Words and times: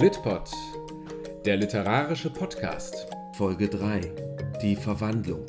Litpod, 0.00 0.48
der 1.44 1.56
literarische 1.56 2.30
Podcast. 2.30 3.08
Folge 3.32 3.68
3. 3.68 4.00
Die 4.62 4.76
Verwandlung. 4.76 5.44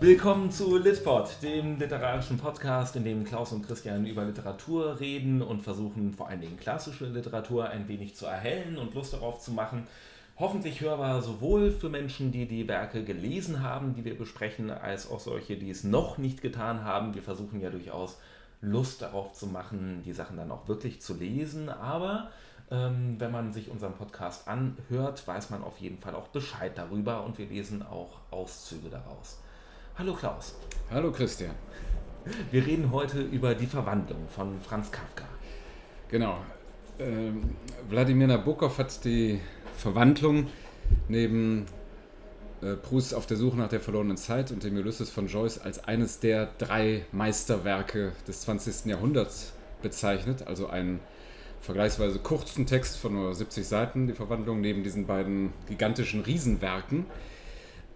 Willkommen 0.00 0.50
zu 0.50 0.78
Litpod, 0.78 1.28
dem 1.42 1.78
literarischen 1.78 2.38
Podcast, 2.38 2.96
in 2.96 3.04
dem 3.04 3.24
Klaus 3.24 3.52
und 3.52 3.66
Christian 3.66 4.06
über 4.06 4.24
Literatur 4.24 4.98
reden 4.98 5.42
und 5.42 5.60
versuchen, 5.60 6.14
vor 6.14 6.28
allen 6.28 6.40
Dingen 6.40 6.56
klassische 6.56 7.04
Literatur 7.04 7.68
ein 7.68 7.86
wenig 7.86 8.16
zu 8.16 8.24
erhellen 8.24 8.78
und 8.78 8.94
Lust 8.94 9.12
darauf 9.12 9.40
zu 9.40 9.52
machen. 9.52 9.86
Hoffentlich 10.38 10.80
hörbar 10.80 11.20
sowohl 11.20 11.70
für 11.70 11.90
Menschen, 11.90 12.32
die 12.32 12.48
die 12.48 12.66
Werke 12.66 13.04
gelesen 13.04 13.62
haben, 13.62 13.92
die 13.92 14.06
wir 14.06 14.16
besprechen, 14.16 14.70
als 14.70 15.10
auch 15.10 15.20
solche, 15.20 15.58
die 15.58 15.68
es 15.68 15.84
noch 15.84 16.16
nicht 16.16 16.40
getan 16.40 16.82
haben. 16.82 17.14
Wir 17.14 17.22
versuchen 17.22 17.60
ja 17.60 17.68
durchaus 17.68 18.16
Lust 18.60 19.02
darauf 19.02 19.32
zu 19.34 19.46
machen, 19.46 20.02
die 20.04 20.12
Sachen 20.12 20.36
dann 20.36 20.50
auch 20.50 20.68
wirklich 20.68 21.00
zu 21.00 21.14
lesen. 21.14 21.68
Aber 21.68 22.30
ähm, 22.70 23.16
wenn 23.18 23.30
man 23.30 23.52
sich 23.52 23.70
unseren 23.70 23.94
Podcast 23.94 24.48
anhört, 24.48 25.26
weiß 25.26 25.50
man 25.50 25.62
auf 25.62 25.78
jeden 25.78 25.98
Fall 25.98 26.14
auch 26.14 26.28
Bescheid 26.28 26.72
darüber 26.76 27.24
und 27.24 27.38
wir 27.38 27.46
lesen 27.46 27.82
auch 27.82 28.18
Auszüge 28.30 28.88
daraus. 28.90 29.38
Hallo 29.96 30.14
Klaus. 30.14 30.54
Hallo 30.90 31.10
Christian. 31.10 31.52
Wir 32.50 32.66
reden 32.66 32.90
heute 32.92 33.20
über 33.22 33.54
die 33.54 33.66
Verwandlung 33.66 34.28
von 34.28 34.60
Franz 34.60 34.90
Kafka. 34.90 35.24
Genau. 36.08 36.38
Ähm, 36.98 37.56
Wladimir 37.88 38.26
Nabokov 38.26 38.78
hat 38.78 39.04
die 39.04 39.40
Verwandlung 39.76 40.48
neben 41.08 41.66
äh, 42.62 42.74
Proust 42.74 43.14
auf 43.14 43.26
der 43.26 43.36
Suche 43.36 43.56
nach 43.56 43.68
der 43.68 43.80
verlorenen 43.80 44.16
Zeit 44.16 44.50
und 44.50 44.64
dem 44.64 44.76
Ulysses 44.76 45.10
von 45.10 45.26
Joyce 45.26 45.58
als 45.58 45.84
eines 45.84 46.20
der 46.20 46.48
drei 46.58 47.04
Meisterwerke 47.12 48.12
des 48.26 48.42
20. 48.42 48.86
Jahrhunderts 48.86 49.52
bezeichnet. 49.82 50.46
Also 50.46 50.66
einen 50.66 51.00
vergleichsweise 51.60 52.18
kurzen 52.18 52.66
Text 52.66 52.96
von 52.96 53.14
nur 53.14 53.34
70 53.34 53.66
Seiten, 53.66 54.06
die 54.06 54.14
Verwandlung 54.14 54.60
neben 54.60 54.82
diesen 54.82 55.06
beiden 55.06 55.52
gigantischen 55.68 56.20
Riesenwerken. 56.22 57.06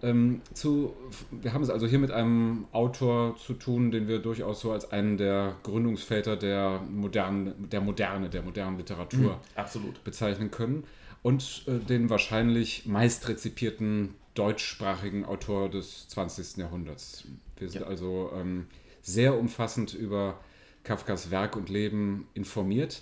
Ähm, 0.01 0.41
zu, 0.53 0.93
wir 1.31 1.53
haben 1.53 1.63
es 1.63 1.69
also 1.69 1.87
hier 1.87 1.99
mit 1.99 2.11
einem 2.11 2.65
Autor 2.73 3.37
zu 3.37 3.53
tun, 3.53 3.89
den 3.91 4.07
wir 4.07 4.19
durchaus 4.19 4.59
so 4.59 4.73
als 4.73 4.91
einen 4.91 5.17
der 5.17 5.55
Gründungsväter 5.63 6.35
der 6.35 6.81
modernen, 6.89 7.69
der 7.69 7.79
Moderne, 7.79 8.29
der 8.29 8.41
modernen 8.41 8.77
Literatur 8.77 9.39
mhm, 9.55 9.93
bezeichnen 10.03 10.51
können 10.51 10.83
und 11.21 11.63
äh, 11.67 11.79
den 11.79 12.09
wahrscheinlich 12.09 12.85
meistrezipierten 12.85 14.15
deutschsprachigen 14.33 15.25
Autor 15.25 15.69
des 15.69 16.07
20. 16.09 16.57
Jahrhunderts. 16.57 17.25
Wir 17.57 17.69
sind 17.69 17.81
ja. 17.81 17.87
also 17.87 18.31
ähm, 18.35 18.67
sehr 19.01 19.37
umfassend 19.37 19.93
über 19.93 20.39
Kafkas 20.83 21.31
Werk 21.31 21.55
und 21.55 21.69
Leben 21.69 22.27
informiert. 22.33 23.01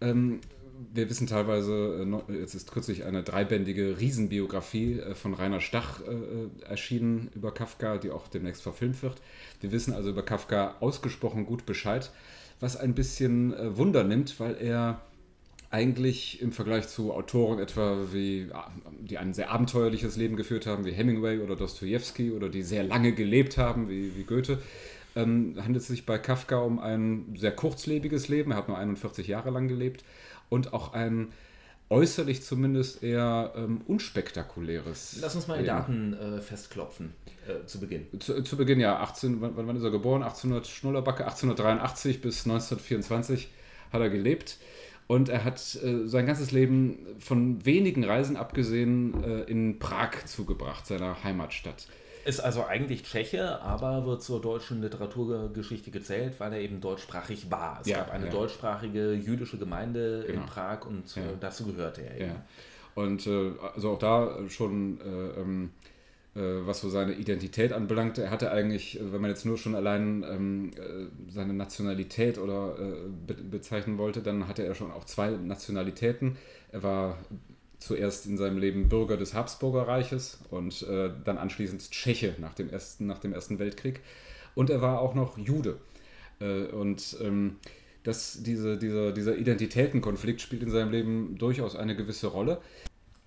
Ähm, 0.00 0.40
wir 0.92 1.08
wissen 1.08 1.26
teilweise, 1.26 2.06
äh, 2.28 2.38
jetzt 2.38 2.54
ist 2.54 2.72
kürzlich 2.72 3.04
eine 3.04 3.22
dreibändige 3.22 3.98
Riesenbiografie 3.98 5.00
äh, 5.00 5.14
von 5.14 5.34
Rainer 5.34 5.60
Stach 5.60 6.00
äh, 6.00 6.64
erschienen 6.64 7.30
über 7.34 7.52
Kafka, 7.52 7.98
die 7.98 8.10
auch 8.10 8.28
demnächst 8.28 8.62
verfilmt 8.62 9.02
wird. 9.02 9.20
Wir 9.60 9.72
wissen 9.72 9.92
also 9.92 10.10
über 10.10 10.22
Kafka 10.22 10.76
ausgesprochen 10.80 11.46
gut 11.46 11.66
Bescheid, 11.66 12.10
was 12.60 12.76
ein 12.76 12.94
bisschen 12.94 13.54
Wunder 13.76 14.04
nimmt, 14.04 14.38
weil 14.38 14.56
er 14.56 15.00
eigentlich 15.72 16.42
im 16.42 16.52
Vergleich 16.52 16.86
zu 16.88 17.14
Autoren 17.14 17.58
etwa 17.58 18.12
wie, 18.12 18.48
die 19.00 19.16
ein 19.16 19.32
sehr 19.32 19.50
abenteuerliches 19.50 20.16
Leben 20.16 20.36
geführt 20.36 20.66
haben, 20.66 20.84
wie 20.84 20.92
Hemingway 20.92 21.38
oder 21.38 21.56
Dostoevsky 21.56 22.30
oder 22.30 22.50
die 22.50 22.62
sehr 22.62 22.84
lange 22.84 23.12
gelebt 23.12 23.56
haben, 23.56 23.88
wie, 23.88 24.14
wie 24.14 24.24
Goethe, 24.24 24.58
ähm, 25.16 25.56
handelt 25.58 25.82
es 25.82 25.88
sich 25.88 26.04
bei 26.04 26.18
Kafka 26.18 26.58
um 26.58 26.78
ein 26.78 27.34
sehr 27.38 27.52
kurzlebiges 27.52 28.28
Leben. 28.28 28.52
Er 28.52 28.58
hat 28.58 28.68
nur 28.68 28.76
41 28.76 29.26
Jahre 29.26 29.50
lang 29.50 29.66
gelebt 29.66 30.04
und 30.50 30.74
auch 30.74 30.92
ein 30.92 31.28
äußerlich 31.88 32.42
zumindest 32.42 33.02
eher 33.02 33.52
ähm, 33.56 33.80
unspektakuläres. 33.86 35.18
Lass 35.20 35.34
uns 35.36 35.48
mal 35.48 35.58
die 35.58 35.66
Daten 35.66 36.14
äh, 36.14 36.40
festklopfen 36.40 37.14
äh, 37.46 37.66
zu 37.66 37.80
Beginn. 37.80 38.06
Zu, 38.18 38.42
zu, 38.42 38.56
Beginn, 38.58 38.80
ja. 38.80 39.00
18, 39.00 39.40
wann, 39.40 39.52
wann 39.56 39.76
ist 39.76 39.84
er 39.84 39.90
geboren? 39.90 40.22
1800 40.22 40.66
Schnullerbacke, 40.66 41.24
1883 41.24 42.20
bis 42.20 42.44
1924 42.44 43.48
hat 43.90 44.00
er 44.00 44.10
gelebt. 44.10 44.58
Und 45.06 45.28
er 45.28 45.44
hat 45.44 45.58
äh, 45.82 46.06
sein 46.06 46.26
ganzes 46.26 46.52
Leben 46.52 47.06
von 47.18 47.64
wenigen 47.64 48.04
Reisen 48.04 48.36
abgesehen 48.36 49.22
äh, 49.24 49.42
in 49.42 49.78
Prag 49.78 50.24
zugebracht, 50.26 50.86
seiner 50.86 51.22
Heimatstadt. 51.22 51.86
Ist 52.24 52.40
also 52.40 52.64
eigentlich 52.64 53.02
Tscheche, 53.02 53.60
aber 53.62 54.06
wird 54.06 54.22
zur 54.22 54.40
deutschen 54.40 54.80
Literaturgeschichte 54.80 55.90
gezählt, 55.90 56.34
weil 56.38 56.52
er 56.52 56.60
eben 56.60 56.80
deutschsprachig 56.80 57.50
war. 57.50 57.80
Es 57.80 57.88
ja, 57.88 57.98
gab 57.98 58.12
eine 58.12 58.26
ja. 58.26 58.30
deutschsprachige 58.30 59.12
jüdische 59.12 59.58
Gemeinde 59.58 60.24
genau. 60.26 60.42
in 60.42 60.46
Prag 60.46 60.86
und 60.86 61.14
ja. 61.16 61.22
äh, 61.22 61.26
dazu 61.40 61.66
gehörte 61.66 62.02
er 62.02 62.16
eben. 62.20 62.36
Und 62.94 63.26
äh, 63.26 63.52
also 63.74 63.90
auch 63.90 63.98
da 63.98 64.38
schon 64.48 65.00
äh, 65.00 65.40
ähm, 65.40 65.70
äh, 65.80 66.01
was 66.40 66.80
so 66.80 66.88
seine 66.88 67.12
Identität 67.12 67.72
anbelangt. 67.72 68.16
Er 68.18 68.30
hatte 68.30 68.50
eigentlich, 68.52 68.98
äh, 68.98 69.12
wenn 69.12 69.20
man 69.20 69.30
jetzt 69.30 69.44
nur 69.44 69.58
schon 69.58 69.74
allein 69.74 70.24
ähm, 70.28 70.70
äh, 70.76 71.30
seine 71.30 71.52
Nationalität 71.52 72.38
oder 72.38 72.76
äh, 72.78 73.08
be 73.26 73.34
bezeichnen 73.34 73.98
wollte, 73.98 74.22
dann 74.22 74.48
hatte 74.48 74.64
er 74.64 74.74
schon 74.74 74.90
auch 74.90 75.04
zwei 75.04 75.30
Nationalitäten. 75.30 76.36
Er 76.70 76.82
war 76.82 77.18
zuerst 77.78 78.26
in 78.26 78.38
seinem 78.38 78.58
Leben 78.58 78.88
Bürger 78.88 79.16
des 79.16 79.34
Habsburger 79.34 79.86
Reiches 79.88 80.38
und 80.50 80.82
äh, 80.82 81.10
dann 81.24 81.36
anschließend 81.36 81.90
Tscheche 81.90 82.34
nach 82.38 82.54
dem, 82.54 82.70
ersten, 82.70 83.06
nach 83.06 83.18
dem 83.18 83.32
Ersten 83.32 83.58
Weltkrieg. 83.58 84.00
Und 84.54 84.70
er 84.70 84.80
war 84.80 85.00
auch 85.00 85.14
noch 85.14 85.36
Jude. 85.36 85.78
Äh, 86.40 86.66
und 86.66 87.16
ähm, 87.20 87.56
das, 88.04 88.42
diese, 88.42 88.78
dieser, 88.78 89.12
dieser 89.12 89.36
Identitätenkonflikt 89.36 90.40
spielt 90.40 90.62
in 90.62 90.70
seinem 90.70 90.90
Leben 90.90 91.36
durchaus 91.38 91.76
eine 91.76 91.94
gewisse 91.94 92.28
Rolle. 92.28 92.60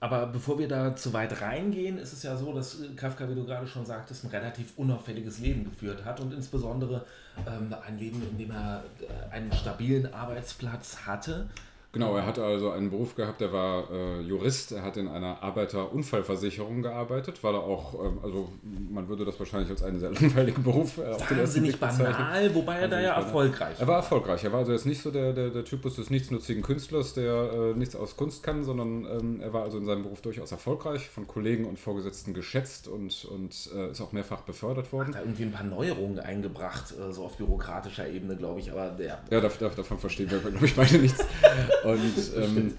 Aber 0.05 0.27
bevor 0.27 0.59
wir 0.59 0.67
da 0.67 0.95
zu 0.95 1.13
weit 1.13 1.41
reingehen, 1.41 1.97
ist 1.97 2.13
es 2.13 2.21
ja 2.21 2.37
so, 2.37 2.53
dass 2.53 2.77
Kafka, 2.95 3.27
wie 3.27 3.33
du 3.33 3.43
gerade 3.43 3.65
schon 3.65 3.87
sagtest, 3.87 4.23
ein 4.23 4.29
relativ 4.29 4.77
unauffälliges 4.77 5.39
Leben 5.39 5.63
geführt 5.63 6.05
hat 6.05 6.19
und 6.19 6.31
insbesondere 6.31 7.03
ähm, 7.47 7.73
ein 7.83 7.97
Leben, 7.97 8.21
in 8.21 8.37
dem 8.37 8.51
er 8.51 8.83
äh, 9.01 9.33
einen 9.33 9.51
stabilen 9.51 10.13
Arbeitsplatz 10.13 11.07
hatte 11.07 11.47
Genau, 11.95 12.17
er 12.17 12.25
hatte 12.25 12.43
also 12.43 12.71
einen 12.71 12.89
Beruf 12.89 13.15
gehabt, 13.15 13.41
er 13.41 13.53
war 13.53 13.89
äh, 13.89 14.19
Jurist, 14.19 14.73
er 14.73 14.81
hat 14.83 14.97
in 14.97 15.07
einer 15.07 15.41
Arbeiterunfallversicherung 15.41 16.81
gearbeitet, 16.81 17.41
weil 17.41 17.53
er 17.53 17.61
auch, 17.61 17.93
ähm, 17.93 18.19
also 18.21 18.49
man 18.89 19.07
würde 19.07 19.23
das 19.23 19.39
wahrscheinlich 19.39 19.69
als 19.69 19.81
einen 19.81 20.01
sehr 20.01 20.09
langweiligen 20.19 20.61
Beruf 20.61 20.97
äh, 20.97 21.05
auf 21.05 21.25
den 21.25 21.39
ersten 21.39 21.61
Blick 21.61 21.79
banal, 21.79 22.53
wobei 22.53 22.79
er 22.79 22.89
da 22.89 22.99
ja 22.99 23.13
erfolgreich 23.13 23.75
war. 23.75 23.79
Er 23.79 23.87
war 23.87 23.95
erfolgreich, 23.95 24.43
er 24.43 24.51
war 24.51 24.59
also 24.59 24.73
jetzt 24.73 24.85
nicht 24.85 25.01
so 25.01 25.09
der, 25.09 25.31
der, 25.31 25.51
der 25.51 25.63
Typus 25.63 25.95
des 25.95 26.09
nichtsnutzigen 26.09 26.63
Künstlers, 26.63 27.13
der 27.13 27.53
äh, 27.53 27.73
nichts 27.75 27.95
aus 27.95 28.17
Kunst 28.17 28.43
kann, 28.43 28.65
sondern 28.65 29.05
ähm, 29.05 29.39
er 29.39 29.53
war 29.53 29.63
also 29.63 29.77
in 29.77 29.85
seinem 29.85 30.03
Beruf 30.03 30.19
durchaus 30.19 30.51
erfolgreich, 30.51 31.07
von 31.07 31.27
Kollegen 31.27 31.63
und 31.63 31.79
Vorgesetzten 31.79 32.33
geschätzt 32.33 32.89
und, 32.89 33.23
und 33.23 33.69
äh, 33.73 33.91
ist 33.91 34.01
auch 34.01 34.11
mehrfach 34.11 34.41
befördert 34.41 34.91
worden. 34.91 35.15
Hat 35.15 35.15
da 35.15 35.19
irgendwie 35.21 35.43
ein 35.43 35.53
paar 35.53 35.63
Neuerungen 35.63 36.19
eingebracht, 36.19 36.93
äh, 36.99 37.13
so 37.13 37.23
auf 37.23 37.37
bürokratischer 37.37 38.05
Ebene, 38.05 38.35
glaube 38.35 38.59
ich, 38.59 38.69
aber 38.69 38.89
der... 38.89 39.21
Ja, 39.29 39.39
davon 39.39 39.97
verstehen 39.97 40.29
wir, 40.29 40.39
glaube 40.39 40.65
ich, 40.65 40.75
beide 40.75 40.97
nichts. 40.97 41.25
Und 41.85 42.13
ähm, 42.37 42.73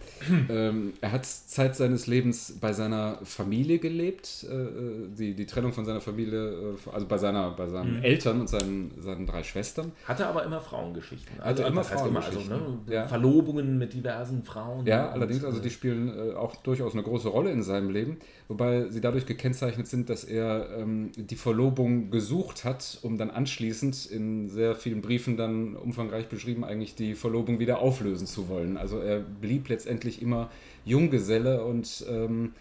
ähm, 0.49 0.93
er 1.01 1.13
hat 1.13 1.27
Zeit 1.27 1.77
seines 1.77 2.07
Lebens 2.07 2.57
bei 2.61 2.73
seiner 2.73 3.19
Familie 3.23 3.79
gelebt. 3.79 4.47
Äh, 4.51 4.55
äh 4.55 5.09
die, 5.17 5.35
die 5.35 5.47
Trennung 5.47 5.73
von 5.73 5.85
seiner 5.85 6.01
Familie, 6.01 6.51
äh, 6.51 6.91
also 6.93 7.07
bei, 7.07 7.19
seiner, 7.19 7.51
bei 7.53 7.69
seinen 7.69 7.99
mhm. 7.99 8.05
Eltern 8.05 8.41
und 8.41 8.49
seinen, 8.49 8.91
seinen 9.01 9.27
drei 9.27 9.43
Schwestern. 9.43 9.93
Hatte 10.05 10.27
aber 10.27 10.45
immer 10.45 10.61
Frauengeschichten. 10.61 11.41
Also 11.41 11.63
Hatte 11.63 11.73
immer 11.73 11.85
Frauengeschichten. 11.85 12.47
Immer, 12.47 12.55
also, 12.55 12.79
ne? 12.87 12.95
ja. 12.95 13.05
Verlobungen 13.07 13.79
mit 13.79 13.93
diversen 13.93 14.43
Frauen. 14.43 14.87
Ja, 14.87 15.11
allerdings, 15.11 15.45
also 15.45 15.61
die 15.61 15.71
spielen 15.71 16.09
äh, 16.09 16.35
auch 16.35 16.57
durchaus 16.57 16.93
eine 16.93 17.03
große 17.03 17.29
Rolle 17.29 17.51
in 17.51 17.63
seinem 17.63 17.91
Leben, 17.91 18.19
wobei 18.49 18.89
sie 18.89 19.01
dadurch 19.01 19.27
gekennzeichnet 19.27 19.87
sind, 19.87 20.09
dass 20.09 20.25
er 20.25 20.69
ähm, 20.79 21.11
die 21.17 21.37
Verlobung 21.37 22.11
gesucht 22.11 22.65
hat, 22.65 22.99
um 23.03 23.19
dann 23.19 23.31
anschließend 23.31 24.07
in 24.07 24.49
sehr 24.49 24.75
vielen 24.75 25.01
Briefen 25.01 25.37
dann 25.37 25.77
umfangreich 25.77 26.29
beschrieben, 26.29 26.65
eigentlich 26.65 26.95
die 26.95 27.15
Verlobung 27.15 27.59
wieder 27.59 27.81
auflösen 27.81 28.27
zu 28.27 28.49
wollen. 28.49 28.77
Also 28.77 28.99
er 28.99 29.21
blieb 29.21 29.69
letztendlich 29.69 30.23
immer 30.23 30.51
Junggeselle 30.85 31.65
und 31.65 32.05
ähm, 32.09 32.53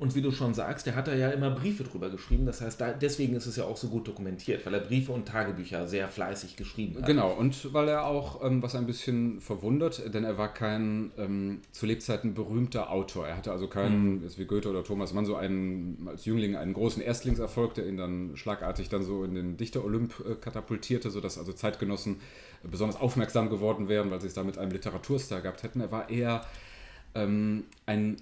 und 0.00 0.14
wie 0.14 0.22
du 0.22 0.30
schon 0.30 0.54
sagst, 0.54 0.86
der 0.86 0.94
hat 0.94 1.08
da 1.08 1.14
ja 1.14 1.30
immer 1.30 1.50
Briefe 1.50 1.82
drüber 1.82 2.08
geschrieben. 2.08 2.46
Das 2.46 2.60
heißt, 2.60 2.80
da, 2.80 2.92
deswegen 2.92 3.34
ist 3.34 3.46
es 3.46 3.56
ja 3.56 3.64
auch 3.64 3.76
so 3.76 3.88
gut 3.88 4.06
dokumentiert, 4.06 4.64
weil 4.64 4.74
er 4.74 4.80
Briefe 4.80 5.10
und 5.10 5.26
Tagebücher 5.26 5.88
sehr 5.88 6.08
fleißig 6.08 6.54
geschrieben 6.54 6.98
hat. 6.98 7.06
Genau, 7.06 7.32
und 7.32 7.72
weil 7.74 7.88
er 7.88 8.06
auch, 8.06 8.44
ähm, 8.44 8.62
was 8.62 8.76
ein 8.76 8.86
bisschen 8.86 9.40
verwundert, 9.40 10.14
denn 10.14 10.22
er 10.22 10.38
war 10.38 10.54
kein 10.54 11.10
ähm, 11.18 11.62
zu 11.72 11.86
Lebzeiten 11.86 12.34
berühmter 12.34 12.92
Autor. 12.92 13.26
Er 13.26 13.36
hatte 13.36 13.50
also 13.50 13.66
keinen, 13.66 14.20
mhm. 14.20 14.30
wie 14.36 14.44
Goethe 14.44 14.70
oder 14.70 14.84
Thomas 14.84 15.12
Mann, 15.12 15.26
so 15.26 15.34
einen, 15.34 16.06
als 16.08 16.24
Jüngling 16.24 16.54
einen 16.54 16.74
großen 16.74 17.02
Erstlingserfolg, 17.02 17.74
der 17.74 17.88
ihn 17.88 17.96
dann 17.96 18.36
schlagartig 18.36 18.88
dann 18.88 19.02
so 19.02 19.24
in 19.24 19.34
den 19.34 19.56
Dichter-Olymp 19.56 20.14
äh, 20.20 20.34
katapultierte, 20.36 21.10
sodass 21.10 21.38
also 21.38 21.52
Zeitgenossen 21.52 22.20
besonders 22.62 23.00
aufmerksam 23.00 23.50
geworden 23.50 23.88
wären, 23.88 24.12
weil 24.12 24.20
sie 24.20 24.28
es 24.28 24.34
da 24.34 24.44
mit 24.44 24.58
einem 24.58 24.70
Literaturstar 24.70 25.40
gehabt 25.40 25.64
hätten. 25.64 25.80
Er 25.80 25.90
war 25.90 26.08
eher 26.08 26.42
ähm, 27.16 27.64
ein 27.86 28.16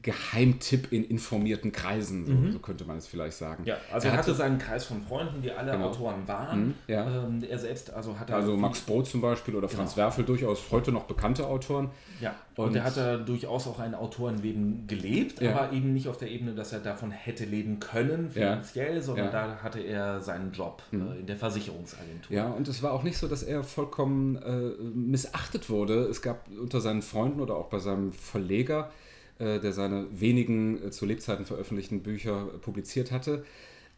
Geheimtipp 0.00 0.92
in 0.92 1.04
informierten 1.04 1.70
Kreisen, 1.70 2.24
so, 2.26 2.32
mhm. 2.32 2.52
so, 2.52 2.58
könnte 2.58 2.86
man 2.86 2.96
es 2.96 3.06
vielleicht 3.06 3.36
sagen. 3.36 3.64
Ja, 3.66 3.76
also 3.92 4.08
er, 4.08 4.14
hatte, 4.14 4.22
hatte, 4.22 4.34
seinen 4.34 4.58
Kreis 4.58 4.86
von 4.86 5.02
Freunden, 5.02 5.42
die 5.42 5.52
alle 5.52 5.72
genau. 5.72 5.88
Autoren 5.88 6.26
waren. 6.26 6.68
Mhm, 6.68 6.74
ja. 6.86 7.24
ähm, 7.26 7.42
er 7.46 7.58
selbst 7.58 7.92
also 7.92 8.18
hat 8.18 8.30
also 8.30 8.56
Max 8.56 8.80
Brod 8.80 9.06
zum 9.06 9.20
Beispiel 9.20 9.54
oder 9.54 9.68
Franz 9.68 9.94
genau. 9.94 10.06
Werfel 10.06 10.24
durchaus 10.24 10.62
heute 10.70 10.90
noch 10.90 11.04
bekannte 11.04 11.46
Autoren. 11.46 11.90
Ja. 12.18 12.34
Und, 12.56 12.68
und 12.68 12.76
er 12.76 12.84
hat 12.84 12.96
da 12.96 13.18
durchaus 13.18 13.66
auch 13.66 13.78
ein 13.78 13.94
Autorenleben 13.94 14.86
gelebt, 14.86 15.42
ja. 15.42 15.54
aber 15.54 15.72
eben 15.72 15.92
nicht 15.92 16.08
auf 16.08 16.16
der 16.16 16.30
Ebene, 16.30 16.54
dass 16.54 16.72
er 16.72 16.80
davon 16.80 17.10
hätte 17.10 17.44
leben 17.44 17.78
können 17.78 18.30
finanziell, 18.30 18.96
ja. 18.96 19.02
sondern 19.02 19.32
da 19.32 19.58
hatte 19.62 19.80
er 19.80 20.22
seinen 20.22 20.52
Job 20.52 20.82
mhm. 20.92 21.08
äh, 21.08 21.20
in 21.20 21.26
der 21.26 21.36
Versicherungsagentur. 21.36 22.34
Ja, 22.34 22.46
und 22.46 22.68
es 22.68 22.82
war 22.82 22.92
auch 22.92 23.02
nicht 23.02 23.18
so, 23.18 23.28
dass 23.28 23.42
er 23.42 23.62
vollkommen 23.62 24.36
äh, 24.36 24.82
missachtet 24.94 25.68
wurde. 25.68 26.04
Es 26.06 26.22
gab 26.22 26.48
unter 26.58 26.80
seinen 26.80 27.02
Freunden 27.02 27.40
oder 27.40 27.56
auch 27.56 27.68
bei 27.68 27.80
seinem 27.80 28.14
Verleger 28.14 28.90
der 29.38 29.72
seine 29.72 30.06
wenigen 30.12 30.86
äh, 30.86 30.90
zu 30.90 31.06
Lebzeiten 31.06 31.44
veröffentlichten 31.44 32.02
Bücher 32.02 32.46
publiziert 32.60 33.10
hatte. 33.10 33.44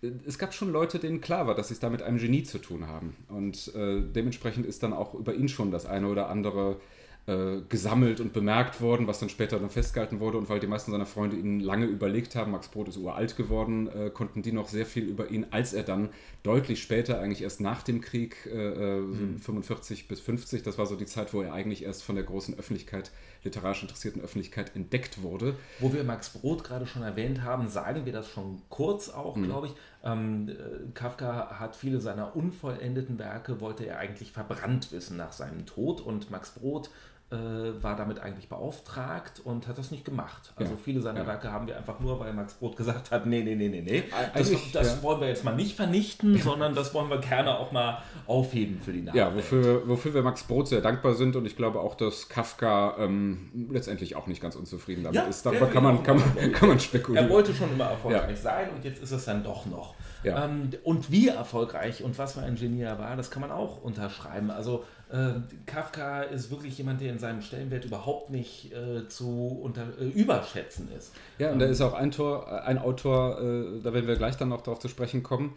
Äh, 0.03 0.11
es 0.27 0.39
gab 0.39 0.55
schon 0.55 0.73
Leute, 0.73 0.99
denen 0.99 1.21
klar 1.21 1.47
war, 1.47 1.55
dass 1.55 1.69
sie 1.69 1.75
es 1.75 1.81
da 1.81 1.91
mit 1.91 2.03
einem 2.03 2.19
Genie 2.19 2.45
zu 2.45 2.59
tun 2.59 2.87
haben. 2.87 3.17
Und 3.29 3.75
äh, 3.75 4.01
dementsprechend 4.01 4.67
ist 4.67 4.83
dann 4.83 4.93
auch 4.93 5.15
über 5.15 5.35
ihn 5.35 5.49
schon 5.49 5.71
das 5.71 5.87
eine 5.87 6.09
oder 6.09 6.29
andere 6.29 6.79
äh, 7.27 7.63
gesammelt 7.69 8.21
und 8.21 8.33
bemerkt 8.33 8.81
worden, 8.81 9.09
was 9.09 9.19
dann 9.19 9.29
später 9.29 9.59
dann 9.59 9.69
festgehalten 9.69 10.21
wurde. 10.21 10.39
Und 10.39 10.49
weil 10.49 10.61
die 10.61 10.69
meisten 10.69 10.93
seiner 10.93 11.07
Freunde 11.07 11.37
ihn 11.37 11.59
lange 11.59 11.87
überlegt 11.87 12.37
haben, 12.37 12.53
Max 12.53 12.69
Brot 12.69 12.87
ist 12.87 12.99
uralt 12.99 13.37
geworden, 13.37 13.89
äh, 13.89 14.11
konnten 14.11 14.43
die 14.43 14.53
noch 14.53 14.69
sehr 14.69 14.87
viel 14.87 15.05
über 15.05 15.29
ihn, 15.29 15.47
als 15.51 15.73
er 15.73 15.83
dann 15.83 16.11
deutlich 16.45 16.81
später, 16.81 17.19
eigentlich 17.19 17.43
erst 17.43 17.61
nach 17.61 17.83
dem 17.83 18.01
Krieg, 18.01 18.37
äh, 18.47 19.01
mhm. 19.01 19.39
45 19.41 20.07
bis 20.07 20.21
50, 20.21 20.63
das 20.63 20.79
war 20.79 20.87
so 20.87 20.95
die 20.95 21.07
Zeit, 21.07 21.35
wo 21.35 21.43
er 21.43 21.53
eigentlich 21.53 21.83
erst 21.83 22.05
von 22.05 22.15
der 22.15 22.25
großen 22.25 22.57
Öffentlichkeit, 22.57 23.11
literarisch 23.47 23.83
interessierten 23.83 24.23
Öffentlichkeit 24.23 24.77
entdeckt 24.77 25.23
wurde. 25.23 25.57
Wo 25.81 25.93
wir 25.93 26.05
Max 26.05 26.31
Brot 26.31 26.65
gerade 26.65 26.87
schon 26.87 27.03
erwähnt 27.03 27.43
haben, 27.43 27.69
sagen 27.69 28.05
wir 28.05 28.13
das 28.13 28.29
schon 28.29 28.63
kurz 28.69 29.09
auch, 29.09 29.37
mhm. 29.37 29.45
glaube 29.45 29.69
ich. 29.69 29.73
Ähm, 30.05 30.49
äh, 30.49 30.55
Kafka 30.95 31.59
hat 31.59 31.75
viele 31.75 32.01
seiner 32.01 32.37
unvollendeten 32.37 33.19
Werke, 33.19 33.61
wollte 33.61 33.85
er 33.85 33.99
eigentlich 33.99 34.33
verbrannt 34.33 34.93
wissen 34.93 35.17
nach 35.17 35.33
seinem 35.33 35.67
Tod 35.67 36.01
und 36.01 36.31
Max 36.31 36.51
Brot 36.51 36.91
äh, 37.31 37.83
war 37.83 37.97
damit 37.97 38.21
eigentlich 38.21 38.49
beauftragt 38.49 39.41
und 39.43 39.67
hat 39.67 39.79
das 39.79 39.91
nicht 39.91 40.05
gemacht. 40.05 40.53
Also 40.55 40.73
ja, 40.73 40.79
viele 40.83 41.01
seiner 41.01 41.23
ja. 41.23 41.27
Werke 41.27 41.51
haben 41.51 41.67
wir 41.67 41.77
einfach 41.77 41.99
nur, 41.99 42.21
weil 42.21 42.33
Max 42.33 42.55
Brot 42.55 42.77
gesagt 42.77 43.11
hat, 43.11 43.27
nee, 43.27 43.43
nee, 43.43 43.57
nee, 43.57 43.69
nee, 43.69 43.83
nee. 43.83 44.05
Das, 44.33 44.53
das 44.73 44.97
ja. 44.97 45.03
wollen 45.03 45.21
wir 45.21 45.27
jetzt 45.27 45.43
mal 45.43 45.57
nicht 45.57 45.75
vernichten, 45.75 46.39
sondern 46.39 46.77
das 46.77 46.95
wollen 46.95 47.11
wir 47.11 47.19
gerne 47.19 47.59
auch 47.59 47.73
mal 47.73 48.01
aufheben 48.29 48.81
für 48.81 48.93
die 48.93 49.03
Nachwelt. 49.03 49.17
Ja, 49.17 49.35
wofür, 49.35 49.89
wofür 49.89 50.15
wir 50.15 50.23
Max 50.23 50.45
Brot 50.45 50.69
sehr 50.69 50.81
dankbar 50.81 51.15
sind 51.15 51.35
und 51.35 51.47
ich 51.47 51.57
glaube 51.57 51.81
auch, 51.81 51.97
dass 51.97 52.29
Kafka 52.29 52.95
ähm, 52.99 53.69
letztendlich 53.71 54.15
auch 54.15 54.29
nicht 54.29 54.41
ganz 54.41 54.55
unzufrieden 54.55 55.03
damit 55.03 55.29
ist. 55.29 55.45
Darüber 55.45 55.67
kann 55.67 55.83
man, 55.83 56.05
kann, 56.05 56.19
man, 56.19 56.53
kann 56.53 56.69
man 56.69 56.79
spekulieren. 56.79 57.27
Er 57.27 57.33
wollte 57.33 57.53
schon 57.53 57.73
immer 57.73 57.87
erfolgreich 57.87 58.39
sein 58.39 58.71
und 58.71 58.85
jetzt 58.85 59.03
ist 59.03 59.11
es 59.11 59.25
dann 59.25 59.43
doch 59.43 59.67
noch. 59.67 59.97
Ähm, 60.25 60.71
und 60.83 61.11
wie 61.11 61.29
erfolgreich 61.29 62.03
und 62.03 62.19
was 62.19 62.35
für 62.35 62.43
ein 62.43 62.57
Genie 62.57 62.83
er 62.83 62.99
war, 62.99 63.17
das 63.17 63.31
kann 63.31 63.41
man 63.41 63.51
auch 63.51 63.83
unterschreiben. 63.83 64.51
Also 64.51 64.85
äh, 65.11 65.35
Kafka 65.67 66.23
ist 66.23 66.51
wirklich 66.51 66.77
jemand, 66.79 67.01
der 67.01 67.13
in 67.13 67.19
seinem 67.19 67.41
Stellenwert 67.41 67.85
überhaupt 67.85 68.31
nicht 68.31 68.73
äh, 68.73 69.09
zu 69.09 69.61
unter, 69.63 69.83
äh, 70.01 70.09
überschätzen 70.09 70.89
ist. 70.97 71.13
Ja, 71.39 71.53
und 71.53 71.61
da 71.61 71.67
ähm, 71.67 71.73
ist 71.73 71.81
auch 71.81 71.95
ein, 71.95 72.11
Tor, 72.11 72.47
äh, 72.49 72.67
ein 72.67 72.79
Autor, 72.79 73.41
äh, 73.41 73.81
da 73.83 73.93
werden 73.93 74.09
wir 74.09 74.17
gleich 74.17 74.37
dann 74.37 74.49
noch 74.49 74.63
darauf 74.63 74.81
zu 74.81 74.89
sprechen 74.89 75.23
kommen, 75.23 75.57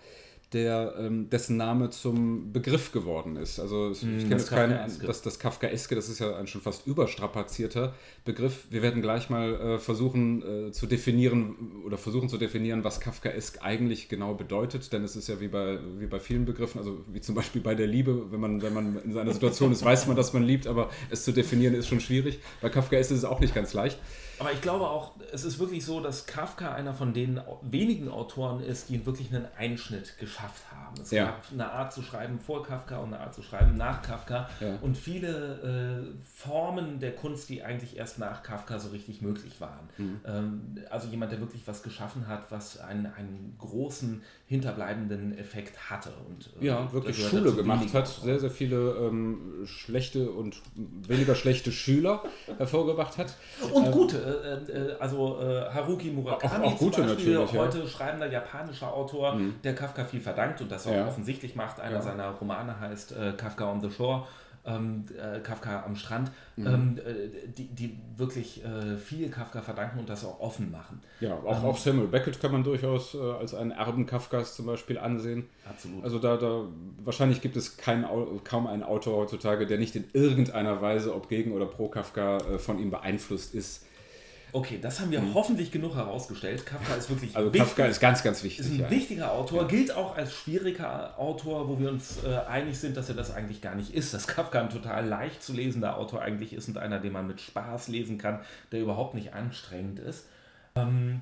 der, 0.53 0.95
ähm, 0.97 1.29
dessen 1.29 1.57
Name 1.57 1.91
zum 1.91 2.51
Begriff 2.51 2.91
geworden 2.91 3.35
ist. 3.35 3.59
Also 3.59 3.91
ich 3.91 4.01
mm, 4.01 4.17
kenne 4.17 4.31
jetzt 4.31 4.49
keinen, 4.49 4.79
das, 5.05 5.21
das 5.21 5.37
Kafkaeske, 5.37 5.93
das 5.93 6.09
ist 6.09 6.19
ja 6.19 6.35
ein 6.37 6.47
schon 6.47 6.61
fast 6.61 6.87
überstrapazierter 6.87 7.93
Begriff. 8.25 8.65
Wir 8.71 8.81
werden 8.81 9.03
gleich 9.03 9.29
mal 9.29 9.53
äh, 9.53 9.79
versuchen 9.79 10.69
äh, 10.69 10.71
zu 10.71 10.87
definieren 10.87 11.83
oder 11.85 11.99
versuchen 11.99 12.29
zu 12.29 12.37
definieren, 12.37 12.83
was 12.83 12.99
Kafkaesk 12.99 13.59
eigentlich 13.61 14.09
genau 14.09 14.33
bedeutet, 14.33 14.91
denn 14.91 15.03
es 15.03 15.15
ist 15.15 15.29
ja 15.29 15.39
wie 15.39 15.49
bei, 15.49 15.77
wie 15.99 16.07
bei 16.07 16.19
vielen 16.19 16.45
Begriffen, 16.45 16.79
also 16.79 16.97
wie 17.07 17.21
zum 17.21 17.35
Beispiel 17.35 17.61
bei 17.61 17.75
der 17.75 17.87
Liebe, 17.87 18.31
wenn 18.31 18.39
man, 18.39 18.61
wenn 18.63 18.73
man 18.73 18.99
in 19.03 19.15
einer 19.15 19.33
Situation 19.33 19.71
ist, 19.71 19.85
weiß 19.85 20.07
man, 20.07 20.15
dass 20.15 20.33
man 20.33 20.43
liebt, 20.43 20.65
aber 20.65 20.89
es 21.11 21.23
zu 21.23 21.31
definieren 21.31 21.75
ist 21.75 21.87
schon 21.87 21.99
schwierig. 21.99 22.39
Bei 22.61 22.69
Kafkaesk 22.69 23.11
ist 23.11 23.17
es 23.17 23.25
auch 23.25 23.39
nicht 23.39 23.53
ganz 23.53 23.73
leicht. 23.73 23.99
Aber 24.39 24.53
ich 24.53 24.62
glaube 24.62 24.88
auch, 24.88 25.13
es 25.31 25.44
ist 25.44 25.59
wirklich 25.59 25.86
so, 25.86 26.00
dass 26.00 26.25
Kafka 26.25 26.74
einer 26.74 26.94
von 26.94 27.13
den 27.13 27.41
wenigen 27.62 28.09
Autoren 28.09 28.63
ist, 28.63 28.89
die 28.89 29.06
wirklich 29.06 29.33
einen 29.33 29.45
Einschnitt 29.57 30.18
geschafft 30.18 30.63
haben. 30.74 31.01
Es 31.01 31.12
ja. 31.12 31.25
gab 31.25 31.44
eine 31.51 31.71
Art 31.71 31.94
zu 31.94 32.01
schreiben 32.01 32.39
vor 32.39 32.63
Kafka 32.63 32.97
und 32.97 33.13
eine 33.13 33.19
Art 33.21 33.33
zu 33.33 33.44
schreiben 33.44 33.75
nach 33.75 34.01
Kafka 34.01 34.50
ja. 34.59 34.77
und 34.81 34.97
viele 34.97 36.07
äh, 36.09 36.24
Formen 36.24 37.00
der 37.00 37.15
Kunst, 37.15 37.50
die 37.50 37.63
eigentlich 37.63 37.97
erst 37.97 38.18
nach 38.18 38.41
Kafka 38.44 38.80
so 38.80 38.89
richtig 38.89 39.21
möglich 39.21 39.59
waren. 39.59 39.89
Mhm. 39.97 40.21
Ähm, 40.25 40.77
also 40.89 41.07
jemand, 41.09 41.31
der 41.31 41.39
wirklich 41.39 41.68
was 41.68 41.83
geschaffen 41.83 42.27
hat, 42.27 42.50
was 42.51 42.80
einen, 42.80 43.07
einen 43.07 43.56
großen 43.59 44.24
hinterbleibenden 44.49 45.37
Effekt 45.37 45.91
hatte. 45.91 46.09
Und, 46.27 46.49
äh, 46.59 46.65
ja, 46.65 46.91
wirklich 46.91 47.23
Schule 47.23 47.53
gemacht 47.53 47.93
hat, 47.93 48.07
sehr, 48.07 48.39
sehr 48.39 48.49
viele 48.49 48.95
ähm, 48.95 49.63
schlechte 49.65 50.31
und 50.31 50.59
weniger 50.75 51.35
schlechte 51.35 51.71
Schüler 51.71 52.23
hervorgebracht 52.57 53.19
hat. 53.19 53.35
Und 53.71 53.85
ähm, 53.85 53.91
gute 53.91 54.17
äh, 54.17 54.71
äh, 54.71 54.95
also 54.99 55.39
äh, 55.39 55.71
Haruki 55.71 56.09
Murakami 56.09 56.65
auch, 56.65 56.73
auch 56.73 56.79
gute 56.79 57.03
Beispiel, 57.03 57.37
heute 57.37 57.77
ja. 57.77 57.87
schreibender 57.87 58.31
japanischer 58.31 58.91
Autor, 58.91 59.35
mhm. 59.35 59.53
der 59.63 59.75
Kafka 59.75 60.03
viel 60.03 60.19
verdankt 60.19 60.61
und 60.61 60.71
das 60.71 60.87
auch 60.87 60.93
ja. 60.93 61.07
offensichtlich 61.07 61.55
macht. 61.55 61.79
Einer 61.79 61.97
ja. 61.97 62.01
seiner 62.01 62.31
Romane 62.31 62.79
heißt 62.79 63.11
äh, 63.11 63.33
Kafka 63.37 63.71
on 63.71 63.81
the 63.81 63.91
Shore. 63.91 64.25
Ähm, 64.69 65.06
äh, 65.18 65.39
Kafka 65.39 65.83
am 65.83 65.95
Strand, 65.95 66.31
mhm. 66.56 66.68
ähm, 66.68 67.00
äh, 67.00 67.48
die, 67.57 67.68
die 67.68 67.98
wirklich 68.18 68.63
äh, 68.63 68.98
viel 68.98 69.30
Kafka 69.30 69.62
verdanken 69.62 70.00
und 70.00 70.10
das 70.10 70.24
auch 70.25 70.39
offen 70.39 70.71
machen. 70.71 71.01
Ja, 71.19 71.33
auch, 71.33 71.63
ähm, 71.63 71.66
auch 71.66 71.77
Samuel 71.77 72.07
Beckett 72.07 72.39
kann 72.39 72.51
man 72.51 72.63
durchaus 72.63 73.16
äh, 73.16 73.18
als 73.18 73.54
einen 73.54 73.71
Erben 73.71 74.06
Kafkas 74.06 74.56
zum 74.56 74.66
Beispiel 74.66 74.98
ansehen. 74.98 75.48
Absolut. 75.68 76.04
Also 76.04 76.19
da, 76.19 76.38
da 76.38 76.66
wahrscheinlich 77.04 77.42
gibt 77.42 77.56
es 77.57 77.77
kein, 77.77 78.06
kaum 78.44 78.68
einen 78.68 78.83
Autor 78.83 79.18
heutzutage, 79.18 79.66
der 79.66 79.77
nicht 79.77 79.95
in 79.95 80.06
irgendeiner 80.13 80.81
Weise, 80.81 81.16
ob 81.16 81.30
gegen 81.30 81.51
oder 81.54 81.66
pro 81.66 81.88
Kafka, 81.88 82.38
äh, 82.38 82.60
von 82.60 82.80
ihm 82.80 82.92
beeinflusst 82.92 83.56
ist. 83.56 83.86
Okay, 84.51 84.79
das 84.81 84.99
haben 84.99 85.11
wir 85.11 85.21
mhm. 85.21 85.33
hoffentlich 85.33 85.71
genug 85.71 85.95
herausgestellt. 85.95 86.65
Kafka 86.65 86.95
ist 86.95 87.09
wirklich 87.09 87.35
also 87.35 87.53
wichtig, 87.53 87.67
Kafka 87.67 87.85
ist 87.85 87.99
ganz, 87.99 88.23
ganz 88.23 88.43
wichtig. 88.43 88.65
Ist 88.65 88.71
ein 88.71 88.79
ja. 88.79 88.89
wichtiger 88.89 89.31
Autor, 89.31 89.61
ja. 89.61 89.67
gilt 89.67 89.95
auch 89.95 90.17
als 90.17 90.33
schwieriger 90.33 91.17
Autor, 91.19 91.69
wo 91.69 91.79
wir 91.79 91.89
uns 91.89 92.23
äh, 92.23 92.35
einig 92.47 92.79
sind, 92.79 92.97
dass 92.97 93.09
er 93.09 93.15
das 93.15 93.31
eigentlich 93.31 93.61
gar 93.61 93.75
nicht 93.75 93.93
ist. 93.93 94.13
Dass 94.13 94.27
Kafka 94.27 94.61
ein 94.61 94.69
total 94.69 95.07
leicht 95.07 95.43
zu 95.43 95.53
lesender 95.53 95.97
Autor 95.97 96.21
eigentlich 96.21 96.53
ist 96.53 96.67
und 96.67 96.77
einer, 96.77 96.99
den 96.99 97.13
man 97.13 97.27
mit 97.27 97.41
Spaß 97.41 97.89
lesen 97.89 98.17
kann, 98.17 98.39
der 98.71 98.81
überhaupt 98.81 99.13
nicht 99.13 99.33
anstrengend 99.33 99.99
ist. 99.99 100.25
Ähm, 100.75 101.21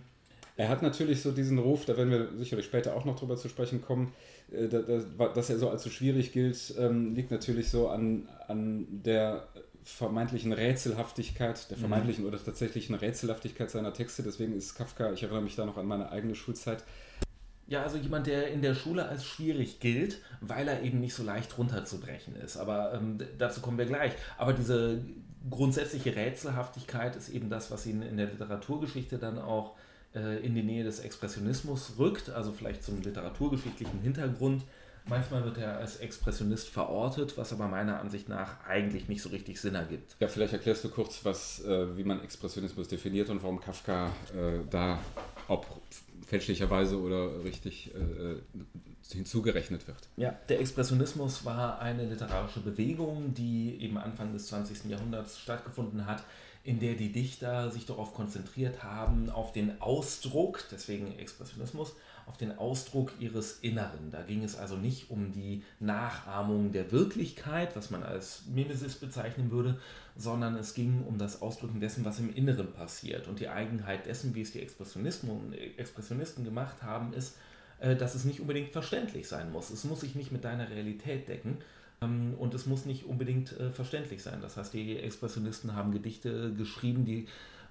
er 0.57 0.69
hat 0.69 0.81
natürlich 0.81 1.21
so 1.21 1.31
diesen 1.31 1.59
Ruf, 1.59 1.85
da 1.85 1.95
werden 1.97 2.09
wir 2.09 2.29
sicherlich 2.38 2.65
später 2.65 2.95
auch 2.95 3.06
noch 3.06 3.18
drüber 3.18 3.38
zu 3.38 3.47
sprechen 3.47 3.81
kommen, 3.81 4.12
äh, 4.51 4.68
dass 4.68 5.50
er 5.50 5.59
so 5.59 5.69
als 5.69 5.83
so 5.83 5.89
schwierig 5.89 6.31
gilt, 6.31 6.74
ähm, 6.79 7.13
liegt 7.13 7.29
natürlich 7.29 7.69
so 7.69 7.89
an, 7.89 8.27
an 8.47 8.88
der 8.89 9.48
vermeintlichen 9.88 10.51
Rätselhaftigkeit, 10.51 11.70
der 11.70 11.77
mhm. 11.77 11.82
vermeintlichen 11.82 12.24
mhm. 12.24 12.29
oder 12.29 12.44
tatsächlichen 12.44 12.94
Rätselhaftigkeit 12.96 13.72
seiner 13.72 13.94
Texte. 13.94 14.22
Deswegen 14.22 14.56
ist 14.56 14.75
Kafka, 14.75 15.13
ich 15.13 15.24
erinnere 15.24 15.41
mich 15.41 15.56
da 15.56 15.65
noch 15.65 15.77
an 15.77 15.86
meine 15.86 16.12
eigene 16.12 16.36
Schulzeit. 16.36 16.84
Ja, 17.67 17.84
also 17.84 17.98
jemand, 17.98 18.27
der 18.27 18.50
in 18.51 18.62
der 18.62 18.75
Schule 18.75 19.08
als 19.08 19.25
schwierig 19.25 19.79
gilt, 19.79 20.22
weil 20.41 20.67
er 20.67 20.84
eben 20.84 21.00
nicht 21.00 21.13
so 21.13 21.24
leicht 21.24 21.58
runterzubrechen 21.58 22.36
ist. 22.36 22.58
Aber 22.58 22.94
ähm, 22.94 23.17
dazu 23.38 23.62
kommen 23.62 23.77
wir 23.77 23.86
gleich. 23.86 24.13
Aber 24.38 24.53
diese 24.53 25.01
grundsätzliche 25.50 26.15
Rätselhaftigkeit 26.15 27.15
ist 27.15 27.29
eben 27.29 27.50
das, 27.50 27.72
was 27.72 27.86
ihn 27.86 28.01
in 28.01 28.17
der 28.17 28.27
Literaturgeschichte 28.27 29.17
dann 29.17 29.39
auch 29.39 29.75
äh, 30.15 30.46
in 30.46 30.53
die 30.53 30.63
Nähe 30.63 30.84
des 30.84 31.00
Expressionismus 31.00 31.94
rückt, 31.98 32.29
also 32.29 32.51
vielleicht 32.51 32.84
zum 32.84 33.01
literaturgeschichtlichen 33.01 34.01
Hintergrund 34.01 34.63
Manchmal 35.10 35.44
wird 35.46 35.58
er 35.58 35.78
als 35.78 35.98
Expressionist 35.98 36.70
verortet, 36.70 37.38
was 37.38 37.54
aber 37.54 37.68
meiner 37.68 38.00
Ansicht 38.00 38.28
nach 38.28 38.66
eigentlich 38.66 39.08
nicht 39.08 39.22
so 39.22 39.30
richtig 39.30 39.60
Sinn 39.62 39.76
ergibt. 39.76 40.16
Ja, 40.20 40.28
vielleicht 40.28 40.54
erklärst 40.54 40.84
du 40.84 40.90
kurz, 40.90 41.24
was, 41.24 41.64
äh, 41.64 41.98
wie 41.98 42.04
man 42.04 42.22
Expressionismus 42.22 42.88
definiert 42.88 43.30
und 43.30 43.42
warum 43.42 43.62
Kafka 43.62 44.08
äh, 44.34 44.60
da, 44.70 45.00
ob 45.48 45.66
fälschlicherweise 46.26 47.00
oder 47.00 47.44
richtig 47.46 47.94
äh, 47.96 48.42
hinzugerechnet 49.14 49.88
wird. 49.88 50.10
Ja, 50.18 50.36
der 50.50 50.60
Expressionismus 50.60 51.46
war 51.46 51.80
eine 51.80 52.06
literarische 52.06 52.60
Bewegung, 52.60 53.34
die 53.34 53.78
eben 53.80 53.98
Anfang 53.98 54.34
des 54.34 54.48
20. 54.48 54.86
Jahrhunderts 54.86 55.40
stattgefunden 55.40 56.06
hat, 56.06 56.24
in 56.64 56.80
der 56.80 56.96
die 56.96 57.14
Dichter 57.14 57.72
sich 57.72 57.86
darauf 57.86 58.14
konzentriert 58.14 58.84
haben, 58.84 59.30
auf 59.30 59.54
den 59.54 59.82
Ausdruck, 59.82 60.66
deswegen 60.70 61.18
Expressionismus, 61.18 61.96
auf 62.27 62.38
den 62.38 62.57
Ausdruck 62.57 63.13
ihres 63.19 63.60
Inneren. 63.62 64.12
Da 64.12 64.22
ging 64.22 64.43
es 64.43 64.57
also 64.57 64.75
nicht 64.75 65.10
um 65.10 65.31
die 65.31 65.63
Nachahmung 65.79 66.72
der 66.74 66.91
Wirklichkeit, 66.91 67.75
was 67.75 67.89
man 67.89 68.03
als 68.03 68.43
Mimesis 68.53 68.96
bezeichnen 68.96 69.50
würde, 69.50 69.79
sondern 70.17 70.55
es 70.55 70.74
ging 70.74 71.03
um 71.07 71.17
das 71.17 71.41
Ausdrücken 71.41 71.79
dessen, 71.79 72.03
was 72.03 72.19
im 72.19 72.34
Inneren 72.34 72.74
passiert. 72.74 73.27
Und 73.27 73.39
die 73.39 73.48
Eigenheit 73.48 74.05
dessen, 74.05 74.36
wie 74.36 74.41
es 74.41 74.51
die 74.51 74.62
Expressionisten 74.62 75.29
und 75.29 75.53
Expressionisten 75.53 76.43
gemacht 76.43 76.84
haben, 76.84 77.13
ist, 77.13 77.38
äh, 77.79 77.96
dass 77.96 78.13
es 78.13 78.25
nicht 78.25 78.41
unbedingt 78.41 78.72
verständlich 78.72 79.27
sein 79.27 79.51
muss. 79.51 79.69
Es 79.69 79.86
muss 79.86 80.01
sich 80.01 80.15
nicht 80.15 80.31
mit 80.31 80.43
deiner 80.43 80.69
Realität 80.69 81.29
decken. 81.29 81.57
Ähm, 82.01 82.34
und 82.38 82.53
es 82.53 82.65
muss 82.65 82.86
nicht 82.86 83.05
unbedingt 83.05 83.57
äh, 83.60 83.72
verständlich 83.72 84.22
sein. 84.22 84.39
Das 84.41 84.57
heißt, 84.57 84.74
die 84.74 85.00
Expressionisten 85.00 85.75
haben 85.75 85.91
Gedichte 85.91 86.53
geschrieben, 86.53 87.05
die 87.05 87.27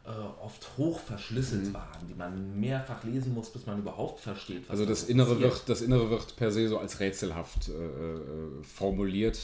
äh, 0.07 0.45
oft 0.45 0.79
hoch 0.79 1.01
verschlüsselt 1.01 1.67
mhm. 1.67 1.75
waren, 1.75 2.07
die 2.09 2.15
man 2.15 2.61
mehrfach 2.61 3.03
lesen 3.03 3.35
muss, 3.35 3.51
bis 3.51 3.67
man 3.67 3.79
überhaupt 3.79 4.21
versteht, 4.21 4.63
was 4.63 4.71
Also 4.71 4.87
das 4.87 5.05
Innere, 5.05 5.41
wird, 5.41 5.69
das 5.69 5.83
Innere 5.83 6.11
wird 6.11 6.37
per 6.37 6.53
se 6.53 6.69
so 6.69 6.79
als 6.79 7.01
rätselhaft 7.01 7.69
äh, 7.69 7.73
äh 7.73 8.63
formuliert 8.63 9.39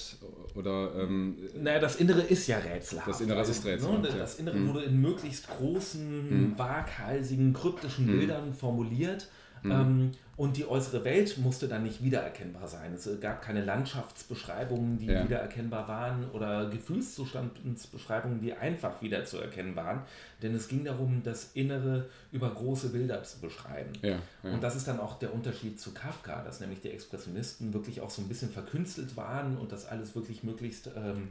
oder... 0.55 0.95
Ähm, 0.97 1.37
naja, 1.61 1.81
das 1.81 1.97
Innere 1.97 2.21
ist 2.21 2.47
ja 2.47 2.59
rätselhaft. 2.59 3.09
Das 3.09 3.21
Innere 3.21 3.39
also, 3.39 3.51
ist 3.51 3.65
rätselhaft, 3.65 4.03
ne, 4.03 4.09
Das 4.17 4.37
Innere 4.37 4.59
ja. 4.59 4.67
wurde 4.69 4.85
in 4.85 5.01
möglichst 5.01 5.49
großen, 5.49 6.51
mhm. 6.51 6.59
waghalsigen, 6.59 7.53
kryptischen 7.53 8.07
mhm. 8.07 8.19
Bildern 8.19 8.53
formuliert 8.53 9.29
Mhm. 9.63 9.71
Ähm, 9.71 10.11
und 10.43 10.57
die 10.57 10.67
äußere 10.67 11.05
Welt 11.05 11.39
musste 11.39 11.69
dann 11.69 11.85
nicht 11.85 12.03
wiedererkennbar 12.03 12.67
sein. 12.67 12.95
Es 12.95 13.09
gab 13.21 13.43
keine 13.43 13.65
Landschaftsbeschreibungen, 13.65 14.99
die 14.99 15.07
ja. 15.07 15.23
wiedererkennbar 15.23 15.87
waren 15.87 16.29
oder 16.33 16.69
Gefühlszustandsbeschreibungen, 16.69 18.41
die 18.41 18.53
einfach 18.53 19.01
wiederzuerkennen 19.01 19.77
waren. 19.77 20.03
Denn 20.43 20.53
es 20.57 20.67
ging 20.67 20.85
darum, 20.85 21.23
das 21.23 21.53
Innere 21.55 22.09
über 22.33 22.51
große 22.51 22.89
Bilder 22.89 23.23
zu 23.23 23.39
beschreiben. 23.39 23.93
Ja, 24.03 24.19
ja. 24.43 24.53
Und 24.53 24.65
das 24.65 24.75
ist 24.75 24.89
dann 24.89 24.99
auch 24.99 25.17
der 25.21 25.33
Unterschied 25.33 25.79
zu 25.79 25.95
Kafka, 25.95 26.43
dass 26.43 26.59
nämlich 26.59 26.81
die 26.81 26.91
Expressionisten 26.91 27.73
wirklich 27.73 28.01
auch 28.01 28.11
so 28.11 28.21
ein 28.21 28.27
bisschen 28.27 28.51
verkünstelt 28.51 29.17
waren 29.17 29.57
und 29.57 29.71
das 29.71 29.87
alles 29.87 30.17
wirklich 30.17 30.43
möglichst 30.43 30.91
ähm, 30.97 31.29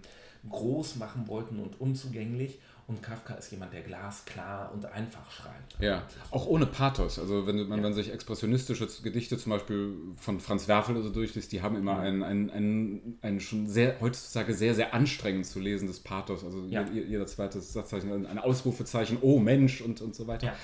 groß 0.50 0.96
machen 0.96 1.27
wollten 1.27 1.60
und 1.60 1.82
unzugänglich. 1.82 2.60
Und 2.91 3.01
Kafka 3.01 3.36
ist 3.36 3.50
jemand, 3.51 3.71
der 3.71 3.83
glasklar 3.83 4.69
und 4.74 4.86
einfach 4.86 5.31
schreibt. 5.31 5.79
Ja, 5.79 6.03
auch 6.29 6.45
ohne 6.45 6.65
Pathos. 6.65 7.19
Also 7.19 7.48
wenn 7.48 7.65
man, 7.69 7.79
ja. 7.79 7.86
wenn 7.86 7.93
sich 7.93 8.12
expressionistische 8.12 8.86
Gedichte 9.01 9.38
zum 9.38 9.51
Beispiel 9.51 9.93
von 10.17 10.41
Franz 10.41 10.67
Werfel 10.67 10.95
oder 10.95 11.05
so 11.05 11.10
durchliest, 11.10 11.53
die 11.53 11.62
haben 11.62 11.77
immer 11.77 12.00
einen, 12.00 12.21
einen, 12.21 12.50
einen, 12.50 13.17
einen 13.21 13.39
schon 13.39 13.65
sehr, 13.67 14.01
heutzutage 14.01 14.53
sehr, 14.53 14.75
sehr 14.75 14.93
anstrengend 14.93 15.45
zu 15.45 15.62
lesendes 15.62 16.01
Pathos. 16.01 16.43
Also 16.43 16.65
ja. 16.65 16.86
jeder 16.91 17.25
zweite 17.27 17.62
Satzzeichen, 17.62 18.25
ein 18.25 18.38
Ausrufezeichen, 18.38 19.19
oh 19.21 19.39
Mensch 19.39 19.79
und, 19.79 20.01
und 20.01 20.13
so 20.13 20.27
weiter. 20.27 20.48
Ja. 20.48 20.55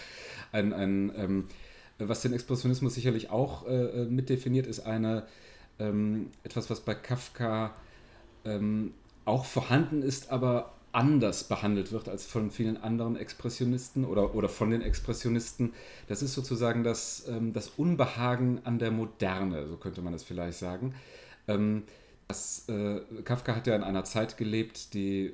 Ein, 0.51 0.73
ein, 0.73 1.13
ähm, 1.15 1.47
was 1.97 2.23
den 2.23 2.33
Expressionismus 2.33 2.93
sicherlich 2.93 3.29
auch 3.29 3.65
äh, 3.67 4.03
mitdefiniert, 4.03 4.67
ist 4.67 4.81
eine 4.81 5.25
ähm, 5.79 6.31
etwas, 6.43 6.69
was 6.69 6.81
bei 6.81 6.93
Kafka 6.93 7.73
ähm, 8.43 8.93
auch 9.23 9.45
vorhanden 9.45 10.01
ist, 10.01 10.29
aber 10.29 10.73
anders 10.97 11.43
behandelt 11.43 11.91
wird 11.91 12.09
als 12.09 12.25
von 12.25 12.49
vielen 12.49 12.75
anderen 12.75 13.17
Expressionisten 13.17 14.03
oder, 14.03 14.33
oder 14.33 14.49
von 14.49 14.71
den 14.71 14.81
Expressionisten. 14.81 15.73
Das 16.07 16.23
ist 16.23 16.33
sozusagen 16.33 16.83
das, 16.83 17.27
ähm, 17.29 17.53
das 17.53 17.69
Unbehagen 17.77 18.61
an 18.63 18.79
der 18.79 18.89
Moderne, 18.89 19.67
so 19.67 19.77
könnte 19.77 20.01
man 20.01 20.15
es 20.15 20.23
vielleicht 20.23 20.57
sagen. 20.57 20.95
Ähm, 21.47 21.83
das, 22.27 22.67
äh, 22.67 23.01
Kafka 23.23 23.55
hat 23.55 23.67
ja 23.67 23.75
in 23.75 23.83
einer 23.83 24.05
Zeit 24.05 24.37
gelebt, 24.37 24.95
die 24.95 25.33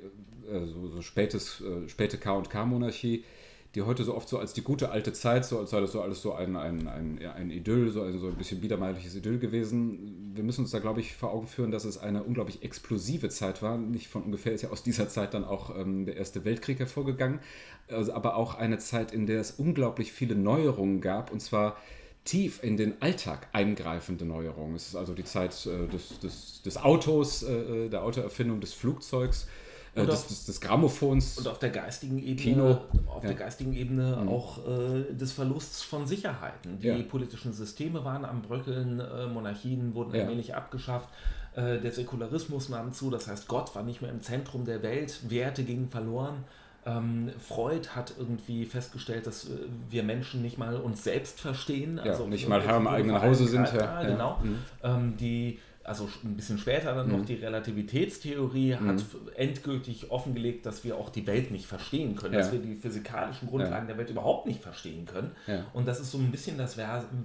äh, 0.52 0.66
so, 0.66 0.88
so 0.88 1.00
spätes, 1.00 1.62
äh, 1.62 1.88
späte 1.88 2.18
K&K-Monarchie, 2.18 3.24
die 3.74 3.82
heute 3.82 4.04
so 4.04 4.14
oft 4.14 4.28
so 4.28 4.38
als 4.38 4.52
die 4.52 4.62
gute 4.62 4.90
alte 4.90 5.12
Zeit, 5.12 5.44
so 5.44 5.58
als 5.58 5.70
sei 5.70 5.80
das 5.80 5.90
so 5.90 6.00
alles 6.00 6.22
so 6.22 6.32
ein, 6.32 6.54
ein, 6.56 6.86
ein, 6.86 7.18
ein 7.26 7.50
Idyll, 7.50 7.90
so 7.90 8.02
ein, 8.02 8.18
so 8.18 8.28
ein 8.28 8.36
bisschen 8.36 8.60
biedermeierliches 8.60 9.16
Idyll 9.16 9.38
gewesen. 9.38 10.32
Wir 10.34 10.44
müssen 10.44 10.60
uns 10.62 10.70
da, 10.70 10.78
glaube 10.78 11.00
ich, 11.00 11.14
vor 11.14 11.32
Augen 11.32 11.48
führen, 11.48 11.72
dass 11.72 11.84
es 11.84 11.98
eine 11.98 12.22
unglaublich 12.22 12.62
explosive 12.62 13.30
Zeit 13.30 13.62
war. 13.62 13.76
Nicht 13.76 14.06
von 14.08 14.22
ungefähr 14.22 14.52
ist 14.52 14.62
ja 14.62 14.70
aus 14.70 14.84
dieser 14.84 15.08
Zeit 15.08 15.34
dann 15.34 15.44
auch 15.44 15.76
ähm, 15.76 16.06
der 16.06 16.16
Erste 16.16 16.44
Weltkrieg 16.44 16.78
hervorgegangen, 16.78 17.40
also, 17.88 18.12
aber 18.12 18.36
auch 18.36 18.54
eine 18.54 18.78
Zeit, 18.78 19.12
in 19.12 19.26
der 19.26 19.40
es 19.40 19.50
unglaublich 19.52 20.12
viele 20.12 20.36
Neuerungen 20.36 21.00
gab 21.00 21.32
und 21.32 21.40
zwar 21.40 21.76
tief 22.24 22.62
in 22.62 22.76
den 22.76 23.02
Alltag 23.02 23.48
eingreifende 23.52 24.24
Neuerungen. 24.24 24.76
Es 24.76 24.88
ist 24.88 24.96
also 24.96 25.14
die 25.14 25.24
Zeit 25.24 25.66
äh, 25.66 25.88
des, 25.88 26.20
des, 26.20 26.62
des 26.62 26.76
Autos, 26.76 27.42
äh, 27.42 27.88
der 27.88 28.04
Autoerfindung, 28.04 28.60
des 28.60 28.72
Flugzeugs 28.72 29.48
äh, 29.94 30.06
des, 30.06 30.26
des, 30.26 30.44
des, 30.46 30.60
Grammophons. 30.60 31.38
Und 31.38 31.48
auf 31.48 31.58
der 31.58 31.70
geistigen 31.70 32.18
Ebene, 32.18 32.36
Kino. 32.36 32.78
Auf 33.06 33.22
ja. 33.22 33.28
der 33.28 33.38
geistigen 33.38 33.74
Ebene 33.74 34.18
mhm. 34.20 34.28
auch 34.28 34.58
äh, 34.66 35.14
des 35.14 35.32
Verlusts 35.32 35.82
von 35.82 36.06
Sicherheiten. 36.06 36.78
Die 36.80 36.88
ja. 36.88 37.02
politischen 37.02 37.52
Systeme 37.52 38.04
waren 38.04 38.24
am 38.24 38.42
Bröckeln, 38.42 39.00
äh, 39.00 39.26
Monarchien 39.26 39.94
wurden 39.94 40.14
ja. 40.14 40.22
allmählich 40.22 40.54
abgeschafft. 40.54 41.08
Äh, 41.54 41.78
der 41.78 41.92
Säkularismus 41.92 42.68
nahm 42.68 42.92
zu, 42.92 43.10
das 43.10 43.28
heißt, 43.28 43.46
Gott 43.46 43.74
war 43.74 43.82
nicht 43.82 44.02
mehr 44.02 44.10
im 44.10 44.22
Zentrum 44.22 44.64
der 44.64 44.82
Welt, 44.82 45.30
Werte 45.30 45.62
gingen 45.62 45.88
verloren. 45.88 46.44
Ähm, 46.86 47.30
Freud 47.38 47.88
hat 47.94 48.12
irgendwie 48.18 48.66
festgestellt, 48.66 49.26
dass 49.26 49.44
äh, 49.46 49.50
wir 49.88 50.02
Menschen 50.02 50.42
nicht 50.42 50.58
mal 50.58 50.76
uns 50.76 51.04
selbst 51.04 51.40
verstehen. 51.40 51.98
Also 51.98 52.26
nicht 52.26 52.48
mal 52.48 52.62
Herr 52.62 52.76
im 52.76 52.86
eigenen 52.86 53.22
Hause 53.22 53.46
sind. 53.46 53.72
Ja, 53.72 54.02
genau. 54.02 54.38
Mhm. 54.42 54.58
Ähm, 54.82 55.16
die 55.16 55.60
also 55.84 56.08
ein 56.24 56.34
bisschen 56.34 56.58
später 56.58 56.94
dann 56.94 57.08
mhm. 57.08 57.18
noch 57.18 57.24
die 57.26 57.34
Relativitätstheorie 57.34 58.74
mhm. 58.74 58.88
hat 58.88 59.04
endgültig 59.36 60.10
offengelegt, 60.10 60.66
dass 60.66 60.82
wir 60.82 60.96
auch 60.96 61.10
die 61.10 61.26
Welt 61.26 61.50
nicht 61.50 61.66
verstehen 61.66 62.16
können, 62.16 62.34
ja. 62.34 62.40
dass 62.40 62.52
wir 62.52 62.58
die 62.58 62.74
physikalischen 62.74 63.48
Grundlagen 63.48 63.86
ja. 63.86 63.94
der 63.94 63.98
Welt 63.98 64.10
überhaupt 64.10 64.46
nicht 64.46 64.62
verstehen 64.62 65.04
können. 65.06 65.32
Ja. 65.46 65.66
Und 65.72 65.86
das 65.86 66.00
ist 66.00 66.10
so 66.10 66.18
ein 66.18 66.30
bisschen 66.30 66.58
das 66.58 66.76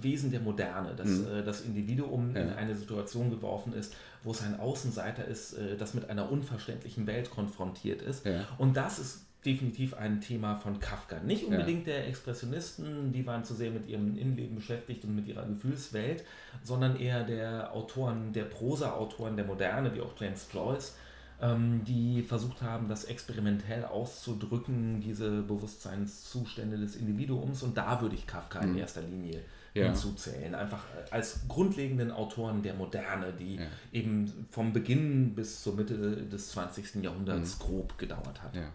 Wesen 0.02 0.30
der 0.30 0.40
Moderne, 0.40 0.94
dass 0.94 1.08
mhm. 1.08 1.26
Äh, 1.32 1.42
das 1.42 1.62
Individuum 1.62 2.36
in 2.36 2.50
eine 2.50 2.74
Situation 2.74 3.30
geworfen 3.30 3.72
ist, 3.72 3.94
wo 4.22 4.32
es 4.32 4.42
ein 4.42 4.60
Außenseiter 4.60 5.24
ist, 5.24 5.54
äh, 5.54 5.76
das 5.76 5.94
mit 5.94 6.10
einer 6.10 6.30
unverständlichen 6.30 7.06
Welt 7.06 7.30
konfrontiert 7.30 8.02
ist. 8.02 8.26
Und 8.58 8.76
das 8.76 8.98
ist 8.98 9.26
definitiv 9.44 9.94
ein 9.94 10.20
Thema 10.20 10.56
von 10.56 10.80
Kafka. 10.80 11.20
Nicht 11.20 11.44
unbedingt 11.44 11.86
ja. 11.86 11.94
der 11.94 12.08
Expressionisten, 12.08 13.12
die 13.12 13.26
waren 13.26 13.44
zu 13.44 13.54
sehr 13.54 13.70
mit 13.70 13.88
ihrem 13.88 14.18
Innenleben 14.18 14.56
beschäftigt 14.56 15.04
und 15.04 15.14
mit 15.14 15.26
ihrer 15.26 15.46
Gefühlswelt, 15.46 16.24
sondern 16.62 16.98
eher 16.98 17.24
der 17.24 17.74
Autoren, 17.74 18.32
der 18.32 18.44
Prosa-Autoren 18.44 19.36
der 19.36 19.46
Moderne, 19.46 19.94
wie 19.94 20.00
auch 20.02 20.12
James 20.18 20.46
Joyce, 20.52 20.94
ähm, 21.40 21.82
die 21.84 22.22
versucht 22.22 22.60
haben, 22.60 22.88
das 22.88 23.04
experimentell 23.04 23.84
auszudrücken, 23.84 25.00
diese 25.00 25.42
Bewusstseinszustände 25.42 26.76
des 26.76 26.96
Individuums. 26.96 27.62
Und 27.62 27.76
da 27.76 28.00
würde 28.02 28.16
ich 28.16 28.26
Kafka 28.26 28.60
mhm. 28.60 28.72
in 28.72 28.78
erster 28.78 29.00
Linie 29.00 29.42
ja. 29.72 29.86
hinzuzählen. 29.86 30.54
Einfach 30.54 30.84
als 31.10 31.40
grundlegenden 31.48 32.10
Autoren 32.10 32.62
der 32.62 32.74
Moderne, 32.74 33.32
die 33.32 33.56
ja. 33.56 33.62
eben 33.92 34.46
vom 34.50 34.74
Beginn 34.74 35.34
bis 35.34 35.62
zur 35.62 35.76
Mitte 35.76 36.26
des 36.26 36.50
20. 36.50 36.96
Jahrhunderts 36.96 37.58
mhm. 37.58 37.62
grob 37.62 37.96
gedauert 37.96 38.42
hat. 38.42 38.54
Ja. 38.54 38.68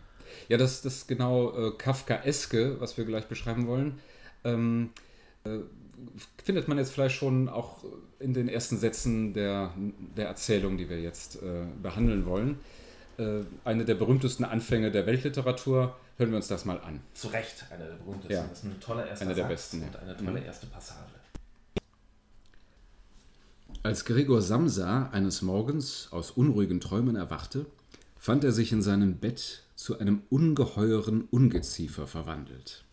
Ja, 0.50 0.58
das, 0.58 0.82
das 0.82 1.08
genau 1.08 1.54
äh, 1.56 1.72
Kafkaeske, 1.72 2.80
was 2.80 2.98
wir 2.98 3.06
gleich 3.06 3.26
beschreiben 3.26 3.68
wollen, 3.68 4.00
ähm, 4.44 4.92
äh, 5.44 5.60
findet 6.44 6.68
man 6.68 6.78
jetzt 6.78 6.92
vielleicht 6.92 7.16
schon 7.16 7.50
auch 7.50 7.84
in 8.20 8.34
den 8.34 8.48
ersten 8.48 8.78
Sätzen 8.78 9.34
der, 9.34 9.74
der 10.16 10.28
Erzählung, 10.28 10.78
die 10.78 10.90
wir 10.90 11.00
jetzt 11.00 11.38
äh, 11.38 11.66
behandeln 11.82 12.26
wollen. 12.26 12.60
Äh, 13.18 13.42
eine 13.64 13.86
der 13.86 13.96
berühmtesten 13.96 14.44
Anfänge 14.44 14.92
der 14.92 15.06
Weltliteratur. 15.06 15.96
Hören 16.18 16.30
wir 16.30 16.38
uns 16.38 16.48
das 16.48 16.66
mal 16.66 16.80
an. 16.80 17.02
Zu 17.14 17.28
Recht 17.28 17.66
eine 17.70 17.86
der 17.86 17.96
berühmtesten. 17.96 18.34
Ja. 18.34 18.46
Das 18.48 18.60
ist 18.60 18.64
ein 18.66 18.80
toller 18.80 19.08
erster 19.08 19.26
eine 19.26 19.36
der 19.36 19.44
besten, 19.44 19.84
und 19.84 19.96
eine 19.98 20.16
tolle 20.16 20.40
mhm. 20.40 20.46
erste 20.46 20.68
Passage. 20.68 21.00
Als 23.84 24.04
Gregor 24.06 24.42
Samsa 24.42 25.10
eines 25.12 25.42
Morgens 25.42 26.08
aus 26.12 26.32
unruhigen 26.32 26.80
Träumen 26.80 27.16
erwachte, 27.16 27.68
fand 28.26 28.44
er 28.44 28.52
sich 28.52 28.72
in 28.72 28.82
seinem 28.82 29.20
Bett 29.20 29.62
zu 29.76 30.00
einem 30.00 30.24
ungeheuren 30.32 31.26
Ungeziefer 31.30 32.08
verwandelt. 32.08 32.84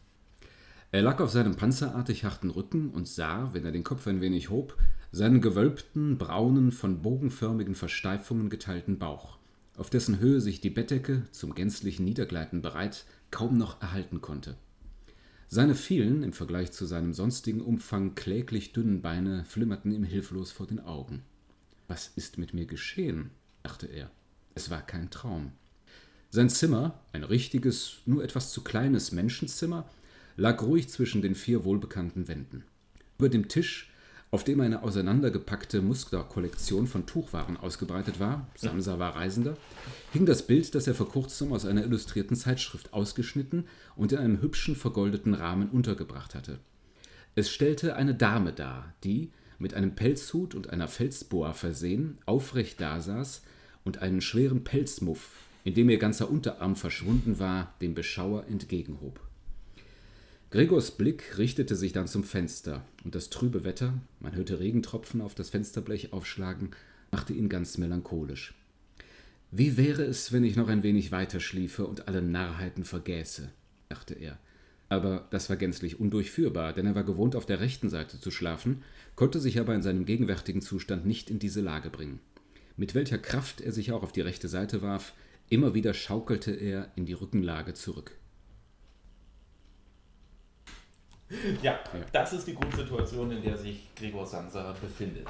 Er 0.90 1.00
lag 1.00 1.20
auf 1.20 1.30
seinem 1.30 1.56
panzerartig 1.56 2.24
harten 2.24 2.50
Rücken 2.50 2.90
und 2.90 3.08
sah, 3.08 3.48
wenn 3.54 3.64
er 3.64 3.72
den 3.72 3.82
Kopf 3.82 4.06
ein 4.06 4.20
wenig 4.20 4.50
hob, 4.50 4.76
seinen 5.10 5.40
gewölbten, 5.40 6.18
braunen, 6.18 6.70
von 6.70 7.00
bogenförmigen 7.00 7.74
Versteifungen 7.74 8.50
geteilten 8.50 8.98
Bauch, 8.98 9.38
auf 9.78 9.88
dessen 9.88 10.18
Höhe 10.18 10.42
sich 10.42 10.60
die 10.60 10.68
Bettdecke, 10.68 11.22
zum 11.30 11.54
gänzlichen 11.54 12.04
Niedergleiten 12.04 12.60
bereit, 12.60 13.06
kaum 13.30 13.56
noch 13.56 13.80
erhalten 13.80 14.20
konnte. 14.20 14.58
Seine 15.48 15.74
vielen, 15.74 16.24
im 16.24 16.34
Vergleich 16.34 16.72
zu 16.72 16.84
seinem 16.84 17.14
sonstigen 17.14 17.62
Umfang 17.62 18.14
kläglich 18.14 18.74
dünnen 18.74 19.00
Beine 19.00 19.46
flimmerten 19.46 19.92
ihm 19.92 20.04
hilflos 20.04 20.52
vor 20.52 20.66
den 20.66 20.80
Augen. 20.80 21.22
Was 21.88 22.12
ist 22.16 22.36
mit 22.36 22.52
mir 22.52 22.66
geschehen? 22.66 23.30
dachte 23.62 23.86
er. 23.86 24.10
Es 24.54 24.70
war 24.70 24.82
kein 24.82 25.10
Traum. 25.10 25.52
Sein 26.30 26.48
Zimmer, 26.48 26.98
ein 27.12 27.24
richtiges, 27.24 27.98
nur 28.06 28.24
etwas 28.24 28.52
zu 28.52 28.62
kleines 28.62 29.12
Menschenzimmer, 29.12 29.88
lag 30.36 30.62
ruhig 30.62 30.88
zwischen 30.88 31.22
den 31.22 31.34
vier 31.34 31.64
wohlbekannten 31.64 32.28
Wänden. 32.28 32.64
Über 33.18 33.28
dem 33.28 33.48
Tisch, 33.48 33.90
auf 34.30 34.44
dem 34.44 34.60
eine 34.60 34.82
auseinandergepackte 34.82 35.82
Musterkollektion 35.82 36.86
von 36.86 37.04
Tuchwaren 37.04 37.58
ausgebreitet 37.58 38.18
war, 38.18 38.48
Samsa 38.56 38.98
war 38.98 39.14
Reisender, 39.14 39.58
hing 40.12 40.24
das 40.24 40.46
Bild, 40.46 40.74
das 40.74 40.86
er 40.86 40.94
vor 40.94 41.10
kurzem 41.10 41.52
aus 41.52 41.66
einer 41.66 41.84
illustrierten 41.84 42.34
Zeitschrift 42.34 42.94
ausgeschnitten 42.94 43.66
und 43.94 44.12
in 44.12 44.18
einem 44.18 44.40
hübschen 44.40 44.74
vergoldeten 44.74 45.34
Rahmen 45.34 45.68
untergebracht 45.68 46.34
hatte. 46.34 46.60
Es 47.34 47.50
stellte 47.50 47.94
eine 47.94 48.14
Dame 48.14 48.54
dar, 48.54 48.94
die, 49.04 49.32
mit 49.58 49.74
einem 49.74 49.94
Pelzhut 49.94 50.54
und 50.54 50.70
einer 50.70 50.88
Felsboa 50.88 51.52
versehen, 51.52 52.18
aufrecht 52.24 52.80
dasaß 52.80 53.42
und 53.84 53.98
einen 53.98 54.20
schweren 54.20 54.64
Pelzmuff 54.64 55.30
in 55.64 55.74
dem 55.74 55.90
ihr 55.90 55.98
ganzer 55.98 56.30
Unterarm 56.30 56.76
verschwunden 56.76 57.38
war, 57.38 57.74
dem 57.80 57.94
Beschauer 57.94 58.46
entgegenhob. 58.48 59.20
Gregors 60.50 60.90
Blick 60.90 61.38
richtete 61.38 61.76
sich 61.76 61.92
dann 61.92 62.06
zum 62.06 62.24
Fenster, 62.24 62.84
und 63.04 63.14
das 63.14 63.30
trübe 63.30 63.64
Wetter, 63.64 63.94
man 64.20 64.34
hörte 64.34 64.60
Regentropfen 64.60 65.20
auf 65.20 65.34
das 65.34 65.50
Fensterblech 65.50 66.12
aufschlagen, 66.12 66.70
machte 67.10 67.32
ihn 67.32 67.48
ganz 67.48 67.78
melancholisch. 67.78 68.54
Wie 69.50 69.76
wäre 69.76 70.02
es, 70.02 70.32
wenn 70.32 70.44
ich 70.44 70.56
noch 70.56 70.68
ein 70.68 70.82
wenig 70.82 71.12
weiter 71.12 71.40
schliefe 71.40 71.86
und 71.86 72.08
alle 72.08 72.22
Narrheiten 72.22 72.84
vergäße? 72.84 73.50
dachte 73.88 74.14
er. 74.14 74.38
Aber 74.88 75.26
das 75.30 75.48
war 75.48 75.56
gänzlich 75.56 76.00
undurchführbar, 76.00 76.72
denn 76.74 76.86
er 76.86 76.94
war 76.94 77.04
gewohnt, 77.04 77.36
auf 77.36 77.46
der 77.46 77.60
rechten 77.60 77.88
Seite 77.88 78.20
zu 78.20 78.30
schlafen, 78.30 78.82
konnte 79.14 79.40
sich 79.40 79.58
aber 79.58 79.74
in 79.74 79.82
seinem 79.82 80.04
gegenwärtigen 80.04 80.60
Zustand 80.60 81.06
nicht 81.06 81.30
in 81.30 81.38
diese 81.38 81.60
Lage 81.62 81.88
bringen. 81.88 82.20
Mit 82.76 82.94
welcher 82.94 83.18
Kraft 83.18 83.60
er 83.60 83.72
sich 83.72 83.92
auch 83.92 84.02
auf 84.02 84.12
die 84.12 84.20
rechte 84.20 84.48
Seite 84.48 84.82
warf, 84.82 85.12
immer 85.48 85.74
wieder 85.74 85.94
schaukelte 85.94 86.52
er 86.52 86.90
in 86.96 87.06
die 87.06 87.12
Rückenlage 87.12 87.74
zurück. 87.74 88.16
Ja, 91.62 91.78
das 92.12 92.32
ist 92.34 92.46
die 92.46 92.54
Grundsituation, 92.54 93.30
in 93.30 93.42
der 93.42 93.56
sich 93.56 93.88
Gregor 93.96 94.26
Samsa 94.26 94.74
befindet. 94.80 95.26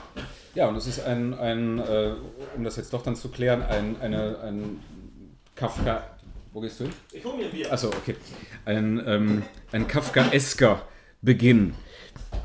Ja, 0.55 0.69
und 0.69 0.77
es 0.77 0.87
ist 0.87 1.01
ein, 1.01 1.33
ein 1.35 1.79
äh, 1.79 2.15
um 2.57 2.65
das 2.65 2.77
jetzt 2.77 2.93
doch 2.93 3.03
dann 3.03 3.15
zu 3.15 3.29
klären, 3.29 3.63
ein, 3.63 4.01
eine, 4.01 4.39
ein 4.41 4.81
Kafka. 5.55 6.05
Wo 6.53 6.61
gehst 6.61 6.81
du 6.81 6.85
hin? 6.85 6.93
Ich 7.13 7.25
hole 7.25 7.37
mir 7.37 7.45
ein 7.47 7.53
Bier. 7.53 7.73
Achso, 7.73 7.89
okay. 7.89 8.17
Ein, 8.65 9.03
ähm, 9.07 9.43
ein 9.71 9.87
Kafkaesker 9.87 10.87
Beginn. 11.23 11.75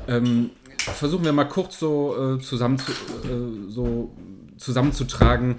Ähm, 0.06 0.50
versuchen 0.78 1.24
wir 1.24 1.32
mal 1.32 1.44
kurz 1.44 1.78
so, 1.78 2.36
äh, 2.36 2.40
zusammen 2.40 2.78
zu, 2.78 2.92
äh, 2.92 3.70
so 3.70 4.12
zusammenzutragen, 4.58 5.58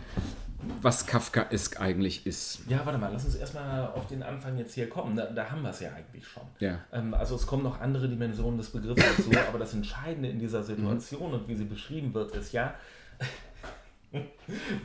was 0.81 1.07
Kafkaesk 1.07 1.79
eigentlich 1.81 2.25
ist. 2.27 2.59
Ja, 2.67 2.81
warte 2.85 2.99
mal, 2.99 3.09
lass 3.11 3.25
uns 3.25 3.35
erstmal 3.35 3.87
auf 3.87 4.07
den 4.07 4.21
Anfang 4.23 4.57
jetzt 4.57 4.73
hier 4.75 4.89
kommen. 4.89 5.15
Da, 5.15 5.25
da 5.27 5.49
haben 5.49 5.61
wir 5.61 5.69
es 5.71 5.79
ja 5.79 5.89
eigentlich 5.93 6.27
schon. 6.27 6.43
Ja. 6.59 6.79
Ähm, 6.93 7.13
also 7.13 7.35
es 7.35 7.47
kommen 7.47 7.63
noch 7.63 7.79
andere 7.81 8.07
Dimensionen 8.07 8.57
des 8.57 8.69
Begriffs 8.69 9.01
dazu, 9.17 9.31
aber 9.49 9.57
das 9.59 9.73
Entscheidende 9.73 10.29
in 10.29 10.39
dieser 10.39 10.63
Situation 10.63 11.33
und 11.33 11.47
wie 11.47 11.55
sie 11.55 11.65
beschrieben 11.65 12.13
wird, 12.13 12.35
ist 12.35 12.51
ja, 12.53 12.73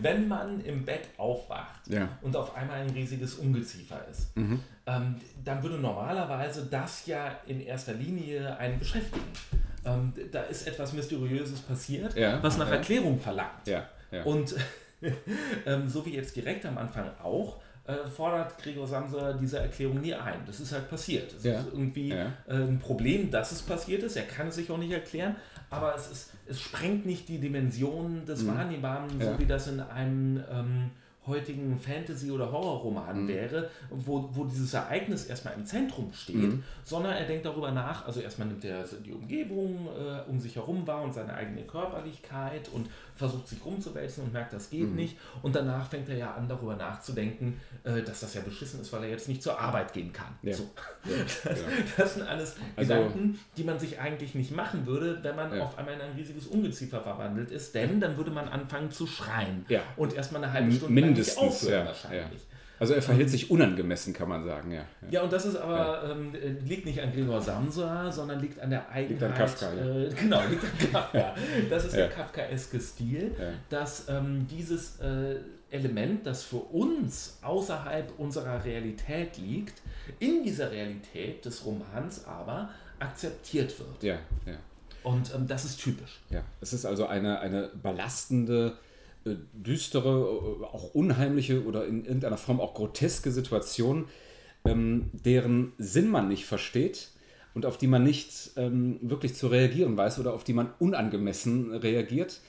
wenn 0.00 0.28
man 0.28 0.61
im 0.61 0.85
Bett 0.85 1.09
aufwacht 1.16 1.87
Ja. 1.88 2.09
und 2.23 2.37
auf 2.37 2.54
einmal 2.54 2.80
ein 2.83 2.90
riesiges 2.90 3.35
Ungeziefer 3.37 4.06
ist, 4.11 4.28
ähm, 4.37 5.16
dann 5.44 5.62
würde 5.62 5.78
normalerweise 5.78 6.66
das 6.71 7.06
ja 7.06 7.33
in 7.47 7.61
erster 7.61 7.94
Linie 7.94 8.56
einen 8.59 8.78
beschäftigen. 8.78 9.25
Ähm, 9.87 10.12
da 10.33 10.42
ist 10.42 10.66
etwas 10.66 10.92
Mysteriöses 10.92 11.61
passiert, 11.61 12.16
Ja, 12.16 12.42
was 12.42 12.56
nach. 12.59 12.71
Erklärung 12.71 13.18
verlangt. 13.18 13.66
Ja, 13.66 13.87
ja. 14.14 14.23
Und 14.25 14.54
ähm, 15.66 15.88
so 15.88 16.04
wie 16.06 16.14
jetzt 16.14 16.35
direkt 16.37 16.64
am 16.66 16.78
Anfang 16.78 17.11
auch, 17.23 17.61
äh, 17.87 18.06
fordert 18.09 18.56
Gregor 18.62 18.87
Samsa 18.87 19.35
diese 19.35 19.59
Erklärung 19.59 20.00
nie 20.00 20.14
ein. 20.14 20.40
Das 20.47 20.59
ist 20.61 20.73
halt 20.73 20.88
passiert. 20.88 21.33
Es 21.35 21.44
Ja. 21.44 21.61
ist 21.61 21.66
irgendwie 21.73 22.09
Ja. 22.09 22.33
äh, 22.49 22.54
ein 22.54 22.78
Problem, 22.78 23.30
dass 23.30 23.52
es 23.52 23.61
passiert 23.61 24.02
ist. 24.02 24.16
Er 24.16 24.23
kann 24.25 24.49
es 24.49 24.54
sich 24.54 24.71
auch 24.71 24.78
nicht 24.78 24.92
erklären, 24.92 25.37
aber 25.68 25.94
es, 25.94 26.11
ist, 26.11 26.30
es 26.47 26.61
sprengt 26.62 27.04
nicht 27.04 27.28
die 27.28 27.38
Dimension 27.38 28.25
des 28.25 28.47
Wahrnehmbaren, 28.47 29.21
so 29.21 29.30
Mhm. 29.33 29.38
Wie 29.38 29.47
das 29.47 29.66
in 29.68 29.80
einem 29.80 30.42
ähm, 30.50 30.90
heutigen 31.26 31.78
Fantasy- 31.78 32.31
oder 32.31 32.50
Horrorroman 32.52 33.23
Mhm. 33.25 33.28
wäre, 33.28 33.71
wo, 33.90 34.28
wo 34.33 34.45
dieses 34.45 34.75
Ereignis 34.75 35.25
erstmal 35.26 35.54
im 35.54 35.64
Zentrum 35.64 36.12
steht, 36.12 36.37
Mhm. 36.37 36.62
sondern 36.85 37.12
er 37.14 37.25
denkt 37.26 37.47
darüber 37.47 37.71
nach, 37.71 38.07
also 38.07 38.21
erstmal 38.21 38.49
nimmt 38.49 38.64
er 38.64 38.85
die 39.04 39.12
Umgebung 39.12 39.88
äh, 39.88 40.28
um 40.31 40.38
sich 40.40 40.57
herum 40.57 40.87
wahr 40.87 41.02
und 41.02 41.14
seine 41.14 41.33
eigene 41.35 41.62
Körperlichkeit 41.62 42.69
und 42.73 42.88
versucht 43.16 43.47
sich 43.49 43.64
rumzuwälzen 43.64 44.25
und 44.25 44.33
merkt, 44.33 44.52
das 44.52 44.69
geht 44.71 44.88
Mhm. 44.90 44.97
nicht. 44.97 45.16
Und 45.43 45.54
danach 45.54 45.88
fängt 45.88 46.09
er 46.09 46.16
ja 46.16 46.35
an, 46.35 46.49
darüber 46.49 46.75
nachzudenken, 46.76 47.61
äh, 47.85 48.02
dass 48.02 48.21
das 48.21 48.35
ja 48.35 48.40
beschissen 48.40 48.81
ist, 48.81 48.93
weil 48.93 49.04
er 49.04 49.11
jetzt 49.11 49.28
nicht 49.28 49.43
zur 49.43 49.59
Arbeit 49.61 49.93
gehen 49.93 50.12
kann. 50.12 50.35
Ja. 50.43 50.54
So. 50.54 50.69
Das, 51.04 51.43
das 51.97 52.14
sind 52.14 52.23
alles 52.26 52.57
Also- 52.76 52.95
Gedanken, 52.95 53.38
die 53.57 53.64
man 53.64 53.78
sich 53.78 54.00
eigentlich 54.00 54.35
nicht 54.35 54.54
machen 54.54 54.87
würde, 54.87 55.19
wenn 55.23 55.37
man 55.37 55.54
Ja. 55.57 55.62
auf 55.64 55.78
einmal 55.78 55.95
in 55.95 56.00
ein 56.00 56.12
riesiges 56.16 56.47
Ungeziefer 56.47 57.00
verwandelt 57.00 57.50
ist, 57.50 57.75
denn 57.75 58.00
dann 58.00 58.16
würde 58.16 58.31
man 58.31 58.49
anfangen 58.49 58.90
zu 58.90 59.07
schreien 59.07 59.64
Ja. 59.69 59.81
und 59.97 60.14
erstmal 60.14 60.43
eine 60.43 60.52
halbe 60.52 60.73
Stunde 60.73 60.95
Mindestens, 61.14 61.38
aufhören 61.38 61.80
ja, 61.80 61.87
wahrscheinlich. 61.87 62.40
Also 62.80 62.92
er 62.94 63.02
verhält 63.02 63.30
sich 63.30 63.50
unangemessen, 63.52 64.12
kann 64.12 64.28
man 64.28 64.44
sagen, 64.44 64.73
ja. 64.73 64.78
ja. 65.02 65.09
Ja, 65.11 65.23
und 65.23 65.33
das 65.33 65.47
ist 65.47 65.56
aber, 65.56 66.11
ähm, 66.11 66.35
äh, 66.35 66.49
liegt 66.66 66.85
nicht 66.87 67.00
an 67.00 67.12
Gregor 67.12 67.40
Samsa, 67.40 68.11
sondern 68.11 68.40
liegt 68.40 68.59
an 68.61 68.68
der 68.71 68.90
Eigenheit. 68.90 69.30
an 69.30 69.35
Kafka, 69.38 69.73
ja. 69.73 69.97
äh, 70.02 70.09
genau, 70.11 70.42
liegt 70.50 70.64
an 70.64 70.90
Kafka. 70.92 71.35
Das 71.71 71.85
ist 71.85 71.92
Ja. 71.92 71.99
der 72.00 72.09
Kafkaeske 72.11 72.80
Stil, 72.80 73.35
Ja. 73.38 73.52
dass 73.71 74.09
ähm, 74.09 74.47
dieses 74.50 74.99
äh, 75.00 75.37
Element, 75.71 76.26
das 76.26 76.42
für 76.42 76.56
uns 76.56 77.38
außerhalb 77.42 78.12
unserer 78.18 78.64
Realität 78.64 79.38
liegt, 79.38 79.81
in 80.18 80.42
dieser 80.42 80.70
Realität 80.72 81.44
des 81.44 81.64
Romans 81.64 82.24
aber 82.27 82.68
akzeptiert 82.98 83.79
wird. 83.79 84.03
Ja, 84.03 84.18
ja. 84.46 84.57
Und 85.05 85.33
ähm, 85.35 85.46
das 85.46 85.64
ist 85.64 85.81
typisch. 85.81 86.20
Ja, 86.31 86.42
es 86.61 86.72
ist 86.72 86.85
also 86.87 87.07
eine, 87.07 87.38
eine 87.40 87.70
belastende, 87.83 88.79
düstere, 89.53 90.11
äh, 90.11 90.65
auch 90.65 90.95
unheimliche 90.95 91.65
oder 91.65 91.87
in 91.87 92.05
irgendeiner 92.05 92.37
Form 92.37 92.61
auch 92.61 92.75
groteske 92.75 93.31
Situation, 93.33 94.07
ähm, 94.65 95.11
deren 95.13 95.73
Sinn 95.79 96.09
man 96.09 96.29
nicht 96.29 96.47
versteht 96.47 97.11
und 97.55 97.67
auf 97.67 97.79
die 97.79 97.87
man 97.87 98.03
nicht 98.03 98.51
ähm, 98.57 98.99
wirklich 99.03 99.35
zu 99.35 99.47
reagieren 99.49 99.97
weiß 99.97 100.19
oder 100.19 100.35
auf 100.35 100.45
die 100.45 100.53
man 100.53 100.71
unangemessen 100.79 101.73
reagiert. 101.73 102.41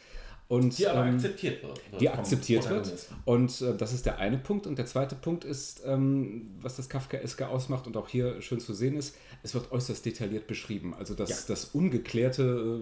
Und, 0.48 0.78
Die 0.78 0.86
aber 0.86 1.08
ähm, 1.08 1.16
akzeptiert 1.16 1.64
wird. 1.64 1.82
die 2.00 2.08
akzeptiert 2.08 2.70
wird. 2.70 2.94
Und 3.26 3.62
äh, 3.62 3.76
das 3.76 3.94
ist 3.94 4.06
der 4.06 4.20
eine 4.20 4.38
Punkt. 4.38 4.68
Und 4.68 4.78
der 4.78 4.86
zweite 4.86 5.16
Punkt 5.16 5.44
ist, 5.44 5.82
ähm, 5.88 6.52
was 6.62 6.76
das 6.76 6.88
Kafkaeske 6.88 7.48
ausmacht 7.48 7.88
und 7.88 7.98
auch 7.98 8.08
hier 8.08 8.40
schön 8.44 8.60
zu 8.60 8.76
sehen 8.76 8.96
ist, 8.96 9.16
es 9.42 9.56
wird 9.56 9.72
äußerst 9.72 10.06
detailliert 10.06 10.46
beschrieben. 10.46 10.94
Also 10.94 11.16
das, 11.16 11.30
Ja. 11.32 11.36
das 11.48 11.66
Ungeklärte, 11.74 12.80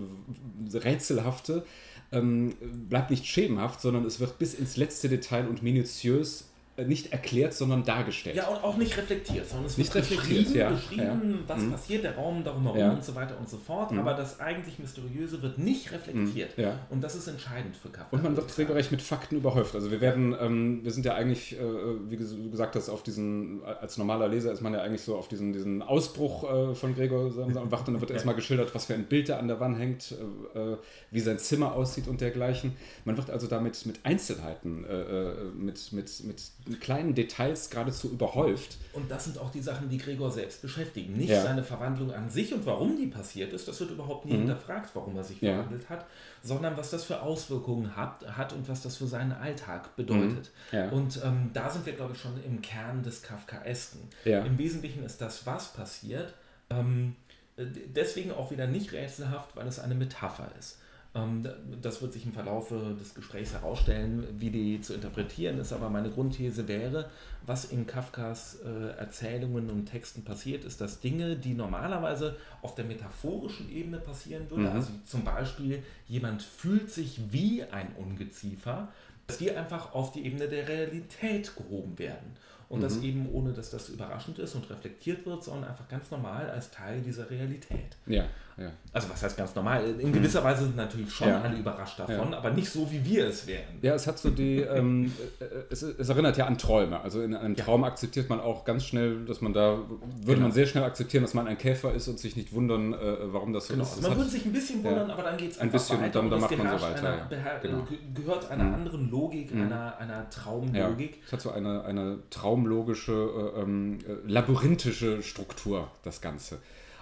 äh, 0.74 0.78
Rätselhafte 0.78 1.64
ähm, 2.12 2.56
bleibt 2.90 3.12
nicht 3.12 3.26
schemenhaft, 3.26 3.82
sondern 3.82 4.06
es 4.06 4.20
wird 4.20 4.38
bis 4.40 4.54
ins 4.54 4.78
letzte 4.78 5.10
Detail 5.10 5.48
und 5.48 5.64
minutiös 5.64 6.53
nicht 6.78 7.12
erklärt, 7.12 7.54
sondern 7.54 7.84
dargestellt. 7.84 8.36
Ja, 8.36 8.48
und 8.48 8.64
auch 8.64 8.78
nicht 8.78 8.98
reflektiert, 8.98 9.48
sondern 9.48 9.68
es 9.68 9.78
Nicht 9.78 9.94
wird 9.94 10.06
reflektiert, 10.06 10.44
beschrieben, 10.46 10.60
ja, 10.60 10.70
beschrieben 10.72 11.44
was 11.46 11.70
passiert, 11.70 12.04
der 12.04 12.16
Raum 12.16 12.44
darum 12.44 12.64
herum 12.64 12.80
Ja. 12.80 12.92
und 12.92 13.04
so 13.04 13.14
weiter 13.14 13.38
und 13.40 13.48
so 13.48 13.58
fort, 13.58 13.92
aber 13.94 14.14
das 14.14 14.40
eigentlich 14.40 14.80
Mysteriöse 14.80 15.42
wird 15.42 15.60
nicht 15.60 15.92
reflektiert. 15.92 16.58
Ja. 16.58 16.80
Und 16.90 17.04
das 17.04 17.16
ist 17.16 17.28
entscheidend 17.28 17.76
für 17.76 17.90
Kafka. 17.90 18.16
Und 18.16 18.24
man 18.24 18.36
wird 18.36 18.58
regelrecht 18.58 18.92
mit 18.92 19.02
Fakten 19.02 19.36
überhäuft. 19.38 19.76
Also 19.76 19.92
wir 19.92 20.02
werden, 20.02 20.36
ähm, 20.40 20.84
wir 20.84 20.92
sind 20.92 21.06
ja 21.06 21.14
eigentlich, 21.14 21.54
äh, 21.54 21.64
wie 22.10 22.18
du 22.18 22.50
gesagt 22.50 22.76
hast, 22.76 22.90
auf 22.90 23.04
diesen, 23.04 23.64
als 23.64 23.98
normaler 23.98 24.28
Leser 24.28 24.52
ist 24.52 24.62
man 24.62 24.74
ja 24.74 24.82
eigentlich 24.82 25.04
so 25.04 25.16
auf 25.16 25.28
diesen, 25.28 25.54
diesen 25.54 25.82
Ausbruch 25.82 26.72
äh, 26.72 26.76
von 26.76 26.96
Gregor 26.96 27.26
und 27.26 27.72
wacht 27.72 27.88
und 27.88 27.94
dann 27.94 28.02
wird 28.02 28.12
erstmal 28.12 28.36
geschildert, 28.36 28.74
was 28.74 28.86
für 28.86 28.96
ein 28.96 29.06
Bild 29.06 29.30
da 29.30 29.38
an 29.38 29.48
der 29.48 29.60
Wand 29.60 29.78
hängt, 29.78 30.16
äh, 30.56 30.60
äh, 30.60 30.78
wie 31.12 31.20
sein 31.20 31.38
Zimmer 31.38 31.74
aussieht 31.74 32.08
und 32.08 32.20
dergleichen. 32.22 32.76
Man 33.06 33.16
wird 33.18 33.30
also 33.30 33.48
damit 33.48 33.86
mit 33.86 34.00
Einzelheiten, 34.04 34.86
äh, 34.86 35.02
äh, 35.02 35.34
mit, 35.56 35.92
mit, 35.94 36.24
mit 36.24 36.42
kleinen 36.80 37.14
Details 37.14 37.70
geradezu 37.70 38.10
überhäuft. 38.12 38.78
Und 38.94 39.10
das 39.12 39.26
sind 39.26 39.38
auch 39.38 39.52
die 39.52 39.62
Sachen, 39.62 39.90
die 39.90 39.98
Gregor 39.98 40.32
selbst 40.32 40.62
beschäftigen. 40.62 41.14
Nicht 41.18 41.30
Ja. 41.30 41.40
Mhm. 41.42 41.44
seine 41.48 41.64
Verwandlung 41.64 42.12
an 42.14 42.30
sich 42.30 42.54
und 42.54 42.66
warum 42.66 42.96
die 42.98 43.08
passiert 43.08 43.52
ist, 43.54 43.68
das 43.68 43.80
wird 43.80 43.92
überhaupt 43.92 44.26
nie 44.26 44.32
hinterfragt, 44.34 44.90
warum 44.94 45.16
er 45.18 45.24
sich 45.24 45.42
Ja. 45.42 45.56
verwandelt 45.56 45.90
hat, 45.90 46.06
sondern 46.42 46.78
was 46.78 46.90
das 46.92 47.04
für 47.04 47.22
Auswirkungen 47.22 47.96
hat, 47.96 48.26
hat 48.38 48.54
und 48.54 48.70
was 48.70 48.82
das 48.82 48.98
für 48.98 49.08
seinen 49.08 49.32
Alltag 49.34 49.96
bedeutet. 49.96 50.52
Mhm. 50.72 50.78
Ja. 50.78 50.90
Und 50.90 51.20
ähm, 51.24 51.50
da 51.54 51.70
sind 51.70 51.86
wir, 51.86 51.94
glaube 51.94 52.14
ich, 52.14 52.20
schon 52.22 52.42
im 52.46 52.62
Kern 52.62 53.04
des 53.04 53.22
Kafkaesken. 53.24 54.02
Im 54.24 54.58
Wesentlichen 54.58 55.04
ist 55.04 55.20
das, 55.22 55.46
was 55.46 55.74
passiert, 55.74 56.34
ähm, 56.70 57.16
äh, 57.58 57.66
deswegen 57.96 58.32
auch 58.32 58.52
wieder 58.52 58.68
nicht 58.68 58.94
rätselhaft, 58.94 59.56
weil 59.56 59.68
es 59.68 59.80
eine 59.80 59.96
Metapher 59.96 60.50
ist. 60.60 60.80
Ähm, 61.16 61.44
Das 61.82 62.02
wird 62.02 62.14
sich 62.14 62.26
im 62.26 62.34
Verlauf 62.34 62.70
des 62.70 63.14
Gesprächs 63.14 63.54
herausstellen, 63.54 64.28
wie 64.40 64.50
die 64.50 64.82
zu 64.82 64.94
interpretieren 64.94 65.60
ist, 65.60 65.72
aber 65.74 65.90
meine 65.90 66.10
Grundthese 66.10 66.68
wäre, 66.68 67.10
was 67.46 67.66
in 67.66 67.86
Kafkas 67.86 68.60
äh, 68.66 68.98
Erzählungen 68.98 69.70
und 69.70 69.86
Texten 69.86 70.24
passiert, 70.24 70.64
ist, 70.66 70.82
dass 70.82 71.02
Dinge, 71.02 71.36
die 71.36 71.54
normalerweise 71.54 72.36
auf 72.62 72.74
der 72.76 72.86
metaphorischen 72.86 73.72
Ebene 73.72 73.98
passieren 74.00 74.50
würden, 74.50 74.66
also 74.68 74.92
zum 75.06 75.24
Beispiel 75.24 75.84
jemand 76.08 76.42
fühlt 76.42 76.90
sich 76.90 77.20
wie 77.32 77.64
ein 77.64 77.94
Ungeziefer, 77.98 78.88
dass 79.28 79.38
die 79.38 79.52
einfach 79.52 79.94
auf 79.94 80.12
die 80.14 80.26
Ebene 80.26 80.48
der 80.48 80.68
Realität 80.68 81.56
gehoben 81.56 81.98
werden. 82.00 82.36
Und 82.74 82.82
das 82.82 83.02
eben 83.02 83.30
ohne, 83.32 83.54
dass 83.54 83.70
das 83.70 83.90
überraschend 83.90 84.40
ist 84.40 84.56
und 84.56 84.70
reflektiert 84.70 85.26
wird, 85.26 85.44
sondern 85.44 85.70
einfach 85.70 85.88
ganz 85.88 86.10
normal 86.12 86.50
als 86.50 86.72
Teil 86.72 87.02
dieser 87.02 87.30
Realität. 87.30 87.98
Ja, 88.08 88.24
ja. 88.58 88.72
Also 88.92 89.10
was 89.10 89.22
heißt 89.24 89.38
ganz 89.38 89.54
normal? 89.56 89.84
In 90.00 90.12
gewisser 90.12 90.44
Weise 90.44 90.64
sind 90.64 90.76
natürlich 90.76 91.12
schon 91.14 91.28
Ja. 91.28 91.42
alle 91.42 91.56
überrascht 91.58 92.00
davon, 92.00 92.34
aber 92.34 92.50
nicht 92.52 92.70
so, 92.70 92.90
wie 92.92 93.04
wir 93.06 93.28
es 93.28 93.46
wären. 93.48 93.64
Ja, 93.82 93.94
es 93.96 94.06
hat 94.08 94.18
so 94.20 94.30
die, 94.30 94.58
ähm, 94.62 95.12
äh, 95.40 95.46
es, 95.72 95.82
es 95.84 96.10
erinnert 96.10 96.38
ja 96.38 96.46
an 96.48 96.58
Träume. 96.58 97.00
Also 97.02 97.22
in 97.22 97.36
einem 97.36 97.56
Traum 97.56 97.84
akzeptiert 97.84 98.30
man 98.30 98.40
auch 98.40 98.64
ganz 98.66 98.86
schnell, 98.86 99.26
dass 99.26 99.42
man 99.42 99.54
da, 99.54 99.78
würde 99.78 99.90
Genau. 100.26 100.40
man 100.42 100.52
sehr 100.52 100.66
schnell 100.66 100.84
akzeptieren, 100.84 101.24
dass 101.24 101.34
man 101.34 101.48
ein 101.48 101.58
Käfer 101.58 101.94
ist 101.94 102.08
und 102.08 102.20
sich 102.20 102.36
nicht 102.36 102.54
wundern, 102.54 102.94
äh, 102.94 102.98
warum 103.34 103.54
das 103.54 103.68
so 103.68 103.74
Genau. 103.74 103.84
ist. 103.86 103.90
Also 103.98 104.02
Es 104.02 104.08
man 104.10 104.18
würde 104.18 104.30
sich 104.30 104.46
ein 104.46 104.54
bisschen 104.54 104.84
wundern, 104.84 105.10
aber 105.12 105.24
dann 105.24 105.38
geht 105.38 105.52
es 105.52 105.60
Ein 105.60 105.72
bisschen 105.72 105.98
und 106.04 106.14
dann- 106.16 106.30
dann 106.30 106.40
es 106.40 106.42
macht 106.50 106.58
man 106.58 106.80
so 106.80 106.86
weiter, 106.86 107.00
Einer, 107.30 107.38
ja. 107.38 107.58
Genau. 107.62 107.78
Mhm. 107.80 107.88
ge- 107.88 107.98
gehört 108.24 108.50
einer 108.52 108.74
anderen 108.74 109.10
Logik, 109.12 109.52
einer, 109.52 109.98
einer 109.98 110.14
Ja, 110.14 110.26
Traumlogik. 110.30 111.22
es 111.26 111.34
hat 111.34 111.42
so 111.42 111.52
eine, 111.52 111.84
eine 111.86 112.20
traumlogische, 112.64 113.54
äh, 113.56 113.62
ähm, 113.62 114.00
äh, 114.08 114.30
labyrinthische 114.30 115.22
Struktur, 115.24 115.92
das 116.04 116.22
Ganze. 116.22 116.60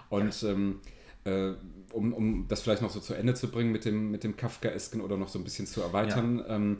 Und 0.09 0.43
ähm, 0.43 0.79
äh, 1.23 1.53
um, 1.93 2.13
um 2.13 2.47
das 2.47 2.61
vielleicht 2.61 2.81
noch 2.81 2.89
so 2.89 2.99
zu 2.99 3.13
Ende 3.13 3.33
zu 3.33 3.49
bringen 3.49 3.71
mit 3.71 3.85
dem, 3.85 4.11
mit 4.11 4.23
dem 4.23 4.35
Kafkaesken 4.35 5.01
oder 5.01 5.17
noch 5.17 5.29
so 5.29 5.39
ein 5.39 5.43
bisschen 5.43 5.67
zu 5.67 5.81
erweitern, 5.81 6.43
ähm, 6.47 6.77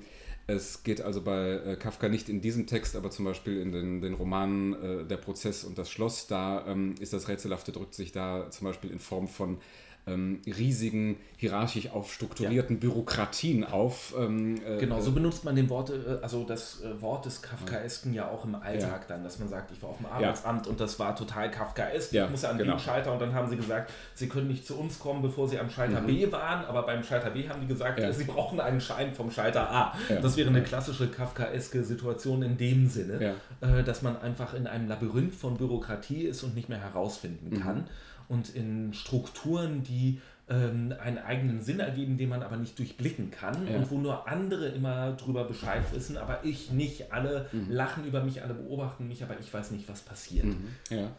Es 0.47 0.83
geht 0.83 1.01
also 1.01 1.21
bei 1.21 1.51
äh, 1.51 1.75
Kafka 1.75 2.09
nicht 2.09 2.27
in 2.27 2.41
diesem 2.41 2.65
Text, 2.65 2.95
aber 2.95 3.11
zum 3.11 3.25
Beispiel 3.25 3.61
in 3.61 3.71
den, 3.71 4.01
den 4.01 4.15
Romanen 4.15 4.73
äh, 4.73 5.05
Der 5.05 5.17
Prozess 5.17 5.63
und 5.63 5.77
das 5.77 5.89
Schloss. 5.91 6.27
Da 6.27 6.65
ähm, 6.67 6.95
ist 6.99 7.13
das 7.13 7.27
Rätselhafte, 7.27 7.71
drückt 7.71 7.93
sich 7.93 8.11
da 8.11 8.49
zum 8.49 8.65
Beispiel 8.67 8.89
in 8.89 8.99
Form 8.99 9.27
von 9.27 9.59
ähm, 10.07 10.41
riesigen, 10.45 11.17
hierarchisch 11.37 11.91
aufstrukturierten 11.91 12.77
ja. 12.77 12.79
Bürokratien 12.79 13.63
auf. 13.63 14.15
Ähm, 14.17 14.59
äh, 14.65 14.77
genau, 14.77 14.99
so 14.99 15.11
benutzt 15.11 15.45
man 15.45 15.55
den 15.55 15.69
Wort, 15.69 15.91
äh, 15.91 16.17
also 16.21 16.43
das 16.43 16.81
äh, 16.81 16.99
Wort 17.01 17.25
des 17.25 17.41
Kafkaesken 17.41 18.13
ja 18.13 18.27
auch 18.27 18.43
im 18.45 18.55
Alltag 18.55 19.01
ja. 19.01 19.07
dann, 19.07 19.23
dass 19.23 19.37
man 19.37 19.47
sagt, 19.47 19.71
ich 19.71 19.81
war 19.81 19.89
auf 19.89 19.97
dem 19.97 20.07
Arbeitsamt 20.07 20.65
ja. 20.65 20.71
und 20.71 20.79
das 20.79 20.97
war 20.97 21.15
total 21.15 21.51
Kafkaesk, 21.51 22.13
ich 22.13 22.29
muss 22.29 22.41
ja 22.41 22.49
an 22.49 22.57
genau. 22.57 22.73
den 22.73 22.79
Schalter 22.79 23.13
und 23.13 23.21
dann 23.21 23.33
haben 23.33 23.47
sie 23.49 23.57
gesagt, 23.57 23.91
sie 24.15 24.27
können 24.27 24.47
nicht 24.47 24.65
zu 24.65 24.77
uns 24.77 24.97
kommen, 24.97 25.21
bevor 25.21 25.47
sie 25.47 25.59
am 25.59 25.69
Schalter 25.69 26.01
mhm. 26.01 26.07
B 26.07 26.31
waren, 26.31 26.65
aber 26.65 26.83
beim 26.83 27.03
Schalter 27.03 27.29
B 27.29 27.47
haben 27.47 27.61
die 27.61 27.67
gesagt, 27.67 28.01
sie 28.13 28.23
brauchen 28.23 28.59
einen 28.59 28.81
Schein 28.81 29.13
vom 29.13 29.29
Schalter 29.29 29.69
A. 29.69 29.93
Das 30.21 30.37
wäre 30.37 30.49
eine 30.49 30.63
klassische 30.63 31.07
Kafkaeske 31.09 31.83
Situation 31.83 32.41
in 32.41 32.57
dem 32.57 32.87
Sinne, 32.87 33.35
äh, 33.61 33.83
dass 33.83 34.01
man 34.01 34.19
einfach 34.21 34.53
in 34.53 34.67
einem 34.67 34.87
Labyrinth 34.87 35.35
von 35.35 35.57
Bürokratie 35.57 36.23
ist 36.23 36.43
und 36.43 36.55
nicht 36.55 36.69
mehr 36.69 36.79
herausfinden 36.79 37.59
kann. 37.59 37.77
Mhm 37.77 37.85
und 38.31 38.55
in 38.55 38.93
Strukturen, 38.93 39.83
die 39.83 40.21
ähm, 40.49 40.93
einen 41.01 41.17
eigenen 41.17 41.61
Sinn 41.61 41.81
ergeben, 41.81 42.17
den 42.17 42.29
man 42.29 42.43
aber 42.43 42.55
nicht 42.55 42.79
durchblicken 42.79 43.29
kann 43.29 43.67
ja. 43.67 43.75
und 43.75 43.91
wo 43.91 43.97
nur 43.97 44.27
andere 44.27 44.69
immer 44.69 45.11
drüber 45.13 45.43
Bescheid 45.43 45.83
wissen, 45.93 46.17
aber 46.17 46.39
ich 46.43 46.71
nicht. 46.71 47.11
Alle 47.11 47.47
mhm. 47.51 47.67
lachen 47.69 48.05
über 48.05 48.23
mich, 48.23 48.41
alle 48.41 48.53
beobachten 48.53 49.07
mich, 49.07 49.21
aber 49.21 49.37
ich 49.39 49.53
weiß 49.53 49.71
nicht, 49.71 49.89
was 49.89 50.01
passiert. 50.01 50.45
Mhm. 50.45 50.67
Ja. 50.89 51.11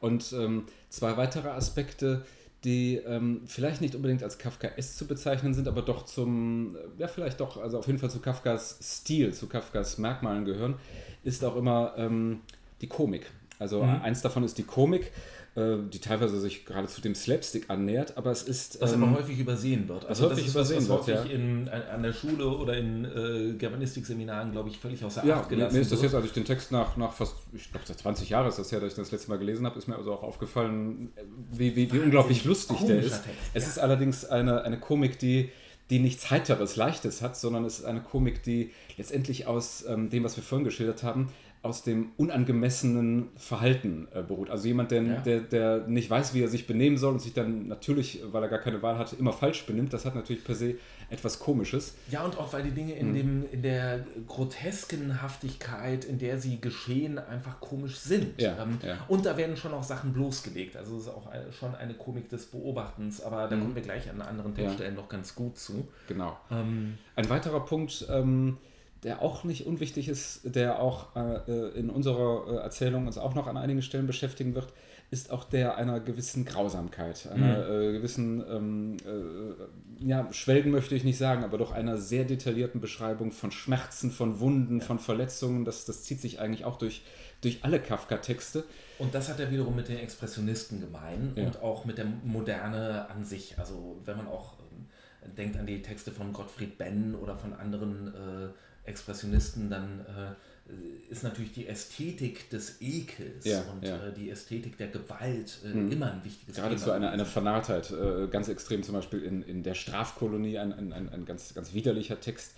Und 0.00 0.32
ähm, 0.32 0.64
zwei 0.88 1.16
weitere 1.16 1.48
Aspekte, 1.48 2.24
die 2.64 2.96
ähm, 2.96 3.42
vielleicht 3.46 3.80
nicht 3.80 3.94
unbedingt 3.94 4.24
als 4.24 4.38
Kafka-S 4.38 4.96
zu 4.96 5.06
bezeichnen 5.06 5.54
sind, 5.54 5.68
aber 5.68 5.82
doch 5.82 6.04
zum, 6.04 6.76
ja 6.98 7.06
vielleicht 7.06 7.40
doch, 7.40 7.56
also 7.56 7.78
auf 7.78 7.86
jeden 7.86 8.00
Fall 8.00 8.10
zu 8.10 8.18
Kafkas 8.18 8.78
Stil, 8.82 9.32
zu 9.32 9.46
Kafkas 9.48 9.98
Merkmalen 9.98 10.44
gehören, 10.44 10.74
ist 11.22 11.44
auch 11.44 11.54
immer 11.54 11.94
ähm, 11.96 12.40
die 12.80 12.88
Komik. 12.88 13.30
Also 13.60 13.84
mhm. 13.84 14.02
eins 14.02 14.22
davon 14.22 14.42
ist 14.42 14.58
die 14.58 14.64
Komik 14.64 15.12
die 15.54 15.98
teilweise 15.98 16.40
sich 16.40 16.64
geradezu 16.64 17.02
dem 17.02 17.14
Slapstick 17.14 17.68
annähert, 17.68 18.16
aber 18.16 18.30
es 18.30 18.42
ist. 18.42 18.80
Was 18.80 18.94
ähm, 18.94 19.02
aber 19.02 19.18
häufig 19.18 19.38
übersehen 19.38 19.86
wird. 19.86 20.06
Also 20.06 20.24
häufig 20.24 20.38
das 20.38 20.46
ist 20.46 20.54
übersehen 20.54 20.88
was, 20.88 21.00
was 21.00 21.06
wird, 21.06 21.18
häufig 21.18 21.32
ja. 21.32 21.36
in, 21.36 21.68
an 21.68 22.02
der 22.02 22.14
Schule 22.14 22.48
oder 22.48 22.76
in 22.76 23.04
äh, 23.04 23.52
Germanistikseminaren, 23.58 24.52
glaube 24.52 24.70
ich, 24.70 24.78
völlig 24.78 25.04
außer 25.04 25.24
ja, 25.26 25.40
Acht 25.40 25.50
gelassen 25.50 25.74
mir 25.74 25.82
ist 25.82 25.92
das 25.92 26.00
jetzt, 26.00 26.14
als 26.14 26.24
ich 26.24 26.32
den 26.32 26.46
Text 26.46 26.72
nach, 26.72 26.96
nach 26.96 27.12
fast, 27.12 27.34
ich 27.52 27.70
glaube, 27.70 27.86
seit 27.86 27.98
20 27.98 28.30
Jahren 28.30 28.48
ist 28.48 28.58
das 28.58 28.72
her, 28.72 28.80
dass 28.80 28.92
ich 28.92 28.96
das 28.96 29.10
letzte 29.10 29.28
Mal 29.28 29.38
gelesen 29.38 29.66
habe, 29.66 29.78
ist 29.78 29.88
mir 29.88 29.96
also 29.96 30.14
auch 30.14 30.22
aufgefallen, 30.22 31.12
wie, 31.50 31.76
wie, 31.76 31.92
wie 31.92 31.98
unglaublich 31.98 32.44
lustig 32.44 32.78
der 32.86 33.00
ist. 33.00 33.24
Text, 33.24 33.28
es 33.52 33.64
ja. 33.64 33.68
ist 33.68 33.78
allerdings 33.78 34.24
eine, 34.24 34.62
eine 34.62 34.80
Komik, 34.80 35.18
die 35.18 35.50
die 35.90 35.98
nichts 35.98 36.30
Heiteres, 36.30 36.76
Leichtes 36.76 37.20
hat, 37.20 37.36
sondern 37.36 37.66
es 37.66 37.80
ist 37.80 37.84
eine 37.84 38.00
Komik, 38.00 38.42
die 38.42 38.70
letztendlich 38.96 39.46
aus 39.46 39.84
ähm, 39.86 40.08
dem, 40.08 40.24
was 40.24 40.36
wir 40.36 40.42
vorhin 40.42 40.64
geschildert 40.64 41.02
haben, 41.02 41.28
aus 41.62 41.84
dem 41.84 42.10
unangemessenen 42.16 43.28
Verhalten 43.36 44.08
äh, 44.12 44.22
beruht. 44.22 44.50
Also 44.50 44.66
jemand, 44.66 44.90
der, 44.90 45.02
ja. 45.02 45.20
der, 45.20 45.40
der 45.40 45.86
nicht 45.86 46.10
weiß, 46.10 46.34
wie 46.34 46.42
er 46.42 46.48
sich 46.48 46.66
benehmen 46.66 46.98
soll 46.98 47.12
und 47.12 47.22
sich 47.22 47.34
dann 47.34 47.68
natürlich, 47.68 48.20
weil 48.32 48.42
er 48.42 48.48
gar 48.48 48.58
keine 48.58 48.82
Wahl 48.82 48.98
hat, 48.98 49.12
immer 49.12 49.32
falsch 49.32 49.64
benimmt, 49.64 49.92
das 49.92 50.04
hat 50.04 50.16
natürlich 50.16 50.42
per 50.42 50.56
se 50.56 50.74
etwas 51.08 51.38
Komisches. 51.38 51.94
Ja, 52.10 52.24
und 52.24 52.36
auch 52.36 52.52
weil 52.52 52.64
die 52.64 52.72
Dinge 52.72 52.94
in, 52.94 53.10
mhm. 53.10 53.14
dem, 53.14 53.44
in 53.52 53.62
der 53.62 54.04
grotesken 54.26 55.22
Haftigkeit, 55.22 56.04
in 56.04 56.18
der 56.18 56.40
sie 56.40 56.60
geschehen, 56.60 57.18
einfach 57.18 57.60
komisch 57.60 57.96
sind. 57.96 58.40
Ja, 58.40 58.60
ähm, 58.60 58.78
ja. 58.82 58.96
Und 59.06 59.24
da 59.24 59.36
werden 59.36 59.56
schon 59.56 59.72
auch 59.72 59.84
Sachen 59.84 60.12
bloßgelegt. 60.12 60.76
Also 60.76 60.96
es 60.96 61.02
ist 61.02 61.08
auch 61.08 61.28
schon 61.52 61.76
eine 61.76 61.94
Komik 61.94 62.28
des 62.28 62.46
Beobachtens, 62.46 63.20
aber 63.20 63.46
da 63.46 63.54
mhm. 63.54 63.60
kommen 63.60 63.74
wir 63.76 63.82
gleich 63.82 64.10
an 64.10 64.20
anderen 64.20 64.54
Textstellen 64.54 64.96
noch 64.96 65.08
ganz 65.08 65.36
gut 65.36 65.56
zu. 65.58 65.86
Genau. 66.08 66.36
Ähm, 66.50 66.98
Ein 67.14 67.30
weiterer 67.30 67.64
Punkt, 67.64 68.06
ähm, 68.10 68.56
der 69.02 69.20
auch 69.20 69.44
nicht 69.44 69.66
unwichtig 69.66 70.08
ist, 70.08 70.42
der 70.44 70.80
auch 70.80 71.16
äh, 71.16 71.78
in 71.78 71.90
unserer 71.90 72.46
äh, 72.46 72.56
Erzählung 72.62 73.06
uns 73.06 73.18
auch 73.18 73.34
noch 73.34 73.48
an 73.48 73.56
einigen 73.56 73.82
Stellen 73.82 74.06
beschäftigen 74.06 74.54
wird, 74.54 74.72
ist 75.12 75.30
auch 75.30 75.44
der 75.44 75.76
einer 75.76 76.00
gewissen 76.00 76.46
Grausamkeit, 76.46 77.28
einer 77.30 77.68
mhm. 77.68 77.88
äh, 77.88 77.92
gewissen, 77.92 78.42
ähm, 78.48 78.96
äh, 79.04 80.06
ja, 80.06 80.32
Schwelgen 80.32 80.70
möchte 80.70 80.94
ich 80.94 81.04
nicht 81.04 81.18
sagen, 81.18 81.44
aber 81.44 81.58
doch 81.58 81.72
einer 81.72 81.98
sehr 81.98 82.24
detaillierten 82.24 82.80
Beschreibung 82.80 83.30
von 83.30 83.50
Schmerzen, 83.50 84.10
von 84.10 84.40
Wunden, 84.40 84.78
ja. 84.78 84.84
von 84.86 84.98
Verletzungen. 84.98 85.66
Das, 85.66 85.84
das 85.84 86.04
zieht 86.04 86.20
sich 86.20 86.40
eigentlich 86.40 86.64
auch 86.64 86.78
durch, 86.78 87.02
durch 87.42 87.62
alle 87.62 87.78
Kafka-Texte. 87.78 88.64
Und 88.98 89.14
das 89.14 89.28
hat 89.28 89.38
er 89.38 89.50
wiederum 89.50 89.76
mit 89.76 89.88
den 89.88 89.98
Expressionisten 89.98 90.80
gemein 90.80 91.32
ja. 91.34 91.44
und 91.44 91.60
auch 91.60 91.84
mit 91.84 91.98
der 91.98 92.06
Moderne 92.24 93.10
an 93.10 93.22
sich. 93.22 93.58
Also 93.58 94.00
wenn 94.06 94.16
man 94.16 94.28
auch 94.28 94.54
ähm, 94.60 95.34
denkt 95.36 95.58
an 95.58 95.66
die 95.66 95.82
Texte 95.82 96.10
von 96.10 96.32
Gottfried 96.32 96.78
Benn 96.78 97.14
oder 97.16 97.36
von 97.36 97.52
anderen 97.52 98.14
äh, 98.14 98.48
Expressionisten, 98.84 99.70
dann 99.70 100.00
äh, 100.00 101.10
ist 101.10 101.22
natürlich 101.22 101.52
die 101.52 101.66
Ästhetik 101.66 102.50
des 102.50 102.80
Ekels 102.80 103.44
ja, 103.44 103.62
und 103.72 103.86
ja. 103.86 104.08
Äh, 104.08 104.12
die 104.12 104.30
Ästhetik 104.30 104.76
der 104.76 104.88
Gewalt 104.88 105.58
äh, 105.64 105.68
mhm. 105.68 105.92
immer 105.92 106.12
ein 106.12 106.24
wichtiges 106.24 106.56
Geradezu 106.56 106.84
Thema. 106.84 106.96
Eine, 106.96 107.10
eine 107.10 107.24
Vernarrtheit, 107.24 107.90
äh, 107.90 108.26
ganz 108.28 108.48
extrem 108.48 108.82
zum 108.82 108.94
Beispiel 108.94 109.22
in, 109.22 109.42
in 109.42 109.62
der 109.62 109.74
Strafkolonie, 109.74 110.58
ein, 110.58 110.72
ein, 110.72 110.92
ein, 110.92 111.08
ein 111.10 111.24
ganz, 111.24 111.54
ganz 111.54 111.74
widerlicher 111.74 112.20
Text. 112.20 112.54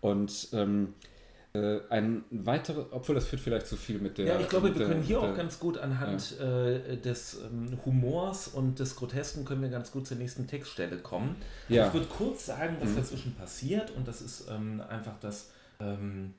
Und 0.00 0.48
ähm, 0.52 0.94
äh, 1.54 1.80
ein 1.88 2.24
weiterer, 2.30 2.86
obwohl 2.90 3.14
das 3.14 3.26
führt 3.26 3.40
vielleicht 3.40 3.66
zu 3.66 3.76
viel 3.76 3.98
mit 3.98 4.18
der. 4.18 4.26
Ja, 4.26 4.40
ich 4.40 4.48
glaube, 4.48 4.74
wir 4.74 4.86
können 4.86 5.02
hier 5.02 5.20
der, 5.20 5.30
auch 5.30 5.36
ganz 5.36 5.58
gut 5.58 5.78
anhand 5.78 6.36
ja. 6.38 6.68
äh, 6.68 6.96
des 6.98 7.38
ähm, 7.44 7.78
Humors 7.84 8.48
und 8.48 8.78
des 8.78 8.96
Grotesken 8.96 9.44
können 9.44 9.62
wir 9.62 9.70
ganz 9.70 9.90
gut 9.90 10.06
zur 10.06 10.16
nächsten 10.18 10.46
Textstelle 10.46 10.98
kommen. 10.98 11.36
Ja. 11.68 11.86
Ich 11.86 11.94
würde 11.94 12.06
kurz 12.06 12.46
sagen, 12.46 12.76
was 12.80 12.90
mhm. 12.90 12.96
dazwischen 12.96 13.34
passiert 13.34 13.90
und 13.92 14.06
das 14.06 14.20
ist 14.20 14.48
ähm, 14.50 14.82
einfach 14.88 15.18
das 15.20 15.50
ähm, 15.80 16.34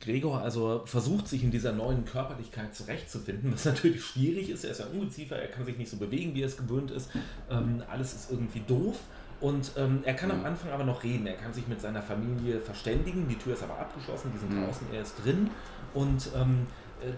Gregor 0.00 0.40
also 0.42 0.82
versucht 0.84 1.26
sich 1.26 1.42
in 1.42 1.50
dieser 1.50 1.72
neuen 1.72 2.04
Körperlichkeit 2.04 2.74
zurechtzufinden, 2.74 3.52
was 3.52 3.64
natürlich 3.66 4.04
schwierig 4.04 4.50
ist. 4.50 4.64
Er 4.64 4.70
ist 4.72 4.80
ja 4.80 4.86
Ungeziefer, 4.86 5.36
er 5.36 5.48
kann 5.48 5.64
sich 5.64 5.78
nicht 5.78 5.90
so 5.90 5.96
bewegen, 5.96 6.34
wie 6.34 6.42
er 6.42 6.48
es 6.48 6.56
gewöhnt 6.56 6.90
ist. 6.90 7.10
Ähm, 7.50 7.82
alles 7.88 8.14
ist 8.14 8.30
irgendwie 8.30 8.60
doof. 8.60 8.98
Und 9.40 9.72
ähm, 9.76 10.00
er 10.04 10.14
kann 10.14 10.30
am. 10.30 10.44
Anfang 10.44 10.70
aber 10.70 10.84
noch 10.84 11.02
reden. 11.02 11.26
Er 11.26 11.34
kann 11.34 11.52
sich 11.52 11.68
mit 11.68 11.80
seiner 11.80 12.02
Familie 12.02 12.60
verständigen. 12.60 13.28
Die 13.28 13.36
Tür 13.36 13.52
ist 13.54 13.62
aber 13.62 13.78
abgeschlossen, 13.78 14.30
die 14.32 14.38
sind 14.38 14.64
draußen, 14.64 14.86
er 14.92 15.02
ist 15.02 15.14
drin. 15.22 15.50
Und 15.92 16.30
ähm, 16.34 16.66
äh, 17.02 17.12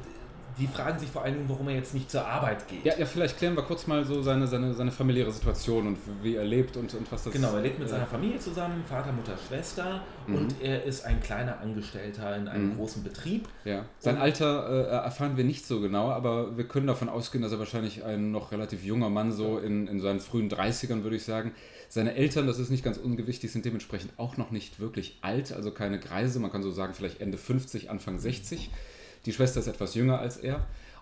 die 0.59 0.67
fragen 0.67 0.99
sich 0.99 1.09
vor 1.09 1.23
allen 1.23 1.35
Dingen, 1.35 1.49
warum 1.49 1.69
er 1.69 1.77
jetzt 1.77 1.95
nicht 1.95 2.11
zur 2.11 2.27
Arbeit 2.27 2.67
geht. 2.69 2.85
Ja, 2.85 2.97
ja 2.99 3.07
vielleicht 3.07 3.39
klären 3.39 3.55
wir 3.55 3.63
kurz 3.63 3.87
mal 3.87 4.05
so 4.05 4.23
seine, 4.23 4.47
seine, 4.47 4.75
seine 4.75 4.91
familiäre 4.91 5.31
Situation 5.31 5.87
und 5.87 5.99
wie 6.23 6.35
er 6.35 6.45
lebt 6.45 6.77
und, 6.77 6.93
und 6.95 7.11
was 7.13 7.25
das 7.25 7.33
Genau, 7.33 7.55
er 7.55 7.63
lebt 7.63 7.79
mit 7.79 7.89
äh, 7.89 7.91
seiner 7.91 8.07
Familie 8.07 8.39
zusammen, 8.39 8.85
Vater, 8.89 9.13
Mutter, 9.13 9.35
Schwester 9.49 10.03
mhm. 10.27 10.35
und 10.35 10.55
er 10.61 10.85
ist 10.85 11.05
ein 11.05 11.21
kleiner 11.21 11.61
Angestellter 11.61 12.37
in 12.37 12.49
einem 12.49 12.71
mhm. 12.71 12.77
großen 12.77 13.03
Betrieb. 13.05 13.49
Ja. 13.65 13.85
Sein 13.99 14.17
und 14.17 14.23
Alter 14.23 14.69
äh, 14.69 15.05
erfahren 15.05 15.37
wir 15.37 15.45
nicht 15.45 15.67
so 15.67 15.81
genau, 15.81 16.11
aber 16.11 16.57
wir 16.57 16.67
können 16.67 16.87
davon 16.87 17.09
ausgehen, 17.09 17.43
dass 17.43 17.53
er 17.53 17.59
wahrscheinlich 17.59 18.05
ein 18.05 18.31
noch 18.33 18.53
relativ 18.53 18.85
junger 18.85 19.11
Mann 19.11 19.33
so 19.33 19.59
in, 19.59 19.87
in 19.87 20.01
seinen 20.01 20.21
frühen 20.21 20.51
30ern, 20.51 21.03
würde 21.03 21.17
ich 21.17 21.25
sagen. 21.25 21.53
Seine 21.89 22.15
Eltern, 22.15 22.47
das 22.47 22.59
ist 22.59 22.71
nicht 22.71 22.85
ganz 22.85 22.99
ungewichtig, 22.99 23.51
sind 23.51 23.65
dementsprechend 23.65 24.13
auch 24.19 24.37
noch 24.37 24.51
nicht 24.51 24.79
wirklich 24.79 25.19
alt, 25.23 25.53
also 25.53 25.71
keine 25.71 25.99
Greise, 25.99 26.39
man 26.39 26.53
kann 26.53 26.63
so 26.63 26.71
sagen, 26.71 26.93
vielleicht 26.93 27.21
Ende 27.21 27.39
50, 27.39 27.89
Anfang 27.89 28.19
60. 28.19 28.71
Die 29.29 29.35
Schwester 29.35 29.61
ist 29.61 29.67
etwas 29.67 29.95
jünger 29.95 30.21
als 30.21 30.39
er. 30.39 30.59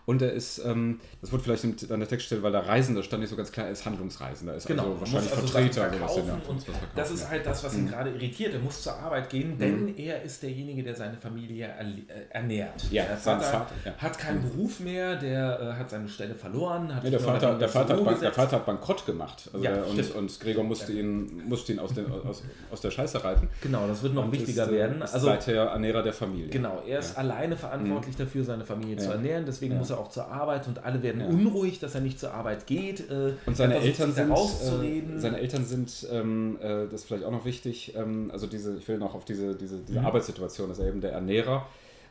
Und 0.07 0.23
er 0.23 0.33
ist, 0.33 0.59
ähm, 0.65 1.01
das 1.21 1.33
wird 1.33 1.43
vielleicht 1.43 1.65
an 1.65 1.99
der 1.99 2.09
Textstelle, 2.09 2.41
weil 2.43 2.53
da 2.53 2.61
Reisender 2.61 3.03
stand 3.03 3.23
nicht 3.23 3.31
so 3.31 3.37
ganz 3.37 3.51
klar, 3.51 3.67
er 3.67 3.73
ist 3.73 3.85
Handlungsreisender, 3.85 4.53
er 4.53 4.59
ist 4.59 4.67
genau, 4.69 4.85
also 4.85 5.01
wahrscheinlich 5.01 5.33
also 5.33 5.47
Vertreter. 5.47 5.91
Verkaufen 5.91 6.29
ja, 6.29 6.41
und 6.49 6.67
das 6.95 7.11
ist 7.11 7.29
halt 7.29 7.45
das, 7.45 7.65
was 7.65 7.75
ihn 7.75 7.85
mhm. 7.85 7.89
gerade 7.89 8.11
irritiert. 8.11 8.55
Er 8.55 8.61
muss 8.61 8.83
zur 8.83 8.95
Arbeit 8.95 9.29
gehen, 9.31 9.59
denn 9.59 9.87
mhm. 9.87 9.95
er 9.97 10.23
ist 10.23 10.45
derjenige, 10.45 10.85
der 10.85 10.95
seine 10.95 11.17
Familie 11.17 11.67
äh, 11.67 12.13
ernährt. 12.31 12.87
Ja, 12.93 13.05
der 13.05 13.17
Vater, 13.17 13.45
Vater 13.45 13.75
ja. 13.85 13.95
hat 13.99 14.17
keinen 14.17 14.45
mhm. 14.45 14.51
Beruf 14.51 14.79
mehr, 14.79 15.17
der 15.17 15.61
äh, 15.61 15.73
hat 15.81 15.91
seine 15.91 16.09
Stelle 16.09 16.37
verloren. 16.37 16.95
Hat 16.95 17.03
nee, 17.03 17.11
der, 17.11 17.19
Vater, 17.19 17.59
der, 17.59 17.69
Vater 17.69 17.97
Bank, 17.97 18.21
der, 18.21 18.33
Vater, 18.33 18.57
hat 18.57 18.67
Bankrott 18.67 19.05
gemacht. 19.07 19.51
Also 19.53 19.65
ja, 19.65 19.73
der, 19.73 19.89
und, 19.89 20.15
und, 20.15 20.41
Gregor 20.41 20.63
musste 20.63 20.93
ihn, 20.93 21.49
musste 21.49 21.73
ihn 21.73 21.81
aus, 21.81 21.95
den, 21.95 22.07
aus, 22.13 22.45
aus 22.71 22.81
der 22.81 22.93
Scheiße 22.93 23.25
reiten. 23.25 23.49
Genau, 23.61 23.89
das 23.89 24.05
wird 24.05 24.15
noch 24.15 24.27
und 24.27 24.33
wichtiger 24.33 24.65
ist, 24.65 24.71
äh, 24.71 24.75
werden. 24.75 25.03
Also, 25.03 25.27
seither 25.27 25.65
Ernährer 25.65 26.05
der 26.05 26.13
Familie. 26.13 26.49
Genau, 26.49 26.81
er 26.87 27.01
ist 27.01 27.19
alleine 27.19 27.57
verantwortlich 27.57 28.17
mhm. 28.17 28.23
dafür, 28.23 28.45
seine 28.45 28.65
Familie 28.65 28.99
zu 28.99 29.11
ernähren. 29.11 29.45
Deswegen 29.45 29.77
muss 29.77 29.91
er 29.91 29.96
auch 29.97 30.09
zur 30.09 30.29
Arbeit 30.29 30.67
und 30.69 30.85
alle 30.85 31.03
werden 31.03 31.21
ja. 31.21 31.27
unruhig, 31.27 31.81
dass 31.81 31.95
er 31.95 32.01
nicht 32.01 32.21
zur 32.21 32.33
Arbeit 32.33 32.67
geht. 32.67 33.11
Äh, 33.11 33.33
und 33.47 33.57
seine 33.57 33.77
Eltern, 33.77 34.13
sind, 34.13 34.31
äh, 34.31 35.03
seine 35.19 35.39
Eltern 35.39 35.65
sind, 35.65 36.07
ähm, 36.11 36.59
äh, 36.61 36.85
das 36.85 37.01
ist 37.01 37.05
vielleicht 37.05 37.25
auch 37.25 37.31
noch 37.31 37.45
wichtig, 37.45 37.95
ähm, 37.97 38.31
also 38.33 38.47
diese, 38.47 38.77
ich 38.77 38.87
will 38.89 38.99
noch 38.99 39.15
auf 39.15 39.25
diese, 39.25 39.55
diese, 39.55 39.79
diese 39.79 40.01
mhm. 40.01 40.07
Arbeitssituation, 40.07 40.69
dass 40.69 40.79
er 40.79 40.89
eben 40.89 41.01
der 41.01 41.13
Ernährer 41.13 41.67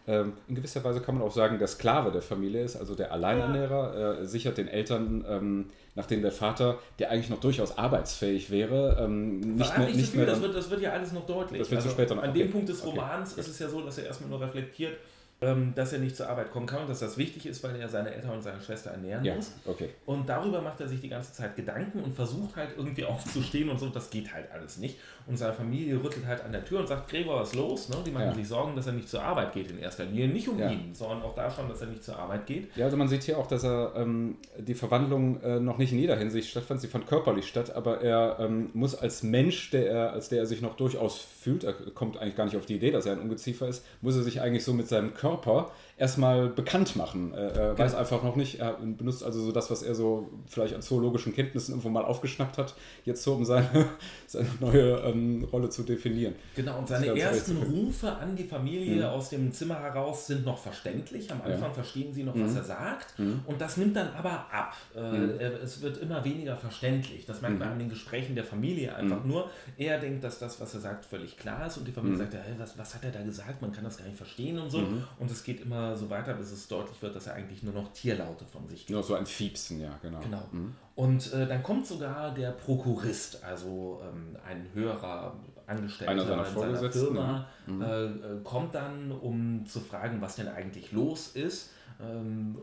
ähm, 0.07 0.33
in 0.47 0.55
gewisser 0.55 0.83
Weise 0.83 1.01
kann 1.01 1.17
man 1.17 1.27
auch 1.27 1.31
sagen, 1.31 1.57
der 1.57 1.67
Sklave 1.67 2.11
der 2.11 2.21
Familie 2.21 2.63
ist, 2.63 2.75
also 2.75 2.93
der 2.93 3.11
Alleinernährer, 3.11 4.19
äh, 4.19 4.25
sichert 4.25 4.57
den 4.57 4.67
Eltern, 4.67 5.25
ähm, 5.27 5.65
nachdem 5.95 6.21
der 6.21 6.31
Vater, 6.31 6.77
der 6.99 7.09
eigentlich 7.09 7.31
noch 7.31 7.39
durchaus 7.39 7.77
arbeitsfähig 7.77 8.51
wäre, 8.51 8.97
ähm, 9.01 9.39
nicht 9.39 9.75
mehr. 9.77 9.89
Nicht 9.89 10.15
mehr 10.15 10.27
das, 10.27 10.41
wird, 10.41 10.55
das 10.55 10.69
wird 10.69 10.81
ja 10.81 10.91
alles 10.91 11.11
noch 11.11 11.25
deutlich. 11.25 11.59
Das 11.59 11.71
wird 11.71 11.81
also, 11.81 11.91
später 11.91 12.15
noch. 12.15 12.23
An 12.23 12.29
okay. 12.29 12.39
dem 12.39 12.51
Punkt 12.51 12.69
des 12.69 12.85
Romans 12.85 13.31
okay. 13.31 13.41
ist 13.41 13.47
es 13.47 13.59
ja 13.59 13.67
so, 13.67 13.81
dass 13.81 13.97
er 13.97 14.05
erstmal 14.05 14.29
nur 14.29 14.41
reflektiert, 14.41 14.95
dass 15.75 15.91
er 15.93 15.99
nicht 15.99 16.15
zur 16.15 16.27
Arbeit 16.29 16.49
kommen 16.51 16.65
kann 16.65 16.81
und 16.81 16.89
dass 16.89 16.99
das 17.01 17.17
wichtig 17.17 17.45
ist, 17.45 17.61
weil 17.63 17.75
er 17.75 17.87
seine 17.89 18.11
Eltern 18.15 18.31
und 18.31 18.41
seine 18.41 18.59
Schwester 18.61 18.91
ernähren 18.91 19.23
Ja, 19.23 19.35
muss. 19.35 19.51
okay. 19.65 19.89
Und 20.05 20.27
darüber 20.29 20.61
macht 20.61 20.79
er 20.79 20.87
sich 20.87 21.01
die 21.01 21.09
ganze 21.09 21.33
Zeit 21.33 21.55
Gedanken 21.55 21.99
und 21.99 22.15
versucht 22.15 22.55
halt 22.55 22.69
irgendwie 22.77 23.03
aufzustehen 23.05 23.69
und 23.69 23.77
so. 23.77 23.89
Das 23.89 24.09
geht 24.09 24.33
halt 24.33 24.45
alles 24.51 24.77
nicht. 24.77 24.97
Und 25.27 25.37
seine 25.37 25.53
Familie 25.53 26.01
rüttelt 26.01 26.25
halt 26.25 26.43
an 26.43 26.51
der 26.53 26.63
Tür 26.63 26.79
und 26.79 26.87
sagt, 26.87 27.09
Gregor, 27.09 27.41
was 27.41 27.49
ist 27.49 27.55
los? 27.55 27.89
Ne? 27.89 27.97
Die 28.05 28.11
machen 28.11 28.27
Ja. 28.27 28.33
sich 28.33 28.47
Sorgen, 28.47 28.75
dass 28.77 28.87
er 28.87 28.93
nicht 28.93 29.09
zur 29.09 29.21
Arbeit 29.23 29.53
geht 29.53 29.69
in 29.69 29.77
erster 29.77 30.05
Linie. 30.05 30.29
Nicht 30.29 30.47
um 30.47 30.57
Ja. 30.57 30.71
ihn, 30.71 30.95
sondern 30.95 31.21
auch 31.21 31.35
da 31.35 31.51
schon, 31.51 31.67
dass 31.67 31.81
er 31.81 31.87
nicht 31.87 32.03
zur 32.03 32.17
Arbeit 32.17 32.45
geht. 32.47 32.75
Ja, 32.77 32.85
also 32.85 32.95
man 32.97 33.07
sieht 33.09 33.23
hier 33.23 33.37
auch, 33.37 33.47
dass 33.47 33.63
er 33.65 33.93
ähm, 33.97 34.37
die 34.57 34.73
Verwandlung 34.73 35.41
äh, 35.43 35.59
noch 35.59 35.77
nicht 35.77 35.91
in 35.91 35.99
jeder 35.99 36.15
Hinsicht 36.15 36.49
stattfand. 36.49 36.79
Sie 36.81 36.87
fand 36.87 37.07
körperlich 37.07 37.45
statt, 37.47 37.75
aber 37.75 38.01
er 38.01 38.37
ähm, 38.39 38.69
muss 38.73 38.95
als 38.95 39.21
Mensch, 39.21 39.69
der 39.71 39.89
er, 39.91 40.13
als 40.13 40.29
der 40.29 40.39
er 40.39 40.45
sich 40.45 40.61
noch 40.61 40.75
durchaus 40.77 41.17
fühlt, 41.19 41.65
er 41.65 41.73
kommt 41.73 42.17
eigentlich 42.17 42.37
gar 42.37 42.45
nicht 42.45 42.55
auf 42.57 42.65
die 42.65 42.75
Idee, 42.77 42.91
dass 42.91 43.05
er 43.05 43.13
ein 43.13 43.19
Ungeziefer 43.19 43.67
ist, 43.67 43.85
muss 44.01 44.15
er 44.15 44.23
sich 44.23 44.41
eigentlich 44.41 44.63
so 44.63 44.73
mit 44.73 44.87
seinem 44.87 45.13
Körper 45.13 45.24
Körper 45.25 45.65
erstmal 45.97 46.49
bekannt 46.49 46.95
machen. 46.97 47.33
Äh, 47.33 47.47
er 47.57 47.77
weiß 47.77 47.95
einfach 47.95 48.21
noch 48.21 48.35
nicht, 48.35 48.59
er 48.59 48.73
benutzt 48.73 49.23
also 49.23 49.41
so 49.41 49.51
das, 49.53 49.71
was 49.71 49.81
er 49.81 49.95
so 49.95 50.29
vielleicht 50.47 50.75
an 50.75 50.81
zoologischen 50.81 51.33
Kenntnissen 51.33 51.71
irgendwo 51.71 51.87
mal 51.89 52.03
aufgeschnappt 52.03 52.57
hat, 52.57 52.75
jetzt 53.05 53.23
so, 53.23 53.33
um 53.33 53.45
seine, 53.45 53.85
seine 54.27 54.47
neue 54.59 54.97
ähm, 55.05 55.47
Rolle 55.51 55.69
zu 55.69 55.83
definieren. 55.83 56.35
Genau, 56.55 56.79
und 56.79 56.87
seine 56.89 57.17
ersten 57.17 57.57
Rufe 57.57 58.11
an 58.11 58.35
die 58.35 58.43
Familie 58.43 58.95
Mhm. 59.05 59.09
aus 59.09 59.29
dem 59.29 59.51
Zimmer 59.53 59.79
heraus 59.79 60.27
sind 60.27 60.45
noch 60.45 60.57
verständlich. 60.57 61.31
Am 61.31 61.41
Anfang 61.41 61.73
verstehen 61.73 62.13
sie 62.13 62.23
noch, 62.23 62.35
was 62.37 62.51
Mhm. 62.51 62.57
er 62.57 62.63
sagt. 62.63 63.13
Und 63.45 63.59
das 63.61 63.77
nimmt 63.77 63.95
dann 63.95 64.09
aber 64.17 64.31
ab. 64.51 64.73
Äh, 64.95 64.99
er- 64.99 65.61
Es 65.63 65.81
wird 65.81 65.97
immer 65.99 66.23
weniger 66.25 66.57
verständlich. 66.57 67.25
Das 67.25 67.37
Mhm. 67.37 67.41
merkt 67.47 67.59
man 67.59 67.67
an 67.69 67.79
den 67.79 67.89
Gesprächen 67.89 68.35
der 68.35 68.43
Familie 68.43 68.93
einfach 68.95 69.23
nur. 69.23 69.49
Er 69.77 69.97
denkt, 69.99 70.23
dass 70.23 70.39
das, 70.39 70.59
was 70.59 70.73
er 70.73 70.81
sagt, 70.81 71.05
völlig 71.05 71.37
klar 71.37 71.67
ist. 71.67 71.77
Und 71.77 71.87
die 71.87 71.91
Familie 71.93 72.17
Mhm. 72.17 72.21
sagt, 72.21 72.33
hey, 72.33 72.53
was, 72.57 72.77
was 72.77 72.93
hat 72.95 73.03
er 73.05 73.11
da 73.11 73.21
gesagt? 73.23 73.61
Man 73.61 73.71
kann 73.71 73.83
das 73.85 73.97
gar 73.97 74.05
nicht 74.05 74.17
verstehen 74.17 74.59
und 74.59 74.69
so. 74.69 74.79
Mhm. 74.79 75.03
Und 75.19 75.31
es 75.31 75.43
geht 75.43 75.61
immer 75.61 75.84
so 75.93 76.09
weiter, 76.09 76.33
bis 76.35 76.51
es 76.51 76.67
deutlich 76.69 77.01
wird, 77.01 77.15
dass 77.15 77.27
er 77.27 77.33
eigentlich 77.33 77.61
nur 77.63 77.73
noch 77.73 77.91
Tierlaute 77.91 78.45
von 78.45 78.65
sich 78.67 78.79
gibt. 78.79 78.91
Nur 78.91 79.03
so 79.03 79.15
ein 79.15 79.25
Fiepsen, 79.25 79.81
ja, 79.81 79.99
genau. 80.01 80.19
Genau. 80.21 80.43
Mhm. 80.51 80.73
Und 80.95 81.33
äh, 81.33 81.45
dann 81.45 81.61
kommt 81.61 81.85
sogar 81.85 82.33
der 82.33 82.51
Prokurist, 82.51 83.43
also 83.43 84.01
ähm, 84.01 84.37
ein 84.47 84.67
höherer 84.73 85.35
Angestellter 85.67 86.11
Einer 86.13 86.25
seiner 86.25 86.47
in 86.47 86.75
seiner 86.77 86.91
Firma, 86.91 87.47
Mhm. 87.67 87.81
äh, 87.81 88.05
äh, 88.05 88.09
kommt 88.43 88.73
dann, 88.75 89.11
um 89.11 89.65
zu 89.65 89.79
fragen, 89.81 90.21
was 90.21 90.35
denn 90.37 90.47
eigentlich 90.47 90.91
los 90.91 91.29
ist, 91.35 91.71
ähm, 92.01 92.55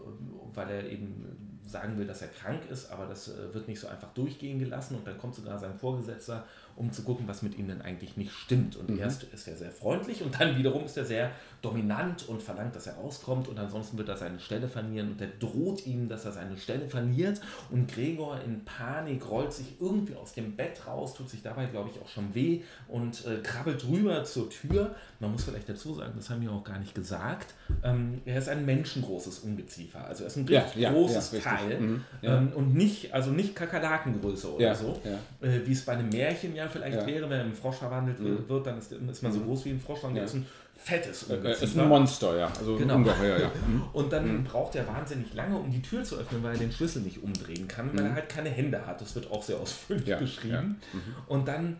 weil 0.55 0.71
er 0.71 0.89
eben 0.91 1.59
sagen 1.67 1.97
will, 1.99 2.07
dass 2.07 2.23
er 2.23 2.29
krank 2.29 2.63
ist, 2.71 2.91
aber 2.91 3.07
das 3.07 3.29
äh, 3.29 3.53
wird 3.55 3.67
nicht 3.67 3.81
so 3.81 3.89
einfach 3.89 4.13
durchgehen 4.15 4.59
gelassen. 4.59 4.95
Und 4.97 5.07
dann 5.07 5.17
kommt 5.19 5.35
sogar 5.35 5.59
sein 5.59 5.75
Vorgesetzter, 5.75 6.45
um 6.77 6.93
zu 6.93 7.03
gucken, 7.03 7.27
was 7.27 7.43
mit 7.43 7.57
ihm 7.57 7.67
denn 7.69 7.81
eigentlich 7.83 8.17
nicht 8.17 8.33
stimmt. 8.33 8.77
Und 8.77 8.91
Mhm. 8.91 8.99
erst 8.99 9.25
ist 9.25 9.49
er 9.49 9.57
sehr 9.57 9.71
freundlich 9.71 10.23
und 10.23 10.39
dann 10.41 10.57
wiederum 10.57 10.85
ist 10.85 10.97
er 10.97 11.05
sehr 11.05 11.31
dominant 11.63 12.29
und 12.29 12.43
verlangt, 12.43 12.75
dass 12.77 12.87
er 12.89 12.95
rauskommt 12.95 13.49
und 13.49 13.59
ansonsten 13.59 13.97
wird 13.97 14.09
er 14.09 14.17
seine 14.17 14.41
Stelle 14.41 14.69
verlieren 14.69 15.13
und 15.13 15.21
er 15.21 15.29
droht 15.39 15.87
ihm, 15.87 16.09
dass 16.09 16.25
er 16.25 16.33
seine 16.33 16.57
Stelle 16.59 16.89
verliert 16.89 17.41
und 17.71 17.87
Gregor 17.93 18.41
in 18.45 18.65
Panik 18.65 19.29
rollt 19.31 19.53
sich 19.53 19.77
irgendwie 19.81 20.15
aus 20.17 20.33
dem 20.35 20.57
Bett 20.57 20.87
raus, 20.87 21.15
tut 21.15 21.31
sich 21.31 21.43
dabei, 21.43 21.67
glaube 21.67 21.91
ich, 21.95 22.03
auch 22.03 22.09
schon 22.09 22.35
weh 22.35 22.63
und 22.89 23.25
äh, 23.27 23.37
krabbelt 23.43 23.87
rüber 23.89 24.25
zur 24.25 24.51
Tür. 24.51 24.95
Man 25.21 25.31
muss 25.33 25.45
vielleicht 25.45 25.69
dazu 25.69 25.95
sagen, 25.95 26.13
das 26.17 26.29
haben 26.31 26.43
wir 26.43 26.51
auch 26.51 26.65
gar 26.65 26.79
nicht 26.81 26.95
gesagt, 26.95 27.55
ähm, 27.85 28.21
er 28.25 28.39
ist 28.39 28.49
ein 28.49 28.67
menschengroßes 28.67 29.39
Ungeziefer, 29.41 30.05
also 30.05 30.25
er 30.25 30.27
ist 30.27 30.37
ein 30.37 30.47
Ja, 30.49 30.61
richtig 30.63 30.83
ja, 30.83 30.93
großes 30.93 31.33
ja. 31.33 31.39
Teil 31.41 31.81
Mhm, 31.81 32.05
ja. 32.23 32.39
ähm, 32.39 32.53
und 32.57 32.75
nicht, 32.75 33.15
also 33.15 33.31
nicht 33.31 33.55
Kakerlakengröße 33.55 34.55
oder 34.57 34.65
Ja, 34.65 34.75
so, 34.75 35.01
ja. 35.05 35.47
äh, 35.49 35.65
wie 35.67 35.73
es 35.73 35.85
bei 35.85 35.93
einem 35.93 36.09
Märchen 36.09 36.55
ja 36.57 36.69
vielleicht 36.69 36.97
Ja. 36.99 37.07
wäre, 37.07 37.31
wenn 37.31 37.39
er 37.39 37.45
im 37.47 37.55
Frosch 37.55 37.77
verwandelt 37.77 38.19
Mhm. 38.19 38.49
wird, 38.49 38.67
dann 38.67 38.79
ist, 38.79 38.91
ist 38.93 39.23
man 39.23 39.33
so 39.33 39.41
groß 39.41 39.65
wie 39.67 39.71
ein 39.71 39.81
Frosch, 39.81 40.01
sondern 40.01 40.19
Ja. 40.19 40.25
ist 40.25 40.35
ein 40.35 40.47
fettes 40.83 41.23
ist 41.25 41.31
Ungeziefer. 41.31 41.83
ein 41.83 41.89
Monster, 41.89 42.37
ja. 42.39 42.47
Also 42.59 42.77
Genau. 42.77 42.97
Ungeheuer, 42.97 43.39
ja. 43.41 43.53
Mhm. 43.67 43.85
Und 43.93 44.13
dann 44.13 44.45
braucht 44.45 44.75
er 44.75 44.87
wahnsinnig 44.87 45.33
lange, 45.35 45.57
um 45.57 45.71
die 45.71 45.83
Tür 45.83 46.03
zu 46.05 46.17
öffnen, 46.17 46.43
weil 46.43 46.53
er 46.55 46.59
den 46.59 46.73
Schlüssel 46.73 47.03
nicht 47.03 47.23
umdrehen 47.23 47.69
kann, 47.69 47.97
weil 47.97 48.07
er 48.07 48.15
halt 48.15 48.29
keine 48.29 48.51
Hände 48.51 48.85
hat. 48.87 49.01
Das 49.01 49.15
wird 49.15 49.31
auch 49.31 49.43
sehr 49.43 49.59
ausführlich 49.59 50.05
Mhm. 50.07 50.11
Ja, 50.11 50.19
beschrieben. 50.19 50.81
Und 51.29 51.47
dann 51.49 51.77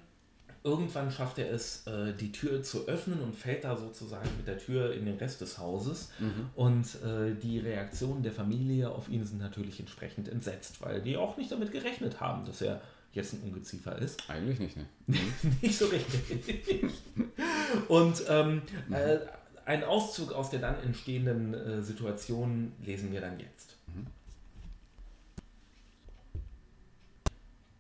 irgendwann 0.65 1.11
schafft 1.11 1.39
er 1.39 1.51
es, 1.53 1.85
äh, 1.89 2.13
die 2.15 2.31
Tür 2.31 2.63
zu 2.63 2.87
öffnen 2.87 3.21
und 3.21 3.35
fällt 3.35 3.65
da 3.65 3.77
sozusagen 3.77 4.29
mit 4.37 4.47
der 4.47 4.59
Tür 4.59 4.95
in 4.95 5.05
den 5.07 5.17
Rest 5.17 5.41
des 5.41 5.59
Hauses. 5.59 6.11
Mhm. 6.21 6.51
Und 6.55 6.87
äh, 7.05 7.35
die 7.35 7.59
Reaktionen 7.59 8.23
der 8.23 8.31
Familie 8.33 8.89
auf 8.91 9.09
ihn 9.09 9.27
sind 9.27 9.41
natürlich 9.41 9.81
entsprechend 9.81 10.29
entsetzt, 10.29 10.81
weil 10.81 11.01
die 11.03 11.17
auch 11.17 11.37
nicht 11.37 11.51
damit 11.51 11.73
gerechnet 11.73 12.21
haben, 12.21 12.45
dass 12.45 12.63
er 12.63 12.81
jetzt 13.13 13.35
ein 13.35 13.43
Ungeziefer 13.43 13.99
ist. 13.99 14.29
Eigentlich 14.29 14.59
nicht, 14.59 14.77
ne? 14.77 14.87
Nicht 15.63 15.77
so 15.77 15.87
richtig. 15.87 16.91
Und 17.89 18.23
ähm, 18.29 18.63
äh, 18.91 19.19
einen 19.65 19.85
Auszug 19.85 20.33
aus 20.33 20.51
der 20.51 20.61
dann 20.61 20.83
entstehenden 20.83 21.55
äh, 21.55 21.83
Situation 21.83 22.73
lesen 22.85 23.13
wir 23.13 23.21
dann 23.21 23.39
jetzt. 23.39 23.77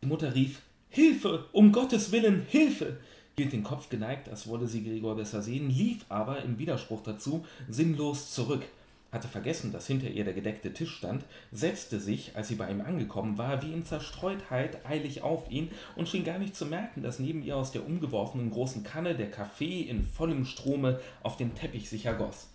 Die 0.02 0.08
Mutter 0.08 0.34
rief, 0.34 0.60
Hilfe, 0.88 1.46
um 1.52 1.72
Gottes 1.72 2.12
Willen, 2.12 2.44
Hilfe! 2.48 2.98
hielt 3.36 3.52
den 3.52 3.62
Kopf 3.62 3.88
geneigt, 3.88 4.28
als 4.28 4.46
wolle 4.46 4.66
sie 4.66 4.84
Gregor 4.84 5.16
besser 5.16 5.42
sehen, 5.42 5.70
lief 5.70 6.04
aber 6.08 6.42
im 6.42 6.58
Widerspruch 6.58 7.02
dazu 7.02 7.46
sinnlos 7.68 8.32
zurück, 8.34 8.62
hatte 9.12 9.28
vergessen, 9.28 9.72
dass 9.72 9.86
hinter 9.86 10.08
ihr 10.08 10.24
der 10.24 10.32
gedeckte 10.32 10.72
Tisch 10.72 10.96
stand, 10.96 11.24
setzte 11.52 12.00
sich, 12.00 12.34
als 12.34 12.48
sie 12.48 12.54
bei 12.54 12.70
ihm 12.70 12.80
angekommen 12.80 13.36
war, 13.36 13.62
wie 13.62 13.72
in 13.72 13.84
Zerstreutheit 13.84 14.84
eilig 14.86 15.22
auf 15.22 15.50
ihn 15.50 15.70
und 15.94 16.08
schien 16.08 16.24
gar 16.24 16.38
nicht 16.38 16.56
zu 16.56 16.64
merken, 16.64 17.02
dass 17.02 17.18
neben 17.18 17.42
ihr 17.42 17.56
aus 17.56 17.72
der 17.72 17.86
umgeworfenen 17.86 18.50
großen 18.50 18.82
Kanne 18.82 19.14
der 19.14 19.30
Kaffee 19.30 19.82
in 19.82 20.04
vollem 20.04 20.46
Strome 20.46 20.98
auf 21.22 21.36
den 21.36 21.54
Teppich 21.54 21.90
sich 21.90 22.06
ergoss. 22.06 22.48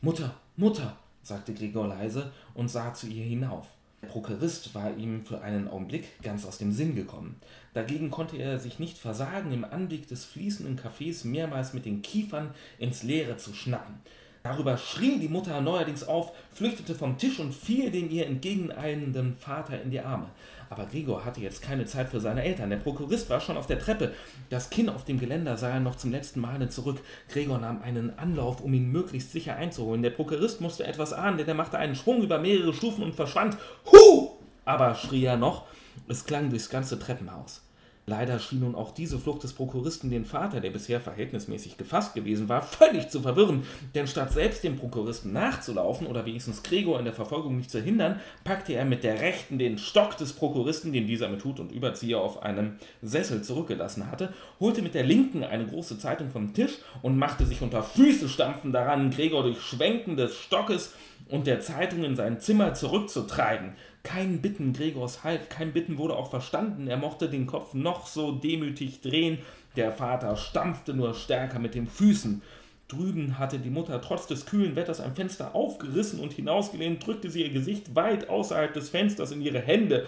Mutter, 0.00 0.34
Mutter, 0.56 0.96
sagte 1.22 1.54
Gregor 1.54 1.86
leise 1.86 2.32
und 2.54 2.68
sah 2.68 2.92
zu 2.92 3.06
ihr 3.06 3.24
hinauf. 3.24 3.66
Der 4.02 4.08
Prokurist 4.08 4.74
war 4.74 4.96
ihm 4.96 5.26
für 5.26 5.42
einen 5.42 5.68
Augenblick 5.68 6.22
ganz 6.22 6.46
aus 6.46 6.56
dem 6.56 6.72
Sinn 6.72 6.94
gekommen. 6.94 7.36
Dagegen 7.74 8.10
konnte 8.10 8.38
er 8.38 8.58
sich 8.58 8.78
nicht 8.78 8.96
versagen, 8.96 9.52
im 9.52 9.64
Anblick 9.64 10.08
des 10.08 10.24
fließenden 10.24 10.76
Kaffees 10.76 11.24
mehrmals 11.24 11.74
mit 11.74 11.84
den 11.84 12.00
Kiefern 12.00 12.54
ins 12.78 13.02
Leere 13.02 13.36
zu 13.36 13.52
schnappen. 13.52 13.96
Darüber 14.42 14.78
schrie 14.78 15.18
die 15.18 15.28
Mutter 15.28 15.60
neuerdings 15.60 16.06
auf, 16.06 16.32
flüchtete 16.52 16.94
vom 16.94 17.18
Tisch 17.18 17.38
und 17.40 17.54
fiel 17.54 17.90
dem 17.90 18.10
ihr 18.10 18.26
entgegeneilenden 18.26 19.36
Vater 19.36 19.80
in 19.82 19.90
die 19.90 20.00
Arme. 20.00 20.30
Aber 20.70 20.86
Gregor 20.86 21.24
hatte 21.24 21.40
jetzt 21.40 21.62
keine 21.62 21.84
Zeit 21.84 22.08
für 22.08 22.20
seine 22.20 22.42
Eltern. 22.42 22.70
Der 22.70 22.78
Prokurist 22.78 23.28
war 23.28 23.40
schon 23.40 23.56
auf 23.56 23.66
der 23.66 23.78
Treppe. 23.78 24.14
Das 24.48 24.70
Kinn 24.70 24.88
auf 24.88 25.04
dem 25.04 25.18
Geländer 25.18 25.56
sah 25.56 25.70
er 25.70 25.80
noch 25.80 25.96
zum 25.96 26.12
letzten 26.12 26.40
Male 26.40 26.68
zurück. 26.68 27.00
Gregor 27.28 27.58
nahm 27.58 27.82
einen 27.82 28.16
Anlauf, 28.18 28.60
um 28.60 28.72
ihn 28.72 28.90
möglichst 28.90 29.32
sicher 29.32 29.56
einzuholen. 29.56 30.02
Der 30.02 30.10
Prokurist 30.10 30.60
musste 30.60 30.84
etwas 30.84 31.12
ahnen, 31.12 31.38
denn 31.38 31.48
er 31.48 31.54
machte 31.54 31.76
einen 31.76 31.96
Sprung 31.96 32.22
über 32.22 32.38
mehrere 32.38 32.72
Stufen 32.72 33.02
und 33.02 33.16
verschwand. 33.16 33.58
Hu! 33.92 34.30
Aber 34.64 34.94
schrie 34.94 35.24
er 35.24 35.36
noch. 35.36 35.66
Es 36.08 36.24
klang 36.24 36.50
durchs 36.50 36.70
ganze 36.70 36.98
Treppenhaus. 36.98 37.62
Leider 38.10 38.40
schien 38.40 38.58
nun 38.58 38.74
auch 38.74 38.90
diese 38.90 39.20
Flucht 39.20 39.44
des 39.44 39.52
Prokuristen 39.52 40.10
den 40.10 40.24
Vater, 40.24 40.60
der 40.60 40.70
bisher 40.70 41.00
verhältnismäßig 41.00 41.76
gefasst 41.76 42.12
gewesen 42.12 42.48
war, 42.48 42.60
völlig 42.60 43.08
zu 43.08 43.20
verwirren, 43.20 43.62
denn 43.94 44.08
statt 44.08 44.32
selbst 44.32 44.64
dem 44.64 44.74
Prokuristen 44.74 45.32
nachzulaufen 45.32 46.08
oder 46.08 46.26
wenigstens 46.26 46.64
Gregor 46.64 46.98
in 46.98 47.04
der 47.04 47.14
Verfolgung 47.14 47.56
nicht 47.56 47.70
zu 47.70 47.80
hindern, 47.80 48.18
packte 48.42 48.72
er 48.72 48.84
mit 48.84 49.04
der 49.04 49.20
rechten 49.20 49.60
den 49.60 49.78
Stock 49.78 50.16
des 50.16 50.32
Prokuristen, 50.32 50.92
den 50.92 51.06
dieser 51.06 51.28
mit 51.28 51.44
Hut 51.44 51.60
und 51.60 51.70
Überzieher 51.70 52.20
auf 52.20 52.42
einem 52.42 52.78
Sessel 53.00 53.44
zurückgelassen 53.44 54.10
hatte, 54.10 54.34
holte 54.58 54.82
mit 54.82 54.94
der 54.94 55.04
linken 55.04 55.44
eine 55.44 55.68
große 55.68 55.96
Zeitung 56.00 56.30
vom 56.30 56.52
Tisch 56.52 56.78
und 57.02 57.16
machte 57.16 57.46
sich 57.46 57.62
unter 57.62 57.84
Füße 57.84 58.28
stampfen 58.28 58.72
daran, 58.72 59.12
Gregor 59.12 59.44
durch 59.44 59.60
Schwenken 59.60 60.16
des 60.16 60.36
Stockes 60.36 60.94
und 61.28 61.46
der 61.46 61.60
Zeitung 61.60 62.02
in 62.02 62.16
sein 62.16 62.40
Zimmer 62.40 62.74
zurückzutreiben. 62.74 63.74
Kein 64.02 64.40
Bitten 64.40 64.72
Gregors 64.72 65.24
half, 65.24 65.48
kein 65.48 65.72
Bitten 65.72 65.98
wurde 65.98 66.16
auch 66.16 66.30
verstanden. 66.30 66.88
Er 66.88 66.96
mochte 66.96 67.28
den 67.28 67.46
Kopf 67.46 67.74
noch 67.74 68.06
so 68.06 68.32
demütig 68.32 69.02
drehen. 69.02 69.38
Der 69.76 69.92
Vater 69.92 70.36
stampfte 70.36 70.94
nur 70.94 71.14
stärker 71.14 71.58
mit 71.58 71.74
den 71.74 71.86
Füßen. 71.86 72.42
Drüben 72.88 73.38
hatte 73.38 73.58
die 73.58 73.70
Mutter 73.70 74.00
trotz 74.00 74.26
des 74.26 74.46
kühlen 74.46 74.74
Wetters 74.74 75.00
ein 75.00 75.14
Fenster 75.14 75.54
aufgerissen 75.54 76.18
und 76.18 76.32
hinausgelehnt, 76.32 77.06
drückte 77.06 77.30
sie 77.30 77.42
ihr 77.42 77.52
Gesicht 77.52 77.94
weit 77.94 78.28
außerhalb 78.28 78.72
des 78.74 78.88
Fensters 78.88 79.30
in 79.30 79.42
ihre 79.42 79.60
Hände. 79.60 80.06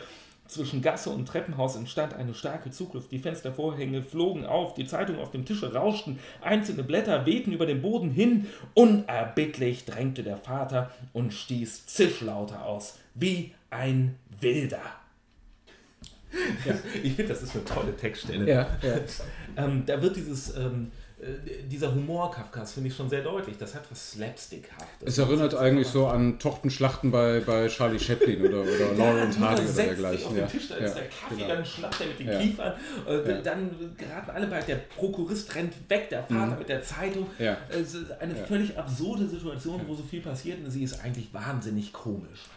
Zwischen 0.48 0.82
Gasse 0.82 1.10
und 1.10 1.26
Treppenhaus 1.26 1.76
entstand 1.76 2.14
eine 2.14 2.34
starke 2.34 2.70
Zugluft. 2.70 3.12
Die 3.12 3.20
Fenstervorhänge 3.20 4.02
flogen 4.02 4.44
auf, 4.44 4.74
die 4.74 4.84
Zeitungen 4.84 5.20
auf 5.20 5.30
dem 5.30 5.44
Tische 5.44 5.72
rauschten, 5.72 6.18
einzelne 6.40 6.82
Blätter 6.82 7.24
wehten 7.24 7.52
über 7.52 7.66
den 7.66 7.80
Boden 7.80 8.10
hin. 8.10 8.48
Unerbittlich 8.74 9.84
drängte 9.84 10.24
der 10.24 10.36
Vater 10.36 10.90
und 11.12 11.32
stieß 11.32 11.86
Zischlaute 11.86 12.60
aus, 12.60 12.98
wie 13.14 13.52
ein 13.72 14.18
Wilder. 14.40 14.82
Ja, 16.64 16.74
ich 17.02 17.14
finde, 17.14 17.32
das 17.32 17.42
ist 17.42 17.54
eine 17.54 17.64
tolle 17.64 17.96
Textstelle. 17.96 18.48
Ja, 18.48 18.78
ja. 18.82 18.98
Ähm, 19.54 19.82
da 19.84 20.00
wird 20.00 20.16
dieses 20.16 20.56
ähm, 20.56 20.90
äh, 21.22 21.62
dieser 21.68 21.94
Humor 21.94 22.32
Kafkas 22.32 22.72
finde 22.72 22.88
ich 22.88 22.96
schon 22.96 23.08
sehr 23.08 23.22
deutlich. 23.22 23.56
Das 23.56 23.74
hat 23.74 23.82
was 23.90 24.12
Slapstickhaftes. 24.12 25.06
Es 25.06 25.18
erinnert 25.18 25.54
eigentlich 25.54 25.86
so 25.86 26.06
an 26.08 26.38
Tochtenschlachten 26.38 27.12
bei, 27.12 27.40
bei 27.40 27.68
Charlie 27.68 28.00
Chaplin 28.00 28.40
oder, 28.40 28.62
oder 28.62 28.92
ja, 28.98 29.40
Hardy 29.40 29.62
oder 29.62 29.72
dergleichen. 29.72 30.26
Auf 30.26 30.34
den 30.34 30.48
Tisch, 30.48 30.68
da 30.68 30.76
ist 30.76 30.96
der 30.96 31.04
Kaffee, 31.04 31.36
genau. 31.36 31.48
dann 31.48 31.64
schnappt 31.64 32.00
er 32.00 32.06
mit 32.08 32.18
den 32.18 32.40
Kiefern, 32.40 32.72
äh, 33.06 33.42
dann 33.42 33.94
geraten 33.96 34.30
alle 34.30 34.46
bei, 34.48 34.60
der 34.62 34.76
Prokurist 34.76 35.54
rennt 35.54 35.74
weg, 35.88 36.08
der 36.10 36.24
Vater 36.24 36.46
mhm. 36.46 36.58
mit 36.58 36.68
der 36.68 36.82
Zeitung. 36.82 37.26
Es 37.68 37.94
ist 37.94 38.10
eine 38.20 38.34
völlig 38.34 38.76
absurde 38.76 39.26
Situation, 39.28 39.80
wo 39.86 39.94
so 39.94 40.02
viel 40.02 40.22
passiert 40.22 40.64
und 40.64 40.70
sie 40.70 40.82
ist 40.82 41.04
eigentlich 41.04 41.32
wahnsinnig 41.32 41.92
komisch. 41.92 42.48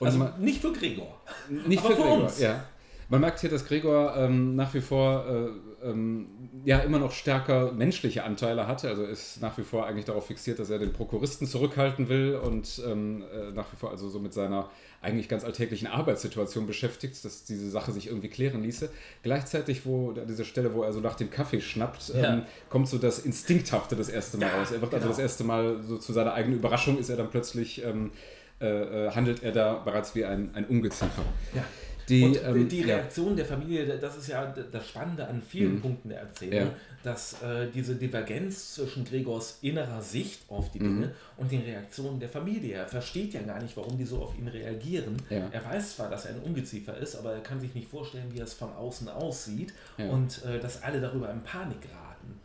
Und 0.00 0.06
also 0.06 0.18
man, 0.18 0.40
nicht 0.40 0.60
für 0.60 0.72
Gregor. 0.72 1.20
Nicht 1.48 1.80
für, 1.80 1.90
für 1.90 1.94
Gregor, 1.94 2.24
uns. 2.24 2.40
ja. 2.40 2.64
Man 3.10 3.22
merkt 3.22 3.40
hier, 3.40 3.50
dass 3.50 3.66
Gregor 3.66 4.16
ähm, 4.16 4.54
nach 4.54 4.72
wie 4.72 4.80
vor 4.80 5.26
äh, 5.26 5.88
ähm, 5.88 6.28
ja 6.64 6.78
immer 6.78 7.00
noch 7.00 7.10
stärker 7.10 7.72
menschliche 7.72 8.22
Anteile 8.22 8.68
hatte. 8.68 8.88
Also 8.88 9.02
ist 9.02 9.42
nach 9.42 9.58
wie 9.58 9.62
vor 9.62 9.84
eigentlich 9.86 10.04
darauf 10.04 10.26
fixiert, 10.26 10.60
dass 10.60 10.70
er 10.70 10.78
den 10.78 10.92
Prokuristen 10.92 11.48
zurückhalten 11.48 12.08
will 12.08 12.36
und 12.36 12.80
ähm, 12.86 13.24
äh, 13.32 13.50
nach 13.50 13.72
wie 13.72 13.76
vor 13.76 13.90
also 13.90 14.08
so 14.08 14.20
mit 14.20 14.32
seiner 14.32 14.70
eigentlich 15.02 15.28
ganz 15.28 15.44
alltäglichen 15.44 15.88
Arbeitssituation 15.88 16.68
beschäftigt, 16.68 17.24
dass 17.24 17.44
diese 17.44 17.68
Sache 17.68 17.90
sich 17.90 18.06
irgendwie 18.06 18.28
klären 18.28 18.62
ließe. 18.62 18.90
Gleichzeitig, 19.24 19.86
wo 19.86 20.10
an 20.10 20.28
dieser 20.28 20.44
Stelle, 20.44 20.74
wo 20.74 20.84
er 20.84 20.92
so 20.92 21.00
nach 21.00 21.16
dem 21.16 21.30
Kaffee 21.30 21.60
schnappt, 21.60 22.10
ja. 22.10 22.34
ähm, 22.34 22.42
kommt 22.68 22.88
so 22.88 22.98
das 22.98 23.18
Instinkthafte 23.18 23.96
das 23.96 24.08
erste 24.08 24.38
Mal 24.38 24.46
ja, 24.46 24.58
raus. 24.58 24.70
Er 24.70 24.82
wird 24.82 24.94
also 24.94 25.06
genau. 25.06 25.08
also 25.08 25.08
das 25.08 25.18
erste 25.18 25.44
Mal 25.44 25.82
so 25.82 25.96
zu 25.96 26.12
seiner 26.12 26.34
eigenen 26.34 26.58
Überraschung 26.58 26.96
ist 26.98 27.08
er 27.08 27.16
dann 27.16 27.30
plötzlich 27.30 27.84
ähm, 27.84 28.12
äh, 28.60 29.06
äh 29.06 29.10
handelt 29.10 29.42
er 29.42 29.52
da 29.52 29.74
bereits 29.74 30.14
wie 30.14 30.24
ein, 30.24 30.50
ein 30.54 30.66
Ungeziefer. 30.66 31.22
Ja. 31.54 31.64
Die, 32.10 32.24
und 32.24 32.44
ähm, 32.44 32.68
die 32.68 32.82
Reaktion 32.82 33.30
ja. 33.30 33.36
der 33.36 33.44
Familie, 33.44 33.98
das 33.98 34.16
ist 34.16 34.28
ja 34.28 34.52
das 34.72 34.88
Spannende 34.88 35.26
an 35.26 35.40
vielen 35.40 35.76
mhm. 35.76 35.80
Punkten 35.80 36.08
der 36.08 36.20
Erzählung, 36.20 36.68
ja. 36.68 36.74
dass 37.04 37.40
äh, 37.40 37.68
diese 37.72 37.94
Divergenz 37.94 38.74
zwischen 38.74 39.04
Gregors 39.04 39.58
innerer 39.62 40.02
Sicht 40.02 40.40
auf 40.48 40.72
die 40.72 40.80
Dinge 40.80 41.06
mhm. 41.06 41.12
und 41.36 41.52
den 41.52 41.62
Reaktionen 41.62 42.18
der 42.18 42.28
Familie, 42.28 42.74
er 42.74 42.88
versteht 42.88 43.32
ja 43.32 43.42
gar 43.42 43.62
nicht, 43.62 43.76
warum 43.76 43.96
die 43.96 44.04
so 44.04 44.18
auf 44.18 44.36
ihn 44.36 44.48
reagieren. 44.48 45.16
Ja. 45.30 45.48
Er 45.52 45.64
weiß 45.64 45.96
zwar, 45.96 46.10
dass 46.10 46.24
er 46.24 46.34
ein 46.34 46.40
Ungeziefer 46.40 46.96
ist, 46.98 47.14
aber 47.14 47.32
er 47.32 47.40
kann 47.40 47.60
sich 47.60 47.74
nicht 47.74 47.88
vorstellen, 47.88 48.26
wie 48.32 48.40
es 48.40 48.54
von 48.54 48.72
außen 48.72 49.08
aussieht 49.08 49.72
und 49.96 50.44
äh, 50.44 50.58
dass 50.58 50.82
alle 50.82 51.00
darüber 51.00 51.30
in 51.30 51.42
Panik 51.42 51.80
geraten. 51.80 52.40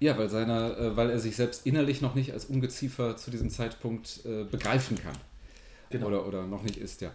Ja, 0.00 0.16
weil, 0.18 0.28
seiner, 0.30 0.76
äh, 0.78 0.96
weil 0.96 1.10
er 1.10 1.18
sich 1.18 1.36
selbst 1.36 1.66
innerlich 1.66 2.00
noch 2.00 2.14
nicht 2.14 2.32
als 2.32 2.46
Ungeziefer 2.46 3.16
zu 3.16 3.30
diesem 3.30 3.50
Zeitpunkt 3.50 4.20
äh, 4.24 4.44
begreifen 4.44 4.98
kann. 5.00 5.14
Genau. 5.90 6.06
Oder, 6.06 6.26
oder 6.26 6.46
noch 6.46 6.62
nicht 6.62 6.76
ist, 6.76 7.00
ja. 7.00 7.10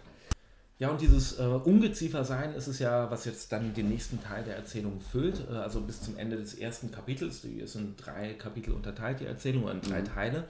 Ja, 0.78 0.90
und 0.90 1.00
dieses 1.00 1.38
äh, 1.38 1.42
Ungeziefer-Sein 1.42 2.52
ist 2.52 2.66
es 2.66 2.78
ja, 2.80 3.10
was 3.10 3.24
jetzt 3.24 3.50
dann 3.50 3.72
den 3.72 3.88
nächsten 3.88 4.22
Teil 4.22 4.44
der 4.44 4.56
Erzählung 4.56 5.00
füllt, 5.00 5.42
äh, 5.50 5.54
also 5.54 5.80
bis 5.80 6.02
zum 6.02 6.18
Ende 6.18 6.36
des 6.36 6.54
ersten 6.54 6.90
Kapitels. 6.90 7.40
Die 7.40 7.60
ist 7.60 7.76
in 7.76 7.96
drei 7.96 8.34
Kapitel 8.34 8.74
unterteilt, 8.74 9.20
die 9.20 9.24
Erzählung, 9.24 9.68
in 9.70 9.80
drei 9.80 10.00
mhm. 10.00 10.04
Teile. 10.04 10.44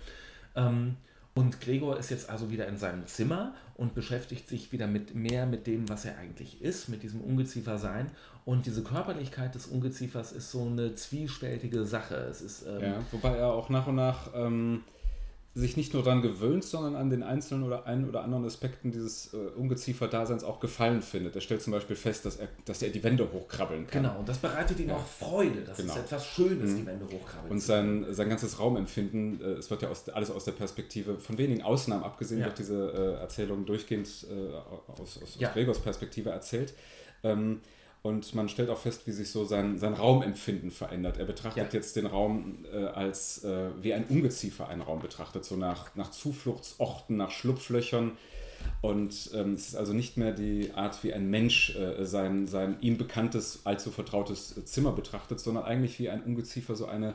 Ähm, 0.57 0.97
und 1.35 1.61
Gregor 1.61 1.99
ist 1.99 2.11
jetzt 2.11 2.29
also 2.29 2.51
wieder 2.51 2.67
in 2.67 2.77
seinem 2.79 3.07
Zimmer 3.07 3.55
und 3.75 3.95
beschäftigt 3.95 4.49
sich 4.49 4.73
wieder 4.73 4.87
mit 4.87 5.15
mehr 5.15 5.47
mit 5.47 5.67
dem, 5.67 5.89
was 5.89 6.07
er 6.07 6.19
eigentlich 6.19 6.63
ist, 6.63 6.89
mit 6.89 7.03
diesem 7.03 7.21
Ungeziefer-Sein. 7.21 8.11
Und 8.47 8.67
diese 8.67 8.83
Körperlichkeit 8.83 9.55
des 9.55 9.67
Ungeziefers 9.67 10.33
ist 10.33 10.51
so 10.51 10.65
eine 10.65 10.95
zwiespältige 10.95 11.85
Sache. 11.85 12.15
Es 12.15 12.41
ist, 12.41 12.65
ähm, 12.67 12.81
ja, 12.81 12.95
wobei 13.13 13.37
er 13.37 13.49
auch 13.49 13.69
nach 13.69 13.87
und 13.87 13.97
nach 13.97 14.31
ähm, 14.35 14.83
sich 15.57 15.79
nicht 15.79 15.95
nur 15.95 16.03
daran 16.03 16.21
gewöhnt, 16.21 16.65
sondern 16.65 16.97
an 16.97 17.09
den 17.09 17.23
einzelnen 17.23 17.65
oder 17.65 17.87
einen 17.87 18.07
oder 18.07 18.23
anderen 18.23 18.45
Aspekten 18.45 18.93
dieses 18.93 19.33
äh, 19.33 19.39
Ungeziefer-Daseins 19.57 20.45
auch 20.45 20.61
Gefallen 20.61 21.01
findet. 21.01 21.35
Er 21.35 21.41
stellt 21.41 21.63
zum 21.63 21.73
Beispiel 21.73 21.97
fest, 21.97 22.27
dass 22.27 22.37
er, 22.37 22.49
dass 22.67 22.83
er 22.83 22.91
die 22.91 23.03
Wände 23.03 23.33
hochkrabbeln 23.33 23.87
kann. 23.87 24.03
Genau, 24.03 24.19
und 24.19 24.29
das 24.29 24.37
bereitet 24.37 24.79
ihm 24.81 24.91
ja. 24.91 24.97
auch 24.97 25.07
Freude. 25.07 25.63
Das 25.63 25.79
genau. 25.79 25.95
ist 25.95 25.99
etwas 26.01 26.27
Schönes, 26.27 26.73
mhm. 26.73 26.77
die 26.77 26.87
Wände 26.87 27.07
hochkrabbeln. 27.07 27.51
Und 27.51 27.61
sein, 27.61 28.05
sein 28.11 28.29
ganzes 28.29 28.59
Raumempfinden, 28.59 29.41
äh, 29.41 29.45
es 29.53 29.71
wird 29.71 29.81
ja 29.81 29.89
aus, 29.89 30.07
alles 30.11 30.31
aus 30.31 30.45
der 30.45 30.53
Perspektive, 30.53 31.19
von 31.19 31.39
wenigen 31.39 31.63
Ausnahmen 31.63 32.05
abgesehen, 32.05 32.41
ja. 32.41 32.47
wird 32.47 32.59
diese 32.59 32.93
äh, 32.93 33.21
Erzählung 33.23 33.65
durchgehend 33.65 34.09
äh, 34.31 34.91
aus, 34.93 35.23
aus, 35.23 35.37
ja. 35.39 35.49
Gregors 35.49 35.79
Perspektive 35.79 36.29
erzählt. 36.29 36.75
Ähm, 37.23 37.63
und 38.07 38.35
man 38.37 38.49
stellt 38.49 38.71
auch 38.71 38.79
fest, 38.79 39.07
wie 39.07 39.13
sich 39.13 39.31
so 39.31 39.45
sein, 39.45 39.79
sein 39.79 39.95
Raumempfinden 39.95 40.71
verändert. 40.71 41.19
Er 41.19 41.25
betrachtet 41.25 41.73
ja. 41.73 41.79
jetzt 41.79 41.97
den 41.97 42.07
Raum 42.07 42.65
äh, 42.73 42.85
als 42.85 43.43
äh, 43.43 43.71
wie 43.83 43.95
ein 43.95 44.05
Ungeziefer 44.05 44.69
einen 44.69 44.83
Raum 44.83 45.01
betrachtet, 45.01 45.45
so 45.45 45.57
nach, 45.57 45.95
nach 45.97 46.13
Zufluchtsorten, 46.13 47.17
nach 47.17 47.33
Schlupflöchern. 47.33 48.13
Und 48.81 49.31
ähm, 49.35 49.55
es 49.55 49.69
ist 49.69 49.75
also 49.75 49.93
nicht 49.93 50.17
mehr 50.17 50.33
die 50.33 50.73
Art, 50.75 51.03
wie 51.03 51.13
ein 51.13 51.29
Mensch 51.31 51.75
äh, 51.75 52.05
sein, 52.05 52.47
sein 52.47 52.77
ihm 52.81 52.97
bekanntes, 52.97 53.61
allzu 53.65 53.91
vertrautes 53.91 54.55
Zimmer 54.67 54.93
betrachtet, 54.93 55.41
sondern 55.41 55.65
eigentlich 55.65 55.99
wie 55.99 56.09
ein 56.09 56.23
Ungeziefer 56.23 56.77
so 56.77 56.87
eine 56.87 57.15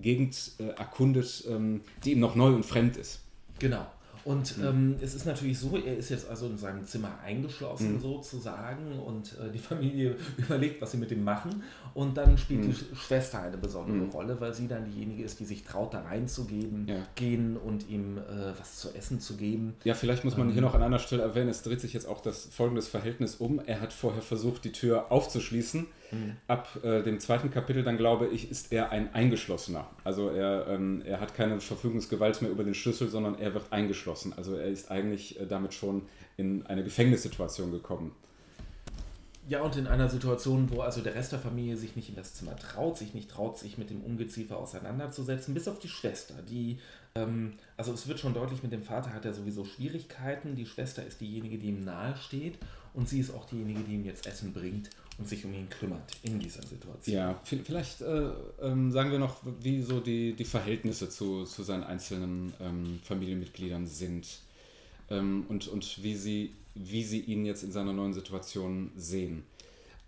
Gegend 0.00 0.52
äh, 0.58 0.68
erkundet, 0.68 1.44
ähm, 1.48 1.82
die 2.04 2.12
ihm 2.12 2.20
noch 2.20 2.34
neu 2.34 2.54
und 2.54 2.64
fremd 2.64 2.96
ist. 2.96 3.20
Genau. 3.58 3.86
Und 4.24 4.58
mhm. 4.58 4.64
ähm, 4.64 4.96
es 5.00 5.14
ist 5.14 5.26
natürlich 5.26 5.58
so, 5.58 5.76
er 5.76 5.96
ist 5.96 6.10
jetzt 6.10 6.28
also 6.28 6.46
in 6.46 6.58
seinem 6.58 6.84
Zimmer 6.84 7.18
eingeschlossen 7.24 7.94
mhm. 7.94 8.00
sozusagen 8.00 8.98
und 8.98 9.36
äh, 9.38 9.50
die 9.50 9.58
Familie 9.70 10.16
überlegt, 10.36 10.80
was 10.80 10.92
sie 10.92 10.98
mit 10.98 11.10
ihm 11.10 11.24
machen. 11.24 11.62
Und 11.94 12.16
dann 12.16 12.38
spielt 12.38 12.64
mhm. 12.64 12.72
die 12.72 12.96
Schwester 12.96 13.40
eine 13.40 13.56
besondere 13.56 13.96
mhm. 13.96 14.10
Rolle, 14.10 14.40
weil 14.40 14.54
sie 14.54 14.68
dann 14.68 14.84
diejenige 14.84 15.22
ist, 15.22 15.40
die 15.40 15.44
sich 15.44 15.64
traut, 15.64 15.94
da 15.94 16.02
reinzugehen, 16.02 16.86
ja. 16.86 16.96
gehen 17.14 17.56
und 17.56 17.88
ihm 17.88 18.18
äh, 18.18 18.52
was 18.58 18.76
zu 18.76 18.94
essen 18.94 19.20
zu 19.20 19.36
geben. 19.36 19.74
Ja, 19.84 19.94
vielleicht 19.94 20.24
muss 20.24 20.36
man 20.36 20.48
ähm, 20.48 20.52
hier 20.52 20.62
noch 20.62 20.74
an 20.74 20.82
einer 20.82 20.98
Stelle 20.98 21.22
erwähnen, 21.22 21.48
es 21.48 21.62
dreht 21.62 21.80
sich 21.80 21.92
jetzt 21.92 22.06
auch 22.06 22.20
das 22.20 22.46
folgendes 22.46 22.88
Verhältnis 22.88 23.36
um. 23.36 23.60
Er 23.64 23.80
hat 23.80 23.92
vorher 23.92 24.22
versucht, 24.22 24.64
die 24.64 24.72
Tür 24.72 25.10
aufzuschließen 25.10 25.86
Mhm. 26.12 26.36
Ab 26.46 26.68
äh, 26.82 27.02
dem 27.02 27.20
zweiten 27.20 27.50
Kapitel 27.50 27.82
dann, 27.82 27.96
glaube 27.96 28.26
ich, 28.28 28.50
ist 28.50 28.72
er 28.72 28.90
ein 28.90 29.14
Eingeschlossener. 29.14 29.86
Also 30.04 30.30
er, 30.30 30.66
ähm, 30.68 31.02
er 31.04 31.20
hat 31.20 31.34
keine 31.34 31.60
Verfügungsgewalt 31.60 32.42
mehr 32.42 32.50
über 32.50 32.64
den 32.64 32.74
Schlüssel, 32.74 33.08
sondern 33.08 33.38
er 33.38 33.54
wird 33.54 33.72
eingeschlossen. 33.72 34.32
Also 34.36 34.56
er 34.56 34.66
ist 34.66 34.90
eigentlich 34.90 35.40
äh, 35.40 35.46
damit 35.46 35.74
schon 35.74 36.02
in 36.36 36.66
eine 36.66 36.84
Gefängnissituation 36.84 37.70
gekommen. 37.70 38.12
Ja, 39.48 39.62
und 39.62 39.74
in 39.76 39.88
einer 39.88 40.08
Situation, 40.08 40.70
wo 40.70 40.80
also 40.82 41.00
der 41.00 41.16
Rest 41.16 41.32
der 41.32 41.40
Familie 41.40 41.76
sich 41.76 41.96
nicht 41.96 42.08
in 42.08 42.14
das 42.14 42.34
Zimmer 42.34 42.54
traut, 42.54 42.98
sich 42.98 43.14
nicht 43.14 43.30
traut, 43.30 43.58
sich 43.58 43.78
mit 43.78 43.90
dem 43.90 44.00
Ungeziefer 44.00 44.56
auseinanderzusetzen, 44.56 45.54
bis 45.54 45.66
auf 45.66 45.80
die 45.80 45.88
Schwester, 45.88 46.34
die, 46.48 46.78
ähm, 47.16 47.54
also 47.76 47.92
es 47.92 48.06
wird 48.06 48.20
schon 48.20 48.32
deutlich, 48.32 48.62
mit 48.62 48.70
dem 48.70 48.84
Vater 48.84 49.12
hat 49.12 49.24
er 49.24 49.34
sowieso 49.34 49.64
Schwierigkeiten, 49.64 50.54
die 50.54 50.66
Schwester 50.66 51.04
ist 51.04 51.20
diejenige, 51.20 51.58
die 51.58 51.70
ihm 51.70 51.84
nahe 51.84 52.16
steht 52.16 52.58
und 52.94 53.08
sie 53.08 53.18
ist 53.18 53.34
auch 53.34 53.44
diejenige, 53.44 53.80
die 53.80 53.94
ihm 53.94 54.04
jetzt 54.04 54.24
Essen 54.28 54.52
bringt 54.52 54.90
und 55.20 55.28
sich 55.28 55.44
um 55.44 55.52
ihn 55.52 55.68
kümmert 55.68 56.16
in 56.22 56.38
dieser 56.40 56.62
Situation. 56.62 57.14
Ja, 57.14 57.38
vielleicht 57.44 58.00
äh, 58.00 58.30
ähm, 58.62 58.90
sagen 58.90 59.12
wir 59.12 59.18
noch, 59.18 59.36
wie 59.60 59.82
so 59.82 60.00
die, 60.00 60.32
die 60.32 60.46
Verhältnisse 60.46 61.10
zu, 61.10 61.44
zu 61.44 61.62
seinen 61.62 61.84
einzelnen 61.84 62.54
ähm, 62.58 63.00
Familienmitgliedern 63.04 63.86
sind 63.86 64.26
ähm, 65.10 65.44
und, 65.50 65.68
und 65.68 66.02
wie, 66.02 66.14
sie, 66.16 66.54
wie 66.74 67.04
sie 67.04 67.20
ihn 67.20 67.44
jetzt 67.44 67.62
in 67.62 67.70
seiner 67.70 67.92
neuen 67.92 68.14
Situation 68.14 68.92
sehen. 68.96 69.44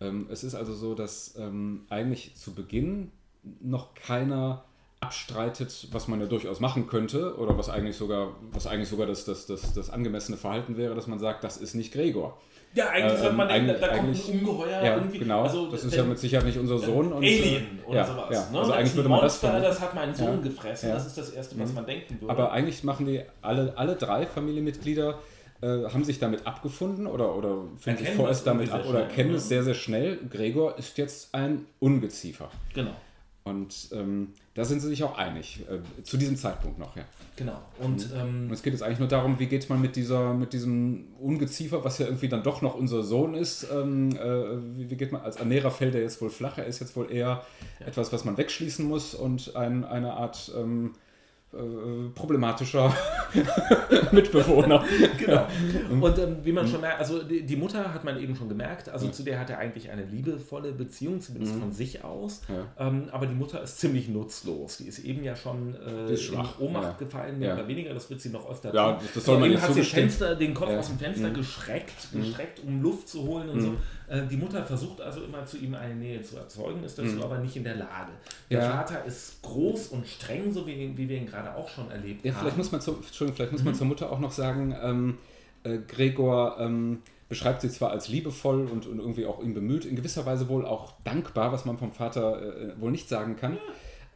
Ähm, 0.01 0.29
es 0.31 0.45
ist 0.45 0.55
also 0.55 0.75
so, 0.75 0.95
dass 0.95 1.35
ähm, 1.37 1.83
eigentlich 1.91 2.35
zu 2.35 2.55
Beginn 2.55 3.13
noch 3.61 3.93
keiner 3.95 4.65
abstreitet, 5.01 5.89
was 5.91 6.09
man 6.09 6.21
ja 6.21 6.27
durchaus 6.27 6.61
machen 6.61 6.87
könnte 6.87 7.37
oder 7.37 7.59
was 7.59 7.69
eigentlich 7.69 7.97
sogar, 7.97 8.35
was 8.53 8.67
eigentlich 8.67 8.89
sogar 8.89 9.07
das, 9.07 9.27
das, 9.27 9.45
das, 9.45 9.75
das 9.75 9.91
angemessene 9.91 10.39
Verhalten 10.39 10.79
wäre, 10.79 10.95
dass 10.95 11.07
man 11.07 11.19
sagt, 11.19 11.45
das 11.45 11.59
ist 11.59 11.75
nicht 11.75 11.93
Gregor. 11.93 12.41
Ja, 12.75 12.89
eigentlich 12.89 13.19
sollte 13.19 13.37
man 13.37 13.49
denken, 13.49 13.75
da, 13.81 13.89
kommt 13.89 14.15
ein 14.15 14.35
Ungeheuer 14.35 14.83
ja, 14.83 14.95
irgendwie. 14.97 15.19
Genau, 15.19 15.43
also, 15.43 15.71
das 15.71 15.85
ist 15.85 15.95
ja 15.95 16.05
mit 16.05 16.19
Sicherheit 16.19 16.47
nicht 16.47 16.59
unser 16.59 16.79
Sohn. 16.79 17.13
Und, 17.13 17.23
Alien 17.23 17.81
oder 17.87 17.97
ja, 17.97 18.07
sowas. 18.07 18.29
Ja. 18.31 18.49
Ne? 18.51 18.59
Also 18.59 18.73
eigentlich 18.73 18.95
würde 18.95 19.09
man 19.11 19.21
Monster, 19.21 19.53
das 19.53 19.63
Das 19.63 19.81
hat 19.81 19.95
meinen 19.95 20.15
Sohn 20.15 20.37
ja. 20.37 20.49
gefressen, 20.49 20.91
das 20.91 21.07
ist 21.07 21.19
das 21.19 21.31
Erste, 21.31 21.59
was 21.59 21.69
mhm. 21.69 21.75
man 21.75 21.87
denken 21.87 22.21
würde. 22.21 22.33
Aber 22.33 22.53
eigentlich 22.53 22.83
machen 22.83 23.07
die 23.07 23.23
alle, 23.43 23.75
alle 23.77 23.97
drei 23.97 24.25
Familienmitglieder 24.27 25.19
äh, 25.61 25.67
haben 25.67 26.05
sich 26.05 26.19
damit 26.19 26.47
abgefunden 26.47 27.07
oder, 27.07 27.37
oder 27.37 27.59
finden 27.79 28.05
sich 28.05 28.15
vorerst 28.15 28.47
damit 28.47 28.73
ab 28.73 28.85
oder 28.89 29.07
kennen 29.07 29.35
es 29.35 29.49
sehr, 29.49 29.63
sehr 29.63 29.75
schnell. 29.75 30.19
Gregor 30.31 30.79
ist 30.79 30.97
jetzt 30.99 31.35
ein 31.35 31.67
Ungeziefer. 31.79 32.51
Genau. 32.75 32.93
Und 33.45 33.89
ähm, 33.93 34.29
da 34.55 34.65
sind 34.65 34.81
sie 34.81 34.89
sich 34.89 35.03
auch 35.03 35.19
einig, 35.19 35.65
äh, 35.69 36.03
zu 36.05 36.17
diesem 36.17 36.37
Zeitpunkt 36.37 36.79
noch, 36.79 36.95
ja. 36.95 37.03
Genau. 37.35 37.61
Und, 37.81 38.13
mhm. 38.13 38.21
ähm, 38.21 38.47
Und 38.47 38.53
es 38.53 38.63
geht 38.63 38.73
jetzt 38.73 38.83
eigentlich 38.83 39.01
nur 39.01 39.09
darum, 39.09 39.39
wie 39.41 39.47
geht 39.47 39.69
man 39.69 39.81
mit 39.81 39.97
dieser, 39.97 40.33
mit 40.33 40.53
diesem 40.53 41.09
Ungeziefer, 41.19 41.83
was 41.83 41.99
ja 41.99 42.07
irgendwie 42.07 42.29
dann 42.29 42.45
doch 42.45 42.63
noch 42.63 42.77
unser 42.77 43.03
Sohn 43.03 43.35
ist, 43.35 43.67
ähm, 43.73 44.11
äh, 44.17 44.79
wie, 44.79 44.91
wie, 44.91 44.97
geht 44.97 45.11
man, 45.11 45.23
als 45.23 45.37
Ernährer 45.37 45.73
fällt 45.73 45.97
er 45.97 46.03
jetzt 46.03 46.21
wohl 46.21 46.31
flach, 46.31 46.59
er 46.59 46.67
ist 46.67 46.79
jetzt 46.79 46.95
wohl 46.95 47.11
eher 47.11 47.45
ja. 47.81 47.87
etwas, 47.87 48.13
was 48.13 48.25
man 48.25 48.37
wegschließen 48.37 48.87
muss 48.87 49.15
und 49.15 49.57
ein, 49.57 49.85
eine 49.85 50.13
Art 50.13 50.53
ähm, 50.57 50.93
äh, 51.55 52.09
problematischer 52.15 52.95
Mitbewohner. 54.13 54.85
genau. 55.19 55.47
Und 56.01 56.19
ähm, 56.19 56.37
wie 56.43 56.53
man 56.53 56.65
mhm. 56.65 56.71
schon 56.71 56.81
merkt, 56.81 56.99
also 56.99 57.23
die, 57.23 57.45
die, 57.45 57.57
Mutter 57.57 57.93
hat 57.93 58.05
man 58.05 58.19
eben 58.19 58.35
schon 58.35 58.49
gemerkt, 58.49 58.89
also 58.89 59.07
ja. 59.07 59.13
zu 59.13 59.23
der 59.23 59.39
hat 59.39 59.51
er 59.51 59.59
eigentlich 59.59 59.91
eine 59.91 60.05
liebevolle 60.05 60.73
Beziehung, 60.73 61.21
zumindest 61.21 61.57
mhm. 61.57 61.61
von 61.61 61.73
sich 61.73 62.03
aus. 62.03 62.41
Ja. 62.49 62.87
Ähm, 62.87 63.09
aber 63.13 63.27
die 63.27 63.35
Mutter 63.35 63.63
ist 63.63 63.79
ziemlich 63.79 64.09
nutzlos. 64.09 64.79
Die 64.79 64.87
ist 64.87 65.01
eben 65.01 65.25
ja 65.25 65.37
schon 65.37 65.75
äh, 65.75 66.15
in 66.15 66.39
Ohnmacht 66.59 67.01
ja. 67.01 67.07
gefallen, 67.07 67.39
mehr 67.39 67.55
oder 67.55 67.69
weniger. 67.69 67.93
Das 67.93 68.09
wird 68.09 68.23
sie 68.23 68.31
noch 68.31 68.49
öfter 68.51 68.75
ja, 68.75 68.99
Das 69.15 69.25
soll 69.25 69.39
man 69.39 69.51
eben 69.51 69.61
hat 69.61 69.75
sie 69.75 69.83
Fenster, 69.83 70.35
den 70.35 70.55
Kopf 70.55 70.71
aus 70.71 70.89
dem 70.89 70.99
Fenster 70.99 71.29
mhm. 71.29 71.35
geschreckt, 71.35 72.09
mhm. 72.13 72.21
geschreckt, 72.21 72.61
um 72.67 72.81
Luft 72.81 73.09
zu 73.09 73.23
holen 73.25 73.51
und 73.51 73.61
so. 73.61 73.69
Mhm. 73.69 73.77
Äh, 74.02 74.02
die 74.29 74.37
Mutter 74.37 74.63
versucht 74.65 75.01
also 75.01 75.23
immer 75.23 75.45
zu 75.47 75.57
ihm 75.57 75.75
eine 75.75 75.95
Nähe 75.95 76.23
zu 76.23 76.37
erzeugen, 76.37 76.85
ist 76.85 76.99
dazu 76.99 77.17
Mhm. 77.17 77.23
aber 77.23 77.39
nicht 77.39 77.57
in 77.57 77.65
der 77.65 77.77
Lage. 77.77 78.13
Der 78.51 78.61
Ja. 78.61 78.71
Vater 78.71 79.05
ist 79.05 79.41
groß 79.43 79.89
und 79.89 80.07
streng, 80.07 80.53
so 80.53 80.67
wie, 80.67 80.93
wie 80.97 81.09
wir 81.09 81.17
ihn 81.17 81.27
gerade 81.27 81.55
auch 81.55 81.69
schon 81.69 81.91
erlebt 81.91 82.25
Ja, 82.25 82.33
haben. 82.33 82.41
vielleicht 82.41 82.59
muss 82.59 82.73
man, 82.73 82.81
zu, 82.81 82.97
Entschuldigung, 82.97 83.37
vielleicht 83.37 83.53
muss 83.53 83.63
Mhm. 83.63 83.67
man 83.69 83.75
zur 83.75 83.87
Mutter 83.87 84.13
auch 84.13 84.21
noch 84.21 84.33
sagen, 84.33 84.75
ähm, 84.83 85.19
äh, 85.65 85.79
Gregor 85.89 86.57
ähm, 86.61 87.03
beschreibt 87.29 87.63
sie 87.63 87.71
zwar 87.71 87.91
als 87.93 88.09
liebevoll 88.09 88.67
und, 88.67 88.87
und 88.87 88.99
irgendwie 88.99 89.25
auch 89.25 89.43
ihm 89.43 89.55
bemüht, 89.55 89.87
in 89.87 89.97
gewisser 89.97 90.27
Weise 90.27 90.49
wohl 90.49 90.67
auch 90.67 90.93
dankbar, 91.05 91.51
was 91.53 91.65
man 91.65 91.79
vom 91.79 91.93
Vater 91.93 92.43
äh, 92.75 92.81
wohl 92.81 92.91
nicht 92.91 93.09
sagen 93.09 93.37
kann. 93.37 93.57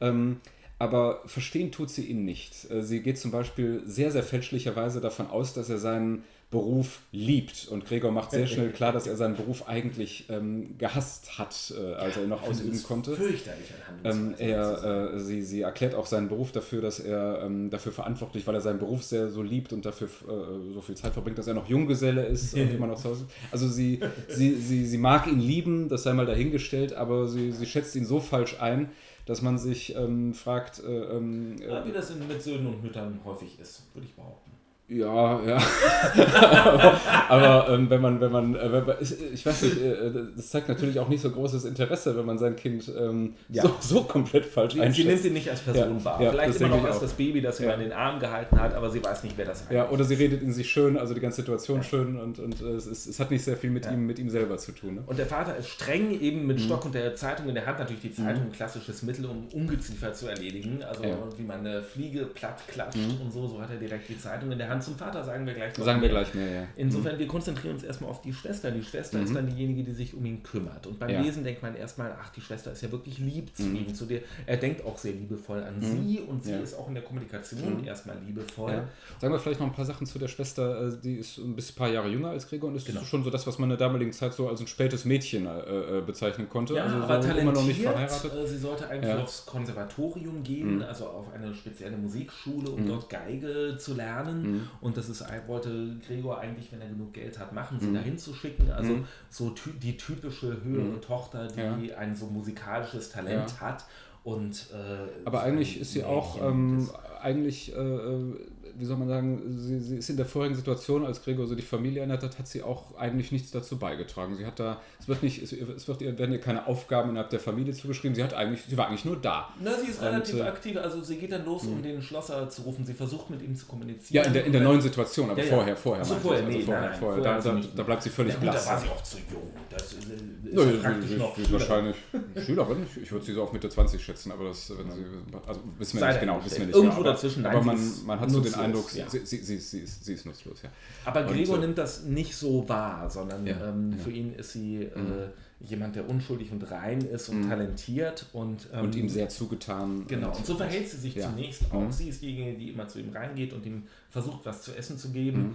Ähm, 0.02 0.40
aber 0.78 1.22
verstehen 1.24 1.72
tut 1.72 1.88
sie 1.88 2.04
ihn 2.04 2.26
nicht. 2.26 2.70
Äh, 2.70 2.82
Sie 2.82 3.00
geht 3.00 3.18
zum 3.18 3.30
Beispiel 3.30 3.82
sehr, 3.86 4.10
sehr 4.10 4.22
fälschlicherweise 4.22 5.00
davon 5.00 5.28
aus, 5.30 5.54
dass 5.54 5.70
er 5.70 5.78
seinen 5.78 6.24
Beruf 6.56 7.00
liebt. 7.12 7.68
Und 7.68 7.84
Gregor 7.84 8.10
macht 8.12 8.30
sehr 8.30 8.46
schnell 8.46 8.70
klar, 8.70 8.90
dass 8.90 9.06
er 9.06 9.14
seinen 9.16 9.36
Beruf 9.36 9.68
eigentlich 9.68 10.24
ähm, 10.30 10.78
gehasst 10.78 11.38
hat, 11.38 11.74
äh, 11.76 11.92
als 11.96 12.16
er 12.16 12.22
ihn 12.22 12.30
noch 12.30 12.42
ausüben 12.42 12.82
konnte. 12.82 13.14
Fürchterlich 13.14 13.66
an 13.86 14.10
Ähm, 14.10 14.34
er, 14.38 15.12
äh, 15.12 15.20
sie, 15.20 15.42
sie 15.42 15.60
erklärt 15.60 15.94
auch 15.94 16.06
seinen 16.06 16.28
Beruf 16.28 16.52
dafür, 16.52 16.80
dass 16.80 16.98
er 16.98 17.42
ähm, 17.44 17.68
dafür 17.68 17.92
verantwortlich, 17.92 18.46
weil 18.46 18.54
er 18.54 18.62
seinen 18.62 18.78
Beruf 18.78 19.02
sehr 19.02 19.28
so 19.28 19.42
liebt 19.42 19.74
und 19.74 19.84
dafür 19.84 20.08
äh, 20.08 20.72
so 20.72 20.80
viel 20.80 20.94
Zeit 20.94 21.12
verbringt, 21.12 21.36
dass 21.36 21.46
er 21.46 21.52
noch 21.52 21.68
Junggeselle 21.68 22.24
ist 22.24 22.54
und 22.54 22.72
immer 22.72 22.86
noch 22.86 22.98
zu 22.98 23.10
Hause. 23.10 23.26
Also 23.52 23.68
sie, 23.68 24.00
sie, 24.28 24.54
sie, 24.54 24.86
sie 24.86 24.98
mag 24.98 25.26
ihn 25.26 25.40
lieben, 25.40 25.90
das 25.90 26.04
sei 26.04 26.14
mal 26.14 26.24
dahingestellt, 26.24 26.94
aber 26.94 27.28
sie, 27.28 27.52
sie 27.52 27.66
schätzt 27.66 27.94
ihn 27.96 28.06
so 28.06 28.18
falsch 28.18 28.60
ein, 28.60 28.88
dass 29.26 29.42
man 29.42 29.58
sich 29.58 29.94
ähm, 29.94 30.32
fragt, 30.32 30.82
äh, 30.82 31.16
ähm, 31.16 31.56
Ja, 31.60 31.82
äh, 31.82 31.86
wie 31.86 31.92
das 31.92 32.10
in, 32.10 32.26
mit 32.26 32.40
Söhnen 32.40 32.66
und 32.68 32.82
Müttern 32.82 33.20
häufig 33.24 33.58
ist, 33.60 33.82
würde 33.92 34.06
ich 34.06 34.14
behaupten. 34.14 34.55
Ja, 34.88 35.40
ja. 35.44 35.58
aber 36.16 37.00
aber 37.28 37.68
ähm, 37.74 37.90
wenn 37.90 38.00
man, 38.00 38.20
wenn 38.20 38.32
man, 38.32 38.54
äh, 38.54 38.72
wenn 38.72 38.86
man 38.86 38.96
ich, 39.00 39.44
weiß 39.44 39.62
nicht, 39.62 39.82
äh, 39.82 40.10
das 40.36 40.50
zeigt 40.50 40.68
natürlich 40.68 40.98
auch 41.00 41.08
nicht 41.08 41.20
so 41.20 41.30
großes 41.30 41.64
Interesse, 41.64 42.16
wenn 42.16 42.24
man 42.24 42.38
sein 42.38 42.56
Kind 42.56 42.90
ähm, 42.96 43.34
Ja. 43.48 43.62
so, 43.64 43.74
so 43.80 44.02
komplett 44.04 44.46
falsch 44.46 44.74
Sie, 44.74 44.78
sie 44.78 44.84
nimmt 44.84 44.98
einschätzt. 44.98 45.24
ihn 45.24 45.32
nicht 45.32 45.50
als 45.50 45.60
Person 45.60 45.98
Ja, 45.98 46.04
wahr. 46.04 46.22
ja, 46.22 46.30
Vielleicht 46.30 46.60
immer 46.60 46.76
noch 46.76 46.84
als 46.84 47.00
das 47.00 47.12
Baby, 47.14 47.40
das 47.40 47.56
sie 47.58 47.66
mal 47.66 47.74
in 47.74 47.80
den 47.80 47.92
Arm 47.92 48.20
gehalten 48.20 48.60
hat, 48.60 48.74
aber 48.74 48.90
sie 48.90 49.02
weiß 49.04 49.24
nicht, 49.24 49.36
wer 49.36 49.46
das 49.46 49.62
eigentlich 49.62 49.76
Ja, 49.76 49.88
oder 49.90 50.04
sie 50.04 50.14
redet 50.14 50.42
in 50.42 50.52
sich 50.52 50.70
schön, 50.70 50.96
also 50.96 51.14
die 51.14 51.20
ganze 51.20 51.36
Situation 51.42 51.82
schön 51.82 52.18
und, 52.20 52.38
und 52.38 52.60
äh, 52.62 52.66
es, 52.74 52.86
ist, 52.86 53.06
es 53.06 53.18
hat 53.20 53.30
nicht 53.30 53.42
sehr 53.44 53.56
viel 53.56 53.70
mit, 53.70 53.86
ihm, 53.86 54.06
mit 54.06 54.18
ihm 54.18 54.30
selber 54.30 54.56
zu 54.58 54.72
tun. 54.72 54.96
Ne? 54.96 55.02
Und 55.06 55.18
der 55.18 55.26
Vater 55.26 55.56
ist 55.56 55.68
streng 55.68 56.10
eben 56.20 56.36
Mhm. 56.42 56.46
mit 56.48 56.60
Stock 56.60 56.84
und 56.84 56.94
der 56.94 57.14
Zeitung 57.16 57.48
in 57.48 57.54
der 57.54 57.64
Hand. 57.66 57.78
Natürlich 57.78 58.02
die 58.02 58.12
Zeitung 58.12 58.42
ein 58.44 58.52
klassisches 58.52 59.02
Mittel, 59.02 59.24
um 59.26 59.46
Ungeziefer 59.52 60.12
zu 60.12 60.28
erledigen. 60.28 60.82
Also. 60.86 61.02
Mhm. 61.02 61.08
wie 61.38 61.42
man 61.42 61.60
eine 61.60 61.82
Fliege 61.82 62.24
platt 62.26 62.60
klatscht 62.68 62.98
und 63.22 63.32
so. 63.32 63.46
So 63.48 63.60
hat 63.60 63.70
er 63.70 63.76
direkt 63.78 64.08
die 64.08 64.18
Zeitung 64.18 64.52
in 64.52 64.58
der 64.58 64.68
Hand. 64.68 64.75
Zum 64.80 64.96
Vater 64.96 65.24
sagen 65.24 65.46
wir 65.46 65.54
gleich 65.54 65.76
noch 65.76 65.84
Sagen 65.84 66.00
wir 66.02 66.08
mehr. 66.12 66.22
gleich 66.22 66.34
mehr, 66.34 66.50
ja. 66.62 66.66
Insofern, 66.76 67.18
wir 67.18 67.26
konzentrieren 67.26 67.74
uns 67.74 67.82
erstmal 67.84 68.10
auf 68.10 68.22
die 68.22 68.32
Schwester. 68.32 68.70
Die 68.70 68.82
Schwester 68.82 69.20
ist 69.20 69.34
dann 69.34 69.46
diejenige, 69.46 69.82
die 69.84 69.92
sich 69.92 70.14
um 70.14 70.24
ihn 70.24 70.42
kümmert. 70.42 70.86
Und 70.86 70.98
beim 70.98 71.08
Mhm. 71.08 71.14
Ja. 71.14 71.20
Mhm. 71.20 71.26
Lesen 71.26 71.44
denkt 71.44 71.62
man 71.62 71.74
erstmal, 71.76 72.14
ach, 72.20 72.30
die 72.30 72.40
Schwester 72.40 72.72
ist 72.72 72.82
ja 72.82 72.90
wirklich 72.92 73.18
lieb 73.18 73.54
zu 73.56 73.64
ihm. 73.64 73.94
Zu 73.94 74.06
dir. 74.06 74.20
Er 74.46 74.56
denkt 74.56 74.84
auch 74.84 74.96
sehr 74.98 75.12
liebevoll 75.12 75.62
an 75.62 75.80
sie 75.80 76.20
und 76.20 76.44
sie 76.44 76.52
Ja. 76.52 76.58
ist 76.58 76.74
auch 76.74 76.88
in 76.88 76.94
der 76.94 77.02
Kommunikation 77.04 77.84
erstmal 77.84 78.16
liebevoll. 78.26 78.72
Ja. 78.72 78.88
Sagen 79.20 79.32
wir 79.32 79.38
vielleicht 79.40 79.60
noch 79.60 79.66
ein 79.66 79.72
paar 79.72 79.84
Sachen 79.84 80.06
zu 80.06 80.18
der 80.18 80.28
Schwester. 80.28 80.88
äh, 80.88 80.92
Die 81.02 81.16
ist 81.16 81.38
ein 81.38 81.54
bisschen 81.56 81.76
paar 81.76 81.88
Jahre 81.88 82.08
jünger 82.08 82.30
als 82.30 82.48
Gregor 82.48 82.70
und 82.70 82.76
ist 82.76 82.86
Genau. 82.86 83.02
schon 83.02 83.22
so 83.24 83.30
das, 83.30 83.46
was 83.46 83.58
man 83.58 83.70
in 83.70 83.78
der 83.78 83.86
damaligen 83.86 84.12
Zeit 84.12 84.32
so 84.34 84.48
als 84.48 84.60
ein 84.60 84.66
spätes 84.66 85.04
Mädchen 85.04 85.46
äh, 85.46 85.98
äh, 85.98 86.00
bezeichnen 86.00 86.48
konnte. 86.48 86.74
Ja, 86.74 86.84
also 86.84 86.96
aber 86.96 87.06
so 87.06 87.28
talentiert. 87.28 87.38
immer 87.42 87.52
noch 87.52 87.64
nicht 87.66 87.80
verheiratet. 87.82 88.32
Äh, 88.34 88.46
Sie 88.46 88.58
sollte 88.58 88.88
eigentlich 88.88 89.10
Ja. 89.10 89.22
aufs 89.22 89.44
Konservatorium 89.46 90.42
gehen, 90.42 90.76
Mhm. 90.76 90.82
also 90.82 91.06
auf 91.06 91.32
eine 91.32 91.54
spezielle 91.54 91.96
Musikschule, 91.96 92.70
um 92.70 92.86
dort 92.86 93.08
Geige 93.10 93.76
zu 93.78 93.94
lernen. 93.94 94.42
Mhm. 94.42 94.65
Und 94.80 94.96
das 94.96 95.08
ist, 95.08 95.24
wollte 95.46 95.96
Gregor 96.06 96.38
eigentlich, 96.40 96.70
wenn 96.72 96.80
er 96.80 96.88
genug 96.88 97.12
Geld 97.12 97.38
hat, 97.38 97.52
machen, 97.52 97.78
sie 97.80 97.86
Mhm. 97.88 97.94
dahin 97.94 98.18
zu 98.18 98.34
schicken. 98.34 98.70
Also 98.70 98.92
Mhm. 98.94 99.04
so 99.28 99.50
ty 99.50 99.70
die 99.72 99.96
typische 99.96 100.62
höhere 100.62 100.96
Mhm. 100.96 101.00
Tochter, 101.00 101.48
die 101.48 101.94
ein 101.94 102.14
so 102.14 102.26
musikalisches 102.26 103.10
Talent 103.10 103.60
hat. 103.60 103.84
Und, 104.24 104.70
äh, 104.72 105.24
Aber 105.24 105.42
eigentlich 105.42 105.80
ist 105.80 105.92
sie 105.92 106.02
auch, 106.02 106.42
ähm, 106.42 106.90
eigentlich, 107.22 107.72
äh, 107.74 107.78
äh, 107.78 108.34
wie 108.78 108.84
soll 108.84 108.96
man 108.96 109.08
sagen, 109.08 109.42
sie, 109.58 109.80
sie 109.80 109.96
ist 109.96 110.10
in 110.10 110.16
der 110.16 110.26
vorigen 110.26 110.54
Situation, 110.54 111.04
als 111.06 111.22
Gregor 111.22 111.46
so 111.46 111.54
die 111.54 111.62
Familie 111.62 112.00
ernährt 112.02 112.22
hat, 112.22 112.38
hat 112.38 112.46
sie 112.48 112.62
auch 112.62 112.96
eigentlich 112.96 113.32
nichts 113.32 113.50
dazu 113.50 113.78
beigetragen. 113.78 114.36
Sie 114.36 114.44
hat 114.46 114.58
da, 114.58 114.80
es 115.00 115.08
wird 115.08 115.22
nicht, 115.22 115.42
es, 115.42 115.52
es 115.52 115.88
wird 115.88 116.02
ihr, 116.02 116.18
werden 116.18 116.32
ihr 116.32 116.40
keine 116.40 116.66
Aufgaben 116.66 117.10
innerhalb 117.10 117.30
der 117.30 117.40
Familie 117.40 117.72
zugeschrieben. 117.74 118.14
Sie 118.14 118.22
hat 118.22 118.34
eigentlich, 118.34 118.62
sie 118.68 118.76
war 118.76 118.88
eigentlich 118.88 119.04
nur 119.04 119.16
da. 119.16 119.48
Na, 119.62 119.72
sie 119.78 119.90
ist 119.90 120.00
Und, 120.00 120.06
relativ 120.06 120.36
äh, 120.36 120.42
aktiv, 120.42 120.76
also 120.76 121.02
sie 121.02 121.16
geht 121.16 121.32
dann 121.32 121.44
los, 121.44 121.64
um 121.64 121.82
den 121.82 122.00
Schlosser 122.02 122.48
zu 122.50 122.62
rufen. 122.62 122.84
Sie 122.84 122.94
versucht 122.94 123.30
mit 123.30 123.42
ihm 123.42 123.54
zu 123.56 123.66
kommunizieren. 123.66 124.22
Ja, 124.22 124.28
in 124.28 124.32
der, 124.32 124.44
in 124.46 124.52
der 124.52 124.60
neuen 124.62 124.80
Situation, 124.80 125.30
aber 125.30 125.38
Ja, 125.40 125.46
ja. 125.46 125.54
vorher, 125.54 125.76
vorher. 125.76 126.02
Ach 126.02 126.06
so, 126.06 126.14
meinte 126.14 126.28
vorher, 126.28 126.40
ich, 126.40 126.46
also 126.46 126.58
nee, 126.58 126.64
vorher, 126.64 126.90
nein, 126.90 126.98
vorher. 126.98 127.22
vorher 127.22 127.40
Da, 127.42 127.60
da, 127.60 127.68
da 127.76 127.82
bleibt 127.82 128.02
sie 128.02 128.10
völlig 128.10 128.32
ja, 128.34 128.38
gut, 128.40 128.46
da 128.48 128.52
blass. 128.52 128.66
war 128.68 128.78
sie 128.80 128.88
auch 128.88 129.02
zu 129.02 129.16
jung. 129.30 129.42
Das 129.70 129.82
ist, 129.92 129.94
ist 130.04 130.10
Ja, 130.52 130.62
ja, 130.62 130.70
sie- 130.72 130.76
praktisch 130.78 131.08
sie- 131.10 131.16
noch 131.16 131.38
ist 131.38 131.52
wahrscheinlich 131.52 131.96
Schülerin. 132.44 132.86
Ich, 132.96 133.02
ich 133.02 133.12
würde 133.12 133.24
sie 133.24 133.32
so 133.32 133.42
auf 133.42 133.52
Mitte 133.52 133.68
20 133.68 134.02
schätzen, 134.02 134.32
aber 134.32 134.44
das, 134.44 134.70
wenn 134.76 134.90
sie, 134.90 135.04
also 135.46 135.60
wissen 135.78 135.94
wir 135.94 136.00
Sei 136.00 136.08
nicht 136.10 136.20
genau, 136.20 136.40
wissen 136.44 136.58
wir 136.60 136.66
nicht 136.66 136.74
Irgendwo 136.76 136.96
genau. 136.98 137.10
dazwischen, 137.12 137.46
aber 137.46 137.62
man, 137.62 137.76
ist 137.76 138.06
man 138.06 138.20
hat 138.20 138.30
so 138.30 138.38
den 138.40 138.44
nutzlos, 138.44 138.64
Eindruck, 138.66 138.94
ja. 138.94 139.08
sie, 139.08 139.24
sie, 139.24 139.38
sie, 139.38 139.58
sie, 139.58 140.12
ist, 140.12 140.26
nutzlos, 140.26 140.62
ja. 140.62 140.70
Aber 141.04 141.26
Und, 141.26 141.32
Gregor 141.32 141.58
äh, 141.58 141.60
nimmt 141.60 141.78
das 141.78 142.04
nicht 142.04 142.34
so 142.34 142.68
wahr, 142.68 143.10
sondern 143.10 143.46
Ja, 143.46 143.68
ähm. 143.68 143.90
Mhm. 143.90 143.98
für 143.98 144.10
ihn 144.10 144.34
ist 144.34 144.52
sie 144.52 144.82
äh, 144.82 145.28
jemand, 145.60 145.96
der 145.96 146.08
unschuldig 146.08 146.52
und 146.52 146.70
rein 146.70 147.00
ist 147.00 147.28
und 147.28 147.48
talentiert 147.48 148.26
und, 148.32 148.68
ähm, 148.72 148.84
Und 148.84 148.94
ihm 148.94 149.08
sehr 149.08 149.28
zugetan. 149.28 150.06
Genau, 150.06 150.36
und 150.36 150.44
so 150.44 150.56
verhält 150.56 150.88
sie 150.88 150.98
sich 150.98 151.20
zunächst 151.20 151.62
auch. 151.72 151.80
Mhm. 151.80 151.92
Sie 151.92 152.08
ist 152.08 152.22
diejenige, 152.22 152.58
die 152.58 152.70
immer 152.70 152.88
zu 152.88 152.98
ihm 152.98 153.10
reingeht 153.10 153.52
und 153.52 153.64
ihm 153.64 153.84
versucht, 154.10 154.44
was 154.44 154.62
zu 154.62 154.74
essen 154.74 154.98
zu 154.98 155.10
geben. 155.10 155.42
Mhm. 155.42 155.54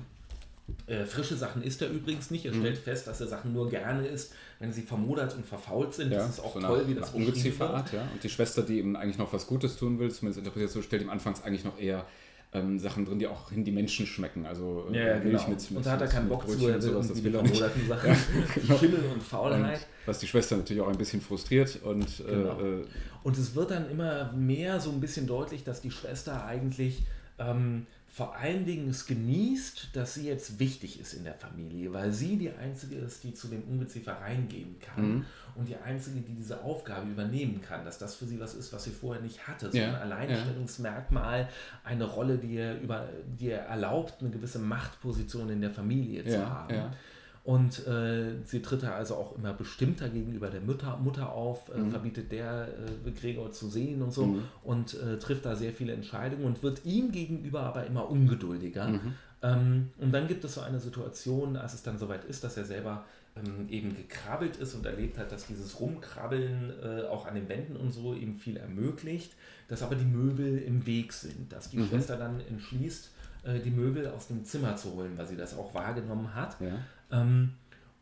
Äh, 0.88 1.06
frische 1.06 1.36
Sachen 1.36 1.64
isst 1.64 1.82
er 1.82 1.90
übrigens 1.90 2.32
nicht. 2.32 2.46
Er 2.46 2.54
stellt 2.54 2.78
fest, 2.78 3.08
dass 3.08 3.20
er 3.20 3.28
Sachen 3.28 3.54
nur 3.54 3.70
gerne 3.70 4.08
isst, 4.08 4.34
wenn 4.60 4.72
sie 4.72 4.82
vermodert 4.82 5.36
und 5.36 5.46
verfault 5.46 5.94
sind. 5.94 6.12
Ja, 6.12 6.20
das 6.20 6.30
ist 6.30 6.40
auch 6.40 6.54
so 6.54 6.60
toll, 6.62 6.82
nach, 6.82 6.88
wie 6.88 6.96
das 6.96 7.12
beschrieben 7.12 7.28
Ungezieferart, 7.28 7.94
ja. 7.94 8.02
Und 8.14 8.24
die 8.24 8.30
Schwester, 8.30 8.62
die 8.62 8.80
ihm 8.80 8.96
eigentlich 8.96 9.18
noch 9.18 9.34
was 9.34 9.48
Gutes 9.48 9.76
tun 9.76 10.00
will, 10.00 10.12
zumindest 10.12 10.40
interpretiert 10.40 10.72
so, 10.72 10.82
stellt 10.82 11.02
ihm 11.02 11.10
anfangs 11.10 11.44
eigentlich 11.44 11.66
noch 11.66 11.80
eher 11.80 12.06
ähm, 12.54 12.80
Sachen 12.80 13.06
drin, 13.06 13.18
die 13.20 13.28
auch 13.28 13.50
hin 13.50 13.64
die 13.64 13.72
Menschen 13.72 14.06
schmecken. 14.06 14.46
Also 14.46 14.88
äh, 14.92 14.98
Ja, 14.98 15.08
ja, 15.08 15.14
Milch 15.20 15.38
genau. 15.46 15.50
mit, 15.50 15.70
mit 15.70 15.78
und 15.78 15.86
da 15.86 15.92
hat 15.92 16.02
er 16.02 16.08
keinen 16.08 16.28
Bock 16.30 16.48
zu, 16.48 16.68
er 16.68 16.76
und 16.76 16.82
will 16.82 16.82
sowas, 16.82 17.08
das 17.08 17.24
will 17.24 17.34
er 17.36 17.42
nicht. 17.44 17.56
Sachen. 17.56 17.82
genau. 18.56 18.78
Schimmel 18.78 19.00
und 19.06 19.12
Und 19.14 19.24
Faulheit. 19.24 19.88
was 20.06 20.20
die 20.20 20.28
Schwester 20.28 20.58
natürlich 20.58 20.82
auch 20.84 20.90
ein 20.90 20.98
bisschen 20.98 21.22
frustriert 21.22 21.80
und 21.84 22.08
Genau. 22.26 22.60
äh, 22.60 22.82
äh, 22.82 22.86
Und 23.24 23.38
es 23.38 23.56
wird 23.56 23.72
dann 23.72 23.90
immer 23.90 24.34
mehr 24.34 24.80
so 24.80 24.92
ein 24.92 25.00
bisschen 25.00 25.28
deutlich, 25.28 25.64
dass 25.64 25.82
die 25.82 25.92
Schwester 25.92 26.46
eigentlich 26.46 27.04
ähm, 27.40 27.86
vor 28.14 28.36
allen 28.36 28.66
Dingen 28.66 28.90
es 28.90 29.06
genießt, 29.06 29.90
dass 29.94 30.16
sie 30.16 30.28
jetzt 30.28 30.60
wichtig 30.60 31.00
ist 31.00 31.14
in 31.14 31.24
der 31.24 31.34
Familie, 31.36 31.94
weil 31.94 32.12
sie 32.12 32.36
die 32.38 32.52
Einzige 32.52 32.98
ist, 32.98 33.24
die 33.24 33.34
zu 33.34 33.48
dem 33.48 33.64
Ungeziefer 33.64 34.12
reingehen 34.20 34.76
kann 34.82 35.16
Mhm. 35.16 35.26
und 35.56 35.70
die 35.70 35.78
Einzige, 35.78 36.20
die 36.20 36.34
diese 36.36 36.62
Aufgabe 36.62 37.10
übernehmen 37.10 37.62
kann, 37.62 37.86
dass 37.86 37.98
das 38.00 38.16
für 38.16 38.26
sie 38.26 38.38
was 38.40 38.54
ist, 38.54 38.74
was 38.74 38.84
sie 38.84 38.92
vorher 38.92 39.22
nicht 39.24 39.48
hatte, 39.48 39.72
so 39.72 39.78
Ja, 39.78 39.94
ein 39.94 40.12
Alleinstellungsmerkmal, 40.12 41.48
eine 41.86 42.04
Rolle, 42.04 42.38
die 42.38 42.56
ihr, 42.56 42.80
über, 42.82 43.08
die 43.40 43.46
ihr 43.46 43.58
erlaubt, 43.58 44.16
eine 44.22 44.30
gewisse 44.30 44.60
Machtposition 44.60 45.50
in 45.50 45.62
der 45.62 45.72
Familie 45.72 46.24
zu 46.26 46.32
Ja, 46.34 46.50
haben. 46.50 46.74
ja. 46.76 46.92
Und 47.44 47.88
äh, 47.88 48.36
sie 48.46 48.62
tritt 48.62 48.84
da 48.84 48.92
also 48.94 49.16
auch 49.16 49.36
immer 49.36 49.52
bestimmter 49.54 50.10
gegenüber 50.10 50.50
der 50.52 50.62
Mutter, 50.62 50.98
Mutter 50.98 51.32
auf, 51.34 51.70
äh, 51.70 51.80
Mhm. 51.80 51.90
verbietet 51.90 52.32
der 52.32 52.68
äh, 53.06 53.12
Gregor 53.12 53.52
zu 53.52 53.68
sehen 53.68 54.02
und 54.04 54.14
so 54.14 54.26
und 54.64 54.94
äh, 54.94 55.18
trifft 55.18 55.46
da 55.46 55.56
sehr 55.56 55.74
viele 55.74 55.94
Entscheidungen 55.94 56.46
und 56.46 56.62
wird 56.62 56.86
ihm 56.86 57.12
gegenüber 57.12 57.62
aber 57.62 57.88
immer 57.88 58.10
ungeduldiger. 58.10 58.88
Mhm. 58.90 59.14
Ähm, 59.42 59.90
und 59.98 60.12
dann 60.14 60.28
gibt 60.28 60.44
es 60.44 60.54
so 60.54 60.62
eine 60.62 60.80
Situation, 60.80 61.56
als 61.58 61.74
es 61.74 61.82
dann 61.82 61.98
soweit 61.98 62.26
ist, 62.26 62.44
dass 62.44 62.58
er 62.58 62.66
selber 62.66 63.06
ähm, 63.36 63.68
eben 63.70 63.96
gekrabbelt 63.96 64.58
ist 64.58 64.76
und 64.76 64.86
erlebt 64.86 65.18
hat, 65.18 65.32
dass 65.32 65.48
dieses 65.48 65.80
Rumkrabbeln 65.80 66.74
äh, 66.84 67.08
auch 67.08 67.26
an 67.26 67.34
den 67.34 67.50
Wänden 67.50 67.76
und 67.76 67.92
so 67.92 68.14
ihm 68.14 68.36
viel 68.38 68.58
ermöglicht, 68.58 69.34
dass 69.68 69.82
aber 69.82 69.96
die 69.96 70.06
Möbel 70.06 70.60
im 70.60 70.86
Weg 70.86 71.12
sind, 71.14 71.52
dass 71.52 71.70
die 71.70 71.78
Mhm. 71.78 71.88
Schwester 71.88 72.18
dann 72.18 72.40
entschließt, 72.42 73.10
äh, 73.46 73.60
die 73.60 73.72
Möbel 73.72 74.10
aus 74.10 74.28
dem 74.28 74.44
Zimmer 74.46 74.76
zu 74.76 74.94
holen, 74.94 75.14
weil 75.18 75.26
sie 75.28 75.38
das 75.38 75.58
auch 75.58 75.74
wahrgenommen 75.74 76.36
hat. 76.36 76.60
ja. 76.62 76.78
Ähm, 77.12 77.54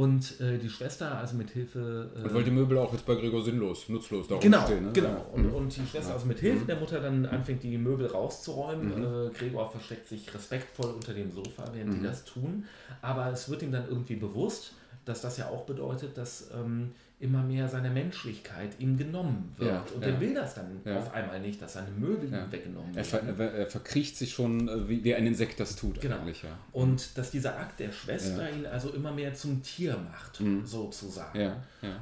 und 0.01 0.39
äh, 0.39 0.57
die 0.57 0.69
Schwester, 0.69 1.17
also 1.17 1.35
mit 1.35 1.49
Hilfe. 1.49 2.09
Äh, 2.15 2.21
Und 2.23 2.33
weil 2.33 2.43
die 2.45 2.51
Möbel 2.51 2.77
auch 2.77 2.93
jetzt 2.93 3.05
bei 3.05 3.15
Gregor 3.15 3.43
sinnlos, 3.43 3.89
nutzlos 3.89 4.29
da 4.29 4.37
genau, 4.37 4.59
rumstehen. 4.59 4.85
Ne? 4.85 4.91
genau. 4.93 5.25
Und, 5.33 5.47
Mhm. 5.47 5.53
und 5.55 5.75
die 5.75 5.81
Schwester, 5.85 6.09
Ja. 6.09 6.13
also 6.15 6.25
mit 6.25 6.39
Hilfe 6.39 6.63
der 6.65 6.77
Mutter, 6.77 7.01
dann 7.01 7.25
anfängt, 7.25 7.63
die 7.63 7.77
Möbel 7.77 8.07
rauszuräumen. 8.07 8.97
Mhm. 8.97 9.27
Äh, 9.27 9.29
Gregor 9.37 9.69
versteckt 9.69 10.07
sich 10.07 10.33
respektvoll 10.33 10.91
unter 10.91 11.13
dem 11.13 11.31
Sofa, 11.33 11.65
während 11.73 11.91
Mhm. 11.95 11.99
die 11.99 12.03
das 12.07 12.23
tun. 12.23 12.63
Aber 13.01 13.27
es 13.29 13.49
wird 13.49 13.61
ihm 13.61 13.73
dann 13.73 13.89
irgendwie 13.89 14.15
bewusst, 14.15 14.71
dass 15.03 15.19
das 15.21 15.35
ja 15.37 15.49
auch 15.49 15.65
bedeutet, 15.65 16.17
dass 16.17 16.49
ähm, 16.53 16.91
immer 17.21 17.43
mehr 17.43 17.67
seine 17.67 17.89
Menschlichkeit 17.89 18.79
ihm 18.79 18.97
genommen 18.97 19.53
wird. 19.57 19.69
Ja, 19.71 19.85
und 19.93 20.01
ja. 20.01 20.07
er 20.09 20.19
will 20.21 20.33
das 20.33 20.55
dann 20.55 20.79
Ja. 20.85 20.99
auf 20.99 21.13
einmal 21.13 21.41
nicht, 21.41 21.61
dass 21.61 21.73
seine 21.73 21.91
Möbel 21.91 22.31
Ja. 22.31 22.45
ihm 22.45 22.51
weggenommen 22.51 22.95
Er, 22.95 23.03
ver, 23.03 23.25
werden. 23.25 23.39
er, 23.41 23.51
er 23.53 23.67
verkriecht 23.67 24.15
sich 24.17 24.31
schon, 24.33 24.69
äh, 24.69 24.87
wie, 24.87 25.03
wie 25.03 25.13
ein 25.13 25.27
Insekt 25.27 25.59
das 25.59 25.75
tut 25.75 25.99
Genau. 25.99 26.15
eigentlich. 26.17 26.43
Ja. 26.43 26.57
Und 26.71 27.17
dass 27.17 27.29
dieser 27.31 27.59
Akt 27.59 27.81
der 27.81 27.91
Schwester 27.91 28.49
ihn 28.49 28.65
also 28.65 28.91
immer 28.93 29.11
mehr 29.11 29.33
zum 29.33 29.61
Tier 29.63 29.97
macht, 29.97 30.39
Mhm. 30.39 30.65
sozusagen. 30.65 31.51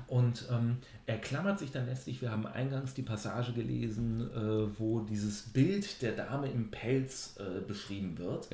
Und 0.08 0.46
ähm, 0.52 0.78
er 1.08 1.18
klammert 1.18 1.58
sich 1.60 1.72
dann 1.72 1.88
letztlich, 1.88 2.22
wir 2.22 2.30
haben 2.32 2.46
eingangs 2.46 2.94
die 2.94 3.02
Passage 3.04 3.54
gelesen, 3.54 4.22
äh, 4.22 4.80
wo 4.80 5.00
dieses 5.02 5.42
Bild 5.44 6.02
der 6.04 6.12
Dame 6.12 6.50
im 6.52 6.70
Pelz 6.70 7.36
äh, 7.40 7.62
beschrieben 7.68 8.18
wird. 8.20 8.50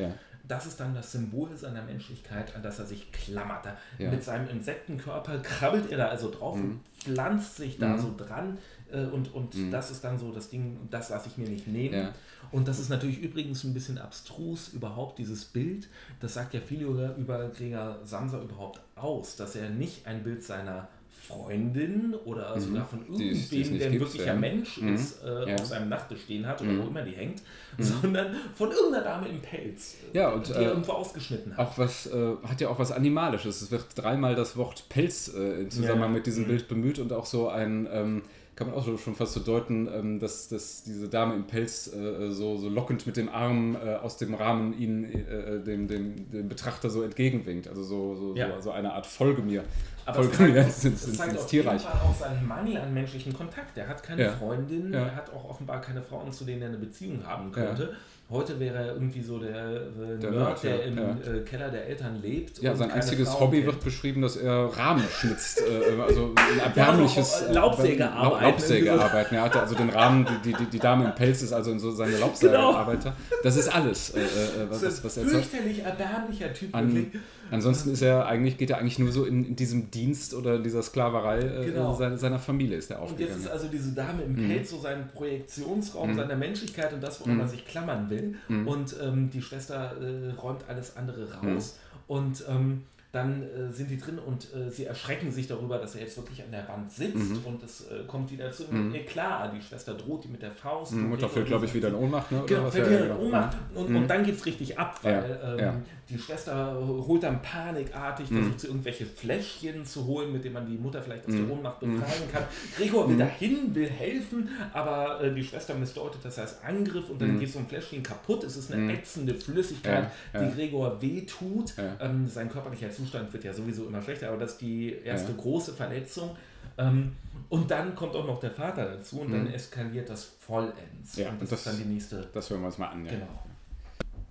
Das 0.54 0.68
ist 0.68 0.80
dann 0.80 0.94
das 0.94 1.12
Symbol 1.12 1.58
seiner 1.58 1.82
Menschlichkeit, 1.82 2.56
an 2.56 2.62
das 2.62 2.78
er 2.78 2.86
sich 2.86 3.12
klammert. 3.12 3.66
Ja. 3.98 4.12
Mit 4.12 4.24
seinem 4.24 4.48
Insektenkörper 4.50 5.40
krabbelt 5.40 5.90
er 5.90 5.98
da 5.98 6.08
also 6.10 6.30
drauf 6.30 6.58
mhm. 6.58 6.64
und 6.64 6.82
pflanzt 7.00 7.58
sich 7.58 7.80
da 7.80 7.90
mhm. 7.90 8.00
so 8.00 8.14
dran. 8.16 8.60
Äh, 8.92 9.06
und 9.06 9.34
und 9.34 9.56
mhm. 9.56 9.72
das 9.72 9.90
ist 9.90 10.04
dann 10.04 10.20
so 10.20 10.32
das 10.32 10.52
Ding, 10.52 10.78
das 10.92 11.10
lasse 11.10 11.28
ich 11.30 11.40
mir 11.40 11.50
nicht 11.50 11.66
nehmen. 11.66 11.96
Ja. 11.96 12.14
Und 12.52 12.68
das 12.68 12.78
ist 12.78 12.90
natürlich 12.90 13.20
übrigens 13.20 13.64
ein 13.64 13.74
bisschen 13.74 13.98
abstrus, 13.98 14.70
überhaupt 14.70 15.18
dieses 15.18 15.44
Bild. 15.44 15.88
Das 16.20 16.36
sagt 16.36 16.54
ja 16.54 16.60
viel 16.60 16.84
über, 16.84 17.16
über 17.16 17.50
Gregor 17.50 17.98
Samsa 18.04 18.40
überhaupt 18.40 18.80
aus, 18.96 19.36
dass 19.36 19.56
er 19.56 19.72
nicht 19.72 20.06
ein 20.06 20.24
Bild 20.24 20.44
seiner 20.44 20.88
Freundin 21.26 22.16
oder 22.26 22.56
mhm. 22.56 22.60
sogar 22.60 22.86
von 22.86 23.00
irgendwem, 23.08 23.80
der 23.80 23.88
ein 23.88 24.00
wirklicher 24.00 24.26
ja. 24.26 24.36
Mensch 24.36 24.82
mhm. 24.82 24.96
ist, 24.96 25.24
äh, 25.24 25.50
ja. 25.50 25.56
auf 25.56 25.66
seinem 25.66 25.88
Nachttisch 25.88 26.24
stehen 26.24 26.46
hat 26.46 26.62
oder 26.62 26.72
mhm. 26.72 26.84
wo 26.84 26.88
immer 26.88 27.02
die 27.02 27.12
hängt, 27.12 27.42
mhm. 27.78 27.84
sondern 27.84 28.36
von 28.56 28.72
irgendeiner 28.72 29.06
Dame 29.06 29.30
im 29.30 29.40
Pelz, 29.40 29.96
äh, 30.14 30.18
ja, 30.18 30.32
und, 30.32 30.48
die 30.48 30.52
er 30.52 30.60
äh, 30.60 30.66
irgendwo 30.66 30.92
ausgeschnitten 30.92 31.56
hat. 31.56 31.66
Auch 31.66 31.78
was, 31.78 32.08
äh, 32.08 32.36
hat 32.44 32.60
ja 32.60 32.68
auch 32.68 32.78
was 32.78 32.92
Animalisches. 32.92 33.62
Es 33.62 33.72
wird 33.72 33.86
dreimal 33.96 34.36
das 34.36 34.58
Wort 34.58 34.90
Pelz 34.90 35.34
äh, 35.34 35.62
im 35.62 35.70
Zusammenhang 35.72 36.12
mit 36.12 36.26
diesem 36.26 36.44
mhm. 36.44 36.50
Bild 36.50 36.68
bemüht 36.68 37.00
und 37.00 37.14
auch 37.14 37.26
so 37.26 37.48
ein. 37.48 37.88
Ähm, 37.92 38.22
kann 38.56 38.68
man 38.68 38.76
auch 38.76 38.86
schon 39.00 39.16
fast 39.16 39.34
so 39.34 39.40
deuten, 39.40 39.90
ähm, 39.92 40.20
dass, 40.20 40.48
dass 40.48 40.84
diese 40.84 41.10
Dame 41.10 41.34
im 41.34 41.48
Pelz 41.48 41.92
äh, 41.92 42.30
so, 42.32 42.58
so 42.58 42.70
lockend 42.70 43.08
mit 43.08 43.18
dem 43.18 43.30
Arm 43.30 43.76
äh, 43.76 43.96
aus 43.96 44.18
dem 44.18 44.36
Rahmen 44.36 44.78
ihn 44.78 45.06
äh, 45.06 45.60
dem, 45.64 45.88
dem, 45.88 46.30
dem 46.30 46.50
Betrachter 46.50 46.92
so 46.92 47.02
entgegenwinkt. 47.02 47.68
Also 47.68 47.82
so, 47.82 48.16
so, 48.16 48.36
ja. 48.36 48.56
so, 48.58 48.66
so, 48.66 48.72
eine 48.72 48.94
Art 48.94 49.08
Folge 49.08 49.42
mir. 49.42 49.64
Aber 50.06 50.20
es 50.20 50.32
zeigt, 50.32 50.54
mir 50.54 50.62
ins, 50.62 50.86
ins, 50.86 51.08
es 51.08 51.18
zeigt 51.18 51.38
auf 51.38 51.52
jeden 51.52 51.80
Fall 51.80 51.94
auch 51.94 52.16
seinen 52.16 52.48
Mangel 52.48 52.78
an 52.78 52.94
menschlichen 52.94 53.34
Kontakt. 53.34 53.78
Er 53.78 53.88
hat 53.88 54.04
keine 54.04 54.24
ja. 54.24 54.32
Freundin, 54.32 54.94
ja. 54.94 55.00
er 55.00 55.16
hat 55.16 55.34
auch 55.34 55.50
offenbar 55.50 55.82
keine 55.82 56.02
Frauen, 56.02 56.32
zu 56.32 56.46
denen 56.46 56.62
er 56.62 56.68
eine 56.70 56.78
Beziehung 56.78 57.26
haben 57.26 57.52
könnte. 57.52 57.96
Heute 58.30 58.60
wäre 58.60 58.78
er 58.78 58.94
irgendwie 58.94 59.22
so 59.22 59.38
der, 59.38 59.52
äh, 59.52 60.18
der 60.20 60.32
Nerd, 60.32 60.64
der 60.64 60.86
im 60.86 60.98
ja. 60.98 61.12
Äh, 61.12 61.42
Keller 61.42 61.70
der 61.70 61.88
Eltern 61.88 62.20
lebt. 62.22 62.60
Ja, 62.62 62.74
sein 62.74 62.90
einziges 62.90 63.28
Frauen 63.30 63.42
Hobby 63.42 63.58
kennt. 63.58 63.74
wird 63.74 63.84
beschrieben, 63.84 64.22
dass 64.22 64.38
er 64.38 64.76
Rahmen 64.76 65.04
schnitzt. 65.20 65.62
äh, 65.62 66.02
also 66.02 66.34
ein 66.34 66.60
erbärmliches. 66.64 67.44
Ja, 67.48 67.54
Laubsägearbeiten. 67.54 68.50
Laubsägearbeiten. 68.50 69.38
Er 69.38 69.44
hatte 69.44 69.60
also 69.60 69.76
den 69.76 69.90
Rahmen, 69.90 70.26
die, 70.44 70.54
die, 70.54 70.66
die 70.66 70.80
Dame 70.80 71.06
im 71.06 71.16
Pelz 71.16 71.44
ist 71.44 71.54
also 71.54 71.78
so 71.78 71.92
seine 71.92 72.18
Laubsägearbeiter. 72.18 73.14
Genau. 73.30 73.42
Das 73.44 73.58
ist 73.58 73.68
alles, 73.68 74.12
äh, 74.12 74.22
äh 74.22 74.26
was, 74.70 74.82
das 74.82 75.04
was 75.04 75.18
er 75.18 75.26
Fürchterlich 75.26 75.84
erbärmlicher 75.84 76.54
Typ. 76.54 76.74
An, 76.74 77.12
ansonsten 77.52 77.92
ist 77.92 78.02
er 78.02 78.26
eigentlich, 78.26 78.58
geht 78.58 78.72
er 78.72 78.80
eigentlich 78.80 79.00
nur 79.00 79.12
so 79.12 79.26
in, 79.26 79.46
in 79.46 79.56
diesem 79.56 79.92
Dienst 79.94 80.34
oder 80.34 80.60
dieser 80.60 80.82
Sklaverei 80.82 81.40
äh, 81.40 81.66
genau. 81.66 81.94
seiner, 81.94 82.18
seiner, 82.18 82.40
Familie 82.40 82.78
ist 82.78 82.90
er 82.92 83.02
aufgegangen. 83.02 83.32
Und 83.32 83.36
jetzt 83.36 83.46
ist 83.46 83.52
also 83.52 83.68
diese 83.68 83.94
Dame 83.94 84.24
im 84.24 84.34
mhm. 84.34 84.48
Pelz 84.48 84.72
so 84.72 84.80
sein 84.80 85.10
Projektionsraum 85.14 86.12
mhm. 86.12 86.16
seiner 86.16 86.36
Menschlichkeit 86.36 86.94
und 86.94 87.02
das, 87.02 87.20
woran 87.22 87.36
mhm. 87.36 87.42
er 87.42 87.48
sich 87.48 87.66
klammern 87.66 88.10
will. 88.10 88.36
Mhm. 88.48 88.68
Und 88.68 88.96
ähm, 89.02 89.30
die 89.30 89.42
Schwester 89.42 89.96
äh, 90.02 90.32
räumt 90.32 90.66
alles 90.68 90.98
andere 90.98 91.34
raus. 91.34 91.78
Mhm. 91.78 92.16
Und 92.16 92.44
ähm, 92.50 92.84
dann 93.14 93.44
äh, 93.44 93.72
sind 93.72 93.92
die 93.92 94.00
drin 94.00 94.18
und 94.18 94.48
äh, 94.56 94.72
sie 94.72 94.86
erschrecken 94.86 95.32
sich 95.32 95.46
darüber, 95.46 95.78
dass 95.78 95.94
er 95.94 96.02
jetzt 96.02 96.18
wirklich 96.18 96.44
an 96.44 96.50
der 96.50 96.68
Wand 96.68 96.92
sitzt 96.92 97.16
mhm. 97.16 97.46
und 97.46 97.64
es 97.64 97.82
äh, 97.82 98.06
kommt 98.08 98.32
wieder 98.32 98.52
zu 98.52 98.64
mhm. 98.64 98.94
Eklat. 98.94 99.54
Die 99.56 99.62
Schwester 99.62 99.94
droht 99.94 100.24
die 100.24 100.30
mit 100.30 100.42
der 100.42 100.52
Faust. 100.52 100.94
Mhm. 100.94 101.10
Mutter 101.10 101.30
fällt, 101.30 101.46
glaube 101.46 101.68
ich, 101.68 101.74
wieder 101.76 101.90
in 101.90 101.96
Ohnmacht. 101.96 102.32
Ne? 102.32 102.42
Genau, 102.48 102.72
fällt 102.72 102.90
wieder 102.90 103.06
in 103.06 103.26
Ohnmacht. 103.28 103.56
Und, 103.76 103.90
mhm. 103.92 103.96
und 103.98 104.08
dann 104.08 104.26
geht 104.26 104.36
es 104.36 104.46
richtig 104.48 104.80
ab, 104.80 105.00
weil 105.04 105.14
ja. 105.14 105.54
Ähm, 105.54 105.60
ja. 105.60 105.76
Die 106.14 106.20
Schwester 106.20 106.78
holt 106.80 107.24
dann 107.24 107.42
panikartig, 107.42 108.30
mhm. 108.30 108.38
versucht 108.38 108.60
sie 108.60 108.68
irgendwelche 108.68 109.06
Fläschchen 109.06 109.84
zu 109.86 110.06
holen, 110.06 110.32
mit 110.32 110.44
denen 110.44 110.54
man 110.54 110.66
die 110.66 110.78
Mutter 110.78 111.02
vielleicht 111.02 111.26
aus 111.26 111.34
der 111.34 111.44
mhm. 111.44 111.52
Ohnmacht 111.52 111.80
befreien 111.80 112.32
kann. 112.32 112.44
Gregor 112.78 113.10
will 113.10 113.18
dahin, 113.18 113.74
will 113.74 113.90
helfen, 113.90 114.50
aber 114.72 115.22
äh, 115.22 115.34
die 115.34 115.44
Schwester 115.44 115.74
missdeutet 115.74 116.24
das 116.24 116.38
als 116.38 116.62
Angriff 116.64 117.10
und 117.10 117.20
dann 117.22 117.40
geht 117.40 117.52
so 117.52 117.60
ein 117.60 117.68
Fläschchen 117.68 118.04
kaputt. 118.04 118.44
Es 118.44 118.56
ist 118.56 118.72
eine 118.72 118.94
ätzende 118.94 119.34
Flüssigkeit, 119.34 120.12
ja. 120.34 120.44
die 120.44 120.56
Gregor 120.56 121.02
wehtut. 121.02 121.74
Ähm, 122.00 122.28
sein 122.28 122.50
körperlicher 122.50 122.92
Zustand 122.92 123.34
wird 123.34 123.44
ja 123.44 123.54
sowieso 123.54 123.88
immer 123.88 124.02
schlechter, 124.02 124.30
aber 124.30 124.38
das 124.38 124.54
ist 124.54 124.62
die 124.62 124.96
erste 125.04 125.32
ja. 125.32 125.38
große 125.38 125.74
Verletzung. 125.74 126.36
Ähm, 126.78 127.14
und 127.50 127.70
dann 127.70 127.96
kommt 127.96 128.16
auch 128.16 128.26
noch 128.26 128.40
der 128.40 128.52
Vater 128.52 128.86
dazu 128.86 129.22
und 129.22 129.30
mhm. 129.30 129.46
dann 129.46 129.54
eskaliert 129.54 130.10
das 130.10 130.24
vollends. 130.24 131.16
Ja, 131.16 131.30
und 131.30 131.42
das, 131.42 131.50
das, 131.50 131.60
ist 131.60 131.68
dann 131.68 131.78
die 131.78 131.94
nächste. 131.94 132.28
Das 132.34 132.50
hören 132.50 132.62
wir 132.62 132.68
uns 132.68 132.78
mal 132.78 132.88
an. 132.88 133.06
Ja. 133.06 133.12
Genau. 133.12 133.40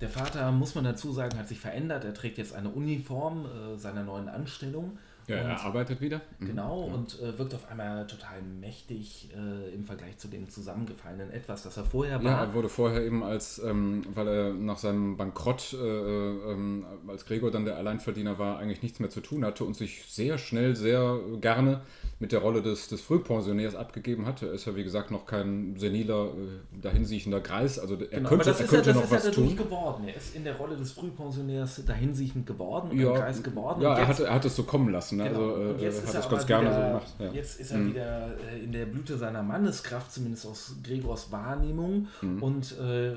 Der 0.02 0.08
Vater, 0.08 0.50
muss 0.50 0.74
man 0.74 0.82
dazu 0.82 1.12
sagen, 1.12 1.38
hat 1.38 1.46
sich 1.46 1.60
verändert. 1.60 2.04
Er 2.04 2.12
trägt 2.12 2.36
jetzt 2.36 2.56
eine 2.56 2.70
Uniform 2.70 3.46
äh, 3.46 3.78
seiner 3.78 4.02
neuen 4.02 4.28
Anstellung 4.28 4.98
ja, 5.28 5.40
und, 5.40 5.50
er 5.50 5.60
arbeitet 5.60 6.00
wieder. 6.00 6.20
Mhm. 6.40 6.46
Genau, 6.46 6.88
ja. 6.88 6.94
und 6.94 7.20
äh, 7.20 7.38
wirkt 7.38 7.54
auf 7.54 7.70
einmal 7.70 8.04
total 8.08 8.42
mächtig 8.42 9.30
äh, 9.32 9.72
im 9.72 9.84
Vergleich 9.84 10.18
zu 10.18 10.26
dem 10.26 10.48
zusammengefallenen 10.50 11.30
Etwas, 11.30 11.62
das 11.62 11.76
er 11.76 11.84
vorher 11.84 12.22
war. 12.24 12.32
Ja, 12.32 12.40
er 12.44 12.54
wurde 12.54 12.68
vorher 12.68 13.04
eben 13.04 13.22
als, 13.22 13.60
ähm, 13.60 14.02
weil 14.12 14.26
er 14.26 14.52
nach 14.52 14.78
seinem 14.78 15.16
Bankrott, 15.16 15.72
äh, 15.74 15.76
ähm, 15.76 16.84
als 17.06 17.24
Gregor 17.24 17.52
dann 17.52 17.64
der 17.64 17.76
Alleinverdiener 17.76 18.40
war, 18.40 18.58
eigentlich 18.58 18.82
nichts 18.82 18.98
mehr 18.98 19.10
zu 19.10 19.20
tun 19.20 19.44
hatte 19.44 19.62
und 19.62 19.76
sich 19.76 20.04
sehr 20.08 20.36
schnell, 20.36 20.74
sehr 20.74 21.20
gerne 21.40 21.82
mit 22.22 22.30
der 22.30 22.38
Rolle 22.38 22.62
des, 22.62 22.86
des 22.86 23.00
Frühpensionärs 23.00 23.74
abgegeben 23.74 24.26
hatte. 24.26 24.46
Er 24.46 24.52
ist 24.52 24.64
ja, 24.64 24.76
wie 24.76 24.84
gesagt, 24.84 25.10
noch 25.10 25.26
kein 25.26 25.74
seniler, 25.76 26.26
äh, 26.26 26.80
dahinsiechender 26.80 27.40
Greis. 27.40 27.80
Also 27.80 27.96
er 27.96 28.06
genau, 28.06 28.28
könnte, 28.28 28.50
er 28.50 28.64
könnte 28.64 28.90
ja, 28.90 28.94
noch 28.94 29.10
was 29.10 29.28
tun. 29.32 29.56
geworden. 29.56 30.06
Er 30.06 30.14
ist 30.14 30.36
in 30.36 30.44
der 30.44 30.54
Rolle 30.54 30.76
des 30.76 30.92
Frühpensionärs 30.92 31.84
dahinsiechend 31.84 32.46
geworden 32.46 32.96
ja, 32.96 33.12
Greis 33.12 33.42
geworden. 33.42 33.82
Ja, 33.82 33.98
er, 33.98 34.06
hat, 34.06 34.20
er 34.20 34.34
hat 34.34 34.44
es 34.44 34.54
so 34.54 34.62
kommen 34.62 34.90
lassen. 34.90 35.16
Ne? 35.16 35.30
Genau. 35.30 35.52
Also, 35.52 35.84
äh, 35.84 35.90
hat 35.90 36.14
es 36.14 36.28
ganz 36.28 36.46
gerne 36.46 36.68
wieder, 36.68 36.76
so 36.76 36.86
gemacht. 36.86 37.14
Ja. 37.18 37.32
Jetzt 37.32 37.58
ist 37.58 37.72
er 37.72 37.78
mhm. 37.78 37.88
wieder 37.88 38.26
äh, 38.38 38.62
in 38.62 38.70
der 38.70 38.86
Blüte 38.86 39.18
seiner 39.18 39.42
Manneskraft, 39.42 40.12
zumindest 40.12 40.46
aus 40.46 40.76
Gregors 40.84 41.32
Wahrnehmung, 41.32 42.06
mhm. 42.20 42.40
und 42.40 42.78
äh, 42.78 43.16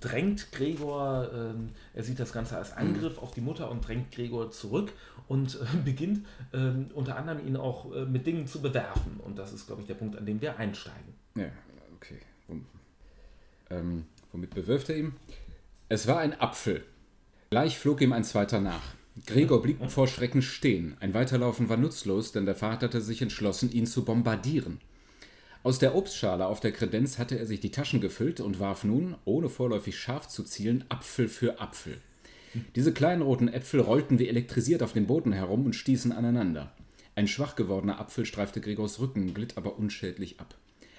drängt 0.00 0.50
Gregor, 0.50 1.30
ähm, 1.32 1.68
er 1.94 2.02
sieht 2.02 2.18
das 2.18 2.32
Ganze 2.32 2.56
als 2.56 2.76
Angriff 2.76 3.18
mhm. 3.18 3.22
auf 3.22 3.30
die 3.30 3.42
Mutter 3.42 3.70
und 3.70 3.86
drängt 3.86 4.10
Gregor 4.10 4.50
zurück 4.50 4.92
und 5.30 5.54
äh, 5.54 5.76
beginnt 5.84 6.26
ähm, 6.52 6.86
unter 6.94 7.16
anderem 7.16 7.46
ihn 7.46 7.56
auch 7.56 7.94
äh, 7.94 8.04
mit 8.04 8.26
Dingen 8.26 8.39
zu 8.46 8.60
bewerfen. 8.60 9.20
Und 9.24 9.38
das 9.38 9.52
ist, 9.52 9.66
glaube 9.66 9.82
ich, 9.82 9.86
der 9.86 9.94
Punkt, 9.94 10.16
an 10.16 10.26
dem 10.26 10.40
wir 10.40 10.58
einsteigen. 10.58 11.14
Ja, 11.36 11.50
okay. 11.96 12.18
Ähm, 13.70 14.04
womit 14.32 14.54
bewirft 14.54 14.90
er 14.90 14.96
ihn? 14.96 15.12
Es 15.88 16.06
war 16.06 16.18
ein 16.18 16.38
Apfel. 16.40 16.84
Gleich 17.50 17.78
flog 17.78 18.00
ihm 18.00 18.12
ein 18.12 18.24
zweiter 18.24 18.60
nach. 18.60 18.94
Gregor 19.26 19.62
blieb 19.62 19.78
vor 19.90 20.08
Schrecken 20.08 20.42
stehen. 20.42 20.96
Ein 21.00 21.14
Weiterlaufen 21.14 21.68
war 21.68 21.76
nutzlos, 21.76 22.32
denn 22.32 22.46
der 22.46 22.54
Vater 22.54 22.86
hatte 22.86 23.00
sich 23.00 23.22
entschlossen, 23.22 23.72
ihn 23.72 23.86
zu 23.86 24.04
bombardieren. 24.04 24.80
Aus 25.62 25.78
der 25.78 25.94
Obstschale 25.94 26.46
auf 26.46 26.60
der 26.60 26.72
Kredenz 26.72 27.18
hatte 27.18 27.38
er 27.38 27.46
sich 27.46 27.60
die 27.60 27.70
Taschen 27.70 28.00
gefüllt 28.00 28.40
und 28.40 28.60
warf 28.60 28.82
nun, 28.84 29.16
ohne 29.24 29.48
vorläufig 29.48 29.98
scharf 29.98 30.28
zu 30.28 30.42
zielen, 30.42 30.84
Apfel 30.88 31.28
für 31.28 31.60
Apfel. 31.60 31.98
Diese 32.76 32.92
kleinen 32.92 33.22
roten 33.22 33.48
Äpfel 33.48 33.80
rollten 33.80 34.18
wie 34.18 34.28
elektrisiert 34.28 34.82
auf 34.82 34.94
dem 34.94 35.06
Boden 35.06 35.32
herum 35.32 35.66
und 35.66 35.74
stießen 35.74 36.12
aneinander. 36.12 36.72
Ein 37.14 37.28
schwach 37.28 37.56
gewordener 37.56 38.00
Apfel 38.00 38.24
streifte 38.24 38.60
Gregors 38.60 39.00
Rücken, 39.00 39.34
glitt 39.34 39.56
aber 39.56 39.78
unschädlich 39.78 40.40
ab. 40.40 40.54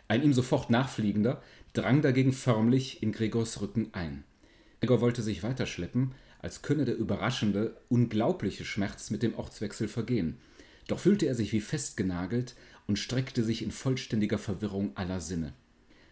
Ein 0.07 0.23
ihm 0.23 0.33
sofort 0.33 0.69
nachfliegender 0.69 1.41
drang 1.73 2.01
dagegen 2.01 2.33
förmlich 2.33 3.01
in 3.01 3.11
Gregors 3.11 3.61
Rücken 3.61 3.89
ein. 3.93 4.23
Gregor 4.81 4.99
wollte 4.99 5.21
sich 5.21 5.43
weiterschleppen, 5.43 6.11
als 6.39 6.61
könne 6.61 6.85
der 6.85 6.97
überraschende, 6.97 7.77
unglaubliche 7.87 8.65
Schmerz 8.65 9.09
mit 9.09 9.23
dem 9.23 9.35
Ortswechsel 9.35 9.87
vergehen. 9.87 10.37
Doch 10.87 10.99
fühlte 10.99 11.27
er 11.27 11.35
sich 11.35 11.53
wie 11.53 11.61
festgenagelt 11.61 12.55
und 12.87 12.99
streckte 12.99 13.43
sich 13.43 13.61
in 13.61 13.71
vollständiger 13.71 14.37
Verwirrung 14.37 14.91
aller 14.95 15.21
Sinne. 15.21 15.53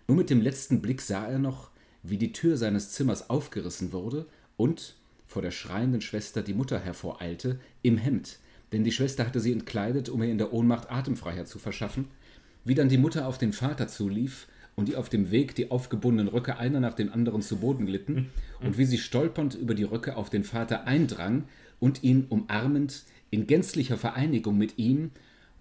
Nur 0.07 0.17
mit 0.17 0.29
dem 0.29 0.41
letzten 0.41 0.81
Blick 0.81 1.01
sah 1.01 1.27
er 1.27 1.39
noch, 1.39 1.71
wie 2.03 2.17
die 2.17 2.31
Tür 2.31 2.57
seines 2.57 2.91
Zimmers 2.91 3.29
aufgerissen 3.29 3.91
wurde 3.91 4.27
und, 4.55 4.95
vor 5.27 5.41
der 5.41 5.51
schreienden 5.51 6.01
Schwester 6.01 6.41
die 6.41 6.53
Mutter 6.53 6.79
hervoreilte, 6.79 7.59
im 7.81 7.97
Hemd, 7.97 8.39
denn 8.71 8.83
die 8.83 8.91
Schwester 8.91 9.25
hatte 9.25 9.39
sie 9.39 9.51
entkleidet, 9.51 10.09
um 10.09 10.21
ihr 10.21 10.29
in 10.29 10.37
der 10.37 10.53
Ohnmacht 10.53 10.91
Atemfreiheit 10.91 11.47
zu 11.47 11.59
verschaffen, 11.59 12.05
wie 12.65 12.75
dann 12.75 12.89
die 12.89 12.97
Mutter 12.97 13.27
auf 13.27 13.37
den 13.37 13.53
Vater 13.53 13.87
zulief 13.87 14.47
und 14.75 14.87
die 14.87 14.95
auf 14.95 15.09
dem 15.09 15.31
Weg 15.31 15.55
die 15.55 15.71
aufgebundenen 15.71 16.27
Röcke 16.27 16.57
einer 16.57 16.79
nach 16.79 16.93
dem 16.93 17.11
anderen 17.11 17.41
zu 17.41 17.57
Boden 17.57 17.85
glitten 17.85 18.29
und 18.61 18.77
wie 18.77 18.85
sie 18.85 18.97
stolpernd 18.97 19.55
über 19.55 19.75
die 19.75 19.83
Röcke 19.83 20.15
auf 20.15 20.29
den 20.29 20.43
Vater 20.43 20.85
eindrang 20.85 21.45
und 21.79 22.03
ihn 22.03 22.25
umarmend 22.29 23.03
in 23.31 23.47
gänzlicher 23.47 23.97
Vereinigung 23.97 24.57
mit 24.57 24.77
ihm, 24.77 25.11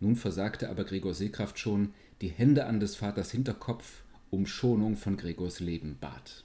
nun 0.01 0.17
versagte 0.17 0.69
aber 0.71 0.85
Gregor 0.85 1.15
Seekraft 1.15 1.59
schon, 1.59 1.93
die 2.21 2.29
Hände 2.29 2.67
an 2.67 2.81
des 2.81 2.97
Vaters 2.97 3.31
Hinterkopf 3.31 4.03
um 4.31 4.47
Schonung 4.47 4.97
von 4.97 5.17
Gregors 5.17 5.61
Leben 5.61 5.97
bat. 6.01 6.45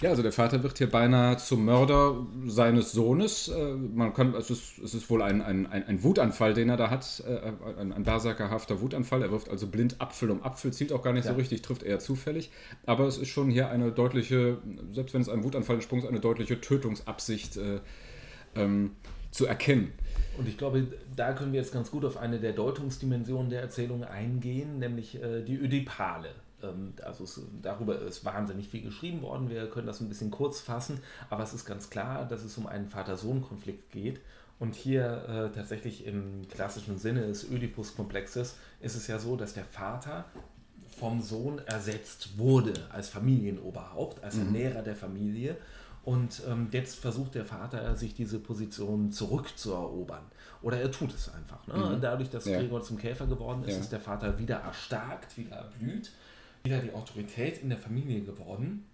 Ja, 0.00 0.08
also 0.08 0.22
der 0.22 0.32
Vater 0.32 0.62
wird 0.62 0.78
hier 0.78 0.88
beinahe 0.88 1.36
zum 1.36 1.66
Mörder 1.66 2.26
seines 2.46 2.92
Sohnes. 2.92 3.48
Äh, 3.48 3.74
man 3.74 4.14
kann, 4.14 4.34
es 4.34 4.48
ist, 4.48 4.78
es 4.78 4.94
ist 4.94 5.10
wohl 5.10 5.20
ein, 5.20 5.42
ein, 5.42 5.66
ein 5.66 6.02
Wutanfall, 6.02 6.54
den 6.54 6.70
er 6.70 6.78
da 6.78 6.88
hat, 6.88 7.22
äh, 7.26 7.52
ein, 7.78 7.92
ein 7.92 8.02
berserkerhafter 8.04 8.80
Wutanfall. 8.80 9.22
Er 9.22 9.30
wirft 9.30 9.50
also 9.50 9.66
blind 9.66 10.00
Apfel 10.00 10.30
um 10.30 10.42
Apfel, 10.42 10.72
zielt 10.72 10.92
auch 10.92 11.02
gar 11.02 11.12
nicht 11.12 11.26
ja. 11.26 11.32
so 11.32 11.36
richtig, 11.36 11.60
trifft 11.60 11.82
eher 11.82 11.98
zufällig. 11.98 12.50
Aber 12.86 13.06
es 13.06 13.18
ist 13.18 13.28
schon 13.28 13.50
hier 13.50 13.68
eine 13.68 13.92
deutliche, 13.92 14.56
selbst 14.90 15.12
wenn 15.12 15.20
es 15.20 15.28
ein 15.28 15.44
Wutanfall 15.44 15.76
entsprungen 15.76 16.02
ist, 16.02 16.08
eine 16.08 16.20
deutliche 16.20 16.58
Tötungsabsicht 16.62 17.58
äh, 17.58 17.80
ähm, 18.54 18.92
zu 19.30 19.44
erkennen. 19.44 19.92
Und 20.38 20.48
ich 20.48 20.56
glaube, 20.56 20.86
da 21.14 21.34
können 21.34 21.52
wir 21.52 21.60
jetzt 21.60 21.74
ganz 21.74 21.90
gut 21.90 22.06
auf 22.06 22.16
eine 22.16 22.40
der 22.40 22.52
Deutungsdimensionen 22.52 23.50
der 23.50 23.60
Erzählung 23.60 24.04
eingehen, 24.04 24.78
nämlich 24.78 25.22
äh, 25.22 25.42
die 25.42 25.56
Ödipale. 25.56 26.30
Ähm, 26.62 26.94
also 27.04 27.24
es, 27.24 27.40
darüber 27.62 27.98
ist 28.00 28.24
wahnsinnig 28.24 28.68
viel 28.68 28.82
geschrieben 28.82 29.22
worden. 29.22 29.50
Wir 29.50 29.68
können 29.68 29.86
das 29.86 30.00
ein 30.00 30.08
bisschen 30.08 30.30
kurz 30.30 30.60
fassen, 30.60 31.00
aber 31.28 31.42
es 31.42 31.54
ist 31.54 31.64
ganz 31.64 31.90
klar, 31.90 32.26
dass 32.26 32.42
es 32.44 32.56
um 32.58 32.66
einen 32.66 32.88
Vater-Sohn-Konflikt 32.88 33.90
geht. 33.90 34.20
Und 34.58 34.74
hier 34.74 35.24
äh, 35.26 35.56
tatsächlich 35.56 36.06
im 36.06 36.46
klassischen 36.48 36.98
Sinne 36.98 37.26
des 37.26 37.50
Oedipus-Komplexes 37.50 38.56
ist 38.80 38.94
es 38.94 39.06
ja 39.06 39.18
so, 39.18 39.36
dass 39.36 39.54
der 39.54 39.64
Vater 39.64 40.26
vom 40.98 41.22
Sohn 41.22 41.60
ersetzt 41.66 42.36
wurde 42.36 42.74
als 42.90 43.08
Familienoberhaupt, 43.08 44.22
als 44.22 44.36
mhm. 44.36 44.46
Ernährer 44.46 44.82
der 44.82 44.96
Familie. 44.96 45.56
Und 46.04 46.42
ähm, 46.46 46.68
jetzt 46.72 46.98
versucht 46.98 47.34
der 47.34 47.46
Vater, 47.46 47.96
sich 47.96 48.14
diese 48.14 48.38
Position 48.38 49.12
zurückzuerobern. 49.12 50.24
Oder 50.62 50.80
er 50.80 50.90
tut 50.90 51.14
es 51.14 51.32
einfach. 51.32 51.66
Ne? 51.66 51.96
Mhm. 51.96 52.00
Dadurch, 52.02 52.28
dass 52.28 52.44
ja. 52.44 52.58
Gregor 52.58 52.82
zum 52.82 52.98
Käfer 52.98 53.26
geworden 53.26 53.64
ist, 53.64 53.76
ja. 53.76 53.80
ist 53.80 53.92
der 53.92 54.00
Vater 54.00 54.38
wieder 54.38 54.56
erstarkt, 54.56 55.38
wieder 55.38 55.56
erblüht 55.56 56.10
wieder 56.62 56.80
die 56.80 56.92
Autorität 56.92 57.62
in 57.62 57.68
der 57.68 57.78
Familie 57.78 58.22
geworden. 58.22 58.86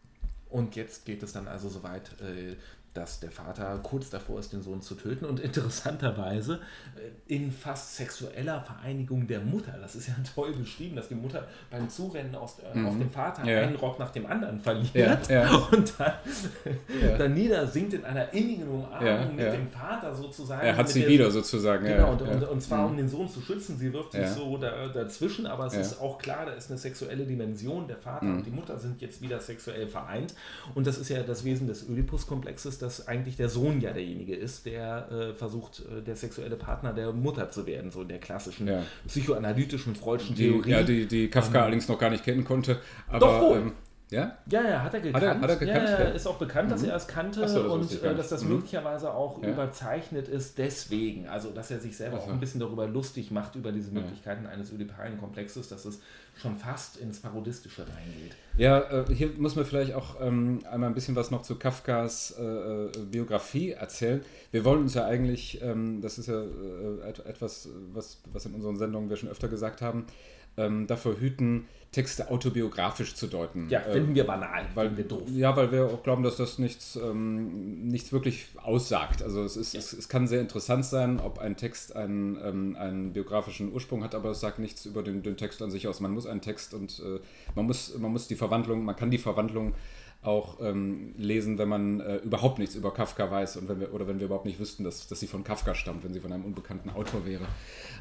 Und 0.49 0.77
jetzt 0.77 1.05
geht 1.05 1.23
es 1.23 1.33
dann 1.33 1.49
also 1.49 1.69
so 1.69 1.83
weit, 1.83 2.21
äh, 2.21 2.57
dass 2.97 3.21
der 3.21 3.31
Vater 3.31 3.79
kurz 3.83 4.11
davor 4.11 4.41
ist, 4.41 4.53
den 4.53 4.63
Sohn 4.63 4.81
zu 4.81 4.95
töten 4.95 5.25
und 5.25 5.41
interessanterweise 5.41 6.61
äh, 6.97 7.35
in 7.35 7.53
fast 7.53 7.97
sexueller 7.97 8.61
Vereinigung 8.63 9.27
der 9.27 9.41
Mutter. 9.41 9.77
Das 9.81 9.95
ist 9.95 10.09
ja 10.09 10.15
toll 10.35 10.53
beschrieben, 10.53 10.97
dass 10.97 11.09
die 11.09 11.15
Mutter 11.15 11.47
beim 11.71 11.89
Zurennen 11.89 12.35
aus, 12.35 12.57
äh, 12.59 12.77
mhm. 12.77 12.87
auf 12.87 12.99
den 12.99 13.11
Vater 13.11 13.45
ja. 13.45 13.61
einen 13.63 13.77
Rock 13.77 13.99
nach 13.99 14.11
dem 14.11 14.27
anderen 14.27 14.61
verliert 14.61 15.29
ja, 15.29 15.45
ja. 15.45 15.57
und 15.71 15.93
dann, 15.99 16.13
dann 17.19 17.35
niedersinkt 17.35 17.95
in 17.95 18.05
einer 18.05 18.33
innigen 18.33 18.69
Umarmung 18.69 19.37
mit 19.37 19.53
dem 19.53 19.69
Vater 19.71 20.15
sozusagen. 20.15 20.67
Er 20.67 20.77
hat 20.77 20.89
sie 20.89 21.01
der, 21.01 21.09
wieder 21.09 21.31
sozusagen. 21.31 21.85
Genau, 21.85 22.13
und, 22.13 22.23
und, 22.23 22.43
und, 22.45 22.61
zwar 22.63 22.85
mhm. 22.85 22.91
um 22.91 22.97
den 22.97 23.09
Sohn 23.09 23.29
zu 23.29 23.41
schützen. 23.41 23.79
Sie 23.79 23.93
wirft 23.93 24.13
sich 24.13 24.27
so 24.29 24.57
da, 24.57 24.89
dazwischen, 24.89 25.47
aber 25.47 25.67
es 25.67 25.75
ist 25.75 26.01
auch 26.01 26.19
klar, 26.19 26.47
da 26.47 26.53
ist 26.53 26.71
eine 26.71 26.79
sexuelle 26.79 27.25
Dimension. 27.25 27.87
Der 27.87 27.97
Vater 27.97 28.25
mhm. 28.25 28.39
und 28.39 28.47
die 28.47 28.51
Mutter 28.51 28.79
sind 28.79 29.01
jetzt 29.01 29.21
wieder 29.21 29.41
sexuell 29.41 29.87
vereint 29.87 30.35
und 30.75 30.87
das 30.87 30.99
ist 30.99 31.09
ja 31.09 31.23
das 31.23 31.45
Wesen 31.45 31.67
des 31.67 31.89
Oedipus-Komplexes, 31.89 32.79
dass 32.87 33.09
eigentlich 33.09 33.37
der 33.37 33.49
Sohn 33.49 33.81
ja 33.81 33.93
derjenige 33.93 34.35
ist, 34.35 34.65
der 34.65 35.11
äh, 35.11 35.35
versucht, 35.35 35.81
äh, 35.81 36.03
der 36.03 36.15
sexuelle 36.15 36.55
Partner 36.55 36.93
der 36.93 37.13
Mutter 37.13 37.51
zu 37.51 37.67
werden, 37.67 37.91
so 37.91 38.03
in 38.03 38.09
der 38.09 38.19
klassischen 38.19 38.69
ja. 38.69 38.83
psychoanalytischen 39.09 39.97
freudschen 39.97 40.37
Theorie. 40.37 40.71
Ja, 40.71 40.83
die, 40.85 41.07
die 41.07 41.29
Kafka 41.29 41.59
ähm, 41.59 41.63
allerdings 41.65 41.89
noch 41.89 41.99
gar 41.99 42.11
nicht 42.11 42.25
kennen 42.25 42.45
konnte. 42.45 42.81
Aber, 43.09 43.19
doch 43.19 43.41
wohl. 43.41 43.59
Ähm, 43.59 43.73
ja? 44.11 44.39
Ja, 44.49 44.63
ja, 44.63 44.83
hat 44.83 44.95
er 44.95 45.01
gekannt. 45.01 45.25
Hat 45.25 45.35
er, 45.35 45.41
hat 45.41 45.51
er 45.51 45.57
gekannt? 45.57 45.89
Ja, 45.89 46.01
ja, 46.01 46.11
ist 46.11 46.27
auch 46.27 46.39
bekannt, 46.39 46.71
dass 46.71 46.83
mhm. 46.83 46.91
er 46.91 46.97
es 46.97 47.09
kannte 47.09 47.49
so, 47.49 47.63
das 47.63 47.73
und 47.73 48.03
äh, 48.05 48.15
dass 48.15 48.29
das 48.29 48.45
mhm. 48.45 48.51
möglicherweise 48.51 49.13
auch 49.13 49.43
ja. 49.43 49.49
überzeichnet 49.49 50.29
ist 50.29 50.59
deswegen. 50.59 51.29
Also, 51.29 51.51
dass 51.51 51.71
er 51.73 51.81
sich 51.81 51.97
selber 51.97 52.17
also. 52.17 52.29
auch 52.29 52.33
ein 52.33 52.39
bisschen 52.39 52.61
darüber 52.61 52.87
lustig 52.87 53.33
macht, 53.33 53.57
über 53.57 53.73
diese 53.73 53.91
Möglichkeiten 53.91 54.47
eines 54.47 54.73
ödipalen 54.73 55.19
Komplexes, 55.19 55.69
dass 55.69 55.85
es 55.85 56.01
schon 56.37 56.57
fast 56.57 56.99
ins 56.99 57.19
Parodistische 57.19 57.83
reingeht. 57.83 58.37
Ja, 58.57 58.81
äh, 58.81 59.13
hier 59.13 59.31
muss 59.39 59.57
man 59.57 59.65
vielleicht 59.65 59.95
auch 59.95 60.21
ähm, 60.21 60.61
einmal 60.71 60.91
ein 60.91 60.95
bisschen 60.95 61.17
was 61.17 61.31
noch 61.31 61.43
zu 61.43 61.57
Kafkas 61.57 62.35
äh, 62.39 62.43
äh 62.43 62.91
Biografie 63.11 63.73
erzählen. 63.73 64.21
Wir 64.53 64.65
wollen 64.65 64.83
uns 64.83 64.95
ja 64.95 65.07
eigentlich, 65.07 65.61
ähm, 65.63 66.01
das 66.01 66.19
ist 66.19 66.29
ja 66.29 66.41
äh, 66.43 67.29
etwas, 67.29 67.71
was, 67.93 68.19
was 68.33 68.47
in 68.47 68.55
unseren 68.55 68.77
Sendungen 68.77 69.09
wir 69.09 69.17
schon 69.17 69.31
öfter 69.31 69.49
gesagt 69.49 69.83
haben, 69.83 70.07
ähm, 70.57 70.87
davor 70.87 71.19
hüten, 71.19 71.67
Texte 71.97 72.31
autobiografisch 72.31 73.15
zu 73.15 73.27
deuten. 73.27 73.71
Ja, 73.71 73.81
finden 73.81 74.15
wir 74.15 74.25
banal, 74.25 74.67
weil 74.75 74.95
wir 74.99 75.05
doof. 75.05 75.23
Ja, 75.33 75.57
weil 75.57 75.73
wir 75.73 75.87
auch 75.87 76.03
glauben, 76.03 76.23
dass 76.23 76.37
das 76.37 76.59
nichts, 76.59 76.97
ähm, 76.97 77.89
nichts 77.89 78.13
wirklich 78.13 78.49
aussagt. 78.63 79.23
Also 79.23 79.43
es, 79.43 79.57
ist, 79.57 79.73
ja. 79.73 79.79
es, 79.79 79.95
es, 79.95 80.09
kann 80.09 80.27
sehr 80.27 80.43
interessant 80.43 80.85
sein, 80.85 81.21
ob 81.21 81.39
ein 81.39 81.57
Text 81.57 81.97
einen, 81.97 82.37
ähm, 82.45 82.77
einen 82.79 83.15
biografischen 83.15 83.73
Ursprung 83.73 84.05
hat, 84.05 84.15
aber 84.15 84.33
es 84.33 84.41
sagt 84.41 84.59
nichts 84.59 84.85
über 84.85 85.03
den, 85.03 85.23
den 85.23 85.39
Text 85.39 85.63
an 85.63 85.71
sich 85.71 85.89
aus. 85.89 86.01
Man 86.01 86.13
muss 86.13 86.27
einen 86.27 86.43
Text 86.43 86.75
und 86.75 87.01
äh, 87.01 87.19
man, 87.55 87.65
muss, 87.65 87.97
man 87.97 88.13
muss 88.13 88.29
die 88.29 88.37
Verwandlung, 88.37 88.85
man 88.85 88.97
kann 88.97 89.11
die 89.11 89.17
Verwandlung 89.17 89.73
auch 90.23 90.59
ähm, 90.61 91.15
lesen, 91.17 91.59
wenn 91.59 91.69
man 91.69 92.01
äh, 92.01 92.17
überhaupt 92.17 92.59
nichts 92.59 92.75
über 92.75 92.93
Kafka 92.93 93.31
weiß 93.31 93.59
und 93.59 93.69
wenn 93.69 93.81
wir, 93.81 93.95
oder 93.95 94.09
wenn 94.09 94.19
wir 94.19 94.27
überhaupt 94.27 94.47
nicht 94.47 94.59
wüssten, 94.59 94.83
dass, 94.83 95.07
dass 95.07 95.21
sie 95.21 95.27
von 95.27 95.45
Kafka 95.45 95.75
stammt, 95.75 96.05
wenn 96.05 96.13
sie 96.13 96.21
von 96.21 96.33
einem 96.33 96.45
unbekannten 96.45 96.91
Autor 96.91 97.25
wäre. 97.25 97.47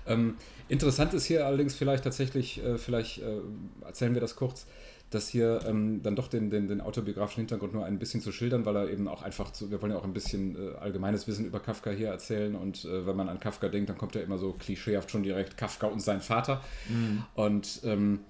Ähm, 0.08 0.36
interessant 0.68 1.14
ist 1.14 1.26
hier 1.26 1.46
allerdings 1.46 1.76
vielleicht 1.76 2.04
tatsächlich, 2.04 2.64
äh, 2.64 2.78
vielleicht 2.78 3.20
äh, 3.20 3.42
erzählen 3.86 4.14
wir 4.14 4.22
das 4.22 4.36
kurz, 4.36 4.66
dass 5.12 5.30
hier 5.30 5.62
ähm, 5.68 6.02
dann 6.02 6.16
doch 6.16 6.28
den, 6.28 6.50
den, 6.50 6.68
den, 6.68 6.82
autobiografischen 6.82 7.42
Hintergrund 7.42 7.74
nur 7.74 7.86
ein 7.86 8.00
bisschen 8.00 8.22
zu 8.22 8.32
schildern, 8.32 8.66
weil 8.66 8.76
er 8.76 8.90
eben 8.90 9.08
auch 9.08 9.22
einfach 9.22 9.52
zu, 9.52 9.70
wir 9.70 9.82
wollen 9.82 9.92
ja 9.92 9.98
auch 10.00 10.04
ein 10.04 10.14
bisschen 10.14 10.56
äh, 10.56 10.76
allgemeines 10.78 11.28
Wissen 11.28 11.46
über 11.46 11.60
Kafka 11.60 11.92
hier 11.92 12.10
erzählen 12.10 12.56
und 12.56 12.86
äh, 12.86 13.06
wenn 13.06 13.16
man 13.16 13.30
an 13.30 13.40
Kafka 13.40 13.70
denkt, 13.70 13.90
dann 13.90 13.98
kommt 13.98 14.16
ja 14.16 14.22
immer 14.22 14.38
so 14.38 14.54
klischeehaft 14.54 15.12
schon 15.12 15.24
direkt 15.24 15.58
Kafka 15.58 15.88
und 15.88 16.02
sein 16.02 16.22
Vater. 16.22 16.62
Mhm. 16.90 17.24
Und 17.36 17.82
ähm, 17.86 18.22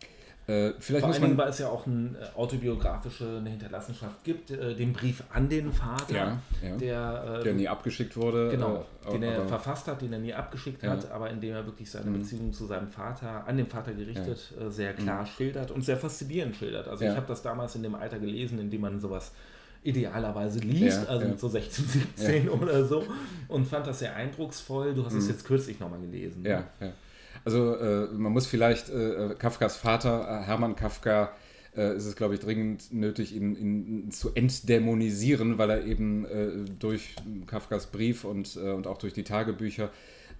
äh, 0.47 0.73
vielleicht 0.77 1.01
Vor 1.01 1.09
muss 1.09 1.19
man, 1.19 1.37
weil 1.37 1.49
es 1.49 1.57
ja 1.57 1.69
auch 1.69 1.87
eine 1.87 2.09
äh, 2.09 2.37
autobiografische 2.37 3.37
eine 3.37 3.49
Hinterlassenschaft 3.49 4.23
gibt, 4.23 4.51
äh, 4.51 4.75
den 4.75 4.93
Brief 4.93 5.23
an 5.33 5.49
den 5.49 5.71
Vater, 5.71 6.13
ja, 6.13 6.39
ja. 6.63 6.77
Der, 6.77 7.43
der 7.43 7.53
nie 7.53 7.67
abgeschickt 7.67 8.15
wurde. 8.15 8.49
Genau, 8.51 8.85
äh, 9.07 9.11
den 9.11 9.23
er 9.23 9.47
verfasst 9.47 9.87
hat, 9.87 10.01
den 10.01 10.13
er 10.13 10.19
nie 10.19 10.33
abgeschickt 10.33 10.83
ja. 10.83 10.91
hat, 10.91 11.09
aber 11.09 11.31
in 11.31 11.41
dem 11.41 11.55
er 11.55 11.65
wirklich 11.65 11.89
seine 11.89 12.11
mhm. 12.11 12.19
Beziehung 12.19 12.53
zu 12.53 12.67
seinem 12.67 12.89
Vater, 12.89 13.47
an 13.47 13.57
den 13.57 13.65
Vater 13.65 13.93
gerichtet, 13.93 14.53
äh, 14.59 14.69
sehr 14.69 14.93
klar 14.93 15.23
mhm. 15.23 15.27
schildert 15.27 15.71
und 15.71 15.83
sehr 15.83 15.97
faszinierend 15.97 16.55
schildert. 16.55 16.87
Also 16.87 17.05
ich 17.05 17.15
habe 17.15 17.25
das 17.27 17.41
damals 17.41 17.75
in 17.75 17.81
dem 17.81 17.95
Alter 17.95 18.19
gelesen, 18.19 18.59
in 18.59 18.69
dem 18.69 18.81
man 18.81 18.99
sowas 18.99 19.31
idealerweise 19.81 20.59
liest, 20.59 21.07
also 21.07 21.27
mit 21.27 21.39
so 21.39 21.47
16, 21.47 21.85
17 21.85 22.49
oder 22.61 22.85
so 22.85 23.03
und 23.47 23.65
fand 23.65 23.85
das 23.87 23.99
sehr 23.99 24.15
eindrucksvoll. 24.15 24.93
Du 24.93 25.05
hast 25.05 25.13
mhm. 25.13 25.19
es 25.19 25.27
jetzt 25.27 25.45
kürzlich 25.45 25.79
nochmal 25.79 26.01
gelesen. 26.01 26.43
Ja, 26.43 26.59
ne? 26.59 26.65
ja. 26.81 26.87
Also 27.45 27.75
äh, 27.75 28.07
man 28.07 28.33
muss 28.33 28.47
vielleicht 28.47 28.89
äh, 28.89 29.31
äh 29.31 29.35
Kafkas 29.35 29.77
Vater, 29.77 30.41
äh, 30.41 30.45
Hermann 30.45 30.75
Kafka, 30.75 31.31
äh, 31.77 31.95
ist 31.95 32.05
es, 32.05 32.15
glaube 32.15 32.33
ich, 32.33 32.39
dringend 32.39 32.91
nötig, 32.91 33.35
ihn, 33.35 33.55
ihn, 33.55 34.11
zu 34.11 34.33
entdämonisieren, 34.33 35.57
weil 35.57 35.69
er 35.69 35.85
eben 35.85 36.25
durch 36.79 37.15
Kafkas 37.45 37.87
Brief 37.87 38.23
und, 38.23 38.55
und 38.57 38.87
auch 38.87 38.97
durch 38.97 39.13
die 39.13 39.23
Tagebücher 39.23 39.91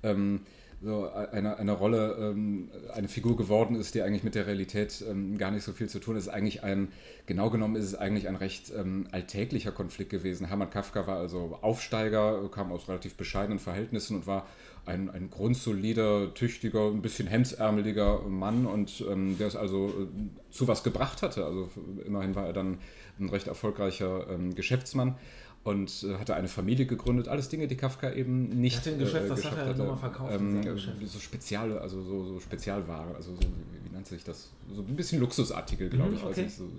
ähm, 0.02 0.42
so 0.82 1.10
eine, 1.10 1.58
eine 1.58 1.72
Rolle, 1.72 2.16
ähm, 2.20 2.70
eine 2.94 3.08
Figur 3.08 3.38
geworden 3.38 3.76
ist, 3.76 3.96
die 3.96 4.02
eigentlich 4.02 4.24
mit 4.24 4.36
der 4.36 4.46
Realität 4.48 5.04
ähm, 5.10 5.38
gar 5.38 5.52
nicht 5.52 5.64
so 5.64 5.72
viel 5.72 5.90
zu 5.90 6.00
tun 6.00 6.16
ist 6.16 6.28
eigentlich 6.28 6.64
ein, 6.64 6.90
genau 7.26 7.50
genommen 7.50 7.76
ist 7.76 7.86
es 7.86 7.96
eigentlich 7.96 8.28
ein 8.28 8.36
recht 8.36 8.72
ähm, 8.76 9.08
alltäglicher 9.12 9.72
Konflikt 9.72 10.12
gewesen. 10.12 10.48
Hermann 10.48 10.70
Kafka 10.70 11.08
war 11.08 11.18
also 11.18 11.58
Aufsteiger, 11.62 12.50
kam 12.52 12.72
aus 12.72 12.88
relativ 12.88 13.16
bescheidenen 13.16 13.60
Verhältnissen 13.60 14.18
und 14.18 14.28
war 14.28 14.48
ein, 14.86 15.10
ein 15.10 15.30
grundsolider, 15.30 16.34
tüchtiger, 16.34 16.88
ein 16.88 17.02
bisschen 17.02 17.28
hemsärmeliger 17.28 18.22
Mann 18.22 18.66
und 18.66 19.04
ähm, 19.10 19.38
der 19.38 19.48
es 19.48 19.56
also 19.56 19.88
äh, 19.88 20.52
zu 20.52 20.68
was 20.68 20.84
gebracht 20.84 21.22
hatte. 21.22 21.46
Also 21.46 21.70
immerhin 22.06 22.36
war 22.36 22.46
er 22.46 22.54
dann 22.54 22.78
ein 23.20 23.30
recht 23.30 23.48
erfolgreicher 23.48 24.30
ähm, 24.30 24.54
Geschäftsmann 24.56 25.16
und 25.64 26.04
äh, 26.04 26.18
hatte 26.20 26.36
eine 26.36 26.48
Familie 26.48 26.86
gegründet. 26.86 27.28
Alles 27.28 27.50
Dinge, 27.50 27.68
die 27.68 27.76
Kafka 27.76 28.12
eben 28.12 28.50
nicht 28.50 28.78
hat 28.78 28.88
ein 28.88 29.00
Geschäft, 29.00 29.26
äh, 29.26 29.30
was 29.32 29.46
hat 29.46 29.58
er 29.58 29.66
hatte. 29.68 29.80
nochmal 29.80 29.98
verkauft? 29.98 30.34
Ähm, 30.34 30.62
so 31.06 31.20
Speziale, 31.20 31.82
also 31.82 32.02
so, 32.04 32.24
so 32.26 32.40
Spezialware, 32.40 33.16
also 33.16 33.34
so, 33.34 33.42
wie, 33.42 33.90
wie 33.90 33.94
nennt 33.94 34.06
sich 34.06 34.24
das? 34.24 34.52
So 34.72 34.82
ein 34.82 34.96
bisschen 34.96 35.20
Luxusartikel, 35.20 35.90
glaube 35.90 36.12
mhm, 36.12 36.16
ich. 36.18 36.24
Okay. 36.24 36.30
Weiß 36.30 36.38
nicht, 36.38 36.58
so 36.58 36.70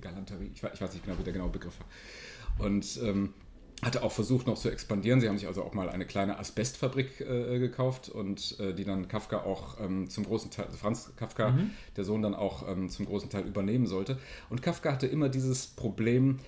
Galanterie, 0.00 0.50
ich 0.54 0.62
weiß, 0.62 0.70
ich 0.74 0.80
weiß 0.80 0.92
nicht 0.94 1.04
genau, 1.04 1.18
wie 1.18 1.24
der 1.24 1.34
genaue 1.34 1.50
Begriff 1.50 1.74
war. 1.78 2.66
Und 2.66 2.98
ähm, 3.02 3.34
hatte 3.82 4.02
auch 4.02 4.12
versucht 4.12 4.46
noch 4.46 4.56
zu 4.56 4.70
expandieren. 4.70 5.20
Sie 5.20 5.28
haben 5.28 5.38
sich 5.38 5.46
also 5.46 5.62
auch 5.62 5.74
mal 5.74 5.90
eine 5.90 6.06
kleine 6.06 6.38
Asbestfabrik 6.38 7.20
äh, 7.20 7.58
gekauft 7.58 8.08
und 8.08 8.58
äh, 8.58 8.72
die 8.72 8.84
dann 8.84 9.06
Kafka 9.08 9.42
auch 9.42 9.78
ähm, 9.80 10.08
zum 10.08 10.24
großen 10.24 10.50
Teil, 10.50 10.66
also 10.66 10.78
Franz 10.78 11.12
Kafka, 11.16 11.50
mhm. 11.50 11.70
der 11.96 12.04
Sohn, 12.04 12.22
dann 12.22 12.34
auch 12.34 12.66
ähm, 12.68 12.88
zum 12.88 13.06
großen 13.06 13.28
Teil 13.28 13.44
übernehmen 13.44 13.86
sollte. 13.86 14.18
Und 14.48 14.62
Kafka 14.62 14.92
hatte 14.92 15.06
immer 15.06 15.28
dieses 15.28 15.66
Problem, 15.66 16.38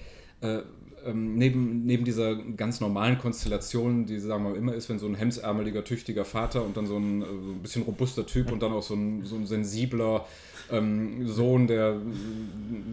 äh, 0.41 0.61
ähm, 1.09 1.35
neben, 1.37 1.85
neben 1.85 2.05
dieser 2.05 2.37
ganz 2.37 2.81
normalen 2.81 3.19
Konstellation, 3.19 4.07
die 4.07 4.19
sagen 4.19 4.45
wir 4.45 4.57
immer 4.57 4.75
ist, 4.75 4.89
wenn 4.89 4.99
so 4.99 5.07
ein 5.07 5.15
hemsärmeliger, 5.15 5.85
tüchtiger 5.85 6.25
Vater 6.25 6.65
und 6.65 6.77
dann 6.77 6.87
so 6.87 6.97
ein, 6.97 7.23
äh, 7.23 7.25
so 7.25 7.53
ein 7.53 7.63
bisschen 7.63 7.83
robuster 7.83 8.27
Typ 8.27 8.53
und 8.53 8.63
dann 8.63 8.73
auch 8.73 8.83
so 8.83 8.95
ein, 8.95 9.25
so 9.25 9.37
ein 9.37 9.47
sensibler, 9.47 10.27
ähm, 10.71 11.27
Sohn, 11.27 11.67
der, 11.67 11.97